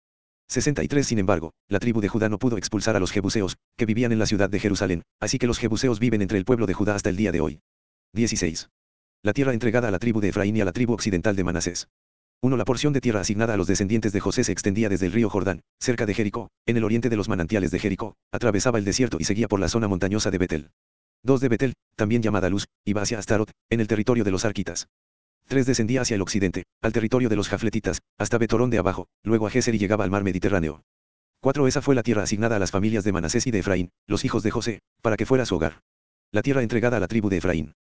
63 0.48 1.06
Sin 1.06 1.18
embargo, 1.18 1.52
la 1.68 1.78
tribu 1.78 2.00
de 2.00 2.08
Judá 2.08 2.28
no 2.28 2.38
pudo 2.38 2.56
expulsar 2.56 2.96
a 2.96 3.00
los 3.00 3.12
jebuseos, 3.12 3.58
que 3.76 3.86
vivían 3.86 4.12
en 4.12 4.18
la 4.18 4.26
ciudad 4.26 4.50
de 4.50 4.58
Jerusalén, 4.58 5.02
así 5.20 5.38
que 5.38 5.46
los 5.46 5.58
jebuseos 5.58 6.00
viven 6.00 6.22
entre 6.22 6.38
el 6.38 6.44
pueblo 6.44 6.66
de 6.66 6.74
Judá 6.74 6.94
hasta 6.94 7.10
el 7.10 7.16
día 7.16 7.32
de 7.32 7.40
hoy. 7.40 7.60
16. 8.14 8.70
La 9.22 9.32
tierra 9.34 9.52
entregada 9.52 9.88
a 9.88 9.90
la 9.90 9.98
tribu 9.98 10.20
de 10.20 10.30
Efraín 10.30 10.56
y 10.56 10.62
a 10.62 10.64
la 10.64 10.72
tribu 10.72 10.94
occidental 10.94 11.36
de 11.36 11.44
Manasés. 11.44 11.86
1. 12.40 12.56
La 12.56 12.64
porción 12.64 12.94
de 12.94 13.02
tierra 13.02 13.20
asignada 13.20 13.52
a 13.52 13.56
los 13.58 13.66
descendientes 13.66 14.12
de 14.12 14.20
José 14.20 14.42
se 14.42 14.52
extendía 14.52 14.88
desde 14.88 15.04
el 15.04 15.12
río 15.12 15.28
Jordán, 15.28 15.60
cerca 15.78 16.06
de 16.06 16.14
Jericó, 16.14 16.50
en 16.64 16.78
el 16.78 16.84
oriente 16.84 17.10
de 17.10 17.16
los 17.16 17.28
manantiales 17.28 17.70
de 17.70 17.78
Jericó, 17.78 18.16
atravesaba 18.32 18.78
el 18.78 18.86
desierto 18.86 19.18
y 19.20 19.24
seguía 19.24 19.46
por 19.46 19.60
la 19.60 19.68
zona 19.68 19.86
montañosa 19.86 20.30
de 20.30 20.38
Betel. 20.38 20.70
2 21.22 21.40
de 21.40 21.48
Betel, 21.48 21.74
también 21.96 22.22
llamada 22.22 22.48
Luz, 22.48 22.66
iba 22.84 23.02
hacia 23.02 23.18
Astarot, 23.18 23.50
en 23.68 23.80
el 23.80 23.86
territorio 23.86 24.24
de 24.24 24.30
los 24.30 24.44
Arquitas. 24.44 24.88
3 25.48 25.66
descendía 25.66 26.00
hacia 26.02 26.14
el 26.14 26.22
occidente, 26.22 26.64
al 26.80 26.92
territorio 26.92 27.28
de 27.28 27.36
los 27.36 27.48
Jafletitas, 27.48 28.00
hasta 28.18 28.38
Betorón 28.38 28.70
de 28.70 28.78
abajo, 28.78 29.08
luego 29.24 29.46
a 29.46 29.50
Geser 29.50 29.74
y 29.74 29.78
llegaba 29.78 30.04
al 30.04 30.10
mar 30.10 30.24
Mediterráneo. 30.24 30.82
4 31.40 31.66
Esa 31.66 31.82
fue 31.82 31.94
la 31.94 32.02
tierra 32.02 32.22
asignada 32.22 32.56
a 32.56 32.58
las 32.58 32.70
familias 32.70 33.04
de 33.04 33.12
Manasés 33.12 33.46
y 33.46 33.50
de 33.50 33.58
Efraín, 33.58 33.90
los 34.06 34.24
hijos 34.24 34.42
de 34.42 34.50
José, 34.50 34.80
para 35.02 35.16
que 35.16 35.26
fuera 35.26 35.46
su 35.46 35.56
hogar. 35.56 35.80
La 36.32 36.42
tierra 36.42 36.62
entregada 36.62 36.98
a 36.98 37.00
la 37.00 37.08
tribu 37.08 37.28
de 37.28 37.38
Efraín. 37.38 37.74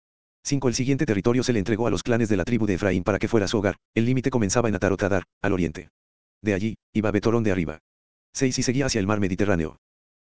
5 0.43 0.67
El 0.69 0.75
siguiente 0.75 1.05
territorio 1.05 1.43
se 1.43 1.53
le 1.53 1.59
entregó 1.59 1.87
a 1.87 1.89
los 1.89 2.03
clanes 2.03 2.29
de 2.29 2.37
la 2.37 2.45
tribu 2.45 2.65
de 2.65 2.75
Efraín 2.75 3.03
para 3.03 3.19
que 3.19 3.27
fuera 3.27 3.47
su 3.47 3.57
hogar, 3.57 3.75
el 3.93 4.05
límite 4.05 4.29
comenzaba 4.29 4.69
en 4.69 4.75
Atarotadar, 4.75 5.23
al 5.41 5.53
oriente. 5.53 5.89
De 6.41 6.53
allí, 6.53 6.77
iba 6.93 7.11
Betorón 7.11 7.43
de 7.43 7.51
arriba. 7.51 7.79
6 8.33 8.57
Y 8.59 8.63
seguía 8.63 8.85
hacia 8.85 8.99
el 8.99 9.07
mar 9.07 9.19
Mediterráneo. 9.19 9.77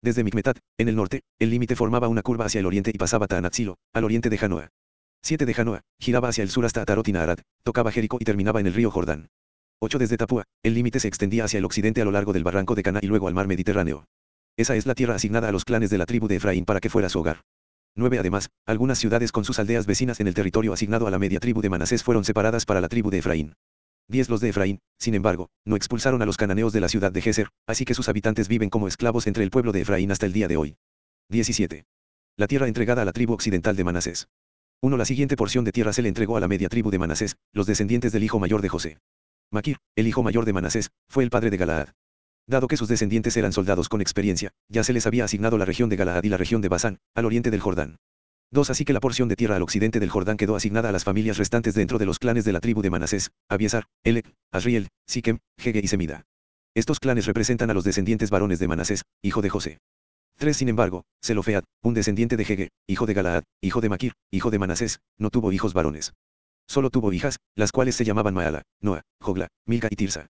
Desde 0.02 0.24
Micmetat, 0.24 0.60
en 0.78 0.88
el 0.88 0.95
norte, 0.95 1.22
el 1.39 1.50
límite 1.50 1.76
formaba 1.76 2.08
una 2.08 2.22
curva 2.22 2.45
hacia 2.45 2.60
el 2.60 2.66
oriente 2.66 2.91
y 2.93 2.97
pasaba 2.97 3.28
Tanatzilo, 3.28 3.78
al 3.93 4.06
oriente 4.06 4.30
de 4.30 4.38
Janoa. 4.38 4.70
7 5.24 5.45
de 5.45 5.54
Janoa, 5.54 5.82
giraba 6.00 6.30
hacia 6.30 6.41
el 6.43 6.50
sur 6.50 6.66
hasta 6.66 6.82
Atarot 6.82 7.06
y 7.10 7.12
Naharat, 7.12 7.41
tocaba 7.64 7.91
Jericó 7.91 8.18
y 8.22 8.24
terminaba 8.24 8.62
en 8.62 8.68
el 8.68 8.74
río 8.74 8.91
Jordán. 8.91 9.28
8 9.80 10.00
desde 10.00 10.16
Tapúa, 10.16 10.45
el 10.64 10.74
límite 10.74 11.02
se 11.02 11.10
extendía 11.10 11.43
hacia 11.43 11.58
el 11.58 11.66
occidente 11.66 12.02
a 12.02 12.06
lo 12.06 12.12
largo 12.12 12.32
del 12.32 12.45
barranco 12.45 12.76
de 12.76 12.84
Cana 12.84 13.00
y 13.02 13.08
luego 13.08 13.28
al 13.28 13.34
mar 13.34 13.47
Mediterráneo. 13.47 14.06
Esa 14.56 14.78
es 14.78 14.86
la 14.86 14.95
tierra 14.95 15.16
asignada 15.16 15.50
a 15.50 15.52
los 15.52 15.66
clanes 15.66 15.89
de 15.89 15.97
la 15.97 16.06
tribu 16.06 16.30
de 16.30 16.38
Efraín 16.38 16.64
para 16.64 16.80
que 16.80 16.89
fuera 16.89 17.10
su 17.10 17.20
hogar. 17.20 17.41
9 17.95 18.20
Además, 18.20 18.50
algunas 18.66 19.00
ciudades 19.00 19.34
con 19.34 19.43
sus 19.43 19.60
aldeas 19.60 19.86
vecinas 19.86 20.22
en 20.22 20.28
el 20.28 20.34
territorio 20.34 20.72
asignado 20.72 21.08
a 21.08 21.12
la 21.12 21.20
media 21.20 21.41
tribu 21.41 21.62
de 21.62 21.70
Manasés 21.70 22.04
fueron 22.04 22.24
separadas 22.24 22.66
para 22.66 22.80
la 22.80 22.88
tribu 22.88 23.10
de 23.10 23.18
Efraín. 23.18 23.56
10 24.10 24.30
Los 24.30 24.41
de 24.41 24.49
Efraín, 24.49 24.80
sin 24.97 25.14
embargo, 25.14 25.49
no 25.66 25.76
expulsaron 25.76 26.22
a 26.24 26.26
los 26.26 26.36
cananeos 26.36 26.74
de 26.74 26.80
la 26.80 26.89
ciudad 26.89 27.12
de 27.12 27.22
Geser, 27.22 27.49
así 27.68 27.86
que 27.86 27.93
sus 27.93 28.10
habitantes 28.10 28.47
viven 28.47 28.72
como 28.72 28.88
esclavos 28.88 29.28
entre 29.28 29.43
el 29.43 29.51
pueblo 29.51 29.72
de 29.72 29.82
Efraín 29.82 30.12
hasta 30.12 30.26
el 30.26 30.34
día 30.34 30.47
de 30.47 30.57
hoy. 30.57 30.78
17. 31.30 31.86
La 32.36 32.47
tierra 32.47 32.68
entregada 32.68 33.03
a 33.03 33.05
la 33.05 33.12
tribu 33.14 33.34
occidental 33.34 33.76
de 33.76 33.84
Manasés. 33.84 34.28
1. 34.82 34.97
La 34.97 35.05
siguiente 35.05 35.36
porción 35.36 35.64
de 35.64 35.72
tierra 35.72 35.93
se 35.93 36.01
le 36.01 36.10
entregó 36.10 36.38
a 36.38 36.39
la 36.39 36.47
media 36.47 36.70
tribu 36.70 36.89
de 36.89 36.97
Manasés, 36.97 37.38
los 37.53 37.68
descendientes 37.68 38.12
del 38.12 38.24
hijo 38.24 38.39
mayor 38.39 38.64
de 38.64 38.70
José. 38.70 38.97
Maquir, 39.51 39.78
el 39.95 40.07
hijo 40.07 40.24
mayor 40.24 40.45
de 40.45 40.53
Manasés, 40.53 40.89
fue 41.07 41.24
el 41.24 41.30
padre 41.30 41.51
de 41.51 41.57
Galaad. 41.57 41.89
Dado 42.47 42.68
que 42.68 42.78
sus 42.78 42.88
descendientes 42.88 43.38
eran 43.38 43.53
soldados 43.53 43.89
con 43.89 44.01
experiencia, 44.01 44.51
ya 44.70 44.84
se 44.84 44.93
les 44.93 45.05
había 45.05 45.26
asignado 45.26 45.60
la 45.60 45.66
región 45.66 45.88
de 45.88 45.97
Galaad 45.97 46.24
y 46.24 46.30
la 46.30 46.38
región 46.38 46.62
de 46.62 46.70
Basán, 46.70 46.97
al 47.14 47.26
oriente 47.26 47.51
del 47.51 47.62
Jordán. 47.62 47.97
2. 48.52 48.70
Así 48.70 48.86
que 48.86 48.93
la 48.93 49.00
porción 49.00 49.30
de 49.30 49.36
tierra 49.36 49.56
al 49.56 49.62
occidente 49.62 50.00
del 50.00 50.10
Jordán 50.10 50.38
quedó 50.38 50.56
asignada 50.56 50.89
a 50.89 50.91
las 50.91 51.04
familias 51.04 51.38
restantes 51.38 51.74
dentro 51.74 51.97
de 51.97 52.06
los 52.06 52.20
clanes 52.20 52.45
de 52.45 52.54
la 52.54 52.60
tribu 52.60 52.82
de 52.82 52.89
Manasés, 52.89 53.32
Abiesar, 53.50 53.86
Elec, 54.04 54.34
Asriel, 54.52 54.89
Siquem, 55.08 55.39
Hege 55.58 55.82
y 55.84 55.88
Semida. 55.88 56.26
Estos 56.76 57.00
clanes 57.00 57.26
representan 57.26 57.70
a 57.70 57.74
los 57.74 57.84
descendientes 57.84 58.30
varones 58.30 58.60
de 58.60 58.68
Manasés, 58.68 59.04
hijo 59.22 59.41
de 59.41 59.50
José. 59.50 59.80
3. 60.38 60.56
Sin 60.56 60.70
embargo, 60.70 61.04
Selofead, 61.22 61.64
un 61.84 61.93
descendiente 61.93 62.38
de 62.38 62.43
Hege, 62.43 62.70
hijo 62.88 63.06
de 63.06 63.14
Galaad, 63.14 63.43
hijo 63.62 63.82
de 63.82 63.89
Maquir, 63.89 64.14
hijo 64.32 64.52
de 64.52 64.60
Manasés, 64.60 65.00
no 65.18 65.30
tuvo 65.30 65.52
hijos 65.52 65.74
varones. 65.74 66.14
Solo 66.68 66.89
tuvo 66.89 67.12
hijas, 67.12 67.38
las 67.56 67.72
cuales 67.72 67.95
se 67.95 68.06
llamaban 68.06 68.34
Maala, 68.34 68.62
Noa, 68.80 69.02
Jogla, 69.20 69.47
Milca 69.66 69.89
y 69.91 69.95
Tirsa. 69.95 70.28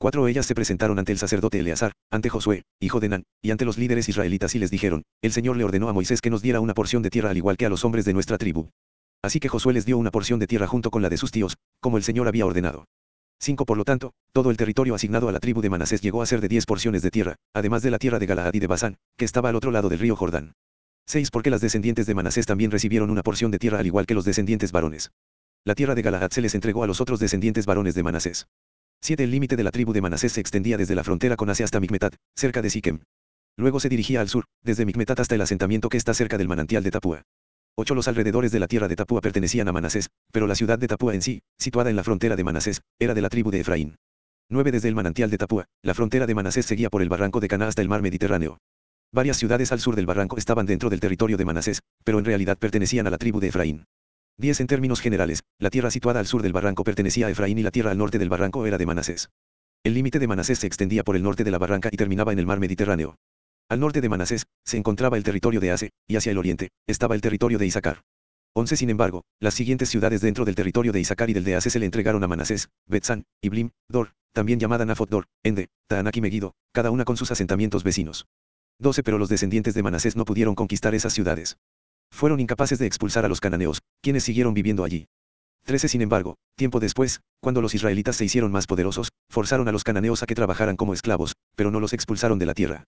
Cuatro 0.00 0.26
ellas 0.28 0.46
se 0.46 0.54
presentaron 0.54 0.98
ante 0.98 1.12
el 1.12 1.18
sacerdote 1.18 1.58
Eleazar, 1.58 1.92
ante 2.10 2.30
Josué, 2.30 2.62
hijo 2.80 3.00
de 3.00 3.10
Nan, 3.10 3.24
y 3.42 3.50
ante 3.50 3.66
los 3.66 3.76
líderes 3.76 4.08
israelitas 4.08 4.54
y 4.54 4.58
les 4.58 4.70
dijeron, 4.70 5.02
el 5.20 5.30
Señor 5.30 5.58
le 5.58 5.64
ordenó 5.64 5.90
a 5.90 5.92
Moisés 5.92 6.22
que 6.22 6.30
nos 6.30 6.40
diera 6.40 6.60
una 6.60 6.72
porción 6.72 7.02
de 7.02 7.10
tierra 7.10 7.28
al 7.28 7.36
igual 7.36 7.58
que 7.58 7.66
a 7.66 7.68
los 7.68 7.84
hombres 7.84 8.06
de 8.06 8.14
nuestra 8.14 8.38
tribu. 8.38 8.70
Así 9.22 9.40
que 9.40 9.50
Josué 9.50 9.74
les 9.74 9.84
dio 9.84 9.98
una 9.98 10.10
porción 10.10 10.40
de 10.40 10.46
tierra 10.46 10.66
junto 10.66 10.90
con 10.90 11.02
la 11.02 11.10
de 11.10 11.18
sus 11.18 11.32
tíos, 11.32 11.58
como 11.80 11.98
el 11.98 12.02
Señor 12.02 12.28
había 12.28 12.46
ordenado. 12.46 12.86
5. 13.40 13.66
Por 13.66 13.76
lo 13.76 13.84
tanto, 13.84 14.14
todo 14.32 14.50
el 14.50 14.56
territorio 14.56 14.94
asignado 14.94 15.28
a 15.28 15.32
la 15.32 15.38
tribu 15.38 15.60
de 15.60 15.68
Manasés 15.68 16.00
llegó 16.00 16.22
a 16.22 16.26
ser 16.26 16.40
de 16.40 16.48
10 16.48 16.64
porciones 16.64 17.02
de 17.02 17.10
tierra, 17.10 17.36
además 17.52 17.82
de 17.82 17.90
la 17.90 17.98
tierra 17.98 18.18
de 18.18 18.24
Galaad 18.24 18.54
y 18.54 18.58
de 18.60 18.68
Basán, 18.68 18.96
que 19.18 19.26
estaba 19.26 19.50
al 19.50 19.56
otro 19.56 19.70
lado 19.70 19.90
del 19.90 19.98
río 19.98 20.16
Jordán. 20.16 20.54
6. 21.08 21.30
Porque 21.30 21.50
las 21.50 21.60
descendientes 21.60 22.06
de 22.06 22.14
Manasés 22.14 22.46
también 22.46 22.70
recibieron 22.70 23.10
una 23.10 23.22
porción 23.22 23.50
de 23.50 23.58
tierra 23.58 23.80
al 23.80 23.86
igual 23.86 24.06
que 24.06 24.14
los 24.14 24.24
descendientes 24.24 24.72
varones. 24.72 25.10
La 25.66 25.74
tierra 25.74 25.94
de 25.94 26.00
Galaad 26.00 26.30
se 26.30 26.40
les 26.40 26.54
entregó 26.54 26.84
a 26.84 26.86
los 26.86 27.02
otros 27.02 27.20
descendientes 27.20 27.66
varones 27.66 27.94
de 27.94 28.02
Manasés. 28.02 28.46
7. 29.02 29.24
El 29.24 29.30
límite 29.30 29.56
de 29.56 29.64
la 29.64 29.70
tribu 29.70 29.92
de 29.92 30.02
Manasés 30.02 30.32
se 30.32 30.40
extendía 30.40 30.76
desde 30.76 30.94
la 30.94 31.02
frontera 31.02 31.36
con 31.36 31.48
Asia 31.48 31.64
hasta 31.64 31.80
Micmetat, 31.80 32.14
cerca 32.36 32.60
de 32.60 32.68
Siquem. 32.68 33.00
Luego 33.56 33.80
se 33.80 33.88
dirigía 33.88 34.20
al 34.20 34.28
sur, 34.28 34.44
desde 34.62 34.84
Micmetat 34.84 35.20
hasta 35.20 35.34
el 35.34 35.40
asentamiento 35.40 35.88
que 35.88 35.96
está 35.96 36.12
cerca 36.12 36.36
del 36.36 36.48
manantial 36.48 36.82
de 36.82 36.90
Tapúa. 36.90 37.22
8. 37.76 37.94
Los 37.94 38.08
alrededores 38.08 38.52
de 38.52 38.60
la 38.60 38.68
tierra 38.68 38.88
de 38.88 38.96
Tapúa 38.96 39.22
pertenecían 39.22 39.68
a 39.68 39.72
Manasés, 39.72 40.10
pero 40.32 40.46
la 40.46 40.54
ciudad 40.54 40.78
de 40.78 40.86
Tapúa 40.86 41.14
en 41.14 41.22
sí, 41.22 41.42
situada 41.58 41.88
en 41.88 41.96
la 41.96 42.04
frontera 42.04 42.36
de 42.36 42.44
Manasés, 42.44 42.82
era 42.98 43.14
de 43.14 43.22
la 43.22 43.30
tribu 43.30 43.50
de 43.50 43.60
Efraín. 43.60 43.96
9. 44.50 44.70
Desde 44.70 44.88
el 44.88 44.94
manantial 44.94 45.30
de 45.30 45.38
Tapúa, 45.38 45.64
la 45.82 45.94
frontera 45.94 46.26
de 46.26 46.34
Manasés 46.34 46.66
seguía 46.66 46.90
por 46.90 47.00
el 47.00 47.08
barranco 47.08 47.40
de 47.40 47.48
Cana 47.48 47.68
hasta 47.68 47.80
el 47.80 47.88
mar 47.88 48.02
Mediterráneo. 48.02 48.58
Varias 49.12 49.38
ciudades 49.38 49.72
al 49.72 49.80
sur 49.80 49.96
del 49.96 50.06
barranco 50.06 50.36
estaban 50.36 50.66
dentro 50.66 50.90
del 50.90 51.00
territorio 51.00 51.38
de 51.38 51.44
Manasés, 51.44 51.80
pero 52.04 52.18
en 52.18 52.24
realidad 52.26 52.58
pertenecían 52.58 53.06
a 53.06 53.10
la 53.10 53.18
tribu 53.18 53.40
de 53.40 53.48
Efraín. 53.48 53.84
10 54.40 54.60
En 54.60 54.66
términos 54.66 55.00
generales, 55.00 55.44
la 55.58 55.68
tierra 55.68 55.90
situada 55.90 56.18
al 56.18 56.26
sur 56.26 56.40
del 56.40 56.54
barranco 56.54 56.82
pertenecía 56.82 57.26
a 57.26 57.30
Efraín 57.30 57.58
y 57.58 57.62
la 57.62 57.70
tierra 57.70 57.90
al 57.90 57.98
norte 57.98 58.18
del 58.18 58.30
barranco 58.30 58.66
era 58.66 58.78
de 58.78 58.86
Manasés. 58.86 59.28
El 59.84 59.92
límite 59.92 60.18
de 60.18 60.26
Manasés 60.26 60.60
se 60.60 60.66
extendía 60.66 61.04
por 61.04 61.14
el 61.14 61.22
norte 61.22 61.44
de 61.44 61.50
la 61.50 61.58
barranca 61.58 61.90
y 61.92 61.96
terminaba 61.98 62.32
en 62.32 62.38
el 62.38 62.46
mar 62.46 62.58
Mediterráneo. 62.58 63.16
Al 63.68 63.80
norte 63.80 64.00
de 64.00 64.08
Manasés, 64.08 64.46
se 64.64 64.78
encontraba 64.78 65.18
el 65.18 65.24
territorio 65.24 65.60
de 65.60 65.72
Ase, 65.72 65.90
y 66.08 66.16
hacia 66.16 66.32
el 66.32 66.38
oriente, 66.38 66.70
estaba 66.86 67.14
el 67.14 67.20
territorio 67.20 67.58
de 67.58 67.66
Isaacar. 67.66 68.00
11 68.54 68.78
Sin 68.78 68.88
embargo, 68.88 69.24
las 69.40 69.52
siguientes 69.52 69.90
ciudades 69.90 70.22
dentro 70.22 70.46
del 70.46 70.54
territorio 70.54 70.92
de 70.92 71.00
Isaacar 71.00 71.28
y 71.28 71.34
del 71.34 71.44
de 71.44 71.56
Ase 71.56 71.68
se 71.68 71.78
le 71.78 71.84
entregaron 71.84 72.24
a 72.24 72.26
Manasés, 72.26 72.70
Betzán, 72.86 73.24
Iblim, 73.42 73.70
Dor, 73.90 74.14
también 74.32 74.58
llamada 74.58 74.86
Nafot 74.86 75.10
Dor, 75.10 75.26
Ende, 75.42 75.68
Taanak 75.86 76.16
y 76.16 76.22
Megido, 76.22 76.54
cada 76.72 76.90
una 76.90 77.04
con 77.04 77.18
sus 77.18 77.30
asentamientos 77.30 77.84
vecinos. 77.84 78.26
12 78.78 79.02
Pero 79.02 79.18
los 79.18 79.28
descendientes 79.28 79.74
de 79.74 79.82
Manasés 79.82 80.16
no 80.16 80.24
pudieron 80.24 80.54
conquistar 80.54 80.94
esas 80.94 81.12
ciudades. 81.12 81.58
Fueron 82.12 82.40
incapaces 82.40 82.78
de 82.78 82.86
expulsar 82.86 83.24
a 83.24 83.28
los 83.28 83.40
cananeos, 83.40 83.80
quienes 84.02 84.24
siguieron 84.24 84.54
viviendo 84.54 84.84
allí. 84.84 85.06
13 85.64 85.88
Sin 85.88 86.02
embargo, 86.02 86.36
tiempo 86.56 86.80
después, 86.80 87.20
cuando 87.40 87.60
los 87.62 87.74
israelitas 87.74 88.16
se 88.16 88.24
hicieron 88.24 88.50
más 88.50 88.66
poderosos, 88.66 89.10
forzaron 89.28 89.68
a 89.68 89.72
los 89.72 89.84
cananeos 89.84 90.22
a 90.22 90.26
que 90.26 90.34
trabajaran 90.34 90.76
como 90.76 90.94
esclavos, 90.94 91.36
pero 91.54 91.70
no 91.70 91.80
los 91.80 91.92
expulsaron 91.92 92.38
de 92.38 92.46
la 92.46 92.54
tierra. 92.54 92.84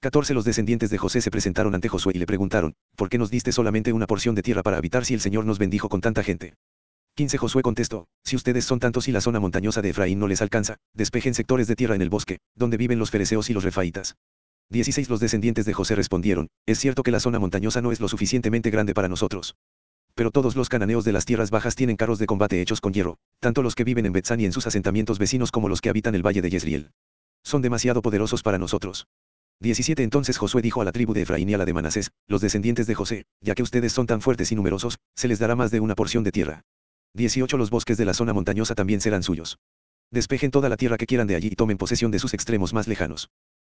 14 0.00 0.32
Los 0.34 0.44
descendientes 0.44 0.90
de 0.90 0.98
José 0.98 1.20
se 1.20 1.30
presentaron 1.30 1.74
ante 1.74 1.88
Josué 1.88 2.12
y 2.14 2.18
le 2.18 2.26
preguntaron, 2.26 2.74
¿por 2.96 3.08
qué 3.08 3.18
nos 3.18 3.30
diste 3.30 3.50
solamente 3.50 3.92
una 3.92 4.06
porción 4.06 4.34
de 4.34 4.42
tierra 4.42 4.62
para 4.62 4.76
habitar 4.76 5.04
si 5.04 5.14
el 5.14 5.20
Señor 5.20 5.44
nos 5.44 5.58
bendijo 5.58 5.88
con 5.88 6.00
tanta 6.00 6.22
gente? 6.22 6.54
15 7.16 7.36
Josué 7.36 7.62
contestó, 7.62 8.06
si 8.24 8.36
ustedes 8.36 8.64
son 8.64 8.78
tantos 8.78 9.08
y 9.08 9.12
la 9.12 9.20
zona 9.20 9.40
montañosa 9.40 9.82
de 9.82 9.90
Efraín 9.90 10.20
no 10.20 10.28
les 10.28 10.40
alcanza, 10.40 10.76
despejen 10.94 11.34
sectores 11.34 11.66
de 11.66 11.74
tierra 11.74 11.96
en 11.96 12.02
el 12.02 12.10
bosque, 12.10 12.38
donde 12.54 12.76
viven 12.76 13.00
los 13.00 13.10
fereceos 13.10 13.50
y 13.50 13.54
los 13.54 13.64
refaitas. 13.64 14.14
16 14.70 15.08
Los 15.08 15.20
descendientes 15.20 15.64
de 15.64 15.72
José 15.72 15.94
respondieron, 15.94 16.48
es 16.66 16.78
cierto 16.78 17.02
que 17.02 17.10
la 17.10 17.20
zona 17.20 17.38
montañosa 17.38 17.80
no 17.80 17.90
es 17.90 18.00
lo 18.00 18.08
suficientemente 18.08 18.70
grande 18.70 18.92
para 18.92 19.08
nosotros. 19.08 19.54
Pero 20.14 20.30
todos 20.30 20.56
los 20.56 20.68
cananeos 20.68 21.04
de 21.04 21.12
las 21.12 21.24
tierras 21.24 21.50
bajas 21.50 21.74
tienen 21.74 21.96
carros 21.96 22.18
de 22.18 22.26
combate 22.26 22.60
hechos 22.60 22.82
con 22.82 22.92
hierro, 22.92 23.16
tanto 23.40 23.62
los 23.62 23.74
que 23.74 23.84
viven 23.84 24.04
en 24.04 24.12
Betzán 24.12 24.40
y 24.40 24.44
en 24.44 24.52
sus 24.52 24.66
asentamientos 24.66 25.18
vecinos 25.18 25.52
como 25.52 25.70
los 25.70 25.80
que 25.80 25.88
habitan 25.88 26.14
el 26.14 26.26
valle 26.26 26.42
de 26.42 26.50
Yesriel. 26.50 26.90
Son 27.44 27.62
demasiado 27.62 28.02
poderosos 28.02 28.42
para 28.42 28.58
nosotros. 28.58 29.06
17 29.60 30.02
Entonces 30.02 30.36
Josué 30.36 30.60
dijo 30.60 30.82
a 30.82 30.84
la 30.84 30.92
tribu 30.92 31.14
de 31.14 31.22
Efraín 31.22 31.48
y 31.48 31.54
a 31.54 31.58
la 31.58 31.64
de 31.64 31.72
Manasés, 31.72 32.10
los 32.26 32.42
descendientes 32.42 32.86
de 32.86 32.94
José, 32.94 33.24
ya 33.40 33.54
que 33.54 33.62
ustedes 33.62 33.92
son 33.92 34.06
tan 34.06 34.20
fuertes 34.20 34.52
y 34.52 34.54
numerosos, 34.54 34.98
se 35.16 35.28
les 35.28 35.38
dará 35.38 35.56
más 35.56 35.70
de 35.70 35.80
una 35.80 35.94
porción 35.94 36.24
de 36.24 36.32
tierra. 36.32 36.60
18 37.14 37.56
Los 37.56 37.70
bosques 37.70 37.96
de 37.96 38.04
la 38.04 38.12
zona 38.12 38.34
montañosa 38.34 38.74
también 38.74 39.00
serán 39.00 39.22
suyos. 39.22 39.58
Despejen 40.10 40.50
toda 40.50 40.68
la 40.68 40.76
tierra 40.76 40.98
que 40.98 41.06
quieran 41.06 41.26
de 41.26 41.36
allí 41.36 41.48
y 41.50 41.56
tomen 41.56 41.78
posesión 41.78 42.10
de 42.10 42.18
sus 42.18 42.34
extremos 42.34 42.74
más 42.74 42.86
lejanos. 42.86 43.30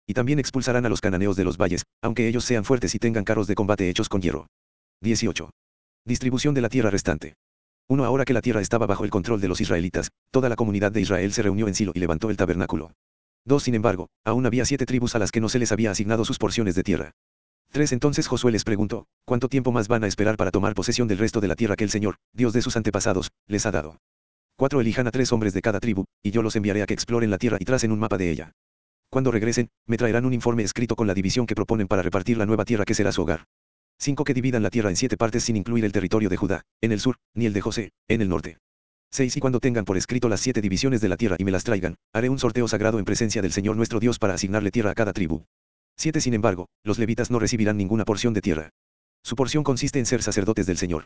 Y 0.06 0.14
también 0.14 0.40
expulsarán 0.40 0.86
a 0.86 0.90
los 0.90 1.02
cananeos 1.02 1.36
de 1.36 1.44
los 1.44 1.58
valles, 1.58 1.84
aunque 2.02 2.28
ellos 2.28 2.44
sean 2.44 2.66
fuertes 2.66 2.94
y 2.96 3.00
tengan 3.00 3.24
carros 3.24 3.48
de 3.48 3.56
combate 3.56 3.90
hechos 3.90 4.10
con 4.10 4.22
hierro. 4.22 4.48
18. 5.02 5.50
Distribución 6.06 6.54
de 6.54 6.62
la 6.62 6.70
tierra 6.70 6.90
restante. 6.90 7.36
1. 7.90 8.06
Ahora 8.06 8.26
que 8.26 8.34
la 8.34 8.42
tierra 8.42 8.62
estaba 8.62 8.86
bajo 8.86 9.04
el 9.04 9.10
control 9.10 9.40
de 9.42 9.48
los 9.48 9.62
israelitas, 9.62 10.12
toda 10.32 10.50
la 10.50 10.56
comunidad 10.56 10.92
de 10.92 11.02
Israel 11.02 11.32
se 11.32 11.42
reunió 11.42 11.68
en 11.68 11.76
Silo 11.76 11.92
y 11.96 12.00
levantó 12.00 12.30
el 12.30 12.38
tabernáculo. 12.38 12.92
2. 13.46 13.64
Sin 13.64 13.76
embargo, 13.76 14.10
aún 14.26 14.46
había 14.46 14.66
siete 14.66 14.86
tribus 14.86 15.16
a 15.16 15.20
las 15.20 15.32
que 15.32 15.42
no 15.42 15.50
se 15.50 15.60
les 15.60 15.72
había 15.72 15.92
asignado 15.92 16.26
sus 16.26 16.38
porciones 16.38 16.76
de 16.76 16.84
tierra. 16.84 17.12
3. 17.72 17.92
Entonces 17.92 18.28
Josué 18.28 18.52
les 18.52 18.64
preguntó, 18.64 19.08
¿cuánto 19.26 19.50
tiempo 19.50 19.72
más 19.72 19.88
van 19.88 20.04
a 20.04 20.08
esperar 20.08 20.38
para 20.38 20.52
tomar 20.52 20.76
posesión 20.76 21.08
del 21.08 21.18
resto 21.18 21.42
de 21.42 21.48
la 21.48 21.56
tierra 21.56 21.76
que 21.76 21.84
el 21.84 21.90
Señor, 21.90 22.16
Dios 22.32 22.54
de 22.54 22.62
sus 22.62 22.78
antepasados, 22.78 23.32
les 23.48 23.66
ha 23.66 23.72
dado? 23.72 23.98
4. 24.58 24.80
Elijan 24.80 25.08
a 25.08 25.12
tres 25.12 25.32
hombres 25.32 25.54
de 25.54 25.62
cada 25.62 25.80
tribu, 25.80 26.06
y 26.22 26.32
yo 26.32 26.42
los 26.42 26.56
enviaré 26.56 26.84
a 26.84 26.86
que 26.86 26.94
exploren 26.94 27.32
la 27.32 27.38
tierra 27.38 27.58
y 27.60 27.66
tracen 27.66 27.92
un 27.92 28.00
mapa 28.00 28.18
de 28.18 28.30
ella. 28.30 28.52
Cuando 29.14 29.30
regresen, 29.30 29.70
me 29.86 29.96
traerán 29.96 30.26
un 30.26 30.34
informe 30.34 30.64
escrito 30.64 30.96
con 30.96 31.06
la 31.06 31.14
división 31.14 31.46
que 31.46 31.54
proponen 31.54 31.88
para 31.88 32.02
repartir 32.02 32.36
la 32.36 32.48
nueva 32.48 32.66
tierra 32.66 32.84
que 32.84 32.96
será 32.96 33.12
su 33.12 33.22
hogar. 33.22 33.44
5. 34.00 34.24
Que 34.24 34.34
dividan 34.34 34.64
la 34.64 34.72
tierra 34.72 34.90
en 34.90 34.96
siete 34.96 35.18
partes 35.18 35.44
sin 35.44 35.56
incluir 35.56 35.86
el 35.86 35.92
territorio 35.92 36.30
de 36.30 36.36
Judá, 36.36 36.64
en 36.82 36.92
el 36.92 37.00
sur, 37.00 37.18
ni 37.36 37.46
el 37.46 37.54
de 37.54 37.62
José, 37.62 37.92
en 38.08 38.22
el 38.24 38.30
norte. 38.30 38.58
6. 39.12 39.38
Y 39.38 39.40
cuando 39.40 39.60
tengan 39.60 39.86
por 39.86 39.98
escrito 39.98 40.30
las 40.30 40.40
siete 40.40 40.62
divisiones 40.62 41.00
de 41.00 41.10
la 41.10 41.18
tierra 41.18 41.36
y 41.38 41.44
me 41.44 41.52
las 41.52 41.64
traigan, 41.64 41.94
haré 42.12 42.28
un 42.28 42.40
sorteo 42.40 42.68
sagrado 42.68 42.98
en 42.98 43.06
presencia 43.06 43.44
del 43.44 43.52
Señor 43.52 43.78
nuestro 43.78 44.00
Dios 44.00 44.18
para 44.18 44.34
asignarle 44.34 44.72
tierra 44.72 44.90
a 44.90 44.96
cada 44.96 45.14
tribu. 45.14 45.44
7. 45.96 46.20
Sin 46.20 46.34
embargo, 46.34 46.70
los 46.84 46.98
levitas 46.98 47.30
no 47.30 47.38
recibirán 47.38 47.78
ninguna 47.78 48.06
porción 48.06 48.34
de 48.34 48.42
tierra. 48.42 48.70
Su 49.24 49.36
porción 49.36 49.64
consiste 49.64 50.00
en 50.00 50.08
ser 50.08 50.24
sacerdotes 50.24 50.66
del 50.66 50.80
Señor. 50.80 51.06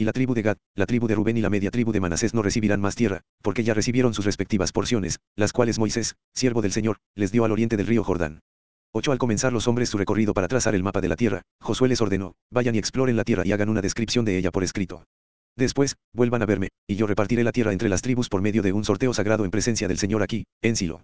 Y 0.00 0.04
la 0.04 0.14
tribu 0.14 0.32
de 0.32 0.40
Gad, 0.40 0.56
la 0.76 0.86
tribu 0.86 1.08
de 1.08 1.14
Rubén 1.14 1.36
y 1.36 1.42
la 1.42 1.50
media 1.50 1.70
tribu 1.70 1.92
de 1.92 2.00
Manasés 2.00 2.32
no 2.32 2.40
recibirán 2.40 2.80
más 2.80 2.94
tierra, 2.94 3.20
porque 3.42 3.64
ya 3.64 3.74
recibieron 3.74 4.14
sus 4.14 4.24
respectivas 4.24 4.72
porciones, 4.72 5.18
las 5.36 5.52
cuales 5.52 5.78
Moisés, 5.78 6.16
siervo 6.34 6.62
del 6.62 6.72
Señor, 6.72 6.96
les 7.14 7.32
dio 7.32 7.44
al 7.44 7.52
oriente 7.52 7.76
del 7.76 7.86
río 7.86 8.02
Jordán. 8.02 8.40
8. 8.94 9.12
Al 9.12 9.18
comenzar 9.18 9.52
los 9.52 9.68
hombres 9.68 9.90
su 9.90 9.98
recorrido 9.98 10.32
para 10.32 10.48
trazar 10.48 10.74
el 10.74 10.82
mapa 10.82 11.02
de 11.02 11.08
la 11.08 11.16
tierra, 11.16 11.42
Josué 11.60 11.86
les 11.86 12.00
ordenó, 12.00 12.32
vayan 12.50 12.76
y 12.76 12.78
exploren 12.78 13.14
la 13.14 13.24
tierra 13.24 13.42
y 13.44 13.52
hagan 13.52 13.68
una 13.68 13.82
descripción 13.82 14.24
de 14.24 14.38
ella 14.38 14.50
por 14.50 14.64
escrito. 14.64 15.04
Después, 15.54 15.96
vuelvan 16.14 16.40
a 16.40 16.46
verme, 16.46 16.70
y 16.88 16.96
yo 16.96 17.06
repartiré 17.06 17.44
la 17.44 17.52
tierra 17.52 17.74
entre 17.74 17.90
las 17.90 18.00
tribus 18.00 18.30
por 18.30 18.40
medio 18.40 18.62
de 18.62 18.72
un 18.72 18.86
sorteo 18.86 19.12
sagrado 19.12 19.44
en 19.44 19.50
presencia 19.50 19.86
del 19.86 19.98
Señor 19.98 20.22
aquí, 20.22 20.46
en 20.62 20.76
Silo. 20.76 21.02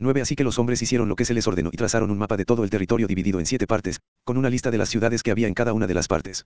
9. 0.00 0.20
Así 0.20 0.36
que 0.36 0.44
los 0.44 0.58
hombres 0.58 0.82
hicieron 0.82 1.08
lo 1.08 1.16
que 1.16 1.24
se 1.24 1.32
les 1.32 1.46
ordenó 1.46 1.70
y 1.72 1.78
trazaron 1.78 2.10
un 2.10 2.18
mapa 2.18 2.36
de 2.36 2.44
todo 2.44 2.62
el 2.62 2.68
territorio 2.68 3.06
dividido 3.06 3.40
en 3.40 3.46
siete 3.46 3.66
partes, 3.66 4.00
con 4.22 4.36
una 4.36 4.50
lista 4.50 4.70
de 4.70 4.76
las 4.76 4.90
ciudades 4.90 5.22
que 5.22 5.30
había 5.30 5.48
en 5.48 5.54
cada 5.54 5.72
una 5.72 5.86
de 5.86 5.94
las 5.94 6.08
partes. 6.08 6.44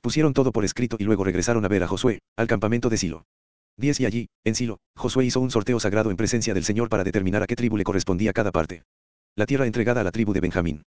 Pusieron 0.00 0.32
todo 0.32 0.50
por 0.50 0.64
escrito 0.64 0.96
y 0.98 1.04
luego 1.04 1.24
regresaron 1.24 1.64
a 1.64 1.68
ver 1.68 1.82
a 1.82 1.88
Josué, 1.88 2.20
al 2.36 2.46
campamento 2.46 2.88
de 2.88 2.96
Silo. 2.96 3.26
10 3.76 4.00
y 4.00 4.06
allí, 4.06 4.28
en 4.44 4.54
Silo, 4.54 4.78
Josué 4.96 5.26
hizo 5.26 5.40
un 5.40 5.50
sorteo 5.50 5.78
sagrado 5.78 6.10
en 6.10 6.16
presencia 6.16 6.54
del 6.54 6.64
Señor 6.64 6.88
para 6.88 7.04
determinar 7.04 7.42
a 7.42 7.46
qué 7.46 7.56
tribu 7.56 7.76
le 7.76 7.84
correspondía 7.84 8.32
cada 8.32 8.50
parte. 8.50 8.82
La 9.36 9.46
tierra 9.46 9.66
entregada 9.66 10.00
a 10.00 10.04
la 10.04 10.10
tribu 10.10 10.32
de 10.32 10.40
Benjamín. 10.40 10.82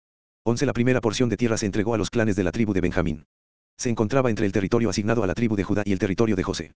11 0.43 0.65
La 0.65 0.73
primera 0.73 1.01
porción 1.01 1.27
de 1.29 1.37
tierra 1.37 1.57
se 1.57 1.65
entregó 1.65 1.93
a 1.93 1.97
los 1.97 2.09
clanes 2.09 2.35
de 2.35 2.43
la 2.43 2.51
tribu 2.51 2.73
de 2.73 2.81
Benjamín. 2.81 3.25
Se 3.77 3.89
encontraba 3.89 4.29
entre 4.29 4.45
el 4.45 4.51
territorio 4.51 4.89
asignado 4.89 5.23
a 5.23 5.27
la 5.27 5.33
tribu 5.33 5.55
de 5.55 5.63
Judá 5.63 5.83
y 5.85 5.91
el 5.91 5.99
territorio 5.99 6.35
de 6.35 6.43
José. 6.43 6.73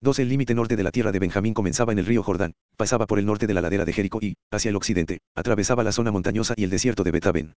12 0.00 0.22
El 0.22 0.28
límite 0.28 0.54
norte 0.54 0.76
de 0.76 0.82
la 0.82 0.90
tierra 0.90 1.12
de 1.12 1.18
Benjamín 1.18 1.54
comenzaba 1.54 1.92
en 1.92 1.98
el 1.98 2.06
río 2.06 2.22
Jordán, 2.22 2.54
pasaba 2.76 3.06
por 3.06 3.18
el 3.18 3.26
norte 3.26 3.46
de 3.46 3.54
la 3.54 3.60
ladera 3.60 3.84
de 3.84 3.92
Jericó 3.92 4.18
y, 4.22 4.36
hacia 4.50 4.70
el 4.70 4.76
occidente, 4.76 5.20
atravesaba 5.34 5.84
la 5.84 5.92
zona 5.92 6.10
montañosa 6.12 6.54
y 6.56 6.64
el 6.64 6.70
desierto 6.70 7.04
de 7.04 7.10
Betabén. 7.10 7.54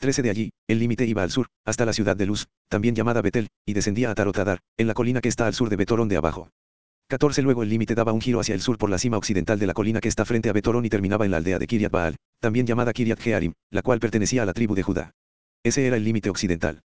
13 0.00 0.22
de 0.22 0.30
allí, 0.30 0.52
el 0.66 0.78
límite 0.78 1.04
iba 1.04 1.22
al 1.22 1.30
sur, 1.30 1.46
hasta 1.66 1.84
la 1.84 1.92
ciudad 1.92 2.16
de 2.16 2.24
Luz, 2.24 2.48
también 2.68 2.94
llamada 2.94 3.20
Betel, 3.20 3.48
y 3.66 3.74
descendía 3.74 4.10
a 4.10 4.14
Tarotadar, 4.14 4.60
en 4.78 4.86
la 4.86 4.94
colina 4.94 5.20
que 5.20 5.28
está 5.28 5.46
al 5.46 5.54
sur 5.54 5.68
de 5.68 5.76
Betorón 5.76 6.08
de 6.08 6.16
abajo. 6.16 6.48
14 7.08 7.42
Luego 7.42 7.62
el 7.62 7.68
límite 7.68 7.94
daba 7.94 8.12
un 8.12 8.20
giro 8.20 8.40
hacia 8.40 8.54
el 8.54 8.62
sur 8.62 8.78
por 8.78 8.88
la 8.88 8.98
cima 8.98 9.18
occidental 9.18 9.58
de 9.58 9.66
la 9.66 9.74
colina 9.74 10.00
que 10.00 10.08
está 10.08 10.24
frente 10.24 10.48
a 10.48 10.54
Betorón 10.54 10.86
y 10.86 10.88
terminaba 10.88 11.26
en 11.26 11.32
la 11.32 11.36
aldea 11.36 11.58
de 11.58 11.66
Kiriat 11.66 11.92
Baal, 11.92 12.16
también 12.40 12.66
llamada 12.66 12.94
Kiriat 12.94 13.20
Jearim, 13.20 13.52
la 13.70 13.82
cual 13.82 14.00
pertenecía 14.00 14.42
a 14.42 14.46
la 14.46 14.54
tribu 14.54 14.74
de 14.74 14.82
Judá. 14.82 15.10
Ese 15.62 15.86
era 15.86 15.96
el 15.96 16.04
límite 16.04 16.30
occidental. 16.30 16.80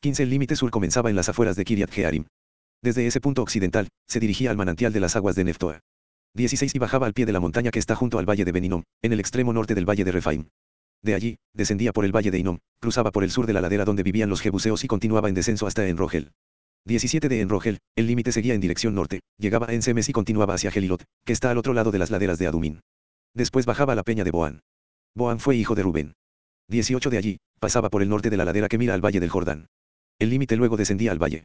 15 0.00 0.24
El 0.24 0.30
límite 0.30 0.56
sur 0.56 0.70
comenzaba 0.70 1.10
en 1.10 1.16
las 1.16 1.28
afueras 1.28 1.54
de 1.54 1.64
Kiriat 1.64 1.90
Jearim. 1.90 2.26
Desde 2.82 3.06
ese 3.06 3.20
punto 3.20 3.42
occidental, 3.42 3.88
se 4.08 4.18
dirigía 4.18 4.50
al 4.50 4.56
manantial 4.56 4.92
de 4.92 5.00
las 5.00 5.14
aguas 5.14 5.36
de 5.36 5.44
Neftoa. 5.44 5.80
16 6.34 6.74
Y 6.74 6.78
bajaba 6.78 7.06
al 7.06 7.14
pie 7.14 7.26
de 7.26 7.32
la 7.32 7.40
montaña 7.40 7.70
que 7.70 7.78
está 7.78 7.94
junto 7.94 8.18
al 8.18 8.28
valle 8.28 8.44
de 8.44 8.52
Beninom, 8.52 8.82
en 9.02 9.12
el 9.12 9.20
extremo 9.20 9.52
norte 9.52 9.76
del 9.76 9.88
valle 9.88 10.04
de 10.04 10.12
Refaim. 10.12 10.48
De 11.02 11.14
allí, 11.14 11.38
descendía 11.52 11.92
por 11.92 12.04
el 12.04 12.14
valle 12.14 12.30
de 12.30 12.38
Inom, 12.38 12.58
cruzaba 12.80 13.12
por 13.12 13.24
el 13.24 13.30
sur 13.30 13.46
de 13.46 13.52
la 13.52 13.60
ladera 13.60 13.84
donde 13.84 14.02
vivían 14.02 14.28
los 14.28 14.40
jebuseos 14.40 14.84
y 14.84 14.88
continuaba 14.88 15.28
en 15.28 15.34
descenso 15.34 15.66
hasta 15.66 15.86
Enrogel. 15.86 16.32
17 16.84 17.28
de 17.28 17.40
Enrogel, 17.40 17.78
el 17.96 18.06
límite 18.06 18.32
seguía 18.32 18.54
en 18.54 18.60
dirección 18.60 18.94
norte, 18.94 19.20
llegaba 19.36 19.66
a 19.68 19.74
Ensemes 19.74 20.08
y 20.08 20.12
continuaba 20.12 20.54
hacia 20.54 20.70
Gelilot, 20.70 21.04
que 21.24 21.32
está 21.32 21.50
al 21.50 21.58
otro 21.58 21.74
lado 21.74 21.90
de 21.90 21.98
las 21.98 22.10
laderas 22.10 22.38
de 22.38 22.46
Adumín. 22.46 22.80
Después 23.34 23.66
bajaba 23.66 23.92
a 23.92 23.96
la 23.96 24.02
peña 24.02 24.24
de 24.24 24.30
Boán. 24.30 24.60
Boán 25.14 25.38
fue 25.38 25.56
hijo 25.56 25.74
de 25.74 25.82
Rubén. 25.82 26.14
18 26.68 27.10
de 27.10 27.18
allí, 27.18 27.38
pasaba 27.60 27.90
por 27.90 28.02
el 28.02 28.08
norte 28.08 28.30
de 28.30 28.36
la 28.36 28.44
ladera 28.44 28.68
que 28.68 28.78
mira 28.78 28.94
al 28.94 29.04
valle 29.04 29.20
del 29.20 29.30
Jordán. 29.30 29.66
El 30.18 30.30
límite 30.30 30.56
luego 30.56 30.76
descendía 30.76 31.12
al 31.12 31.22
valle. 31.22 31.44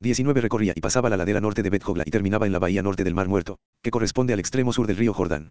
19 0.00 0.40
recorría 0.40 0.72
y 0.74 0.80
pasaba 0.80 1.10
la 1.10 1.16
ladera 1.16 1.40
norte 1.40 1.62
de 1.62 1.70
bet 1.70 1.84
y 2.04 2.10
terminaba 2.10 2.46
en 2.46 2.52
la 2.52 2.58
bahía 2.58 2.82
norte 2.82 3.04
del 3.04 3.14
Mar 3.14 3.28
Muerto, 3.28 3.58
que 3.82 3.90
corresponde 3.90 4.32
al 4.32 4.40
extremo 4.40 4.72
sur 4.72 4.86
del 4.86 4.96
río 4.96 5.12
Jordán. 5.12 5.50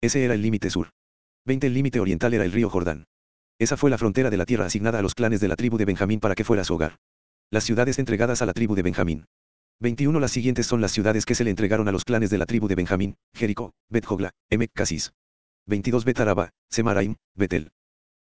Ese 0.00 0.24
era 0.24 0.34
el 0.34 0.42
límite 0.42 0.70
sur. 0.70 0.90
20 1.48 1.66
El 1.66 1.72
límite 1.72 1.98
oriental 1.98 2.34
era 2.34 2.44
el 2.44 2.52
río 2.52 2.68
Jordán. 2.68 3.06
Esa 3.58 3.78
fue 3.78 3.88
la 3.88 3.96
frontera 3.96 4.28
de 4.28 4.36
la 4.36 4.44
tierra 4.44 4.66
asignada 4.66 4.98
a 4.98 5.02
los 5.02 5.14
clanes 5.14 5.40
de 5.40 5.48
la 5.48 5.56
tribu 5.56 5.78
de 5.78 5.86
Benjamín 5.86 6.20
para 6.20 6.34
que 6.34 6.44
fuera 6.44 6.62
su 6.62 6.74
hogar. 6.74 6.98
Las 7.50 7.64
ciudades 7.64 7.98
entregadas 7.98 8.42
a 8.42 8.46
la 8.46 8.52
tribu 8.52 8.74
de 8.74 8.82
Benjamín. 8.82 9.24
21 9.80 10.20
Las 10.20 10.30
siguientes 10.30 10.66
son 10.66 10.82
las 10.82 10.92
ciudades 10.92 11.24
que 11.24 11.34
se 11.34 11.44
le 11.44 11.50
entregaron 11.50 11.88
a 11.88 11.92
los 11.92 12.04
clanes 12.04 12.28
de 12.28 12.36
la 12.36 12.44
tribu 12.44 12.68
de 12.68 12.74
Benjamín, 12.74 13.16
Jericó, 13.32 13.72
Bet-Jogla, 13.88 14.32
Emek 14.50 14.72
Casis. 14.74 15.12
22 15.64 16.04
Bet-Araba, 16.04 16.50
Semaraim, 16.68 17.16
Betel. 17.34 17.70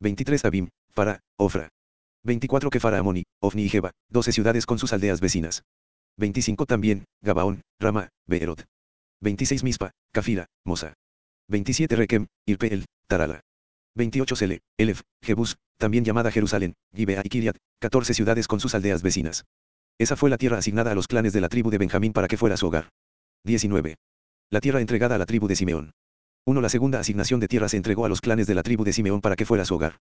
23 0.01 0.43
Abim, 0.43 0.67
Para, 0.93 1.21
Ofra. 1.37 1.69
24 2.23 2.69
Kefara 2.71 2.99
Amoni, 2.99 3.23
Ofni 3.39 3.63
y 3.63 3.69
Jeba, 3.69 3.91
12 4.09 4.33
ciudades 4.33 4.65
con 4.65 4.79
sus 4.79 4.91
aldeas 4.91 5.21
vecinas. 5.21 5.63
25 6.17 6.65
también, 6.65 7.05
Gabaón, 7.21 7.61
Rama, 7.79 8.09
Beerot. 8.27 8.65
26 9.21 9.63
Mispa, 9.63 9.91
Kafira, 10.11 10.47
Mosa. 10.65 10.93
27 11.47 11.95
Rekem, 11.95 12.27
Irpeel, 12.45 12.85
Tarala. 13.13 13.41
28 13.93 14.35
Sele, 14.35 14.61
Elef, 14.75 15.01
Jebus, 15.21 15.57
también 15.77 16.03
llamada 16.03 16.31
Jerusalén, 16.31 16.73
Gibea 16.95 17.21
y 17.23 17.29
Kiriat, 17.29 17.57
14 17.79 18.15
ciudades 18.15 18.47
con 18.47 18.59
sus 18.59 18.73
aldeas 18.73 19.03
vecinas. 19.03 19.45
Esa 19.99 20.15
fue 20.15 20.31
la 20.31 20.39
tierra 20.39 20.57
asignada 20.57 20.89
a 20.89 20.95
los 20.95 21.05
clanes 21.05 21.31
de 21.31 21.39
la 21.39 21.47
tribu 21.47 21.69
de 21.69 21.77
Benjamín 21.77 22.11
para 22.11 22.27
que 22.27 22.37
fuera 22.37 22.57
su 22.57 22.65
hogar. 22.65 22.89
19. 23.43 23.97
La 24.49 24.61
tierra 24.61 24.81
entregada 24.81 25.13
a 25.13 25.17
la 25.19 25.27
tribu 25.27 25.47
de 25.47 25.55
Simeón. 25.55 25.91
1. 26.47 26.59
La 26.59 26.69
segunda 26.69 26.99
asignación 26.99 27.39
de 27.39 27.47
tierra 27.47 27.69
se 27.69 27.77
entregó 27.77 28.03
a 28.03 28.09
los 28.09 28.19
clanes 28.19 28.47
de 28.47 28.55
la 28.55 28.63
tribu 28.63 28.83
de 28.83 28.93
Simeón 28.93 29.21
para 29.21 29.35
que 29.35 29.45
fuera 29.45 29.63
su 29.63 29.75
hogar. 29.75 29.99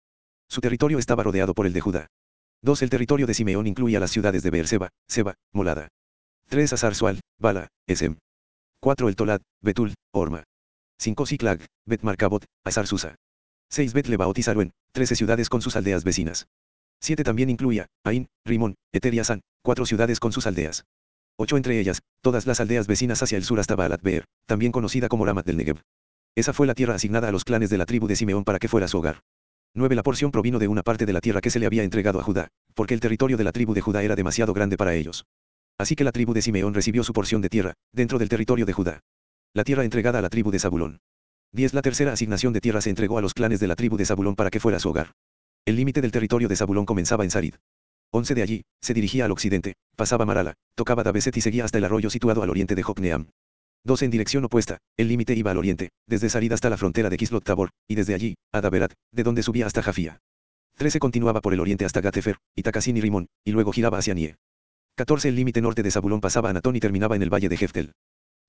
Su 0.48 0.60
territorio 0.60 1.00
estaba 1.00 1.24
rodeado 1.24 1.52
por 1.52 1.66
el 1.66 1.72
de 1.72 1.80
Judá. 1.80 2.06
2. 2.62 2.82
El 2.82 2.90
territorio 2.90 3.26
de 3.26 3.34
Simeón 3.34 3.66
incluía 3.66 3.98
las 3.98 4.12
ciudades 4.12 4.44
de 4.44 4.50
Beerseba, 4.50 4.90
Seba, 5.08 5.34
Molada. 5.52 5.88
3. 6.48 6.74
Azar 6.74 6.92
Bala, 7.40 7.66
Esem. 7.88 8.18
4. 8.80 9.08
El 9.08 9.16
Tolad, 9.16 9.40
Betul, 9.60 9.94
Orma. 10.12 10.44
5. 11.00 11.24
Siklag, 11.24 11.64
Bet 11.86 12.02
Marcabot, 12.02 12.44
Azar 12.62 12.86
Susa. 12.86 13.14
6 13.70 13.94
Bet 13.94 14.06
Lebaot 14.08 14.38
y 14.38 14.42
13 14.92 15.16
ciudades 15.16 15.48
con 15.48 15.62
sus 15.62 15.74
aldeas 15.74 16.04
vecinas. 16.04 16.46
7 17.00 17.24
también 17.24 17.48
incluía, 17.48 17.86
Ain, 18.04 18.28
Rimón, 18.44 18.74
Eter 18.92 19.14
y 19.14 19.18
Asan, 19.18 19.40
4 19.62 19.86
ciudades 19.86 20.20
con 20.20 20.32
sus 20.32 20.46
aldeas. 20.46 20.84
8 21.38 21.56
entre 21.56 21.80
ellas, 21.80 22.02
todas 22.20 22.46
las 22.46 22.60
aldeas 22.60 22.86
vecinas 22.86 23.22
hacia 23.22 23.38
el 23.38 23.44
sur 23.44 23.58
hasta 23.60 23.76
Baalat 23.76 24.02
Beer, 24.02 24.26
también 24.44 24.72
conocida 24.72 25.08
como 25.08 25.24
Ramat 25.24 25.46
del 25.46 25.56
Negev. 25.56 25.80
Esa 26.34 26.52
fue 26.52 26.66
la 26.66 26.74
tierra 26.74 26.96
asignada 26.96 27.28
a 27.28 27.32
los 27.32 27.44
clanes 27.44 27.70
de 27.70 27.78
la 27.78 27.86
tribu 27.86 28.06
de 28.06 28.16
Simeón 28.16 28.44
para 28.44 28.58
que 28.58 28.68
fuera 28.68 28.86
su 28.86 28.98
hogar. 28.98 29.20
9 29.74 29.94
La 29.94 30.02
porción 30.02 30.30
provino 30.30 30.58
de 30.58 30.68
una 30.68 30.82
parte 30.82 31.06
de 31.06 31.14
la 31.14 31.22
tierra 31.22 31.40
que 31.40 31.48
se 31.48 31.60
le 31.60 31.64
había 31.66 31.82
entregado 31.82 32.20
a 32.20 32.22
Judá, 32.22 32.48
porque 32.74 32.92
el 32.92 33.00
territorio 33.00 33.38
de 33.38 33.44
la 33.44 33.52
tribu 33.52 33.72
de 33.72 33.80
Judá 33.80 34.02
era 34.02 34.16
demasiado 34.16 34.52
grande 34.52 34.76
para 34.76 34.94
ellos. 34.94 35.24
Así 35.78 35.96
que 35.96 36.04
la 36.04 36.12
tribu 36.12 36.34
de 36.34 36.42
Simeón 36.42 36.74
recibió 36.74 37.04
su 37.04 37.14
porción 37.14 37.40
de 37.40 37.48
tierra, 37.48 37.72
dentro 37.90 38.18
del 38.18 38.28
territorio 38.28 38.66
de 38.66 38.74
Judá. 38.74 39.00
La 39.52 39.64
tierra 39.64 39.82
entregada 39.82 40.20
a 40.20 40.22
la 40.22 40.28
tribu 40.28 40.52
de 40.52 40.60
Zabulón. 40.60 41.00
10. 41.54 41.74
La 41.74 41.82
tercera 41.82 42.12
asignación 42.12 42.52
de 42.52 42.60
tierra 42.60 42.80
se 42.80 42.90
entregó 42.90 43.18
a 43.18 43.20
los 43.20 43.34
clanes 43.34 43.58
de 43.58 43.66
la 43.66 43.74
tribu 43.74 43.96
de 43.96 44.06
Zabulón 44.06 44.36
para 44.36 44.48
que 44.48 44.60
fuera 44.60 44.78
su 44.78 44.90
hogar. 44.90 45.10
El 45.64 45.74
límite 45.74 46.00
del 46.00 46.12
territorio 46.12 46.46
de 46.46 46.54
Zabulón 46.54 46.86
comenzaba 46.86 47.24
en 47.24 47.32
Sarid. 47.32 47.54
11 48.12 48.36
de 48.36 48.42
allí, 48.42 48.62
se 48.80 48.94
dirigía 48.94 49.24
al 49.24 49.32
occidente, 49.32 49.74
pasaba 49.96 50.24
Marala, 50.24 50.54
tocaba 50.76 51.02
Dabeset 51.02 51.36
y 51.36 51.40
seguía 51.40 51.64
hasta 51.64 51.78
el 51.78 51.84
arroyo 51.84 52.10
situado 52.10 52.44
al 52.44 52.50
oriente 52.50 52.76
de 52.76 52.84
Jokneam. 52.84 53.30
12 53.82 54.04
en 54.04 54.10
dirección 54.12 54.44
opuesta, 54.44 54.78
el 54.96 55.08
límite 55.08 55.34
iba 55.34 55.50
al 55.50 55.58
oriente, 55.58 55.90
desde 56.06 56.30
Sarid 56.30 56.52
hasta 56.52 56.70
la 56.70 56.76
frontera 56.76 57.10
de 57.10 57.16
Kislot 57.16 57.42
Tabor, 57.42 57.70
y 57.88 57.96
desde 57.96 58.14
allí, 58.14 58.36
a 58.52 58.60
Daberat, 58.60 58.92
de 59.10 59.22
donde 59.24 59.42
subía 59.42 59.66
hasta 59.66 59.82
Jafía. 59.82 60.20
13 60.76 61.00
continuaba 61.00 61.40
por 61.40 61.54
el 61.54 61.60
oriente 61.60 61.84
hasta 61.84 62.00
Gatefer, 62.00 62.36
Itakasin 62.54 62.96
y 62.98 63.00
Rimón, 63.00 63.26
y 63.44 63.50
luego 63.50 63.72
giraba 63.72 63.98
hacia 63.98 64.14
Nie. 64.14 64.36
14 64.94 65.28
El 65.28 65.34
límite 65.34 65.60
norte 65.60 65.82
de 65.82 65.90
Zabulón 65.90 66.20
pasaba 66.20 66.50
a 66.50 66.52
Natón 66.52 66.76
y 66.76 66.80
terminaba 66.80 67.16
en 67.16 67.22
el 67.22 67.32
valle 67.32 67.48
de 67.48 67.56
Jeftel. 67.56 67.92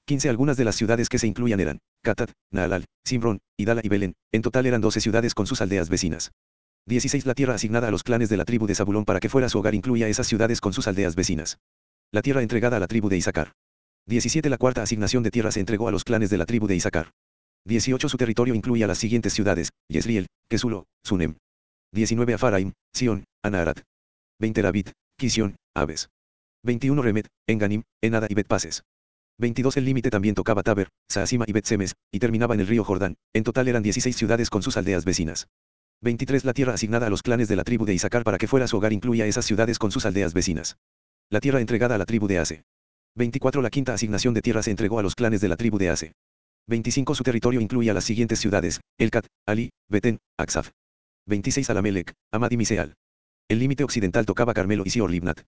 15 0.05 0.29
Algunas 0.29 0.57
de 0.57 0.65
las 0.65 0.75
ciudades 0.75 1.09
que 1.09 1.19
se 1.19 1.27
incluían 1.27 1.59
eran, 1.59 1.79
Katat, 2.03 2.31
Naalal, 2.51 2.85
Simrón, 3.05 3.39
Idala 3.57 3.81
y 3.83 3.89
Belén, 3.89 4.13
en 4.31 4.41
total 4.41 4.65
eran 4.65 4.81
12 4.81 5.01
ciudades 5.01 5.33
con 5.33 5.47
sus 5.47 5.61
aldeas 5.61 5.89
vecinas. 5.89 6.31
16 6.87 7.25
La 7.25 7.35
tierra 7.35 7.53
asignada 7.53 7.87
a 7.87 7.91
los 7.91 8.03
clanes 8.03 8.29
de 8.29 8.37
la 8.37 8.45
tribu 8.45 8.65
de 8.65 8.75
Zabulón 8.75 9.05
para 9.05 9.19
que 9.19 9.29
fuera 9.29 9.49
su 9.49 9.59
hogar 9.59 9.75
incluía 9.75 10.07
esas 10.07 10.27
ciudades 10.27 10.59
con 10.59 10.73
sus 10.73 10.87
aldeas 10.87 11.15
vecinas. 11.15 11.59
La 12.11 12.21
tierra 12.21 12.41
entregada 12.41 12.77
a 12.77 12.79
la 12.79 12.87
tribu 12.87 13.07
de 13.07 13.17
Isaacar. 13.17 13.53
17 14.07 14.49
La 14.49 14.57
cuarta 14.57 14.81
asignación 14.81 15.21
de 15.23 15.31
tierra 15.31 15.51
se 15.51 15.59
entregó 15.59 15.87
a 15.87 15.91
los 15.91 16.03
clanes 16.03 16.29
de 16.29 16.37
la 16.37 16.45
tribu 16.45 16.67
de 16.67 16.75
Isaacar. 16.75 17.11
18 17.65 18.09
Su 18.09 18.17
territorio 18.17 18.55
incluía 18.55 18.87
las 18.87 18.97
siguientes 18.97 19.33
ciudades, 19.33 19.69
Yesriel, 19.87 20.27
Kesulo, 20.49 20.85
Sunem. 21.05 21.35
19 21.93 22.33
Afaraim, 22.33 22.73
Sion, 22.93 23.25
Anaharat. 23.43 23.81
20 24.39 24.61
Rabit, 24.63 24.91
Kisión, 25.17 25.55
Aves. 25.75 26.09
21 26.63 27.01
Remet, 27.01 27.27
Enganim, 27.47 27.83
Enada 28.01 28.27
y 28.29 28.33
Betpases. 28.33 28.83
22 29.37 29.77
El 29.77 29.85
límite 29.85 30.09
también 30.09 30.35
tocaba 30.35 30.63
Taber, 30.63 30.89
Saasima 31.09 31.45
y 31.47 31.51
Betsemes, 31.51 31.95
y 32.11 32.19
terminaba 32.19 32.53
en 32.53 32.61
el 32.61 32.67
río 32.67 32.83
Jordán, 32.83 33.15
en 33.33 33.43
total 33.43 33.67
eran 33.67 33.83
16 33.83 34.15
ciudades 34.15 34.49
con 34.49 34.61
sus 34.61 34.77
aldeas 34.77 35.05
vecinas. 35.05 35.47
23 36.01 36.45
La 36.45 36.53
tierra 36.53 36.73
asignada 36.73 37.07
a 37.07 37.09
los 37.09 37.21
clanes 37.21 37.47
de 37.47 37.55
la 37.55 37.63
tribu 37.63 37.85
de 37.85 37.93
Isaacar 37.93 38.23
para 38.23 38.37
que 38.37 38.47
fuera 38.47 38.67
su 38.67 38.77
hogar 38.77 38.93
incluía 38.93 39.25
esas 39.25 39.45
ciudades 39.45 39.77
con 39.77 39.91
sus 39.91 40.05
aldeas 40.05 40.33
vecinas. 40.33 40.77
La 41.29 41.39
tierra 41.39 41.61
entregada 41.61 41.95
a 41.95 41.97
la 41.97 42.05
tribu 42.05 42.27
de 42.27 42.39
Ase. 42.39 42.63
24 43.15 43.61
La 43.61 43.69
quinta 43.69 43.93
asignación 43.93 44.33
de 44.33 44.41
tierra 44.41 44.63
se 44.63 44.71
entregó 44.71 44.99
a 44.99 45.03
los 45.03 45.15
clanes 45.15 45.41
de 45.41 45.47
la 45.47 45.57
tribu 45.57 45.77
de 45.77 45.89
Ase. 45.89 46.13
25 46.67 47.15
Su 47.15 47.23
territorio 47.23 47.61
incluía 47.61 47.93
las 47.93 48.03
siguientes 48.03 48.39
ciudades, 48.39 48.81
Elcat, 48.97 49.27
Ali, 49.45 49.71
Betén, 49.89 50.19
Aksaf. 50.37 50.71
26 51.27 51.69
Alamelec, 51.69 52.13
Amad 52.31 52.51
y 52.51 52.57
Miseal. 52.57 52.95
El 53.47 53.59
límite 53.59 53.83
occidental 53.83 54.25
tocaba 54.25 54.53
Carmelo 54.53 54.83
y 54.85 54.89
Sior 54.89 55.11
Libnat. 55.11 55.41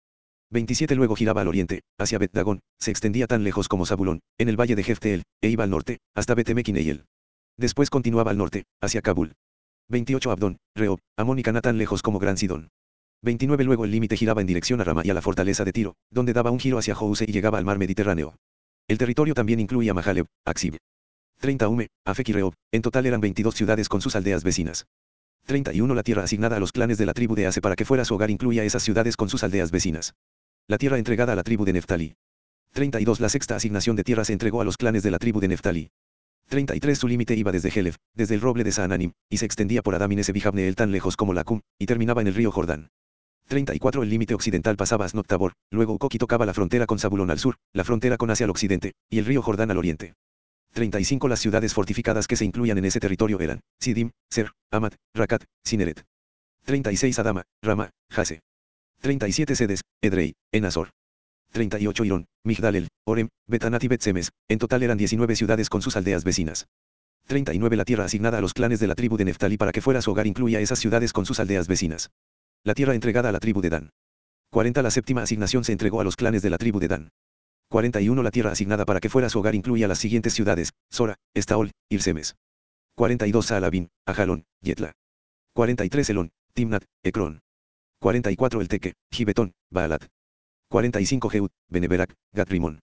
27 0.52 0.94
Luego 0.96 1.16
giraba 1.16 1.40
al 1.40 1.48
oriente, 1.48 1.80
hacia 1.98 2.18
Bet 2.18 2.32
Dagón, 2.32 2.60
se 2.78 2.90
extendía 2.90 3.26
tan 3.26 3.42
lejos 3.42 3.68
como 3.68 3.86
Zabulón, 3.86 4.20
en 4.36 4.50
el 4.50 4.60
valle 4.60 4.76
de 4.76 4.82
Jefteel, 4.82 5.22
e 5.40 5.48
iba 5.48 5.64
al 5.64 5.70
norte, 5.70 5.98
hasta 6.14 6.34
Betemequineyel. 6.34 7.06
Después 7.56 7.88
continuaba 7.88 8.30
al 8.30 8.36
norte, 8.36 8.64
hacia 8.82 9.00
Kabul. 9.00 9.32
28 9.88 10.30
Abdón, 10.30 10.58
Reob, 10.74 10.98
Amón 11.16 11.38
y 11.38 11.42
Cana 11.42 11.62
tan 11.62 11.78
lejos 11.78 12.02
como 12.02 12.18
Gran 12.18 12.36
Sidón. 12.36 12.68
29 13.22 13.64
Luego 13.64 13.86
el 13.86 13.92
límite 13.92 14.16
giraba 14.16 14.42
en 14.42 14.46
dirección 14.46 14.80
a 14.82 14.84
Rama 14.84 15.00
y 15.04 15.10
a 15.10 15.14
la 15.14 15.22
fortaleza 15.22 15.64
de 15.64 15.72
Tiro, 15.72 15.94
donde 16.10 16.34
daba 16.34 16.50
un 16.50 16.60
giro 16.60 16.76
hacia 16.76 16.94
Jouse 16.94 17.24
y 17.26 17.32
llegaba 17.32 17.56
al 17.56 17.64
mar 17.64 17.78
Mediterráneo. 17.78 18.36
El 18.88 18.98
territorio 18.98 19.32
también 19.32 19.58
incluía 19.58 19.94
Mahaleb, 19.94 20.26
Aksib. 20.44 20.76
30 21.40 21.66
Ume, 21.68 21.88
Afek 22.04 22.28
y 22.28 22.32
Reob, 22.32 22.54
en 22.72 22.82
total 22.82 23.06
eran 23.06 23.22
22 23.22 23.54
ciudades 23.54 23.88
con 23.88 24.02
sus 24.02 24.16
aldeas 24.16 24.44
vecinas. 24.44 24.86
31 25.46 25.94
La 25.94 26.02
tierra 26.02 26.24
asignada 26.24 26.56
a 26.56 26.60
los 26.60 26.72
clanes 26.72 26.98
de 26.98 27.06
la 27.06 27.14
tribu 27.14 27.34
de 27.34 27.46
Ase 27.46 27.60
para 27.60 27.74
que 27.74 27.84
fuera 27.84 28.04
su 28.04 28.14
hogar 28.14 28.30
incluía 28.30 28.64
esas 28.64 28.82
ciudades 28.82 29.16
con 29.16 29.28
sus 29.28 29.42
aldeas 29.42 29.70
vecinas. 29.70 30.14
La 30.68 30.78
tierra 30.78 30.98
entregada 30.98 31.32
a 31.32 31.36
la 31.36 31.42
tribu 31.42 31.64
de 31.64 31.72
Neftali. 31.72 32.14
32 32.72 33.20
La 33.20 33.28
sexta 33.28 33.56
asignación 33.56 33.96
de 33.96 34.04
tierra 34.04 34.24
se 34.24 34.32
entregó 34.32 34.60
a 34.60 34.64
los 34.64 34.76
clanes 34.76 35.02
de 35.02 35.10
la 35.10 35.18
tribu 35.18 35.40
de 35.40 35.48
Neftali. 35.48 35.90
33 36.48 36.98
Su 36.98 37.08
límite 37.08 37.34
iba 37.34 37.50
desde 37.50 37.68
Helef, 37.68 37.96
desde 38.14 38.36
el 38.36 38.40
roble 38.40 38.62
de 38.62 38.70
Saananim, 38.70 39.12
y 39.28 39.38
se 39.38 39.44
extendía 39.44 39.82
por 39.82 39.94
Adamines 39.96 40.28
el 40.28 40.76
tan 40.76 40.92
lejos 40.92 41.16
como 41.16 41.34
Lacum, 41.34 41.60
y 41.78 41.86
terminaba 41.86 42.20
en 42.20 42.28
el 42.28 42.34
río 42.34 42.52
Jordán. 42.52 42.90
34 43.48 44.04
El 44.04 44.08
límite 44.08 44.34
occidental 44.34 44.76
pasaba 44.76 45.04
a 45.04 45.08
Snot 45.08 45.26
Tabor, 45.26 45.54
luego 45.70 45.94
Ukoki 45.94 46.18
tocaba 46.18 46.46
la 46.46 46.54
frontera 46.54 46.86
con 46.86 47.00
Zabulón 47.00 47.30
al 47.30 47.40
sur, 47.40 47.56
la 47.72 47.82
frontera 47.82 48.16
con 48.16 48.30
Asia 48.30 48.44
al 48.44 48.50
occidente, 48.50 48.92
y 49.10 49.18
el 49.18 49.24
río 49.24 49.42
Jordán 49.42 49.72
al 49.72 49.78
oriente. 49.78 50.14
35 50.74 51.26
Las 51.28 51.40
ciudades 51.40 51.74
fortificadas 51.74 52.28
que 52.28 52.36
se 52.36 52.44
incluían 52.44 52.78
en 52.78 52.84
ese 52.84 53.00
territorio 53.00 53.40
eran, 53.40 53.60
Sidim, 53.80 54.10
Ser, 54.30 54.52
Amat, 54.70 54.94
Rakat, 55.12 55.44
Sineret. 55.64 56.04
36 56.64 57.18
Adama, 57.18 57.42
Rama, 57.60 57.90
Hase. 58.10 58.42
37 59.02 59.56
sedes, 59.56 59.80
Edrei, 60.00 60.34
Enazor. 60.52 60.90
38 61.50 62.04
Irón, 62.04 62.26
Migdalel, 62.44 62.86
Orem, 63.04 63.28
Betanat 63.48 63.82
y 63.82 63.88
Betsemes, 63.88 64.30
en 64.48 64.60
total 64.60 64.84
eran 64.84 64.96
19 64.96 65.34
ciudades 65.34 65.68
con 65.68 65.82
sus 65.82 65.96
aldeas 65.96 66.22
vecinas. 66.22 66.68
39 67.26 67.76
La 67.76 67.84
tierra 67.84 68.04
asignada 68.04 68.38
a 68.38 68.40
los 68.40 68.54
clanes 68.54 68.78
de 68.78 68.86
la 68.86 68.94
tribu 68.94 69.16
de 69.16 69.24
Neftalí 69.24 69.56
para 69.56 69.72
que 69.72 69.80
fuera 69.80 70.00
su 70.02 70.12
hogar 70.12 70.28
incluía 70.28 70.60
esas 70.60 70.78
ciudades 70.78 71.12
con 71.12 71.26
sus 71.26 71.40
aldeas 71.40 71.66
vecinas. 71.66 72.10
La 72.62 72.74
tierra 72.74 72.94
entregada 72.94 73.30
a 73.30 73.32
la 73.32 73.40
tribu 73.40 73.60
de 73.60 73.70
Dan. 73.70 73.90
40 74.50 74.82
La 74.82 74.90
séptima 74.92 75.22
asignación 75.22 75.64
se 75.64 75.72
entregó 75.72 76.00
a 76.00 76.04
los 76.04 76.14
clanes 76.14 76.42
de 76.42 76.50
la 76.50 76.58
tribu 76.58 76.78
de 76.78 76.86
Dan. 76.86 77.08
41 77.70 78.22
La 78.22 78.30
tierra 78.30 78.52
asignada 78.52 78.84
para 78.84 79.00
que 79.00 79.10
fuera 79.10 79.28
su 79.28 79.40
hogar 79.40 79.56
incluía 79.56 79.88
las 79.88 79.98
siguientes 79.98 80.32
ciudades, 80.32 80.74
Sora, 80.90 81.16
Estaol, 81.34 81.72
Irsemes. 81.90 82.36
42 82.94 83.50
a 83.50 83.56
Alabín, 83.56 83.88
Ajalón, 84.06 84.44
Yetla. 84.60 84.92
43 85.54 86.10
Elón, 86.10 86.30
Timnat, 86.54 86.84
Ecrón. 87.02 87.40
44 88.02 88.60
El 88.60 88.66
Teque, 88.66 88.94
Gibetón, 89.12 89.52
Baalat. 89.70 90.08
45 90.70 91.28
Jeud, 91.28 91.50
Beneberac, 91.68 92.12
Gatrimón. 92.32 92.80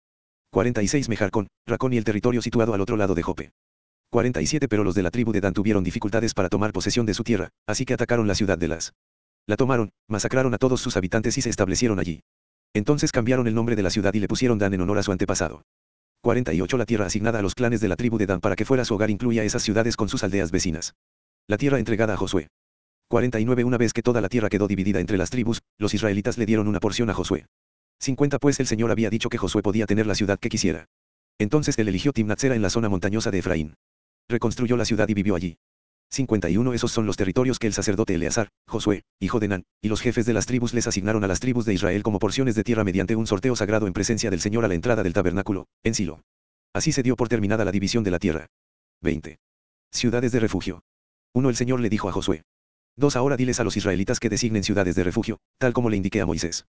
46 0.49 1.07
Mejarcón, 1.07 1.49
Racón 1.67 1.93
y 1.93 1.97
el 1.97 2.03
territorio 2.03 2.41
situado 2.41 2.73
al 2.73 2.81
otro 2.81 2.97
lado 2.97 3.13
de 3.13 3.21
Jope. 3.21 3.51
47 4.09 4.67
Pero 4.67 4.83
los 4.83 4.95
de 4.95 5.03
la 5.03 5.11
tribu 5.11 5.31
de 5.31 5.39
Dan 5.39 5.53
tuvieron 5.53 5.83
dificultades 5.83 6.33
para 6.33 6.49
tomar 6.49 6.73
posesión 6.73 7.05
de 7.05 7.13
su 7.13 7.23
tierra, 7.23 7.49
así 7.67 7.85
que 7.85 7.93
atacaron 7.93 8.27
la 8.27 8.33
ciudad 8.33 8.57
de 8.57 8.69
las. 8.69 8.93
La 9.45 9.55
tomaron, 9.55 9.91
masacraron 10.07 10.55
a 10.55 10.57
todos 10.57 10.81
sus 10.81 10.97
habitantes 10.97 11.37
y 11.37 11.43
se 11.43 11.51
establecieron 11.51 11.99
allí. 11.99 12.21
Entonces 12.73 13.11
cambiaron 13.11 13.45
el 13.45 13.53
nombre 13.53 13.75
de 13.75 13.83
la 13.83 13.91
ciudad 13.91 14.15
y 14.15 14.19
le 14.19 14.27
pusieron 14.27 14.57
Dan 14.57 14.73
en 14.73 14.81
honor 14.81 14.97
a 14.97 15.03
su 15.03 15.11
antepasado. 15.11 15.61
48 16.23 16.75
La 16.75 16.85
tierra 16.87 17.05
asignada 17.05 17.37
a 17.37 17.43
los 17.43 17.53
clanes 17.53 17.81
de 17.81 17.87
la 17.87 17.97
tribu 17.97 18.17
de 18.17 18.25
Dan 18.25 18.39
para 18.39 18.55
que 18.55 18.65
fuera 18.65 18.83
su 18.83 18.95
hogar 18.95 19.11
incluía 19.11 19.43
esas 19.43 19.61
ciudades 19.61 19.95
con 19.95 20.09
sus 20.09 20.23
aldeas 20.23 20.49
vecinas. 20.49 20.95
La 21.47 21.59
tierra 21.59 21.77
entregada 21.77 22.15
a 22.15 22.17
Josué. 22.17 22.47
49 23.13 23.63
Una 23.63 23.77
vez 23.77 23.93
que 23.93 24.01
toda 24.01 24.21
la 24.21 24.29
tierra 24.29 24.49
quedó 24.49 24.67
dividida 24.67 24.99
entre 24.99 25.17
las 25.17 25.29
tribus, 25.29 25.61
los 25.77 25.93
israelitas 25.93 26.39
le 26.39 26.47
dieron 26.47 26.67
una 26.67 26.79
porción 26.79 27.11
a 27.11 27.13
Josué. 27.13 27.45
50 27.99 28.39
Pues 28.39 28.59
el 28.59 28.65
Señor 28.65 28.89
había 28.89 29.11
dicho 29.11 29.29
que 29.29 29.37
Josué 29.37 29.61
podía 29.61 29.85
tener 29.85 30.07
la 30.07 30.15
ciudad 30.15 30.39
que 30.39 30.49
quisiera. 30.49 30.87
Entonces 31.37 31.77
él 31.77 31.87
eligió 31.87 32.11
Timnatsera 32.11 32.55
en 32.55 32.63
la 32.63 32.71
zona 32.71 32.89
montañosa 32.89 33.29
de 33.29 33.37
Efraín 33.37 33.75
reconstruyó 34.29 34.77
la 34.77 34.85
ciudad 34.85 35.07
y 35.09 35.13
vivió 35.13 35.35
allí. 35.35 35.57
51 36.09 36.73
Esos 36.73 36.91
son 36.91 37.05
los 37.05 37.15
territorios 37.15 37.59
que 37.59 37.67
el 37.67 37.73
sacerdote 37.73 38.15
Eleazar, 38.15 38.49
Josué, 38.67 39.03
hijo 39.19 39.39
de 39.39 39.47
Nan, 39.47 39.63
y 39.79 39.89
los 39.89 40.01
jefes 40.01 40.25
de 40.25 40.33
las 40.33 40.47
tribus 40.47 40.73
les 40.73 40.87
asignaron 40.87 41.23
a 41.23 41.27
las 41.27 41.39
tribus 41.39 41.65
de 41.65 41.73
Israel 41.75 42.01
como 42.01 42.17
porciones 42.17 42.55
de 42.55 42.63
tierra 42.63 42.83
mediante 42.83 43.15
un 43.15 43.27
sorteo 43.27 43.55
sagrado 43.55 43.85
en 43.85 43.93
presencia 43.93 44.31
del 44.31 44.41
Señor 44.41 44.65
a 44.65 44.67
la 44.67 44.73
entrada 44.73 45.03
del 45.03 45.13
tabernáculo, 45.13 45.67
en 45.83 45.93
Silo. 45.93 46.23
Así 46.73 46.91
se 46.91 47.03
dio 47.03 47.15
por 47.15 47.29
terminada 47.29 47.63
la 47.63 47.71
división 47.71 48.03
de 48.03 48.11
la 48.11 48.17
tierra. 48.17 48.47
20. 49.01 49.37
Ciudades 49.91 50.31
de 50.31 50.39
refugio. 50.39 50.81
1 51.35 51.49
El 51.49 51.55
Señor 51.55 51.79
le 51.79 51.89
dijo 51.89 52.09
a 52.09 52.11
Josué. 52.11 52.43
2 52.95 53.15
Ahora 53.15 53.37
diles 53.37 53.59
a 53.59 53.63
los 53.63 53.75
israelitas 53.75 54.19
que 54.19 54.29
designen 54.29 54.63
ciudades 54.63 54.95
de 54.95 55.03
refugio, 55.03 55.39
tal 55.57 55.73
como 55.73 55.89
le 55.89 55.97
indiqué 55.97 56.21
a 56.21 56.27
Moisés. 56.27 56.65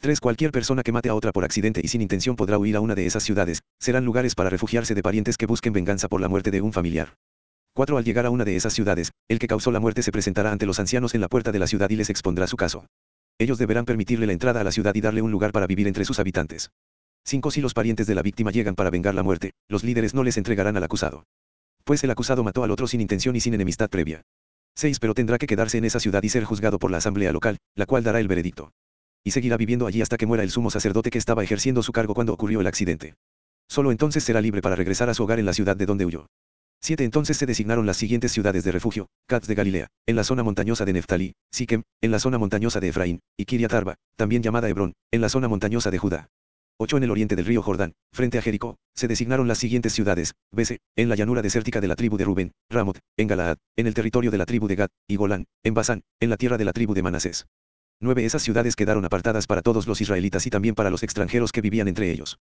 3. 0.00 0.20
Cualquier 0.20 0.50
persona 0.50 0.82
que 0.82 0.92
mate 0.92 1.08
a 1.08 1.14
otra 1.14 1.32
por 1.32 1.44
accidente 1.44 1.80
y 1.84 1.88
sin 1.88 2.00
intención 2.00 2.36
podrá 2.36 2.56
huir 2.56 2.76
a 2.76 2.80
una 2.80 2.94
de 2.94 3.04
esas 3.04 3.22
ciudades, 3.22 3.62
serán 3.78 4.04
lugares 4.04 4.34
para 4.34 4.48
refugiarse 4.48 4.94
de 4.94 5.02
parientes 5.02 5.36
que 5.36 5.46
busquen 5.46 5.72
venganza 5.72 6.08
por 6.08 6.20
la 6.20 6.28
muerte 6.28 6.50
de 6.50 6.62
un 6.62 6.72
familiar. 6.72 7.16
4. 7.74 7.98
Al 7.98 8.04
llegar 8.04 8.24
a 8.24 8.30
una 8.30 8.44
de 8.44 8.56
esas 8.56 8.72
ciudades, 8.72 9.12
el 9.28 9.38
que 9.38 9.46
causó 9.46 9.70
la 9.70 9.80
muerte 9.80 10.02
se 10.02 10.12
presentará 10.12 10.52
ante 10.52 10.66
los 10.66 10.78
ancianos 10.78 11.14
en 11.14 11.20
la 11.20 11.28
puerta 11.28 11.52
de 11.52 11.58
la 11.58 11.66
ciudad 11.66 11.90
y 11.90 11.96
les 11.96 12.10
expondrá 12.10 12.46
su 12.46 12.56
caso. 12.56 12.86
Ellos 13.38 13.58
deberán 13.58 13.84
permitirle 13.84 14.26
la 14.26 14.32
entrada 14.32 14.60
a 14.60 14.64
la 14.64 14.72
ciudad 14.72 14.94
y 14.94 15.00
darle 15.00 15.20
un 15.20 15.30
lugar 15.30 15.52
para 15.52 15.66
vivir 15.66 15.86
entre 15.86 16.04
sus 16.04 16.18
habitantes. 16.18 16.70
5. 17.24 17.50
Si 17.50 17.60
los 17.60 17.74
parientes 17.74 18.06
de 18.06 18.14
la 18.14 18.22
víctima 18.22 18.52
llegan 18.52 18.74
para 18.74 18.90
vengar 18.90 19.14
la 19.14 19.22
muerte, 19.22 19.52
los 19.68 19.84
líderes 19.84 20.14
no 20.14 20.24
les 20.24 20.38
entregarán 20.38 20.76
al 20.76 20.84
acusado. 20.84 21.24
Pues 21.84 22.02
el 22.04 22.10
acusado 22.10 22.42
mató 22.42 22.64
al 22.64 22.70
otro 22.70 22.86
sin 22.86 23.00
intención 23.00 23.36
y 23.36 23.40
sin 23.40 23.54
enemistad 23.54 23.90
previa. 23.90 24.22
6. 24.78 24.98
Pero 24.98 25.14
tendrá 25.14 25.36
que 25.38 25.46
quedarse 25.46 25.76
en 25.76 25.84
esa 25.84 26.00
ciudad 26.00 26.22
y 26.22 26.30
ser 26.30 26.44
juzgado 26.44 26.78
por 26.78 26.90
la 26.90 26.98
asamblea 26.98 27.32
local, 27.32 27.58
la 27.74 27.86
cual 27.86 28.02
dará 28.02 28.20
el 28.20 28.28
veredicto 28.28 28.72
y 29.28 29.30
seguirá 29.30 29.58
viviendo 29.58 29.86
allí 29.86 30.00
hasta 30.00 30.16
que 30.16 30.24
muera 30.24 30.42
el 30.42 30.50
sumo 30.50 30.70
sacerdote 30.70 31.10
que 31.10 31.18
estaba 31.18 31.44
ejerciendo 31.44 31.82
su 31.82 31.92
cargo 31.92 32.14
cuando 32.14 32.32
ocurrió 32.32 32.62
el 32.62 32.66
accidente. 32.66 33.14
Solo 33.68 33.90
entonces 33.92 34.24
será 34.24 34.40
libre 34.40 34.62
para 34.62 34.74
regresar 34.74 35.10
a 35.10 35.14
su 35.14 35.22
hogar 35.22 35.38
en 35.38 35.44
la 35.44 35.52
ciudad 35.52 35.76
de 35.76 35.84
donde 35.84 36.06
huyó. 36.06 36.26
7. 36.80 37.04
Entonces 37.04 37.36
se 37.36 37.44
designaron 37.44 37.84
las 37.84 37.98
siguientes 37.98 38.32
ciudades 38.32 38.64
de 38.64 38.72
refugio, 38.72 39.08
Katz 39.26 39.46
de 39.46 39.54
Galilea, 39.54 39.88
en 40.06 40.16
la 40.16 40.24
zona 40.24 40.42
montañosa 40.42 40.86
de 40.86 40.94
Neftalí, 40.94 41.34
Siquem, 41.52 41.82
en 42.00 42.10
la 42.10 42.20
zona 42.20 42.38
montañosa 42.38 42.80
de 42.80 42.88
Efraín, 42.88 43.20
y 43.36 43.44
Kiriat 43.44 43.74
Arba, 43.74 43.96
también 44.16 44.42
llamada 44.42 44.68
Hebrón, 44.68 44.94
en 45.10 45.20
la 45.20 45.28
zona 45.28 45.48
montañosa 45.48 45.90
de 45.90 45.98
Judá. 45.98 46.28
8. 46.80 46.96
En 46.96 47.02
el 47.02 47.10
oriente 47.10 47.34
del 47.34 47.44
río 47.44 47.60
Jordán, 47.60 47.94
frente 48.12 48.38
a 48.38 48.42
Jericó, 48.42 48.78
se 48.94 49.08
designaron 49.08 49.48
las 49.48 49.58
siguientes 49.58 49.92
ciudades, 49.92 50.34
Bese, 50.52 50.78
en 50.96 51.08
la 51.08 51.16
llanura 51.16 51.42
desértica 51.42 51.80
de 51.80 51.88
la 51.88 51.96
tribu 51.96 52.16
de 52.16 52.24
Rubén, 52.24 52.52
Ramot, 52.70 53.00
en 53.16 53.26
Galaad, 53.26 53.56
en 53.76 53.88
el 53.88 53.94
territorio 53.94 54.30
de 54.30 54.38
la 54.38 54.46
tribu 54.46 54.68
de 54.68 54.76
Gad, 54.76 54.88
y 55.08 55.16
Golán, 55.16 55.46
en 55.64 55.74
Basán, 55.74 56.02
en 56.20 56.30
la 56.30 56.36
tierra 56.36 56.56
de 56.56 56.64
la 56.64 56.72
tribu 56.72 56.94
de 56.94 57.02
Manasés. 57.02 57.46
Nueve 58.00 58.24
esas 58.24 58.42
ciudades 58.42 58.76
quedaron 58.76 59.04
apartadas 59.04 59.48
para 59.48 59.60
todos 59.60 59.88
los 59.88 60.00
israelitas 60.00 60.46
y 60.46 60.50
también 60.50 60.76
para 60.76 60.90
los 60.90 61.02
extranjeros 61.02 61.50
que 61.50 61.62
vivían 61.62 61.88
entre 61.88 62.12
ellos. 62.12 62.38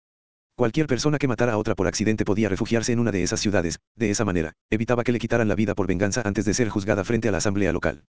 Cualquier 0.55 0.85
persona 0.85 1.17
que 1.17 1.27
matara 1.27 1.53
a 1.53 1.57
otra 1.57 1.73
por 1.73 1.87
accidente 1.87 2.23
podía 2.23 2.47
refugiarse 2.47 2.91
en 2.91 2.99
una 2.99 3.11
de 3.11 3.23
esas 3.23 3.39
ciudades, 3.39 3.79
de 3.95 4.11
esa 4.11 4.23
manera, 4.23 4.53
evitaba 4.69 5.03
que 5.03 5.13
le 5.13 5.19
quitaran 5.19 5.47
la 5.47 5.55
vida 5.55 5.73
por 5.73 5.87
venganza 5.87 6.21
antes 6.25 6.45
de 6.45 6.53
ser 6.53 6.69
juzgada 6.69 7.03
frente 7.03 7.27
a 7.27 7.31
la 7.31 7.39
asamblea 7.39 7.73
local. 7.73 8.03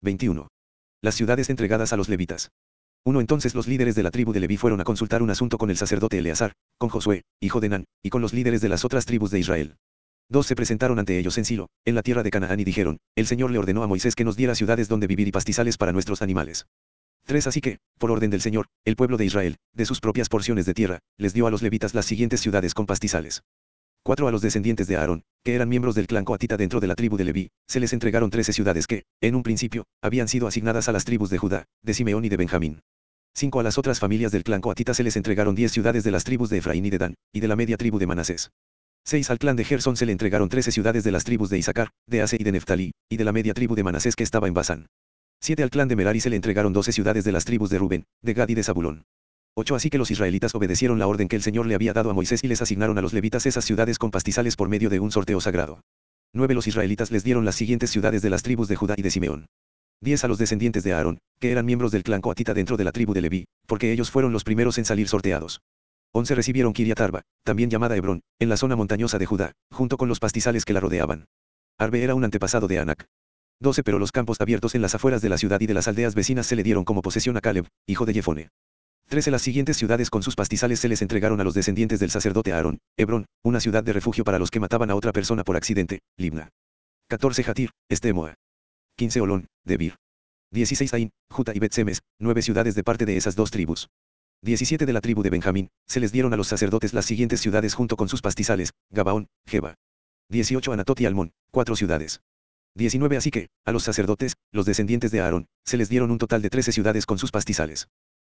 21. 0.00 0.46
Las 1.00 1.16
ciudades 1.16 1.50
entregadas 1.50 1.92
a 1.92 1.96
los 1.96 2.08
levitas. 2.08 2.52
1. 3.04 3.20
Entonces 3.20 3.54
los 3.54 3.66
líderes 3.66 3.94
de 3.94 4.02
la 4.02 4.10
tribu 4.10 4.32
de 4.32 4.40
Leví 4.40 4.56
fueron 4.56 4.80
a 4.80 4.84
consultar 4.84 5.22
un 5.22 5.30
asunto 5.30 5.58
con 5.58 5.70
el 5.70 5.76
sacerdote 5.76 6.18
Eleazar, 6.18 6.52
con 6.78 6.88
Josué, 6.88 7.22
hijo 7.40 7.60
de 7.60 7.68
Nan, 7.68 7.84
y 8.02 8.10
con 8.10 8.22
los 8.22 8.32
líderes 8.32 8.60
de 8.60 8.68
las 8.68 8.84
otras 8.84 9.06
tribus 9.06 9.30
de 9.30 9.40
Israel. 9.40 9.76
Dos 10.28 10.46
se 10.46 10.54
presentaron 10.54 10.98
ante 10.98 11.18
ellos 11.18 11.36
en 11.36 11.44
Silo, 11.44 11.68
en 11.84 11.94
la 11.94 12.02
tierra 12.02 12.22
de 12.22 12.30
Canaán 12.30 12.60
y 12.60 12.64
dijeron, 12.64 12.98
el 13.16 13.26
Señor 13.26 13.50
le 13.50 13.58
ordenó 13.58 13.82
a 13.82 13.86
Moisés 13.86 14.14
que 14.14 14.24
nos 14.24 14.36
diera 14.36 14.54
ciudades 14.54 14.88
donde 14.88 15.06
vivir 15.06 15.28
y 15.28 15.32
pastizales 15.32 15.76
para 15.76 15.92
nuestros 15.92 16.22
animales. 16.22 16.66
3. 17.26 17.46
Así 17.46 17.60
que, 17.60 17.78
por 17.98 18.10
orden 18.10 18.30
del 18.30 18.40
Señor, 18.40 18.66
el 18.84 18.96
pueblo 18.96 19.16
de 19.16 19.24
Israel, 19.24 19.56
de 19.72 19.84
sus 19.84 20.00
propias 20.00 20.28
porciones 20.28 20.66
de 20.66 20.74
tierra, 20.74 21.00
les 21.18 21.34
dio 21.34 21.46
a 21.46 21.50
los 21.50 21.62
levitas 21.62 21.94
las 21.94 22.06
siguientes 22.06 22.40
ciudades 22.40 22.74
con 22.74 22.86
pastizales. 22.86 23.42
4. 24.04 24.26
A 24.26 24.32
los 24.32 24.42
descendientes 24.42 24.88
de 24.88 24.96
Aarón, 24.96 25.22
que 25.44 25.54
eran 25.54 25.68
miembros 25.68 25.94
del 25.94 26.08
clan 26.08 26.24
coatita 26.24 26.56
dentro 26.56 26.80
de 26.80 26.88
la 26.88 26.96
tribu 26.96 27.16
de 27.16 27.24
Leví, 27.24 27.50
se 27.68 27.78
les 27.78 27.92
entregaron 27.92 28.30
13 28.30 28.52
ciudades 28.52 28.86
que, 28.86 29.04
en 29.20 29.34
un 29.36 29.42
principio, 29.42 29.84
habían 30.02 30.26
sido 30.28 30.48
asignadas 30.48 30.88
a 30.88 30.92
las 30.92 31.04
tribus 31.04 31.30
de 31.30 31.38
Judá, 31.38 31.66
de 31.82 31.94
Simeón 31.94 32.24
y 32.24 32.28
de 32.28 32.36
Benjamín. 32.36 32.80
5. 33.34 33.60
A 33.60 33.62
las 33.62 33.78
otras 33.78 33.98
familias 33.98 34.32
del 34.32 34.44
clan 34.44 34.60
coatita 34.60 34.94
se 34.94 35.02
les 35.02 35.16
entregaron 35.16 35.54
10 35.54 35.72
ciudades 35.72 36.04
de 36.04 36.10
las 36.10 36.24
tribus 36.24 36.50
de 36.50 36.58
Efraín 36.58 36.86
y 36.86 36.90
de 36.90 36.98
Dan, 36.98 37.14
y 37.32 37.40
de 37.40 37.48
la 37.48 37.56
media 37.56 37.76
tribu 37.76 37.98
de 37.98 38.06
Manasés. 38.06 38.50
6. 39.04 39.30
Al 39.30 39.38
clan 39.38 39.56
de 39.56 39.64
Gerson 39.64 39.96
se 39.96 40.06
le 40.06 40.12
entregaron 40.12 40.48
13 40.48 40.70
ciudades 40.70 41.02
de 41.02 41.12
las 41.12 41.24
tribus 41.24 41.50
de 41.50 41.58
Isaacar, 41.58 41.90
de 42.06 42.22
Ase 42.22 42.36
y 42.38 42.44
de 42.44 42.52
Neftalí, 42.52 42.92
y 43.08 43.16
de 43.16 43.24
la 43.24 43.32
media 43.32 43.54
tribu 43.54 43.74
de 43.74 43.82
Manasés 43.82 44.16
que 44.16 44.22
estaba 44.22 44.48
en 44.48 44.54
Basán. 44.54 44.86
7 45.40 45.62
al 45.62 45.70
clan 45.70 45.88
de 45.88 45.96
Merari 45.96 46.20
se 46.20 46.30
le 46.30 46.36
entregaron 46.36 46.72
doce 46.72 46.92
ciudades 46.92 47.24
de 47.24 47.32
las 47.32 47.44
tribus 47.44 47.70
de 47.70 47.78
Rubén, 47.78 48.04
de 48.22 48.34
Gad 48.34 48.48
y 48.48 48.54
de 48.54 48.62
Zabulón. 48.62 49.04
8 49.54 49.74
Así 49.74 49.90
que 49.90 49.98
los 49.98 50.10
israelitas 50.10 50.54
obedecieron 50.54 50.98
la 50.98 51.08
orden 51.08 51.28
que 51.28 51.36
el 51.36 51.42
Señor 51.42 51.66
le 51.66 51.74
había 51.74 51.92
dado 51.92 52.10
a 52.10 52.14
Moisés 52.14 52.44
y 52.44 52.48
les 52.48 52.62
asignaron 52.62 52.96
a 52.98 53.02
los 53.02 53.12
levitas 53.12 53.44
esas 53.46 53.64
ciudades 53.64 53.98
con 53.98 54.10
pastizales 54.10 54.56
por 54.56 54.68
medio 54.68 54.88
de 54.88 55.00
un 55.00 55.10
sorteo 55.10 55.40
sagrado. 55.40 55.80
9 56.32 56.54
Los 56.54 56.68
israelitas 56.68 57.10
les 57.10 57.24
dieron 57.24 57.44
las 57.44 57.56
siguientes 57.56 57.90
ciudades 57.90 58.22
de 58.22 58.30
las 58.30 58.42
tribus 58.42 58.68
de 58.68 58.76
Judá 58.76 58.94
y 58.96 59.02
de 59.02 59.10
Simeón. 59.10 59.46
10 60.02 60.24
a 60.24 60.28
los 60.28 60.38
descendientes 60.38 60.82
de 60.82 60.92
Aarón, 60.92 61.18
que 61.38 61.52
eran 61.52 61.64
miembros 61.64 61.92
del 61.92 62.02
clan 62.02 62.20
coatita 62.20 62.54
dentro 62.54 62.76
de 62.76 62.84
la 62.84 62.92
tribu 62.92 63.14
de 63.14 63.22
Leví, 63.22 63.44
porque 63.66 63.92
ellos 63.92 64.10
fueron 64.10 64.32
los 64.32 64.42
primeros 64.42 64.76
en 64.78 64.84
salir 64.84 65.08
sorteados. 65.08 65.62
11 66.12 66.34
recibieron 66.34 66.72
Kiriat 66.72 67.00
Arba, 67.00 67.22
también 67.44 67.70
llamada 67.70 67.96
Hebrón, 67.96 68.20
en 68.38 68.48
la 68.48 68.56
zona 68.56 68.76
montañosa 68.76 69.18
de 69.18 69.26
Judá, 69.26 69.52
junto 69.70 69.96
con 69.96 70.08
los 70.08 70.18
pastizales 70.18 70.64
que 70.64 70.72
la 70.72 70.80
rodeaban. 70.80 71.26
Arbe 71.78 72.02
era 72.02 72.14
un 72.14 72.24
antepasado 72.24 72.68
de 72.68 72.80
Anac. 72.80 73.06
12 73.60 73.84
Pero 73.84 73.98
los 74.00 74.12
campos 74.12 74.40
abiertos 74.40 74.74
en 74.74 74.82
las 74.82 74.94
afueras 74.94 75.22
de 75.22 75.28
la 75.28 75.38
ciudad 75.38 75.60
y 75.60 75.66
de 75.66 75.74
las 75.74 75.86
aldeas 75.86 76.14
vecinas 76.16 76.46
se 76.46 76.56
le 76.56 76.64
dieron 76.64 76.84
como 76.84 77.00
posesión 77.00 77.36
a 77.36 77.40
Caleb, 77.40 77.68
hijo 77.86 78.04
de 78.04 78.12
Jefone. 78.12 78.48
13 79.08 79.30
Las 79.30 79.42
siguientes 79.42 79.76
ciudades 79.76 80.10
con 80.10 80.22
sus 80.22 80.34
pastizales 80.34 80.80
se 80.80 80.88
les 80.88 81.00
entregaron 81.00 81.40
a 81.40 81.44
los 81.44 81.54
descendientes 81.54 82.00
del 82.00 82.10
sacerdote 82.10 82.52
Aarón, 82.52 82.78
Hebrón, 82.96 83.26
una 83.44 83.60
ciudad 83.60 83.84
de 83.84 83.92
refugio 83.92 84.24
para 84.24 84.38
los 84.38 84.50
que 84.50 84.60
mataban 84.60 84.90
a 84.90 84.96
otra 84.96 85.12
persona 85.12 85.44
por 85.44 85.56
accidente, 85.56 86.00
Libna. 86.16 86.48
14 87.08 87.44
Jatir, 87.44 87.70
Estemoa. 87.88 88.34
15 88.96 89.20
Olón, 89.20 89.46
Debir. 89.64 89.96
16 90.50 90.92
Ain, 90.94 91.10
Juta 91.30 91.52
y 91.54 91.58
Betsemes, 91.58 92.02
nueve 92.18 92.42
ciudades 92.42 92.74
de 92.74 92.84
parte 92.84 93.06
de 93.06 93.16
esas 93.16 93.36
dos 93.36 93.50
tribus. 93.50 93.88
17 94.42 94.84
de 94.86 94.92
la 94.92 95.00
tribu 95.00 95.22
de 95.22 95.30
Benjamín, 95.30 95.68
se 95.86 96.00
les 96.00 96.12
dieron 96.12 96.34
a 96.34 96.36
los 96.36 96.48
sacerdotes 96.48 96.92
las 96.92 97.06
siguientes 97.06 97.40
ciudades 97.40 97.74
junto 97.74 97.96
con 97.96 98.08
sus 98.08 98.20
pastizales, 98.20 98.72
Gabaón, 98.90 99.28
Jeba. 99.46 99.76
18 100.28 100.72
Anatot 100.72 101.00
y 101.00 101.06
Almón, 101.06 101.32
cuatro 101.50 101.76
ciudades. 101.76 102.20
19 102.74 103.16
Así 103.16 103.30
que, 103.30 103.48
a 103.64 103.72
los 103.72 103.84
sacerdotes, 103.84 104.34
los 104.50 104.66
descendientes 104.66 105.10
de 105.10 105.20
Aarón, 105.20 105.46
se 105.64 105.76
les 105.76 105.88
dieron 105.88 106.10
un 106.10 106.18
total 106.18 106.42
de 106.42 106.50
13 106.50 106.72
ciudades 106.72 107.06
con 107.06 107.18
sus 107.18 107.30
pastizales. 107.30 107.88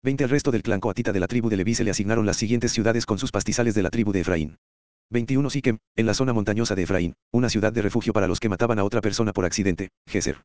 20 0.03 0.23
Al 0.25 0.29
resto 0.29 0.51
del 0.51 0.63
clan 0.63 0.81
coatita 0.81 1.13
de 1.13 1.19
la 1.19 1.27
tribu 1.27 1.49
de 1.49 1.57
Leví 1.57 1.75
se 1.75 1.83
le 1.83 1.91
asignaron 1.91 2.25
las 2.25 2.37
siguientes 2.37 2.73
ciudades 2.73 3.05
con 3.05 3.17
sus 3.17 3.31
pastizales 3.31 3.73
de 3.73 3.83
la 3.83 3.89
tribu 3.89 4.11
de 4.11 4.21
Efraín. 4.21 4.57
21 5.09 5.49
Siquem, 5.49 5.77
en 5.95 6.05
la 6.05 6.13
zona 6.13 6.33
montañosa 6.33 6.75
de 6.75 6.83
Efraín, 6.83 7.13
una 7.31 7.49
ciudad 7.49 7.71
de 7.71 7.81
refugio 7.81 8.13
para 8.13 8.27
los 8.27 8.39
que 8.39 8.49
mataban 8.49 8.79
a 8.79 8.83
otra 8.83 9.01
persona 9.01 9.33
por 9.33 9.45
accidente, 9.45 9.89
Geser. 10.07 10.43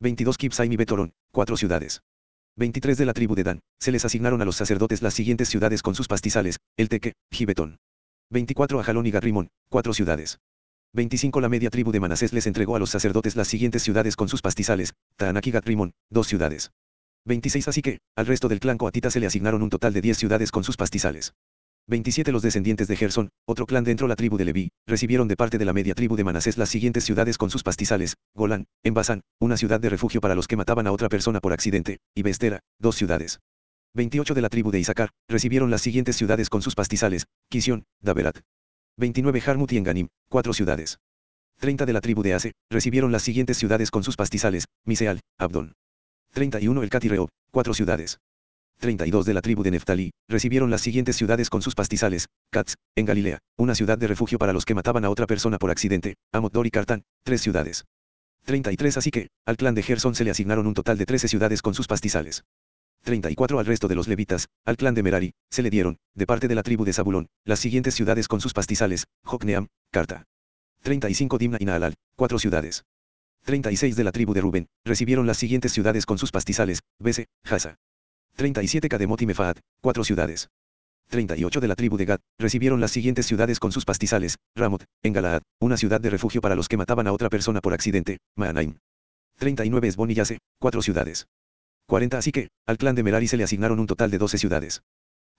22 0.00 0.36
Kipsaim 0.36 0.72
y 0.72 0.76
Betorón, 0.76 1.12
cuatro 1.32 1.56
ciudades. 1.56 2.02
23 2.56 2.98
de 2.98 3.06
la 3.06 3.14
tribu 3.14 3.34
de 3.34 3.44
Dan, 3.44 3.60
se 3.78 3.92
les 3.92 4.04
asignaron 4.04 4.42
a 4.42 4.44
los 4.44 4.56
sacerdotes 4.56 5.02
las 5.02 5.14
siguientes 5.14 5.48
ciudades 5.48 5.82
con 5.82 5.94
sus 5.94 6.08
pastizales, 6.08 6.58
El 6.76 6.88
Teque, 6.88 7.14
Gibetón. 7.30 7.78
24 8.30 8.80
a 8.80 8.84
Jalón 8.84 9.06
y 9.06 9.10
Garrimón, 9.10 9.48
cuatro 9.68 9.94
ciudades. 9.94 10.38
25 10.94 11.40
La 11.40 11.48
media 11.48 11.70
tribu 11.70 11.92
de 11.92 12.00
Manasés 12.00 12.32
les 12.32 12.46
entregó 12.46 12.74
a 12.74 12.78
los 12.78 12.90
sacerdotes 12.90 13.36
las 13.36 13.48
siguientes 13.48 13.82
ciudades 13.82 14.16
con 14.16 14.28
sus 14.28 14.42
pastizales, 14.42 14.94
Taanak 15.16 15.46
y 15.46 15.50
Gatrimón, 15.52 15.92
dos 16.10 16.26
ciudades. 16.26 16.72
26 17.26 17.68
Así 17.68 17.82
que, 17.82 18.00
al 18.16 18.26
resto 18.26 18.48
del 18.48 18.60
clan 18.60 18.78
coatita 18.78 19.10
se 19.10 19.20
le 19.20 19.26
asignaron 19.26 19.62
un 19.62 19.70
total 19.70 19.92
de 19.92 20.00
10 20.00 20.16
ciudades 20.16 20.50
con 20.50 20.64
sus 20.64 20.76
pastizales. 20.76 21.34
27 21.88 22.32
Los 22.32 22.42
descendientes 22.42 22.86
de 22.86 22.96
Gersón, 22.96 23.30
otro 23.46 23.64
clan 23.64 23.82
dentro 23.82 24.06
la 24.08 24.14
tribu 24.14 24.36
de 24.36 24.44
Leví, 24.44 24.68
recibieron 24.86 25.26
de 25.26 25.36
parte 25.36 25.56
de 25.56 25.64
la 25.64 25.72
media 25.72 25.94
tribu 25.94 26.16
de 26.16 26.24
Manasés 26.24 26.58
las 26.58 26.68
siguientes 26.68 27.02
ciudades 27.02 27.38
con 27.38 27.48
sus 27.48 27.62
pastizales, 27.62 28.16
Golán, 28.34 28.66
en 28.82 28.92
Basán, 28.92 29.22
una 29.40 29.56
ciudad 29.56 29.80
de 29.80 29.88
refugio 29.88 30.20
para 30.20 30.34
los 30.34 30.46
que 30.46 30.56
mataban 30.56 30.86
a 30.86 30.92
otra 30.92 31.08
persona 31.08 31.40
por 31.40 31.54
accidente, 31.54 31.96
y 32.14 32.22
Bestera, 32.22 32.60
dos 32.78 32.96
ciudades. 32.96 33.40
28 33.94 34.34
de 34.34 34.42
la 34.42 34.50
tribu 34.50 34.70
de 34.70 34.80
Isaacar, 34.80 35.08
recibieron 35.30 35.70
las 35.70 35.80
siguientes 35.80 36.14
ciudades 36.16 36.50
con 36.50 36.60
sus 36.60 36.74
pastizales, 36.74 37.24
Kisión, 37.48 37.84
Daberat. 38.02 38.40
29 38.98 39.40
Jarmut 39.40 39.72
y 39.72 39.78
Enganim, 39.78 40.08
cuatro 40.28 40.52
ciudades. 40.52 40.98
30 41.58 41.86
de 41.86 41.92
la 41.94 42.02
tribu 42.02 42.22
de 42.22 42.34
Ase, 42.34 42.52
recibieron 42.68 43.12
las 43.12 43.22
siguientes 43.22 43.56
ciudades 43.56 43.90
con 43.90 44.04
sus 44.04 44.14
pastizales, 44.14 44.66
Miseal, 44.84 45.20
Abdón. 45.38 45.72
31 46.34 46.82
el 46.82 46.90
Cat 46.90 47.04
cuatro 47.50 47.72
ciudades. 47.72 48.18
32 48.78 49.26
de 49.26 49.34
la 49.34 49.42
tribu 49.42 49.62
de 49.62 49.72
Neftalí, 49.72 50.12
recibieron 50.28 50.70
las 50.70 50.80
siguientes 50.80 51.16
ciudades 51.16 51.50
con 51.50 51.62
sus 51.62 51.74
pastizales, 51.74 52.28
Katz, 52.50 52.74
en 52.96 53.06
Galilea, 53.06 53.40
una 53.56 53.74
ciudad 53.74 53.98
de 53.98 54.06
refugio 54.06 54.38
para 54.38 54.52
los 54.52 54.64
que 54.64 54.74
mataban 54.74 55.04
a 55.04 55.10
otra 55.10 55.26
persona 55.26 55.58
por 55.58 55.70
accidente, 55.70 56.14
Amotdor 56.32 56.66
y 56.66 56.70
Cartán, 56.70 57.02
tres 57.24 57.42
ciudades. 57.42 57.84
33 58.44 58.96
Así 58.96 59.10
que, 59.10 59.28
al 59.44 59.56
clan 59.56 59.74
de 59.74 59.82
Gerson 59.82 60.14
se 60.14 60.24
le 60.24 60.30
asignaron 60.30 60.66
un 60.66 60.74
total 60.74 60.96
de 60.96 61.06
13 61.06 61.28
ciudades 61.28 61.60
con 61.60 61.74
sus 61.74 61.86
pastizales. 61.86 62.44
34 63.02 63.58
Al 63.58 63.66
resto 63.66 63.88
de 63.88 63.94
los 63.94 64.08
levitas, 64.08 64.48
al 64.64 64.76
clan 64.76 64.94
de 64.94 65.02
Merari, 65.02 65.32
se 65.50 65.62
le 65.62 65.70
dieron, 65.70 65.98
de 66.14 66.26
parte 66.26 66.48
de 66.48 66.54
la 66.54 66.62
tribu 66.62 66.84
de 66.84 66.92
Zabulón, 66.92 67.28
las 67.44 67.58
siguientes 67.58 67.94
ciudades 67.94 68.28
con 68.28 68.40
sus 68.40 68.52
pastizales, 68.52 69.06
Jocneam, 69.24 69.66
Carta. 69.90 70.24
35 70.82 71.38
Dimna 71.38 71.58
y 71.60 71.64
Naalal, 71.64 71.94
cuatro 72.16 72.38
ciudades. 72.38 72.84
36 73.44 73.96
de 73.96 74.04
la 74.04 74.12
tribu 74.12 74.34
de 74.34 74.40
Rubén, 74.40 74.66
recibieron 74.84 75.26
las 75.26 75.38
siguientes 75.38 75.72
ciudades 75.72 76.06
con 76.06 76.18
sus 76.18 76.30
pastizales, 76.30 76.80
Bese, 76.98 77.26
Hasa. 77.44 77.76
37 78.38 78.88
Kademot 78.88 79.20
y 79.20 79.26
Mefaat, 79.26 79.58
cuatro 79.80 80.04
ciudades. 80.04 80.48
38 81.08 81.58
de 81.58 81.66
la 81.66 81.74
tribu 81.74 81.96
de 81.96 82.04
Gad, 82.04 82.20
recibieron 82.38 82.80
las 82.80 82.92
siguientes 82.92 83.26
ciudades 83.26 83.58
con 83.58 83.72
sus 83.72 83.84
pastizales, 83.84 84.36
Ramot, 84.54 84.84
en 85.02 85.12
Galaad, 85.12 85.42
una 85.58 85.76
ciudad 85.76 86.00
de 86.00 86.08
refugio 86.08 86.40
para 86.40 86.54
los 86.54 86.68
que 86.68 86.76
mataban 86.76 87.08
a 87.08 87.12
otra 87.12 87.30
persona 87.30 87.60
por 87.60 87.74
accidente, 87.74 88.18
Maanaim. 88.36 88.76
39 89.38 89.88
Esbon 89.88 90.12
y 90.12 90.14
Yase, 90.14 90.38
cuatro 90.60 90.82
ciudades. 90.82 91.26
40 91.88 92.16
Así 92.16 92.30
que, 92.30 92.50
al 92.64 92.78
clan 92.78 92.94
de 92.94 93.02
Merari 93.02 93.26
se 93.26 93.36
le 93.36 93.42
asignaron 93.42 93.80
un 93.80 93.88
total 93.88 94.08
de 94.08 94.18
12 94.18 94.38
ciudades. 94.38 94.82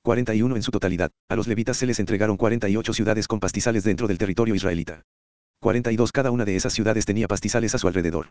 41 0.03 0.57
en 0.57 0.61
su 0.61 0.71
totalidad, 0.71 1.11
a 1.29 1.37
los 1.37 1.47
levitas 1.47 1.77
se 1.77 1.85
les 1.85 2.01
entregaron 2.01 2.35
48 2.35 2.93
ciudades 2.93 3.29
con 3.29 3.39
pastizales 3.39 3.85
dentro 3.85 4.09
del 4.09 4.17
territorio 4.17 4.55
israelita. 4.55 5.03
42 5.61 6.11
Cada 6.11 6.31
una 6.31 6.43
de 6.43 6.57
esas 6.57 6.73
ciudades 6.73 7.05
tenía 7.05 7.29
pastizales 7.29 7.73
a 7.75 7.77
su 7.77 7.87
alrededor. 7.87 8.27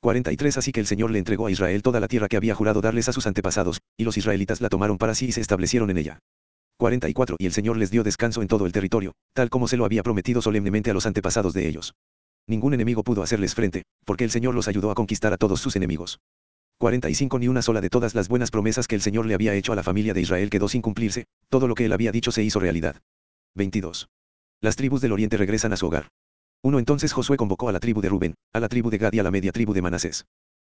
43 0.00 0.56
Así 0.56 0.72
que 0.72 0.80
el 0.80 0.86
Señor 0.86 1.10
le 1.10 1.18
entregó 1.18 1.46
a 1.46 1.50
Israel 1.50 1.82
toda 1.82 2.00
la 2.00 2.08
tierra 2.08 2.28
que 2.28 2.36
había 2.36 2.54
jurado 2.54 2.80
darles 2.80 3.08
a 3.08 3.12
sus 3.12 3.26
antepasados, 3.26 3.80
y 3.96 4.04
los 4.04 4.16
israelitas 4.16 4.60
la 4.60 4.68
tomaron 4.68 4.98
para 4.98 5.14
sí 5.14 5.26
y 5.26 5.32
se 5.32 5.40
establecieron 5.40 5.90
en 5.90 5.98
ella. 5.98 6.18
44 6.78 7.36
Y 7.38 7.46
el 7.46 7.52
Señor 7.52 7.76
les 7.76 7.90
dio 7.90 8.02
descanso 8.02 8.40
en 8.40 8.48
todo 8.48 8.64
el 8.64 8.72
territorio, 8.72 9.12
tal 9.34 9.50
como 9.50 9.68
se 9.68 9.76
lo 9.76 9.84
había 9.84 10.02
prometido 10.02 10.40
solemnemente 10.40 10.90
a 10.90 10.94
los 10.94 11.04
antepasados 11.04 11.52
de 11.52 11.68
ellos. 11.68 11.94
Ningún 12.46 12.72
enemigo 12.72 13.04
pudo 13.04 13.22
hacerles 13.22 13.54
frente, 13.54 13.82
porque 14.06 14.24
el 14.24 14.30
Señor 14.30 14.54
los 14.54 14.66
ayudó 14.66 14.90
a 14.90 14.94
conquistar 14.94 15.34
a 15.34 15.36
todos 15.36 15.60
sus 15.60 15.76
enemigos. 15.76 16.20
45 16.78 17.38
Ni 17.38 17.48
una 17.48 17.60
sola 17.60 17.82
de 17.82 17.90
todas 17.90 18.14
las 18.14 18.28
buenas 18.28 18.50
promesas 18.50 18.88
que 18.88 18.94
el 18.94 19.02
Señor 19.02 19.26
le 19.26 19.34
había 19.34 19.54
hecho 19.54 19.74
a 19.74 19.76
la 19.76 19.82
familia 19.82 20.14
de 20.14 20.22
Israel 20.22 20.48
quedó 20.48 20.66
sin 20.66 20.80
cumplirse, 20.80 21.26
todo 21.50 21.68
lo 21.68 21.74
que 21.74 21.84
él 21.84 21.92
había 21.92 22.10
dicho 22.10 22.32
se 22.32 22.42
hizo 22.42 22.58
realidad. 22.58 22.96
22. 23.54 24.08
Las 24.62 24.76
tribus 24.76 25.02
del 25.02 25.12
oriente 25.12 25.36
regresan 25.36 25.74
a 25.74 25.76
su 25.76 25.86
hogar. 25.86 26.08
1 26.62 26.78
Entonces 26.78 27.14
Josué 27.14 27.38
convocó 27.38 27.70
a 27.70 27.72
la 27.72 27.80
tribu 27.80 28.02
de 28.02 28.10
Rubén, 28.10 28.34
a 28.52 28.60
la 28.60 28.68
tribu 28.68 28.90
de 28.90 28.98
Gad 28.98 29.14
y 29.14 29.18
a 29.18 29.22
la 29.22 29.30
media 29.30 29.50
tribu 29.50 29.72
de 29.72 29.80
Manasés. 29.80 30.26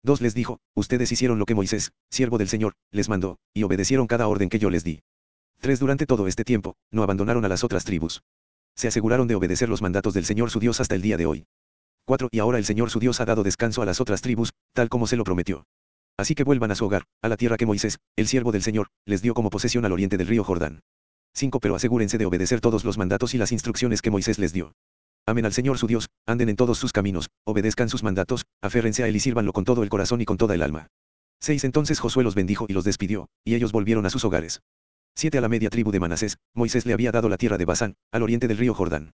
2 0.04 0.22
Les 0.22 0.34
dijo, 0.34 0.60
ustedes 0.76 1.12
hicieron 1.12 1.40
lo 1.40 1.46
que 1.46 1.56
Moisés, 1.56 1.92
siervo 2.10 2.38
del 2.38 2.48
Señor, 2.48 2.74
les 2.92 3.10
mandó, 3.10 3.38
y 3.54 3.64
obedecieron 3.64 4.08
cada 4.08 4.28
orden 4.28 4.48
que 4.48 4.60
yo 4.60 4.70
les 4.70 4.86
di. 4.86 5.02
3 5.60 5.80
Durante 5.80 6.06
todo 6.06 6.28
este 6.28 6.46
tiempo, 6.46 6.76
no 6.92 7.04
abandonaron 7.04 7.44
a 7.44 7.50
las 7.50 7.66
otras 7.66 7.84
tribus. 7.84 8.24
Se 8.76 8.88
aseguraron 8.88 9.28
de 9.28 9.36
obedecer 9.36 9.68
los 9.68 9.82
mandatos 9.82 10.14
del 10.14 10.24
Señor 10.24 10.52
su 10.52 10.60
Dios 10.60 10.80
hasta 10.80 10.96
el 10.96 11.02
día 11.02 11.18
de 11.18 11.26
hoy. 11.26 11.46
4 12.06 12.30
Y 12.32 12.40
ahora 12.40 12.58
el 12.60 12.66
Señor 12.66 12.90
su 12.90 13.00
Dios 13.00 13.20
ha 13.20 13.26
dado 13.26 13.44
descanso 13.44 13.82
a 13.82 13.86
las 13.86 14.00
otras 14.00 14.22
tribus, 14.22 14.54
tal 14.74 14.88
como 14.88 15.08
se 15.08 15.18
lo 15.18 15.26
prometió. 15.26 15.66
Así 16.18 16.34
que 16.34 16.46
vuelvan 16.46 16.72
a 16.72 16.76
su 16.76 16.86
hogar, 16.86 17.04
a 17.22 17.28
la 17.28 17.36
tierra 17.36 17.58
que 17.58 17.66
Moisés, 17.66 18.00
el 18.16 18.28
siervo 18.28 18.54
del 18.54 18.64
Señor, 18.64 18.88
les 19.06 19.22
dio 19.22 19.34
como 19.34 19.50
posesión 19.50 19.84
al 19.84 19.92
oriente 19.92 20.18
del 20.18 20.28
río 20.28 20.46
Jordán. 20.46 20.82
5 21.34 21.60
Pero 21.60 21.76
asegúrense 21.76 22.18
de 22.18 22.26
obedecer 22.26 22.62
todos 22.62 22.86
los 22.86 22.98
mandatos 22.98 23.34
y 23.34 23.38
las 23.38 23.52
instrucciones 23.52 24.02
que 24.02 24.12
Moisés 24.12 24.40
les 24.40 24.54
dio. 24.54 24.74
Amen 25.26 25.46
al 25.46 25.54
Señor 25.54 25.78
su 25.78 25.88
Dios, 25.88 26.10
anden 26.26 26.50
en 26.50 26.58
todos 26.58 26.78
sus 26.78 26.92
caminos, 26.92 27.30
obedezcan 27.46 27.88
sus 27.88 28.04
mandatos, 28.04 28.46
aférrense 28.62 29.04
a 29.04 29.08
él 29.08 29.16
y 29.16 29.22
sírvanlo 29.22 29.54
con 29.54 29.64
todo 29.64 29.82
el 29.82 29.90
corazón 29.90 30.20
y 30.20 30.26
con 30.26 30.38
toda 30.38 30.54
el 30.54 30.62
alma. 30.62 30.88
6 31.40 31.64
Entonces 31.64 32.00
Josué 32.00 32.26
los 32.26 32.36
bendijo 32.36 32.66
y 32.68 32.74
los 32.74 32.84
despidió, 32.84 33.30
y 33.46 33.56
ellos 33.56 33.72
volvieron 33.72 34.06
a 34.06 34.10
sus 34.10 34.26
hogares. 34.26 34.62
7 35.16 35.38
A 35.38 35.42
la 35.42 35.48
media 35.48 35.70
tribu 35.70 35.92
de 35.92 36.02
Manasés, 36.02 36.38
Moisés 36.54 36.86
le 36.86 36.92
había 36.92 37.12
dado 37.12 37.30
la 37.30 37.38
tierra 37.38 37.58
de 37.58 37.64
Basán, 37.64 37.96
al 38.12 38.24
oriente 38.24 38.50
del 38.50 38.58
río 38.58 38.74
Jordán. 38.74 39.12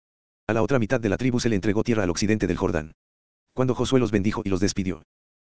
A 0.47 0.53
la 0.53 0.63
otra 0.63 0.79
mitad 0.79 1.01
de 1.01 1.09
la 1.09 1.17
tribu 1.17 1.41
se 1.41 1.49
le 1.49 1.57
entregó 1.57 1.83
tierra 1.83 2.05
al 2.05 2.11
occidente 2.11 2.47
del 2.47 2.57
Jordán. 2.57 2.93
Cuando 3.53 3.75
Josué 3.75 3.99
los 3.99 4.13
bendijo 4.13 4.43
y 4.45 4.49
los 4.49 4.61
despidió. 4.61 5.03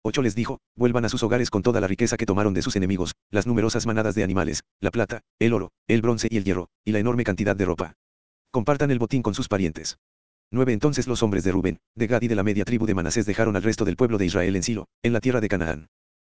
8 0.04 0.22
les 0.22 0.36
dijo, 0.36 0.60
vuelvan 0.76 1.06
a 1.06 1.10
sus 1.10 1.24
hogares 1.24 1.50
con 1.50 1.64
toda 1.64 1.82
la 1.82 1.88
riqueza 1.88 2.18
que 2.18 2.26
tomaron 2.28 2.54
de 2.54 2.62
sus 2.62 2.76
enemigos, 2.76 3.14
las 3.32 3.48
numerosas 3.48 3.88
manadas 3.88 4.14
de 4.14 4.24
animales, 4.24 4.64
la 4.82 4.92
plata, 4.92 5.22
el 5.40 5.54
oro, 5.54 5.72
el 5.88 6.02
bronce 6.02 6.28
y 6.30 6.38
el 6.38 6.44
hierro, 6.44 6.68
y 6.86 6.92
la 6.92 7.00
enorme 7.00 7.24
cantidad 7.24 7.56
de 7.56 7.66
ropa. 7.66 7.94
Compartan 8.52 8.92
el 8.92 9.00
botín 9.00 9.24
con 9.24 9.34
sus 9.34 9.48
parientes. 9.48 9.98
9 10.54 10.72
Entonces 10.72 11.08
los 11.08 11.24
hombres 11.24 11.44
de 11.44 11.52
Rubén, 11.52 11.80
de 11.96 12.06
Gad 12.06 12.22
y 12.22 12.28
de 12.28 12.36
la 12.36 12.44
media 12.44 12.64
tribu 12.64 12.86
de 12.86 12.94
Manasés 12.94 13.26
dejaron 13.26 13.56
al 13.56 13.64
resto 13.64 13.86
del 13.86 13.96
pueblo 13.96 14.20
de 14.20 14.28
Israel 14.28 14.56
en 14.56 14.62
Silo, 14.62 14.88
en 15.02 15.12
la 15.12 15.20
tierra 15.20 15.42
de 15.42 15.50
Canaán. 15.50 15.88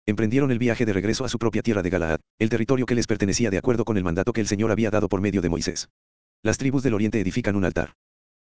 Emprendieron 0.05 0.51
el 0.51 0.59
viaje 0.59 0.85
de 0.85 0.91
regreso 0.91 1.23
a 1.23 1.29
su 1.29 1.39
propia 1.39 1.61
tierra 1.61 1.81
de 1.81 1.89
Galaad, 1.89 2.19
el 2.37 2.49
territorio 2.49 2.85
que 2.85 2.95
les 2.95 3.07
pertenecía 3.07 3.49
de 3.49 3.57
acuerdo 3.57 3.85
con 3.85 3.95
el 3.95 4.03
mandato 4.03 4.33
que 4.33 4.41
el 4.41 4.47
Señor 4.47 4.71
había 4.71 4.91
dado 4.91 5.07
por 5.07 5.21
medio 5.21 5.41
de 5.41 5.47
Moisés. 5.47 5.87
Las 6.43 6.57
tribus 6.57 6.83
del 6.83 6.95
oriente 6.95 7.21
edifican 7.21 7.55
un 7.55 7.63
altar. 7.63 7.93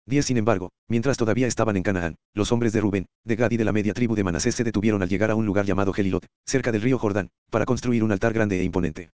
10 0.08 0.26
Sin 0.26 0.38
embargo, 0.38 0.72
mientras 0.88 1.16
todavía 1.16 1.46
estaban 1.46 1.78
en 1.78 1.84
Canaán, 1.84 2.16
los 2.34 2.52
hombres 2.52 2.74
de 2.74 2.82
Rubén, 2.82 3.06
de 3.24 3.36
Gad 3.36 3.52
y 3.52 3.58
de 3.58 3.66
la 3.66 3.72
media 3.72 3.94
tribu 3.94 4.16
de 4.16 4.24
Manasés 4.24 4.56
se 4.56 4.64
detuvieron 4.64 5.04
al 5.04 5.10
llegar 5.10 5.30
a 5.30 5.36
un 5.36 5.46
lugar 5.46 5.68
llamado 5.68 5.94
Gelilot, 5.94 6.26
cerca 6.48 6.72
del 6.72 6.82
río 6.82 6.98
Jordán, 6.98 7.30
para 7.52 7.66
construir 7.66 8.04
un 8.04 8.12
altar 8.12 8.34
grande 8.34 8.60
e 8.60 8.64
imponente. 8.64 9.12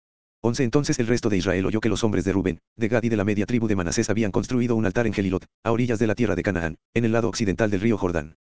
11 0.42 0.64
Entonces 0.64 1.00
el 1.00 1.08
resto 1.08 1.30
de 1.30 1.38
Israel 1.38 1.66
oyó 1.66 1.80
que 1.80 1.90
los 1.90 2.04
hombres 2.04 2.24
de 2.24 2.32
Rubén, 2.32 2.60
de 2.76 2.88
Gad 2.88 3.04
y 3.04 3.10
de 3.10 3.18
la 3.18 3.24
media 3.24 3.46
tribu 3.46 3.68
de 3.68 3.76
Manasés 3.76 4.10
habían 4.10 4.32
construido 4.32 4.76
un 4.76 4.86
altar 4.86 5.08
en 5.08 5.14
Gelilot, 5.14 5.46
a 5.64 5.72
orillas 5.72 6.00
de 6.00 6.08
la 6.08 6.16
tierra 6.16 6.36
de 6.36 6.44
Canaán, 6.44 6.78
en 6.94 7.06
el 7.06 7.12
lado 7.12 7.28
occidental 7.28 7.72
del 7.72 7.82
río 7.82 7.98
Jordán. 7.98 8.38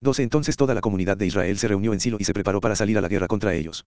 12 0.00 0.22
Entonces 0.22 0.56
toda 0.56 0.74
la 0.74 0.80
comunidad 0.80 1.16
de 1.16 1.26
Israel 1.26 1.58
se 1.58 1.68
reunió 1.68 1.92
en 1.92 2.00
Silo 2.00 2.16
y 2.20 2.24
se 2.24 2.32
preparó 2.32 2.60
para 2.60 2.76
salir 2.76 2.96
a 2.98 3.00
la 3.00 3.08
guerra 3.08 3.26
contra 3.26 3.54
ellos. 3.54 3.84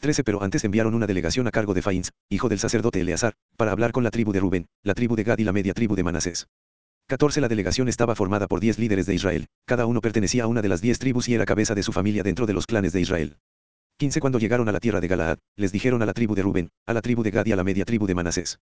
13 0.00 0.24
Pero 0.24 0.42
antes 0.42 0.64
enviaron 0.64 0.94
una 0.94 1.06
delegación 1.06 1.46
a 1.46 1.50
cargo 1.50 1.74
de 1.74 1.82
Faíns, 1.82 2.12
hijo 2.28 2.48
del 2.48 2.58
sacerdote 2.58 3.00
Eleazar, 3.00 3.34
para 3.56 3.72
hablar 3.72 3.92
con 3.92 4.04
la 4.04 4.10
tribu 4.10 4.32
de 4.32 4.40
Rubén, 4.40 4.66
la 4.82 4.94
tribu 4.94 5.16
de 5.16 5.24
Gad 5.24 5.38
y 5.38 5.44
la 5.44 5.52
media 5.52 5.74
tribu 5.74 5.94
de 5.94 6.02
Manasés. 6.02 6.48
14 7.08 7.40
La 7.40 7.48
delegación 7.48 7.88
estaba 7.88 8.16
formada 8.16 8.48
por 8.48 8.58
10 8.58 8.80
líderes 8.80 9.06
de 9.06 9.14
Israel, 9.14 9.46
cada 9.64 9.86
uno 9.86 10.00
pertenecía 10.00 10.44
a 10.44 10.46
una 10.48 10.60
de 10.60 10.68
las 10.68 10.80
10 10.80 10.98
tribus 10.98 11.28
y 11.28 11.34
era 11.34 11.46
cabeza 11.46 11.74
de 11.74 11.84
su 11.84 11.92
familia 11.92 12.24
dentro 12.24 12.46
de 12.46 12.52
los 12.52 12.66
clanes 12.66 12.92
de 12.92 13.00
Israel. 13.00 13.36
15 13.98 14.20
Cuando 14.20 14.38
llegaron 14.38 14.68
a 14.68 14.72
la 14.72 14.80
tierra 14.80 15.00
de 15.00 15.08
Galaad, 15.08 15.38
les 15.56 15.72
dijeron 15.72 16.02
a 16.02 16.06
la 16.06 16.12
tribu 16.12 16.34
de 16.34 16.42
Rubén, 16.42 16.68
a 16.84 16.92
la 16.92 17.00
tribu 17.00 17.22
de 17.22 17.30
Gad 17.30 17.46
y 17.46 17.52
a 17.52 17.56
la 17.56 17.64
media 17.64 17.86
tribu 17.86 18.06
de 18.06 18.14
Manasés. 18.14 18.58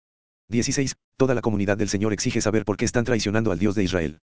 16. 0.49 0.95
Toda 1.17 1.35
la 1.35 1.41
comunidad 1.41 1.79
del 1.79 1.89
Señor 1.89 2.13
exige 2.13 2.43
saber 2.43 2.67
por 2.67 2.77
qué 2.77 2.85
están 2.85 3.07
traicionando 3.07 3.51
al 3.51 3.59
Dios 3.59 3.75
de 3.75 3.83
Israel. 3.83 4.21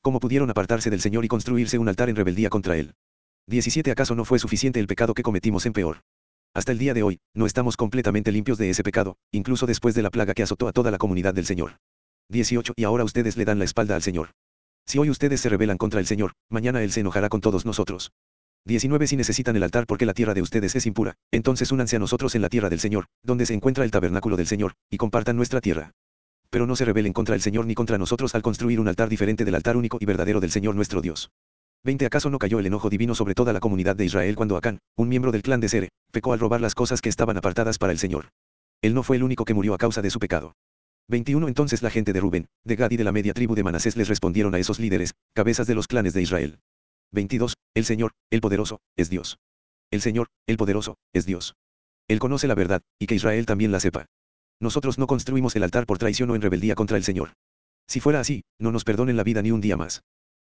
¿Cómo 0.00 0.20
pudieron 0.20 0.48
apartarse 0.50 0.90
del 0.90 1.00
Señor 1.00 1.24
y 1.24 1.28
construirse 1.28 1.76
un 1.76 1.88
altar 1.88 2.08
en 2.08 2.14
rebeldía 2.14 2.50
contra 2.50 2.76
él? 2.76 2.94
17. 3.48 3.90
¿Acaso 3.90 4.14
no 4.14 4.24
fue 4.24 4.38
suficiente 4.38 4.78
el 4.78 4.86
pecado 4.86 5.12
que 5.12 5.24
cometimos 5.24 5.66
en 5.66 5.72
peor? 5.72 6.02
Hasta 6.54 6.70
el 6.70 6.78
día 6.78 6.94
de 6.94 7.02
hoy, 7.02 7.18
no 7.34 7.46
estamos 7.46 7.76
completamente 7.76 8.30
limpios 8.30 8.56
de 8.56 8.70
ese 8.70 8.84
pecado, 8.84 9.16
incluso 9.32 9.66
después 9.66 9.96
de 9.96 10.02
la 10.02 10.10
plaga 10.10 10.34
que 10.34 10.44
azotó 10.44 10.68
a 10.68 10.72
toda 10.72 10.92
la 10.92 10.98
comunidad 10.98 11.34
del 11.34 11.46
Señor. 11.46 11.78
18. 12.28 12.74
Y 12.76 12.84
ahora 12.84 13.02
ustedes 13.02 13.36
le 13.36 13.44
dan 13.44 13.58
la 13.58 13.64
espalda 13.64 13.96
al 13.96 14.02
Señor. 14.02 14.30
Si 14.86 14.98
hoy 14.98 15.10
ustedes 15.10 15.40
se 15.40 15.48
rebelan 15.48 15.78
contra 15.78 15.98
el 15.98 16.06
Señor, 16.06 16.34
mañana 16.48 16.80
Él 16.80 16.92
se 16.92 17.00
enojará 17.00 17.28
con 17.28 17.40
todos 17.40 17.66
nosotros. 17.66 18.12
19 18.66 19.06
Si 19.06 19.16
necesitan 19.16 19.56
el 19.56 19.62
altar 19.62 19.86
porque 19.86 20.06
la 20.06 20.14
tierra 20.14 20.32
de 20.32 20.40
ustedes 20.40 20.74
es 20.74 20.86
impura, 20.86 21.16
entonces 21.30 21.70
únanse 21.70 21.96
a 21.96 21.98
nosotros 21.98 22.34
en 22.34 22.40
la 22.40 22.48
tierra 22.48 22.70
del 22.70 22.80
Señor, 22.80 23.04
donde 23.22 23.44
se 23.44 23.52
encuentra 23.52 23.84
el 23.84 23.90
tabernáculo 23.90 24.38
del 24.38 24.46
Señor, 24.46 24.72
y 24.90 24.96
compartan 24.96 25.36
nuestra 25.36 25.60
tierra. 25.60 25.92
Pero 26.48 26.66
no 26.66 26.74
se 26.74 26.86
rebelen 26.86 27.12
contra 27.12 27.34
el 27.34 27.42
Señor 27.42 27.66
ni 27.66 27.74
contra 27.74 27.98
nosotros 27.98 28.34
al 28.34 28.40
construir 28.40 28.80
un 28.80 28.88
altar 28.88 29.10
diferente 29.10 29.44
del 29.44 29.54
altar 29.54 29.76
único 29.76 29.98
y 30.00 30.06
verdadero 30.06 30.40
del 30.40 30.50
Señor 30.50 30.74
nuestro 30.74 31.02
Dios. 31.02 31.30
20 31.84 32.06
¿Acaso 32.06 32.30
no 32.30 32.38
cayó 32.38 32.58
el 32.58 32.64
enojo 32.64 32.88
divino 32.88 33.14
sobre 33.14 33.34
toda 33.34 33.52
la 33.52 33.60
comunidad 33.60 33.96
de 33.96 34.06
Israel 34.06 34.34
cuando 34.34 34.56
Acán, 34.56 34.78
un 34.96 35.10
miembro 35.10 35.30
del 35.30 35.42
clan 35.42 35.60
de 35.60 35.68
Sere, 35.68 35.90
pecó 36.10 36.32
al 36.32 36.40
robar 36.40 36.62
las 36.62 36.74
cosas 36.74 37.02
que 37.02 37.10
estaban 37.10 37.36
apartadas 37.36 37.76
para 37.76 37.92
el 37.92 37.98
Señor? 37.98 38.30
Él 38.80 38.94
no 38.94 39.02
fue 39.02 39.16
el 39.16 39.24
único 39.24 39.44
que 39.44 39.52
murió 39.52 39.74
a 39.74 39.78
causa 39.78 40.00
de 40.00 40.08
su 40.08 40.18
pecado. 40.18 40.54
21 41.08 41.48
Entonces 41.48 41.82
la 41.82 41.90
gente 41.90 42.14
de 42.14 42.20
Rubén, 42.20 42.46
de 42.64 42.76
Gad 42.76 42.92
y 42.92 42.96
de 42.96 43.04
la 43.04 43.12
media 43.12 43.34
tribu 43.34 43.54
de 43.54 43.62
Manasés 43.62 43.98
les 43.98 44.08
respondieron 44.08 44.54
a 44.54 44.58
esos 44.58 44.80
líderes, 44.80 45.12
cabezas 45.34 45.66
de 45.66 45.74
los 45.74 45.86
clanes 45.86 46.14
de 46.14 46.22
Israel. 46.22 46.60
22. 47.14 47.54
El 47.74 47.84
Señor, 47.84 48.12
el 48.30 48.40
poderoso, 48.40 48.80
es 48.96 49.08
Dios. 49.08 49.38
El 49.90 50.00
Señor, 50.00 50.26
el 50.46 50.56
poderoso, 50.56 50.96
es 51.12 51.24
Dios. 51.24 51.54
Él 52.08 52.18
conoce 52.18 52.48
la 52.48 52.56
verdad, 52.56 52.82
y 52.98 53.06
que 53.06 53.14
Israel 53.14 53.46
también 53.46 53.72
la 53.72 53.80
sepa. 53.80 54.06
Nosotros 54.60 54.98
no 54.98 55.06
construimos 55.06 55.54
el 55.56 55.62
altar 55.62 55.86
por 55.86 55.98
traición 55.98 56.30
o 56.30 56.34
en 56.34 56.42
rebeldía 56.42 56.74
contra 56.74 56.96
el 56.96 57.04
Señor. 57.04 57.34
Si 57.86 58.00
fuera 58.00 58.20
así, 58.20 58.42
no 58.58 58.72
nos 58.72 58.84
perdonen 58.84 59.16
la 59.16 59.22
vida 59.22 59.42
ni 59.42 59.52
un 59.52 59.60
día 59.60 59.76
más. 59.76 60.02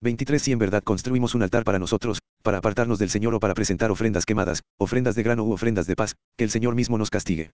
23. 0.01 0.43
Si 0.43 0.53
en 0.53 0.59
verdad 0.59 0.83
construimos 0.83 1.35
un 1.35 1.43
altar 1.43 1.65
para 1.65 1.79
nosotros, 1.79 2.19
para 2.43 2.59
apartarnos 2.59 2.99
del 2.99 3.11
Señor 3.11 3.35
o 3.35 3.41
para 3.41 3.55
presentar 3.55 3.91
ofrendas 3.91 4.27
quemadas, 4.27 4.63
ofrendas 4.79 5.15
de 5.15 5.23
grano 5.23 5.45
u 5.45 5.53
ofrendas 5.53 5.87
de 5.87 5.97
paz, 5.97 6.17
que 6.37 6.45
el 6.45 6.51
Señor 6.51 6.75
mismo 6.75 6.99
nos 6.99 7.11
castigue. 7.11 7.53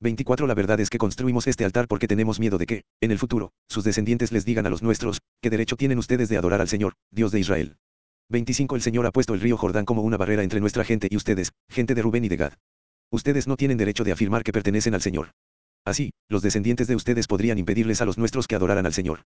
24 0.00 0.46
La 0.46 0.54
verdad 0.54 0.80
es 0.80 0.90
que 0.90 0.98
construimos 0.98 1.46
este 1.46 1.64
altar 1.64 1.86
porque 1.88 2.08
tenemos 2.08 2.40
miedo 2.40 2.58
de 2.58 2.66
que, 2.66 2.82
en 3.00 3.10
el 3.10 3.18
futuro, 3.18 3.52
sus 3.68 3.84
descendientes 3.84 4.32
les 4.32 4.44
digan 4.44 4.66
a 4.66 4.70
los 4.70 4.82
nuestros, 4.82 5.20
¿qué 5.40 5.50
derecho 5.50 5.76
tienen 5.76 5.98
ustedes 5.98 6.28
de 6.28 6.36
adorar 6.36 6.60
al 6.60 6.68
Señor, 6.68 6.94
Dios 7.10 7.30
de 7.30 7.40
Israel? 7.40 7.76
25 8.30 8.76
El 8.76 8.82
Señor 8.82 9.06
ha 9.06 9.12
puesto 9.12 9.34
el 9.34 9.40
río 9.40 9.56
Jordán 9.56 9.84
como 9.84 10.02
una 10.02 10.16
barrera 10.16 10.42
entre 10.42 10.60
nuestra 10.60 10.84
gente 10.84 11.08
y 11.10 11.16
ustedes, 11.16 11.52
gente 11.68 11.94
de 11.94 12.02
Rubén 12.02 12.24
y 12.24 12.28
de 12.28 12.36
Gad. 12.36 12.52
Ustedes 13.10 13.46
no 13.46 13.56
tienen 13.56 13.76
derecho 13.76 14.02
de 14.02 14.12
afirmar 14.12 14.42
que 14.42 14.52
pertenecen 14.52 14.94
al 14.94 15.02
Señor. 15.02 15.32
Así, 15.84 16.12
los 16.28 16.42
descendientes 16.42 16.86
de 16.86 16.96
ustedes 16.96 17.26
podrían 17.26 17.58
impedirles 17.58 18.00
a 18.00 18.06
los 18.06 18.16
nuestros 18.16 18.46
que 18.46 18.54
adoraran 18.54 18.86
al 18.86 18.94
Señor. 18.94 19.20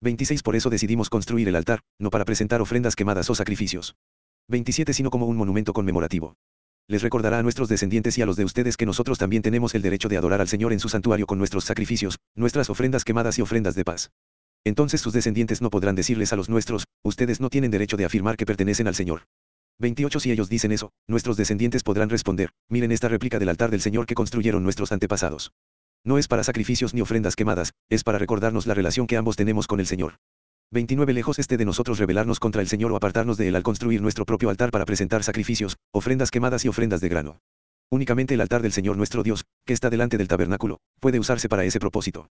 26 0.00 0.42
Por 0.42 0.56
eso 0.56 0.70
decidimos 0.70 1.10
construir 1.10 1.48
el 1.48 1.56
altar, 1.56 1.80
no 1.98 2.10
para 2.10 2.24
presentar 2.24 2.62
ofrendas 2.62 2.96
quemadas 2.96 3.28
o 3.28 3.34
sacrificios. 3.34 3.96
27 4.48 4.94
Sino 4.94 5.10
como 5.10 5.26
un 5.26 5.36
monumento 5.36 5.74
conmemorativo. 5.74 6.34
Les 6.88 7.02
recordará 7.02 7.38
a 7.38 7.42
nuestros 7.42 7.68
descendientes 7.68 8.16
y 8.16 8.22
a 8.22 8.26
los 8.26 8.36
de 8.36 8.44
ustedes 8.46 8.78
que 8.78 8.86
nosotros 8.86 9.18
también 9.18 9.42
tenemos 9.42 9.74
el 9.74 9.82
derecho 9.82 10.08
de 10.08 10.16
adorar 10.16 10.40
al 10.40 10.48
Señor 10.48 10.72
en 10.72 10.80
su 10.80 10.88
santuario 10.88 11.26
con 11.26 11.36
nuestros 11.36 11.64
sacrificios, 11.64 12.18
nuestras 12.34 12.70
ofrendas 12.70 13.04
quemadas 13.04 13.38
y 13.38 13.42
ofrendas 13.42 13.74
de 13.74 13.84
paz. 13.84 14.10
Entonces 14.64 15.00
sus 15.00 15.12
descendientes 15.12 15.62
no 15.62 15.70
podrán 15.70 15.94
decirles 15.94 16.32
a 16.32 16.36
los 16.36 16.48
nuestros, 16.48 16.84
ustedes 17.02 17.40
no 17.40 17.50
tienen 17.50 17.70
derecho 17.70 17.96
de 17.96 18.04
afirmar 18.04 18.36
que 18.36 18.46
pertenecen 18.46 18.88
al 18.88 18.94
Señor. 18.94 19.22
28 19.78 20.20
Si 20.20 20.32
ellos 20.32 20.48
dicen 20.48 20.72
eso, 20.72 20.90
nuestros 21.06 21.36
descendientes 21.36 21.84
podrán 21.84 22.10
responder, 22.10 22.50
miren 22.68 22.90
esta 22.90 23.08
réplica 23.08 23.38
del 23.38 23.48
altar 23.48 23.70
del 23.70 23.80
Señor 23.80 24.06
que 24.06 24.14
construyeron 24.14 24.64
nuestros 24.64 24.90
antepasados. 24.90 25.52
No 26.04 26.18
es 26.18 26.26
para 26.26 26.44
sacrificios 26.44 26.94
ni 26.94 27.00
ofrendas 27.00 27.36
quemadas, 27.36 27.72
es 27.88 28.02
para 28.02 28.18
recordarnos 28.18 28.66
la 28.66 28.74
relación 28.74 29.06
que 29.06 29.16
ambos 29.16 29.36
tenemos 29.36 29.66
con 29.66 29.78
el 29.80 29.86
Señor. 29.86 30.14
29 30.70 31.12
Lejos 31.14 31.38
esté 31.38 31.56
de 31.56 31.64
nosotros 31.64 31.98
rebelarnos 31.98 32.40
contra 32.40 32.60
el 32.60 32.68
Señor 32.68 32.92
o 32.92 32.96
apartarnos 32.96 33.38
de 33.38 33.48
Él 33.48 33.56
al 33.56 33.62
construir 33.62 34.02
nuestro 34.02 34.26
propio 34.26 34.50
altar 34.50 34.70
para 34.70 34.84
presentar 34.84 35.22
sacrificios, 35.22 35.76
ofrendas 35.92 36.30
quemadas 36.30 36.64
y 36.64 36.68
ofrendas 36.68 37.00
de 37.00 37.08
grano. 37.08 37.40
Únicamente 37.90 38.34
el 38.34 38.40
altar 38.42 38.60
del 38.60 38.72
Señor 38.72 38.96
nuestro 38.98 39.22
Dios, 39.22 39.44
que 39.64 39.72
está 39.72 39.88
delante 39.88 40.18
del 40.18 40.28
tabernáculo, 40.28 40.78
puede 41.00 41.18
usarse 41.18 41.48
para 41.48 41.64
ese 41.64 41.80
propósito. 41.80 42.28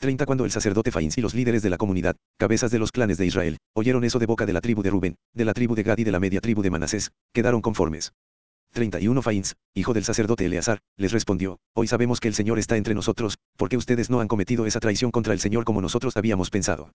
30 0.00 0.24
Cuando 0.24 0.46
el 0.46 0.50
sacerdote 0.50 0.90
Faín 0.90 1.10
y 1.14 1.20
los 1.20 1.34
líderes 1.34 1.62
de 1.62 1.68
la 1.68 1.76
comunidad, 1.76 2.16
cabezas 2.38 2.70
de 2.70 2.78
los 2.78 2.90
clanes 2.90 3.18
de 3.18 3.26
Israel, 3.26 3.58
oyeron 3.74 4.02
eso 4.02 4.18
de 4.18 4.24
boca 4.24 4.46
de 4.46 4.54
la 4.54 4.62
tribu 4.62 4.82
de 4.82 4.88
Rubén, 4.88 5.16
de 5.34 5.44
la 5.44 5.52
tribu 5.52 5.74
de 5.74 5.82
Gad 5.82 5.98
y 5.98 6.04
de 6.04 6.10
la 6.10 6.18
media 6.18 6.40
tribu 6.40 6.62
de 6.62 6.70
Manasés, 6.70 7.12
quedaron 7.34 7.60
conformes. 7.60 8.14
31 8.72 9.20
Faíns, 9.20 9.56
hijo 9.74 9.92
del 9.92 10.04
sacerdote 10.04 10.46
Eleazar, 10.46 10.78
les 10.96 11.12
respondió, 11.12 11.58
Hoy 11.74 11.86
sabemos 11.86 12.18
que 12.18 12.28
el 12.28 12.34
Señor 12.34 12.58
está 12.58 12.78
entre 12.78 12.94
nosotros, 12.94 13.36
porque 13.58 13.76
ustedes 13.76 14.08
no 14.08 14.20
han 14.20 14.28
cometido 14.28 14.64
esa 14.64 14.80
traición 14.80 15.10
contra 15.10 15.34
el 15.34 15.40
Señor 15.40 15.64
como 15.64 15.82
nosotros 15.82 16.16
habíamos 16.16 16.48
pensado. 16.48 16.92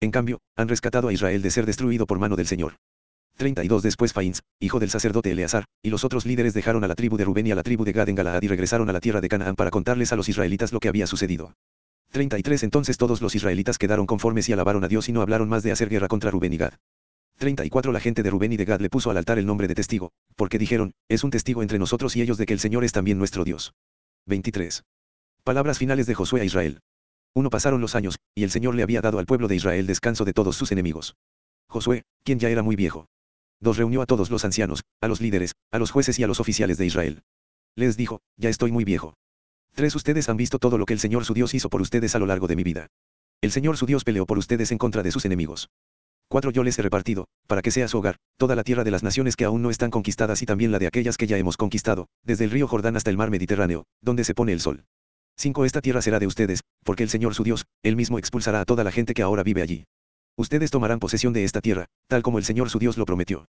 En 0.00 0.10
cambio, 0.10 0.40
han 0.56 0.66
rescatado 0.68 1.06
a 1.06 1.12
Israel 1.12 1.42
de 1.42 1.52
ser 1.52 1.64
destruido 1.64 2.06
por 2.06 2.18
mano 2.18 2.34
del 2.34 2.48
Señor. 2.48 2.74
32 3.36 3.84
Después 3.84 4.12
Faíns, 4.12 4.42
hijo 4.58 4.80
del 4.80 4.90
sacerdote 4.90 5.30
Eleazar, 5.30 5.64
y 5.80 5.90
los 5.90 6.02
otros 6.02 6.26
líderes 6.26 6.54
dejaron 6.54 6.82
a 6.82 6.88
la 6.88 6.96
tribu 6.96 7.16
de 7.16 7.24
Rubén 7.24 7.46
y 7.46 7.52
a 7.52 7.54
la 7.54 7.62
tribu 7.62 7.84
de 7.84 7.92
Gad 7.92 8.08
en 8.08 8.16
Galaad 8.16 8.42
y 8.42 8.48
regresaron 8.48 8.88
a 8.90 8.92
la 8.92 9.00
tierra 9.00 9.20
de 9.20 9.28
Canaán 9.28 9.54
para 9.54 9.70
contarles 9.70 10.12
a 10.12 10.16
los 10.16 10.28
israelitas 10.28 10.72
lo 10.72 10.80
que 10.80 10.88
había 10.88 11.06
sucedido. 11.06 11.52
33 12.10 12.62
Entonces 12.62 12.96
todos 12.96 13.20
los 13.20 13.34
israelitas 13.34 13.78
quedaron 13.78 14.06
conformes 14.06 14.48
y 14.48 14.52
alabaron 14.52 14.84
a 14.84 14.88
Dios 14.88 15.08
y 15.08 15.12
no 15.12 15.20
hablaron 15.20 15.48
más 15.48 15.62
de 15.62 15.72
hacer 15.72 15.88
guerra 15.88 16.08
contra 16.08 16.30
Rubén 16.30 16.52
y 16.52 16.56
Gad. 16.56 16.74
34 17.38 17.92
La 17.92 18.00
gente 18.00 18.22
de 18.22 18.30
Rubén 18.30 18.52
y 18.52 18.56
de 18.56 18.64
Gad 18.64 18.80
le 18.80 18.90
puso 18.90 19.10
al 19.10 19.16
altar 19.16 19.38
el 19.38 19.46
nombre 19.46 19.68
de 19.68 19.74
testigo, 19.74 20.10
porque 20.34 20.58
dijeron, 20.58 20.92
es 21.08 21.22
un 21.22 21.30
testigo 21.30 21.62
entre 21.62 21.78
nosotros 21.78 22.16
y 22.16 22.22
ellos 22.22 22.38
de 22.38 22.46
que 22.46 22.52
el 22.52 22.60
Señor 22.60 22.84
es 22.84 22.92
también 22.92 23.18
nuestro 23.18 23.44
Dios. 23.44 23.74
23. 24.26 24.82
Palabras 25.44 25.78
finales 25.78 26.06
de 26.06 26.14
Josué 26.14 26.40
a 26.40 26.44
Israel. 26.44 26.80
Uno 27.34 27.50
pasaron 27.50 27.80
los 27.80 27.94
años, 27.94 28.18
y 28.34 28.42
el 28.42 28.50
Señor 28.50 28.74
le 28.74 28.82
había 28.82 29.00
dado 29.00 29.18
al 29.18 29.26
pueblo 29.26 29.46
de 29.46 29.56
Israel 29.56 29.86
descanso 29.86 30.24
de 30.24 30.32
todos 30.32 30.56
sus 30.56 30.72
enemigos. 30.72 31.16
Josué, 31.68 32.02
quien 32.24 32.38
ya 32.38 32.48
era 32.48 32.62
muy 32.62 32.74
viejo. 32.74 33.06
Dos 33.60 33.76
reunió 33.76 34.02
a 34.02 34.06
todos 34.06 34.30
los 34.30 34.44
ancianos, 34.44 34.82
a 35.00 35.08
los 35.08 35.20
líderes, 35.20 35.54
a 35.70 35.78
los 35.78 35.90
jueces 35.90 36.18
y 36.18 36.24
a 36.24 36.26
los 36.26 36.40
oficiales 36.40 36.78
de 36.78 36.86
Israel. 36.86 37.22
Les 37.76 37.96
dijo, 37.96 38.20
ya 38.36 38.48
estoy 38.48 38.72
muy 38.72 38.84
viejo. 38.84 39.14
Tres 39.74 39.94
Ustedes 39.94 40.28
han 40.28 40.36
visto 40.36 40.58
todo 40.58 40.78
lo 40.78 40.86
que 40.86 40.94
el 40.94 41.00
Señor 41.00 41.24
su 41.24 41.34
Dios 41.34 41.54
hizo 41.54 41.68
por 41.68 41.80
ustedes 41.80 42.14
a 42.14 42.18
lo 42.18 42.26
largo 42.26 42.46
de 42.46 42.56
mi 42.56 42.64
vida. 42.64 42.88
El 43.40 43.52
Señor 43.52 43.76
su 43.76 43.86
Dios 43.86 44.04
peleó 44.04 44.26
por 44.26 44.38
ustedes 44.38 44.72
en 44.72 44.78
contra 44.78 45.02
de 45.02 45.12
sus 45.12 45.24
enemigos. 45.24 45.68
Cuatro 46.28 46.50
Yo 46.50 46.62
les 46.62 46.78
he 46.78 46.82
repartido, 46.82 47.26
para 47.46 47.62
que 47.62 47.70
sea 47.70 47.88
su 47.88 47.98
hogar, 47.98 48.16
toda 48.36 48.54
la 48.54 48.64
tierra 48.64 48.84
de 48.84 48.90
las 48.90 49.02
naciones 49.02 49.34
que 49.34 49.44
aún 49.44 49.62
no 49.62 49.70
están 49.70 49.90
conquistadas 49.90 50.42
y 50.42 50.46
también 50.46 50.72
la 50.72 50.78
de 50.78 50.86
aquellas 50.86 51.16
que 51.16 51.26
ya 51.26 51.38
hemos 51.38 51.56
conquistado, 51.56 52.08
desde 52.22 52.44
el 52.44 52.50
río 52.50 52.68
Jordán 52.68 52.96
hasta 52.96 53.10
el 53.10 53.16
mar 53.16 53.30
Mediterráneo, 53.30 53.86
donde 54.02 54.24
se 54.24 54.34
pone 54.34 54.52
el 54.52 54.60
sol. 54.60 54.84
5. 55.38 55.64
Esta 55.64 55.80
tierra 55.80 56.02
será 56.02 56.18
de 56.18 56.26
ustedes, 56.26 56.60
porque 56.84 57.04
el 57.04 57.08
Señor 57.08 57.34
su 57.34 57.44
Dios, 57.44 57.66
él 57.82 57.96
mismo 57.96 58.18
expulsará 58.18 58.60
a 58.60 58.64
toda 58.64 58.84
la 58.84 58.92
gente 58.92 59.14
que 59.14 59.22
ahora 59.22 59.42
vive 59.42 59.62
allí. 59.62 59.84
Ustedes 60.36 60.70
tomarán 60.70 60.98
posesión 60.98 61.32
de 61.32 61.44
esta 61.44 61.60
tierra, 61.60 61.86
tal 62.08 62.22
como 62.22 62.38
el 62.38 62.44
Señor 62.44 62.70
su 62.70 62.78
Dios 62.78 62.98
lo 62.98 63.06
prometió. 63.06 63.46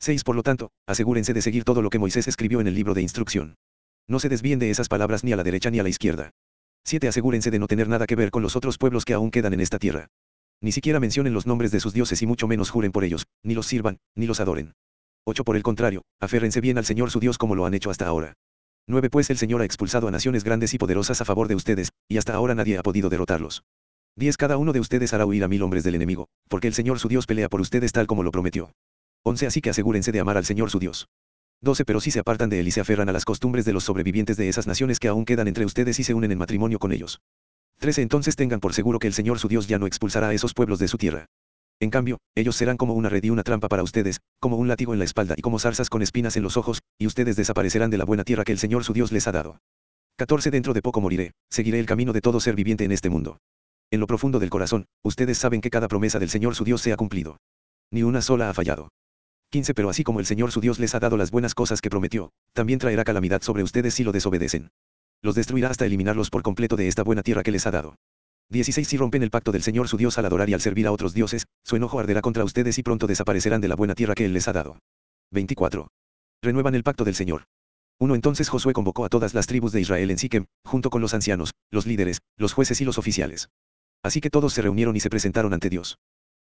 6. 0.00 0.22
Por 0.22 0.36
lo 0.36 0.42
tanto, 0.42 0.70
asegúrense 0.86 1.32
de 1.32 1.42
seguir 1.42 1.64
todo 1.64 1.80
lo 1.80 1.90
que 1.90 1.98
Moisés 1.98 2.28
escribió 2.28 2.60
en 2.60 2.66
el 2.66 2.74
libro 2.74 2.92
de 2.92 3.02
instrucción. 3.02 3.56
No 4.08 4.18
se 4.20 4.30
desvíen 4.30 4.58
de 4.58 4.70
esas 4.70 4.88
palabras 4.88 5.22
ni 5.22 5.32
a 5.32 5.36
la 5.36 5.44
derecha 5.44 5.70
ni 5.70 5.78
a 5.78 5.82
la 5.82 5.90
izquierda. 5.90 6.30
7. 6.84 7.08
Asegúrense 7.08 7.50
de 7.50 7.58
no 7.58 7.66
tener 7.66 7.88
nada 7.88 8.06
que 8.06 8.16
ver 8.16 8.30
con 8.30 8.42
los 8.42 8.56
otros 8.56 8.78
pueblos 8.78 9.04
que 9.04 9.12
aún 9.12 9.30
quedan 9.30 9.52
en 9.52 9.60
esta 9.60 9.78
tierra. 9.78 10.08
Ni 10.62 10.72
siquiera 10.72 10.98
mencionen 10.98 11.34
los 11.34 11.46
nombres 11.46 11.70
de 11.70 11.80
sus 11.80 11.92
dioses 11.92 12.22
y 12.22 12.26
mucho 12.26 12.48
menos 12.48 12.70
juren 12.70 12.90
por 12.90 13.04
ellos, 13.04 13.26
ni 13.44 13.54
los 13.54 13.66
sirvan, 13.66 13.98
ni 14.16 14.26
los 14.26 14.40
adoren. 14.40 14.72
8. 15.26 15.44
Por 15.44 15.56
el 15.56 15.62
contrario, 15.62 16.02
aférrense 16.20 16.62
bien 16.62 16.78
al 16.78 16.86
Señor 16.86 17.10
su 17.10 17.20
Dios 17.20 17.36
como 17.36 17.54
lo 17.54 17.66
han 17.66 17.74
hecho 17.74 17.90
hasta 17.90 18.06
ahora. 18.06 18.32
9 18.86 19.10
Pues 19.10 19.28
el 19.28 19.36
Señor 19.36 19.60
ha 19.60 19.66
expulsado 19.66 20.08
a 20.08 20.10
naciones 20.10 20.42
grandes 20.42 20.72
y 20.72 20.78
poderosas 20.78 21.20
a 21.20 21.26
favor 21.26 21.46
de 21.46 21.54
ustedes, 21.54 21.90
y 22.08 22.16
hasta 22.16 22.32
ahora 22.32 22.54
nadie 22.54 22.78
ha 22.78 22.82
podido 22.82 23.10
derrotarlos. 23.10 23.62
10 24.16 24.38
Cada 24.38 24.56
uno 24.56 24.72
de 24.72 24.80
ustedes 24.80 25.12
hará 25.12 25.26
huir 25.26 25.44
a 25.44 25.48
mil 25.48 25.62
hombres 25.62 25.84
del 25.84 25.94
enemigo, 25.94 26.28
porque 26.48 26.66
el 26.66 26.74
Señor 26.74 26.98
su 26.98 27.08
Dios 27.08 27.26
pelea 27.26 27.50
por 27.50 27.60
ustedes 27.60 27.92
tal 27.92 28.06
como 28.06 28.22
lo 28.22 28.32
prometió. 28.32 28.72
11 29.24 29.46
Así 29.46 29.60
que 29.60 29.68
asegúrense 29.68 30.12
de 30.12 30.20
amar 30.20 30.38
al 30.38 30.46
Señor 30.46 30.70
su 30.70 30.78
Dios. 30.78 31.08
12 31.60 31.84
Pero 31.84 32.00
si 32.00 32.10
se 32.10 32.20
apartan 32.20 32.50
de 32.50 32.60
él 32.60 32.68
y 32.68 32.70
se 32.70 32.80
aferran 32.80 33.08
a 33.08 33.12
las 33.12 33.24
costumbres 33.24 33.64
de 33.64 33.72
los 33.72 33.84
sobrevivientes 33.84 34.36
de 34.36 34.48
esas 34.48 34.66
naciones 34.66 35.00
que 35.00 35.08
aún 35.08 35.24
quedan 35.24 35.48
entre 35.48 35.64
ustedes 35.64 35.98
y 35.98 36.04
se 36.04 36.14
unen 36.14 36.30
en 36.30 36.38
matrimonio 36.38 36.78
con 36.78 36.92
ellos. 36.92 37.20
13 37.78 38.02
Entonces 38.02 38.36
tengan 38.36 38.60
por 38.60 38.74
seguro 38.74 38.98
que 38.98 39.06
el 39.06 39.14
Señor 39.14 39.38
su 39.38 39.48
Dios 39.48 39.66
ya 39.66 39.78
no 39.78 39.86
expulsará 39.86 40.28
a 40.28 40.34
esos 40.34 40.54
pueblos 40.54 40.78
de 40.78 40.88
su 40.88 40.98
tierra. 40.98 41.26
En 41.80 41.90
cambio, 41.90 42.18
ellos 42.34 42.56
serán 42.56 42.76
como 42.76 42.94
una 42.94 43.08
red 43.08 43.22
y 43.22 43.30
una 43.30 43.44
trampa 43.44 43.68
para 43.68 43.84
ustedes, 43.84 44.20
como 44.40 44.56
un 44.56 44.66
látigo 44.66 44.92
en 44.92 44.98
la 44.98 45.04
espalda 45.04 45.34
y 45.36 45.42
como 45.42 45.60
zarzas 45.60 45.90
con 45.90 46.02
espinas 46.02 46.36
en 46.36 46.42
los 46.42 46.56
ojos, 46.56 46.80
y 46.98 47.06
ustedes 47.06 47.36
desaparecerán 47.36 47.90
de 47.90 47.98
la 47.98 48.04
buena 48.04 48.24
tierra 48.24 48.44
que 48.44 48.52
el 48.52 48.58
Señor 48.58 48.84
su 48.84 48.92
Dios 48.92 49.12
les 49.12 49.28
ha 49.28 49.32
dado. 49.32 49.60
14 50.16 50.50
Dentro 50.50 50.74
de 50.74 50.82
poco 50.82 51.00
moriré, 51.00 51.32
seguiré 51.50 51.78
el 51.78 51.86
camino 51.86 52.12
de 52.12 52.20
todo 52.20 52.40
ser 52.40 52.56
viviente 52.56 52.84
en 52.84 52.90
este 52.90 53.10
mundo. 53.10 53.38
En 53.92 54.00
lo 54.00 54.08
profundo 54.08 54.40
del 54.40 54.50
corazón, 54.50 54.86
ustedes 55.04 55.38
saben 55.38 55.60
que 55.60 55.70
cada 55.70 55.86
promesa 55.86 56.18
del 56.18 56.30
Señor 56.30 56.56
su 56.56 56.64
Dios 56.64 56.82
se 56.82 56.92
ha 56.92 56.96
cumplido. 56.96 57.38
Ni 57.92 58.02
una 58.02 58.22
sola 58.22 58.50
ha 58.50 58.54
fallado. 58.54 58.88
15 59.50 59.72
Pero 59.72 59.88
así 59.88 60.04
como 60.04 60.20
el 60.20 60.26
Señor 60.26 60.52
su 60.52 60.60
Dios 60.60 60.78
les 60.78 60.94
ha 60.94 61.00
dado 61.00 61.16
las 61.16 61.30
buenas 61.30 61.54
cosas 61.54 61.80
que 61.80 61.88
prometió, 61.88 62.32
también 62.52 62.78
traerá 62.78 63.04
calamidad 63.04 63.40
sobre 63.40 63.62
ustedes 63.62 63.94
si 63.94 64.04
lo 64.04 64.12
desobedecen. 64.12 64.70
Los 65.22 65.34
destruirá 65.34 65.70
hasta 65.70 65.86
eliminarlos 65.86 66.30
por 66.30 66.42
completo 66.42 66.76
de 66.76 66.86
esta 66.86 67.02
buena 67.02 67.22
tierra 67.22 67.42
que 67.42 67.50
les 67.50 67.66
ha 67.66 67.70
dado. 67.70 67.96
16 68.50 68.86
Si 68.86 68.96
rompen 68.96 69.22
el 69.22 69.30
pacto 69.30 69.50
del 69.52 69.62
Señor 69.62 69.88
su 69.88 69.96
Dios 69.96 70.18
al 70.18 70.26
adorar 70.26 70.48
y 70.48 70.54
al 70.54 70.60
servir 70.60 70.86
a 70.86 70.92
otros 70.92 71.14
dioses, 71.14 71.46
su 71.64 71.76
enojo 71.76 71.98
arderá 71.98 72.20
contra 72.20 72.44
ustedes 72.44 72.78
y 72.78 72.82
pronto 72.82 73.06
desaparecerán 73.06 73.60
de 73.60 73.68
la 73.68 73.76
buena 73.76 73.94
tierra 73.94 74.14
que 74.14 74.24
Él 74.24 74.32
les 74.32 74.48
ha 74.48 74.52
dado. 74.52 74.78
24. 75.32 75.88
Renuevan 76.42 76.74
el 76.74 76.82
pacto 76.82 77.04
del 77.04 77.14
Señor. 77.14 77.44
1 78.00 78.14
Entonces 78.14 78.48
Josué 78.48 78.72
convocó 78.72 79.04
a 79.04 79.08
todas 79.08 79.34
las 79.34 79.46
tribus 79.46 79.72
de 79.72 79.80
Israel 79.80 80.10
en 80.10 80.18
Siquem, 80.18 80.46
junto 80.64 80.88
con 80.88 81.02
los 81.02 81.14
ancianos, 81.14 81.52
los 81.70 81.86
líderes, 81.86 82.20
los 82.36 82.52
jueces 82.52 82.80
y 82.80 82.84
los 82.84 82.96
oficiales. 82.96 83.48
Así 84.02 84.20
que 84.20 84.30
todos 84.30 84.52
se 84.52 84.62
reunieron 84.62 84.94
y 84.94 85.00
se 85.00 85.10
presentaron 85.10 85.52
ante 85.52 85.68
Dios. 85.68 85.98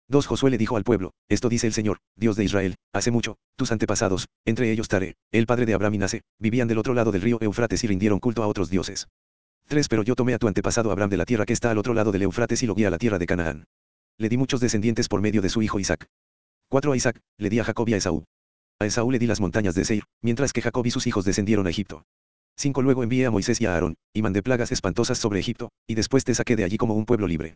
2 0.07 0.27
Josué 0.27 0.51
le 0.51 0.57
dijo 0.57 0.77
al 0.77 0.83
pueblo, 0.83 1.13
esto 1.29 1.49
dice 1.49 1.65
el 1.65 1.73
Señor, 1.73 1.97
Dios 2.15 2.35
de 2.35 2.43
Israel, 2.43 2.75
hace 2.93 3.09
mucho, 3.09 3.37
tus 3.55 3.71
antepasados, 3.71 4.27
entre 4.45 4.71
ellos 4.71 4.87
Tare, 4.87 5.15
el 5.31 5.47
padre 5.47 5.65
de 5.65 5.73
Abraham 5.73 5.95
y 5.95 5.97
Nase, 5.97 6.21
vivían 6.39 6.67
del 6.67 6.77
otro 6.77 6.93
lado 6.93 7.11
del 7.11 7.23
río 7.23 7.39
Eufrates 7.41 7.83
y 7.83 7.87
rindieron 7.87 8.19
culto 8.19 8.43
a 8.43 8.47
otros 8.47 8.69
dioses. 8.69 9.07
3. 9.67 9.87
Pero 9.87 10.03
yo 10.03 10.15
tomé 10.15 10.35
a 10.35 10.37
tu 10.37 10.47
antepasado 10.47 10.91
Abraham 10.91 11.09
de 11.09 11.17
la 11.17 11.25
tierra 11.25 11.45
que 11.45 11.53
está 11.53 11.71
al 11.71 11.79
otro 11.79 11.95
lado 11.95 12.11
del 12.11 12.21
Eufrates 12.21 12.61
y 12.61 12.67
lo 12.67 12.75
guié 12.75 12.85
a 12.85 12.91
la 12.91 12.99
tierra 12.99 13.17
de 13.17 13.25
Canaán. 13.25 13.65
Le 14.19 14.29
di 14.29 14.37
muchos 14.37 14.59
descendientes 14.59 15.07
por 15.07 15.21
medio 15.21 15.41
de 15.41 15.49
su 15.49 15.63
hijo 15.63 15.79
Isaac. 15.79 16.05
4. 16.69 16.91
A 16.91 16.97
Isaac, 16.97 17.19
le 17.39 17.49
di 17.49 17.59
a 17.59 17.63
Jacob 17.63 17.89
y 17.89 17.95
a 17.95 17.97
Esaú. 17.97 18.25
A 18.79 18.85
Esaú 18.85 19.09
le 19.11 19.17
di 19.17 19.25
las 19.25 19.41
montañas 19.41 19.73
de 19.73 19.85
Seir, 19.85 20.03
mientras 20.21 20.53
que 20.53 20.61
Jacob 20.61 20.85
y 20.85 20.91
sus 20.91 21.07
hijos 21.07 21.25
descendieron 21.25 21.65
a 21.65 21.71
Egipto. 21.71 22.03
5. 22.57 22.81
Luego 22.83 23.01
envié 23.01 23.25
a 23.25 23.31
Moisés 23.31 23.59
y 23.59 23.65
a 23.65 23.73
Aarón, 23.73 23.95
y 24.13 24.21
mandé 24.21 24.43
plagas 24.43 24.71
espantosas 24.71 25.17
sobre 25.17 25.39
Egipto, 25.39 25.71
y 25.87 25.95
después 25.95 26.23
te 26.23 26.35
saqué 26.35 26.55
de 26.55 26.63
allí 26.63 26.77
como 26.77 26.93
un 26.93 27.05
pueblo 27.05 27.27
libre. 27.27 27.55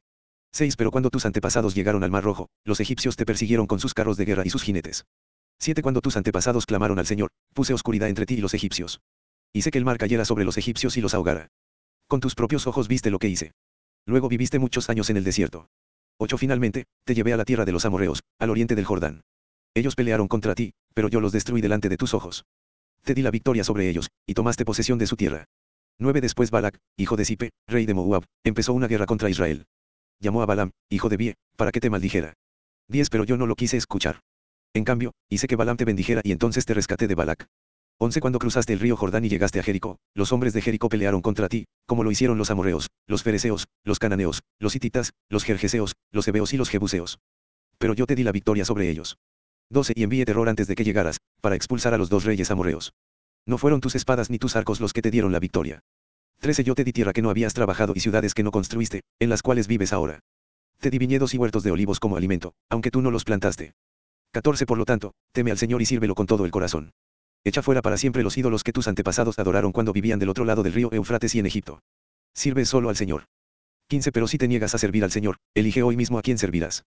6. 0.51 0.75
Pero 0.75 0.91
cuando 0.91 1.09
tus 1.09 1.25
antepasados 1.25 1.75
llegaron 1.75 2.03
al 2.03 2.11
Mar 2.11 2.23
Rojo, 2.23 2.49
los 2.65 2.79
egipcios 2.79 3.15
te 3.15 3.25
persiguieron 3.25 3.67
con 3.67 3.79
sus 3.79 3.93
carros 3.93 4.17
de 4.17 4.25
guerra 4.25 4.43
y 4.45 4.49
sus 4.49 4.63
jinetes. 4.63 5.05
7. 5.59 5.81
Cuando 5.81 6.01
tus 6.01 6.15
antepasados 6.15 6.65
clamaron 6.65 6.99
al 6.99 7.05
Señor, 7.05 7.29
puse 7.53 7.73
oscuridad 7.73 8.09
entre 8.09 8.25
ti 8.25 8.35
y 8.35 8.41
los 8.41 8.53
egipcios. 8.53 9.01
Hice 9.53 9.71
que 9.71 9.77
el 9.77 9.85
mar 9.85 9.97
cayera 9.97 10.25
sobre 10.25 10.45
los 10.45 10.57
egipcios 10.57 10.95
y 10.97 11.01
los 11.01 11.13
ahogara. 11.13 11.49
Con 12.07 12.19
tus 12.19 12.33
propios 12.35 12.65
ojos 12.67 12.87
viste 12.87 13.11
lo 13.11 13.19
que 13.19 13.27
hice. 13.27 13.51
Luego 14.05 14.29
viviste 14.29 14.57
muchos 14.57 14.89
años 14.89 15.09
en 15.09 15.17
el 15.17 15.23
desierto. 15.23 15.67
8. 16.17 16.37
Finalmente, 16.37 16.85
te 17.03 17.13
llevé 17.13 17.33
a 17.33 17.37
la 17.37 17.45
tierra 17.45 17.65
de 17.65 17.71
los 17.71 17.85
amorreos, 17.85 18.21
al 18.39 18.49
oriente 18.49 18.75
del 18.75 18.85
Jordán. 18.85 19.21
Ellos 19.75 19.95
pelearon 19.95 20.27
contra 20.27 20.55
ti, 20.55 20.73
pero 20.93 21.09
yo 21.09 21.19
los 21.19 21.31
destruí 21.31 21.61
delante 21.61 21.89
de 21.89 21.97
tus 21.97 22.13
ojos. 22.13 22.45
Te 23.03 23.13
di 23.13 23.21
la 23.21 23.31
victoria 23.31 23.63
sobre 23.63 23.89
ellos, 23.89 24.09
y 24.25 24.33
tomaste 24.33 24.65
posesión 24.65 24.97
de 24.97 25.07
su 25.07 25.15
tierra. 25.15 25.45
9. 25.99 26.21
Después 26.21 26.51
Balak, 26.51 26.79
hijo 26.97 27.15
de 27.15 27.25
Zipe, 27.25 27.51
rey 27.67 27.85
de 27.85 27.93
Moab, 27.93 28.25
empezó 28.43 28.73
una 28.73 28.87
guerra 28.87 29.05
contra 29.05 29.29
Israel. 29.29 29.65
Llamó 30.21 30.41
a 30.41 30.45
Balaam, 30.45 30.71
hijo 30.89 31.07
de 31.07 31.15
Bie, 31.15 31.35
para 31.55 31.71
que 31.71 31.79
te 31.79 31.89
maldijera. 31.89 32.33
10. 32.89 33.09
Pero 33.09 33.23
yo 33.23 33.37
no 33.37 33.47
lo 33.47 33.55
quise 33.55 33.77
escuchar. 33.77 34.19
En 34.73 34.83
cambio, 34.83 35.13
hice 35.29 35.47
que 35.47 35.55
Balaam 35.55 35.77
te 35.77 35.85
bendijera 35.85 36.21
y 36.23 36.33
entonces 36.33 36.65
te 36.65 36.73
rescaté 36.73 37.07
de 37.07 37.15
Balak. 37.15 37.47
11 38.01 38.19
Cuando 38.21 38.39
cruzaste 38.39 38.73
el 38.73 38.79
río 38.79 38.95
Jordán 38.95 39.25
y 39.25 39.29
llegaste 39.29 39.59
a 39.59 39.63
Jericó, 39.63 39.97
los 40.13 40.31
hombres 40.31 40.53
de 40.53 40.61
Jericó 40.61 40.89
pelearon 40.89 41.21
contra 41.21 41.49
ti, 41.49 41.65
como 41.85 42.03
lo 42.03 42.11
hicieron 42.11 42.37
los 42.37 42.51
amorreos, 42.51 42.89
los 43.07 43.23
fereceos, 43.23 43.67
los 43.83 43.99
cananeos, 43.99 44.41
los 44.59 44.75
hititas, 44.75 45.11
los 45.29 45.43
jerjeseos, 45.43 45.95
los 46.11 46.27
hebeos 46.27 46.53
y 46.53 46.57
los 46.57 46.69
jebuseos. 46.69 47.19
Pero 47.77 47.93
yo 47.93 48.05
te 48.05 48.15
di 48.15 48.23
la 48.23 48.31
victoria 48.31 48.65
sobre 48.65 48.89
ellos. 48.89 49.17
12 49.69 49.93
Y 49.95 50.03
envié 50.03 50.25
terror 50.25 50.49
antes 50.49 50.67
de 50.67 50.75
que 50.75 50.83
llegaras, 50.83 51.19
para 51.41 51.55
expulsar 51.55 51.93
a 51.93 51.97
los 51.97 52.09
dos 52.09 52.25
reyes 52.25 52.51
amorreos. 52.51 52.93
No 53.45 53.57
fueron 53.57 53.79
tus 53.81 53.95
espadas 53.95 54.29
ni 54.29 54.37
tus 54.37 54.55
arcos 54.55 54.81
los 54.81 54.93
que 54.93 55.01
te 55.01 55.11
dieron 55.11 55.31
la 55.31 55.39
victoria. 55.39 55.81
13 56.39 56.63
Yo 56.63 56.73
te 56.73 56.85
di 56.85 56.93
tierra 56.93 57.11
que 57.11 57.21
no 57.21 57.29
habías 57.29 57.53
trabajado 57.53 57.91
y 57.95 57.99
ciudades 57.99 58.33
que 58.33 58.43
no 58.43 58.51
construiste, 58.51 59.01
en 59.19 59.29
las 59.29 59.41
cuales 59.41 59.67
vives 59.67 59.91
ahora. 59.91 60.21
Te 60.79 60.89
di 60.89 60.97
viñedos 60.97 61.33
y 61.33 61.37
huertos 61.37 61.63
de 61.63 61.71
olivos 61.71 61.99
como 61.99 62.15
alimento, 62.15 62.53
aunque 62.69 62.91
tú 62.91 63.01
no 63.01 63.11
los 63.11 63.25
plantaste. 63.25 63.73
14 64.31 64.65
Por 64.65 64.77
lo 64.77 64.85
tanto, 64.85 65.13
teme 65.33 65.51
al 65.51 65.57
Señor 65.57 65.81
y 65.81 65.85
sírvelo 65.85 66.15
con 66.15 66.27
todo 66.27 66.45
el 66.45 66.51
corazón. 66.51 66.93
Echa 67.43 67.61
fuera 67.61 67.81
para 67.81 67.97
siempre 67.97 68.23
los 68.23 68.37
ídolos 68.37 68.63
que 68.63 68.71
tus 68.71 68.87
antepasados 68.87 69.37
adoraron 69.37 69.73
cuando 69.73 69.91
vivían 69.91 70.19
del 70.19 70.29
otro 70.29 70.45
lado 70.45 70.63
del 70.63 70.73
río 70.73 70.89
Eufrates 70.93 71.35
y 71.35 71.39
en 71.39 71.45
Egipto. 71.45 71.81
Sirve 72.33 72.63
solo 72.63 72.87
al 72.87 72.95
Señor. 72.95 73.25
15 73.87 74.13
Pero 74.13 74.27
si 74.27 74.37
te 74.37 74.47
niegas 74.47 74.73
a 74.75 74.77
servir 74.77 75.03
al 75.03 75.11
Señor, 75.11 75.37
elige 75.53 75.83
hoy 75.83 75.97
mismo 75.97 76.19
a 76.19 76.21
quién 76.21 76.37
servirás. 76.37 76.85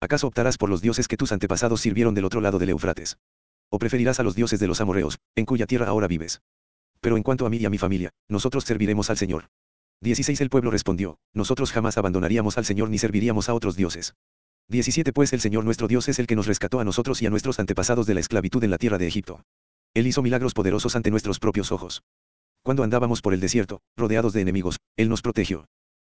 ¿Acaso 0.00 0.28
optarás 0.28 0.58
por 0.58 0.70
los 0.70 0.80
dioses 0.80 1.08
que 1.08 1.16
tus 1.16 1.32
antepasados 1.32 1.80
sirvieron 1.80 2.14
del 2.14 2.24
otro 2.24 2.40
lado 2.40 2.60
del 2.60 2.70
Eufrates? 2.70 3.16
¿O 3.68 3.80
preferirás 3.80 4.20
a 4.20 4.22
los 4.22 4.36
dioses 4.36 4.60
de 4.60 4.68
los 4.68 4.80
amorreos, 4.80 5.18
en 5.34 5.44
cuya 5.44 5.66
tierra 5.66 5.88
ahora 5.88 6.06
vives? 6.06 6.40
Pero 7.02 7.16
en 7.16 7.24
cuanto 7.24 7.44
a 7.44 7.50
mí 7.50 7.58
y 7.58 7.66
a 7.66 7.70
mi 7.70 7.78
familia, 7.78 8.10
nosotros 8.28 8.64
serviremos 8.64 9.10
al 9.10 9.18
Señor. 9.18 9.48
16 10.00 10.40
El 10.40 10.50
pueblo 10.50 10.70
respondió, 10.70 11.18
nosotros 11.34 11.72
jamás 11.72 11.98
abandonaríamos 11.98 12.58
al 12.58 12.64
Señor 12.64 12.90
ni 12.90 12.98
serviríamos 12.98 13.48
a 13.48 13.54
otros 13.54 13.76
dioses. 13.76 14.14
17 14.68 15.12
Pues 15.12 15.32
el 15.32 15.40
Señor 15.40 15.64
nuestro 15.64 15.88
Dios 15.88 16.08
es 16.08 16.20
el 16.20 16.28
que 16.28 16.36
nos 16.36 16.46
rescató 16.46 16.78
a 16.78 16.84
nosotros 16.84 17.20
y 17.20 17.26
a 17.26 17.30
nuestros 17.30 17.58
antepasados 17.58 18.06
de 18.06 18.14
la 18.14 18.20
esclavitud 18.20 18.62
en 18.62 18.70
la 18.70 18.78
tierra 18.78 18.98
de 18.98 19.08
Egipto. 19.08 19.42
Él 19.94 20.06
hizo 20.06 20.22
milagros 20.22 20.54
poderosos 20.54 20.94
ante 20.94 21.10
nuestros 21.10 21.40
propios 21.40 21.72
ojos. 21.72 22.02
Cuando 22.62 22.84
andábamos 22.84 23.20
por 23.20 23.34
el 23.34 23.40
desierto, 23.40 23.82
rodeados 23.96 24.32
de 24.32 24.40
enemigos, 24.40 24.78
Él 24.96 25.08
nos 25.08 25.22
protegió. 25.22 25.66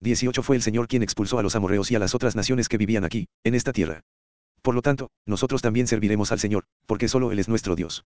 18 0.01 0.43
Fue 0.43 0.57
el 0.57 0.61
Señor 0.61 0.89
quien 0.89 1.01
expulsó 1.01 1.39
a 1.39 1.43
los 1.43 1.55
amorreos 1.55 1.89
y 1.91 1.95
a 1.95 1.99
las 1.99 2.13
otras 2.13 2.35
naciones 2.35 2.67
que 2.67 2.77
vivían 2.77 3.05
aquí, 3.05 3.27
en 3.45 3.55
esta 3.55 3.71
tierra. 3.71 4.01
Por 4.61 4.75
lo 4.75 4.81
tanto, 4.81 5.09
nosotros 5.25 5.61
también 5.61 5.87
serviremos 5.87 6.33
al 6.33 6.39
Señor, 6.39 6.65
porque 6.85 7.07
solo 7.07 7.31
Él 7.31 7.39
es 7.39 7.47
nuestro 7.47 7.75
Dios. 7.77 8.03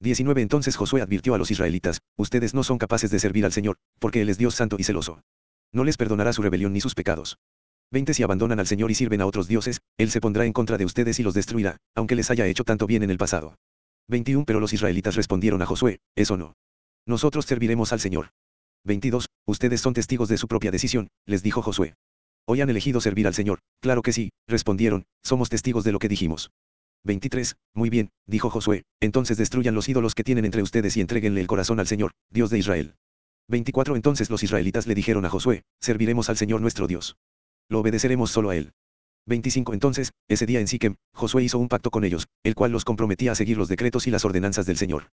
19 0.00 0.42
Entonces 0.42 0.76
Josué 0.76 1.00
advirtió 1.02 1.34
a 1.34 1.38
los 1.38 1.50
israelitas, 1.50 2.00
ustedes 2.16 2.54
no 2.54 2.62
son 2.62 2.78
capaces 2.78 3.10
de 3.10 3.18
servir 3.18 3.44
al 3.44 3.52
Señor, 3.52 3.76
porque 3.98 4.20
Él 4.20 4.28
es 4.28 4.38
Dios 4.38 4.54
santo 4.54 4.76
y 4.78 4.84
celoso. 4.84 5.20
No 5.72 5.84
les 5.84 5.96
perdonará 5.96 6.32
su 6.32 6.42
rebelión 6.42 6.72
ni 6.72 6.80
sus 6.80 6.94
pecados. 6.94 7.38
20 7.92 8.14
Si 8.14 8.22
abandonan 8.22 8.60
al 8.60 8.66
Señor 8.66 8.90
y 8.90 8.94
sirven 8.94 9.20
a 9.20 9.26
otros 9.26 9.48
dioses, 9.48 9.80
Él 9.96 10.10
se 10.10 10.20
pondrá 10.20 10.44
en 10.44 10.52
contra 10.52 10.76
de 10.76 10.84
ustedes 10.84 11.18
y 11.20 11.22
los 11.22 11.34
destruirá, 11.34 11.78
aunque 11.94 12.16
les 12.16 12.30
haya 12.30 12.46
hecho 12.46 12.64
tanto 12.64 12.86
bien 12.86 13.02
en 13.02 13.10
el 13.10 13.18
pasado. 13.18 13.56
21 14.08 14.44
Pero 14.44 14.60
los 14.60 14.72
israelitas 14.72 15.16
respondieron 15.16 15.62
a 15.62 15.66
Josué, 15.66 16.00
eso 16.14 16.36
no. 16.36 16.54
Nosotros 17.06 17.46
serviremos 17.46 17.92
al 17.92 18.00
Señor. 18.00 18.30
22 18.84 19.26
Ustedes 19.48 19.80
son 19.80 19.94
testigos 19.94 20.28
de 20.28 20.38
su 20.38 20.48
propia 20.48 20.72
decisión, 20.72 21.08
les 21.24 21.42
dijo 21.42 21.62
Josué. 21.62 21.94
Hoy 22.46 22.60
han 22.60 22.70
elegido 22.70 23.00
servir 23.00 23.28
al 23.28 23.34
Señor, 23.34 23.60
claro 23.80 24.02
que 24.02 24.12
sí, 24.12 24.30
respondieron, 24.48 25.06
somos 25.22 25.48
testigos 25.48 25.84
de 25.84 25.92
lo 25.92 26.00
que 26.00 26.08
dijimos. 26.08 26.50
23 27.06 27.56
Muy 27.72 27.88
bien, 27.88 28.10
dijo 28.26 28.50
Josué, 28.50 28.84
entonces 29.00 29.38
destruyan 29.38 29.74
los 29.74 29.88
ídolos 29.88 30.14
que 30.14 30.24
tienen 30.24 30.44
entre 30.44 30.62
ustedes 30.62 30.96
y 30.96 31.00
entreguenle 31.00 31.40
el 31.40 31.46
corazón 31.46 31.80
al 31.80 31.86
Señor, 31.86 32.10
Dios 32.30 32.50
de 32.50 32.58
Israel. 32.58 32.96
24 33.48 33.94
Entonces 33.94 34.28
los 34.28 34.42
israelitas 34.42 34.86
le 34.88 34.94
dijeron 34.94 35.24
a 35.24 35.30
Josué, 35.30 35.62
serviremos 35.80 36.28
al 36.28 36.36
Señor 36.36 36.60
nuestro 36.60 36.88
Dios. 36.88 37.16
Lo 37.68 37.80
obedeceremos 37.80 38.30
solo 38.30 38.50
a 38.50 38.56
Él. 38.56 38.72
25 39.26 39.72
Entonces, 39.72 40.12
ese 40.28 40.46
día 40.46 40.60
en 40.60 40.66
Siquem, 40.66 40.96
Josué 41.14 41.44
hizo 41.44 41.58
un 41.58 41.68
pacto 41.68 41.90
con 41.90 42.04
ellos, 42.04 42.26
el 42.42 42.54
cual 42.54 42.72
los 42.72 42.84
comprometía 42.84 43.32
a 43.32 43.34
seguir 43.36 43.56
los 43.56 43.68
decretos 43.68 44.06
y 44.06 44.10
las 44.10 44.24
ordenanzas 44.24 44.66
del 44.66 44.76
Señor. 44.76 45.08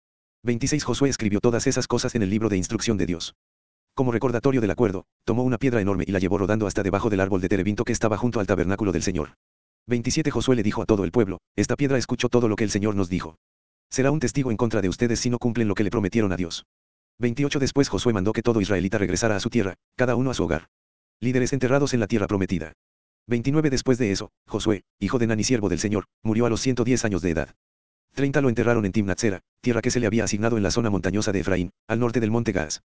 26 0.45 0.85
Josué 0.85 1.09
escribió 1.09 1.41
todas 1.41 1.67
esas 1.67 1.87
cosas 1.87 2.15
en 2.15 2.23
el 2.23 2.31
libro 2.31 2.49
de 2.51 2.59
instrucción 2.59 2.99
de 2.99 3.07
Dios. 3.07 3.35
Como 3.95 4.13
recordatorio 4.13 4.61
del 4.61 4.71
acuerdo, 4.71 5.07
tomó 5.25 5.43
una 5.43 5.59
piedra 5.59 5.81
enorme 5.81 6.05
y 6.07 6.13
la 6.13 6.19
llevó 6.19 6.39
rodando 6.39 6.67
hasta 6.67 6.83
debajo 6.83 7.11
del 7.11 7.21
árbol 7.21 7.41
de 7.41 7.49
terebinto 7.49 7.85
que 7.85 7.93
estaba 7.93 8.17
junto 8.17 8.41
al 8.41 8.47
tabernáculo 8.47 8.93
del 8.93 9.03
Señor. 9.03 9.31
27 9.89 10.31
Josué 10.31 10.55
le 10.55 10.63
dijo 10.63 10.83
a 10.83 10.85
todo 10.85 11.05
el 11.05 11.11
pueblo, 11.11 11.39
esta 11.57 11.75
piedra 11.75 11.97
escuchó 11.97 12.29
todo 12.29 12.47
lo 12.47 12.57
que 12.57 12.65
el 12.65 12.71
Señor 12.71 12.95
nos 12.95 13.09
dijo. 13.09 13.39
Será 13.91 14.11
un 14.11 14.21
testigo 14.21 14.51
en 14.51 14.59
contra 14.59 14.83
de 14.83 14.91
ustedes 14.91 15.19
si 15.19 15.31
no 15.31 15.39
cumplen 15.39 15.67
lo 15.67 15.75
que 15.75 15.83
le 15.83 15.91
prometieron 15.91 16.31
a 16.31 16.37
Dios. 16.37 16.67
28 17.21 17.59
Después 17.59 17.89
Josué 17.89 18.13
mandó 18.13 18.35
que 18.35 18.43
todo 18.43 18.61
israelita 18.61 18.99
regresara 18.99 19.35
a 19.37 19.41
su 19.41 19.49
tierra, 19.49 19.77
cada 19.97 20.15
uno 20.15 20.31
a 20.31 20.35
su 20.35 20.45
hogar. 20.45 20.69
Líderes 21.21 21.55
enterrados 21.55 21.95
en 21.95 22.01
la 22.01 22.07
tierra 22.07 22.27
prometida. 22.27 22.75
29 23.29 23.71
Después 23.71 23.97
de 23.97 24.13
eso, 24.13 24.31
Josué, 24.47 24.83
hijo 25.01 25.19
de 25.19 25.27
Nani 25.27 25.43
siervo 25.43 25.71
del 25.71 25.79
Señor, 25.79 26.05
murió 26.23 26.45
a 26.45 26.51
los 26.51 26.61
110 26.61 27.07
años 27.07 27.23
de 27.23 27.31
edad. 27.31 27.55
30 28.13 28.43
lo 28.43 28.51
enterraron 28.51 28.85
en 28.85 28.93
Timnatsera, 28.93 29.41
tierra 29.63 29.81
que 29.81 29.91
se 29.91 30.01
le 30.01 30.07
había 30.07 30.25
asignado 30.25 30.59
en 30.59 30.65
la 30.65 30.71
zona 30.71 30.91
montañosa 30.91 31.33
de 31.33 31.41
Efraín, 31.41 31.71
al 31.87 31.99
norte 31.99 32.21
del 32.21 32.31
monte 32.31 32.53
Gaas. 32.53 32.83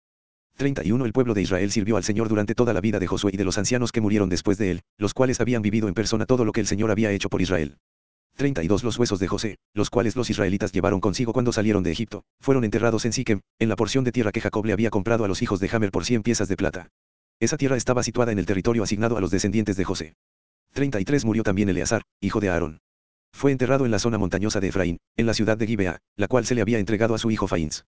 31 0.57 1.05
El 1.05 1.13
pueblo 1.13 1.33
de 1.33 1.41
Israel 1.41 1.71
sirvió 1.71 1.97
al 1.97 2.03
Señor 2.03 2.29
durante 2.29 2.53
toda 2.53 2.73
la 2.73 2.81
vida 2.81 2.99
de 2.99 3.07
Josué 3.07 3.31
y 3.33 3.37
de 3.37 3.43
los 3.43 3.57
ancianos 3.57 3.91
que 3.91 4.01
murieron 4.01 4.29
después 4.29 4.57
de 4.57 4.71
él, 4.71 4.81
los 4.97 5.13
cuales 5.13 5.39
habían 5.41 5.61
vivido 5.61 5.87
en 5.87 5.93
persona 5.93 6.25
todo 6.25 6.45
lo 6.45 6.51
que 6.51 6.61
el 6.61 6.67
Señor 6.67 6.91
había 6.91 7.11
hecho 7.11 7.29
por 7.29 7.41
Israel. 7.41 7.77
32 8.35 8.83
Los 8.83 8.97
huesos 8.97 9.19
de 9.19 9.27
José, 9.27 9.57
los 9.73 9.89
cuales 9.89 10.15
los 10.15 10.29
israelitas 10.29 10.71
llevaron 10.71 10.99
consigo 10.99 11.33
cuando 11.33 11.51
salieron 11.51 11.83
de 11.83 11.91
Egipto, 11.91 12.23
fueron 12.39 12.63
enterrados 12.63 13.05
en 13.05 13.13
Siquem, 13.13 13.41
en 13.59 13.69
la 13.69 13.75
porción 13.75 14.03
de 14.03 14.11
tierra 14.11 14.31
que 14.31 14.41
Jacob 14.41 14.65
le 14.65 14.73
había 14.73 14.89
comprado 14.89 15.25
a 15.25 15.27
los 15.27 15.41
hijos 15.41 15.59
de 15.59 15.69
Hamer 15.71 15.91
por 15.91 16.05
100 16.05 16.23
piezas 16.23 16.47
de 16.47 16.55
plata. 16.55 16.89
Esa 17.39 17.57
tierra 17.57 17.75
estaba 17.75 18.03
situada 18.03 18.31
en 18.31 18.39
el 18.39 18.45
territorio 18.45 18.83
asignado 18.83 19.17
a 19.17 19.21
los 19.21 19.31
descendientes 19.31 19.75
de 19.75 19.83
José. 19.83 20.15
33 20.73 21.25
Murió 21.25 21.43
también 21.43 21.69
Eleazar, 21.69 22.03
hijo 22.21 22.39
de 22.39 22.49
Aarón. 22.49 22.79
Fue 23.31 23.51
enterrado 23.51 23.85
en 23.85 23.91
la 23.91 23.99
zona 23.99 24.17
montañosa 24.17 24.59
de 24.59 24.67
Efraín, 24.67 24.97
en 25.15 25.25
la 25.25 25.33
ciudad 25.33 25.57
de 25.57 25.67
Gibea, 25.67 25.99
la 26.15 26.27
cual 26.27 26.45
se 26.45 26.55
le 26.55 26.61
había 26.61 26.79
entregado 26.79 27.15
a 27.15 27.17
su 27.17 27.31
hijo 27.31 27.47
Faíns. 27.47 27.85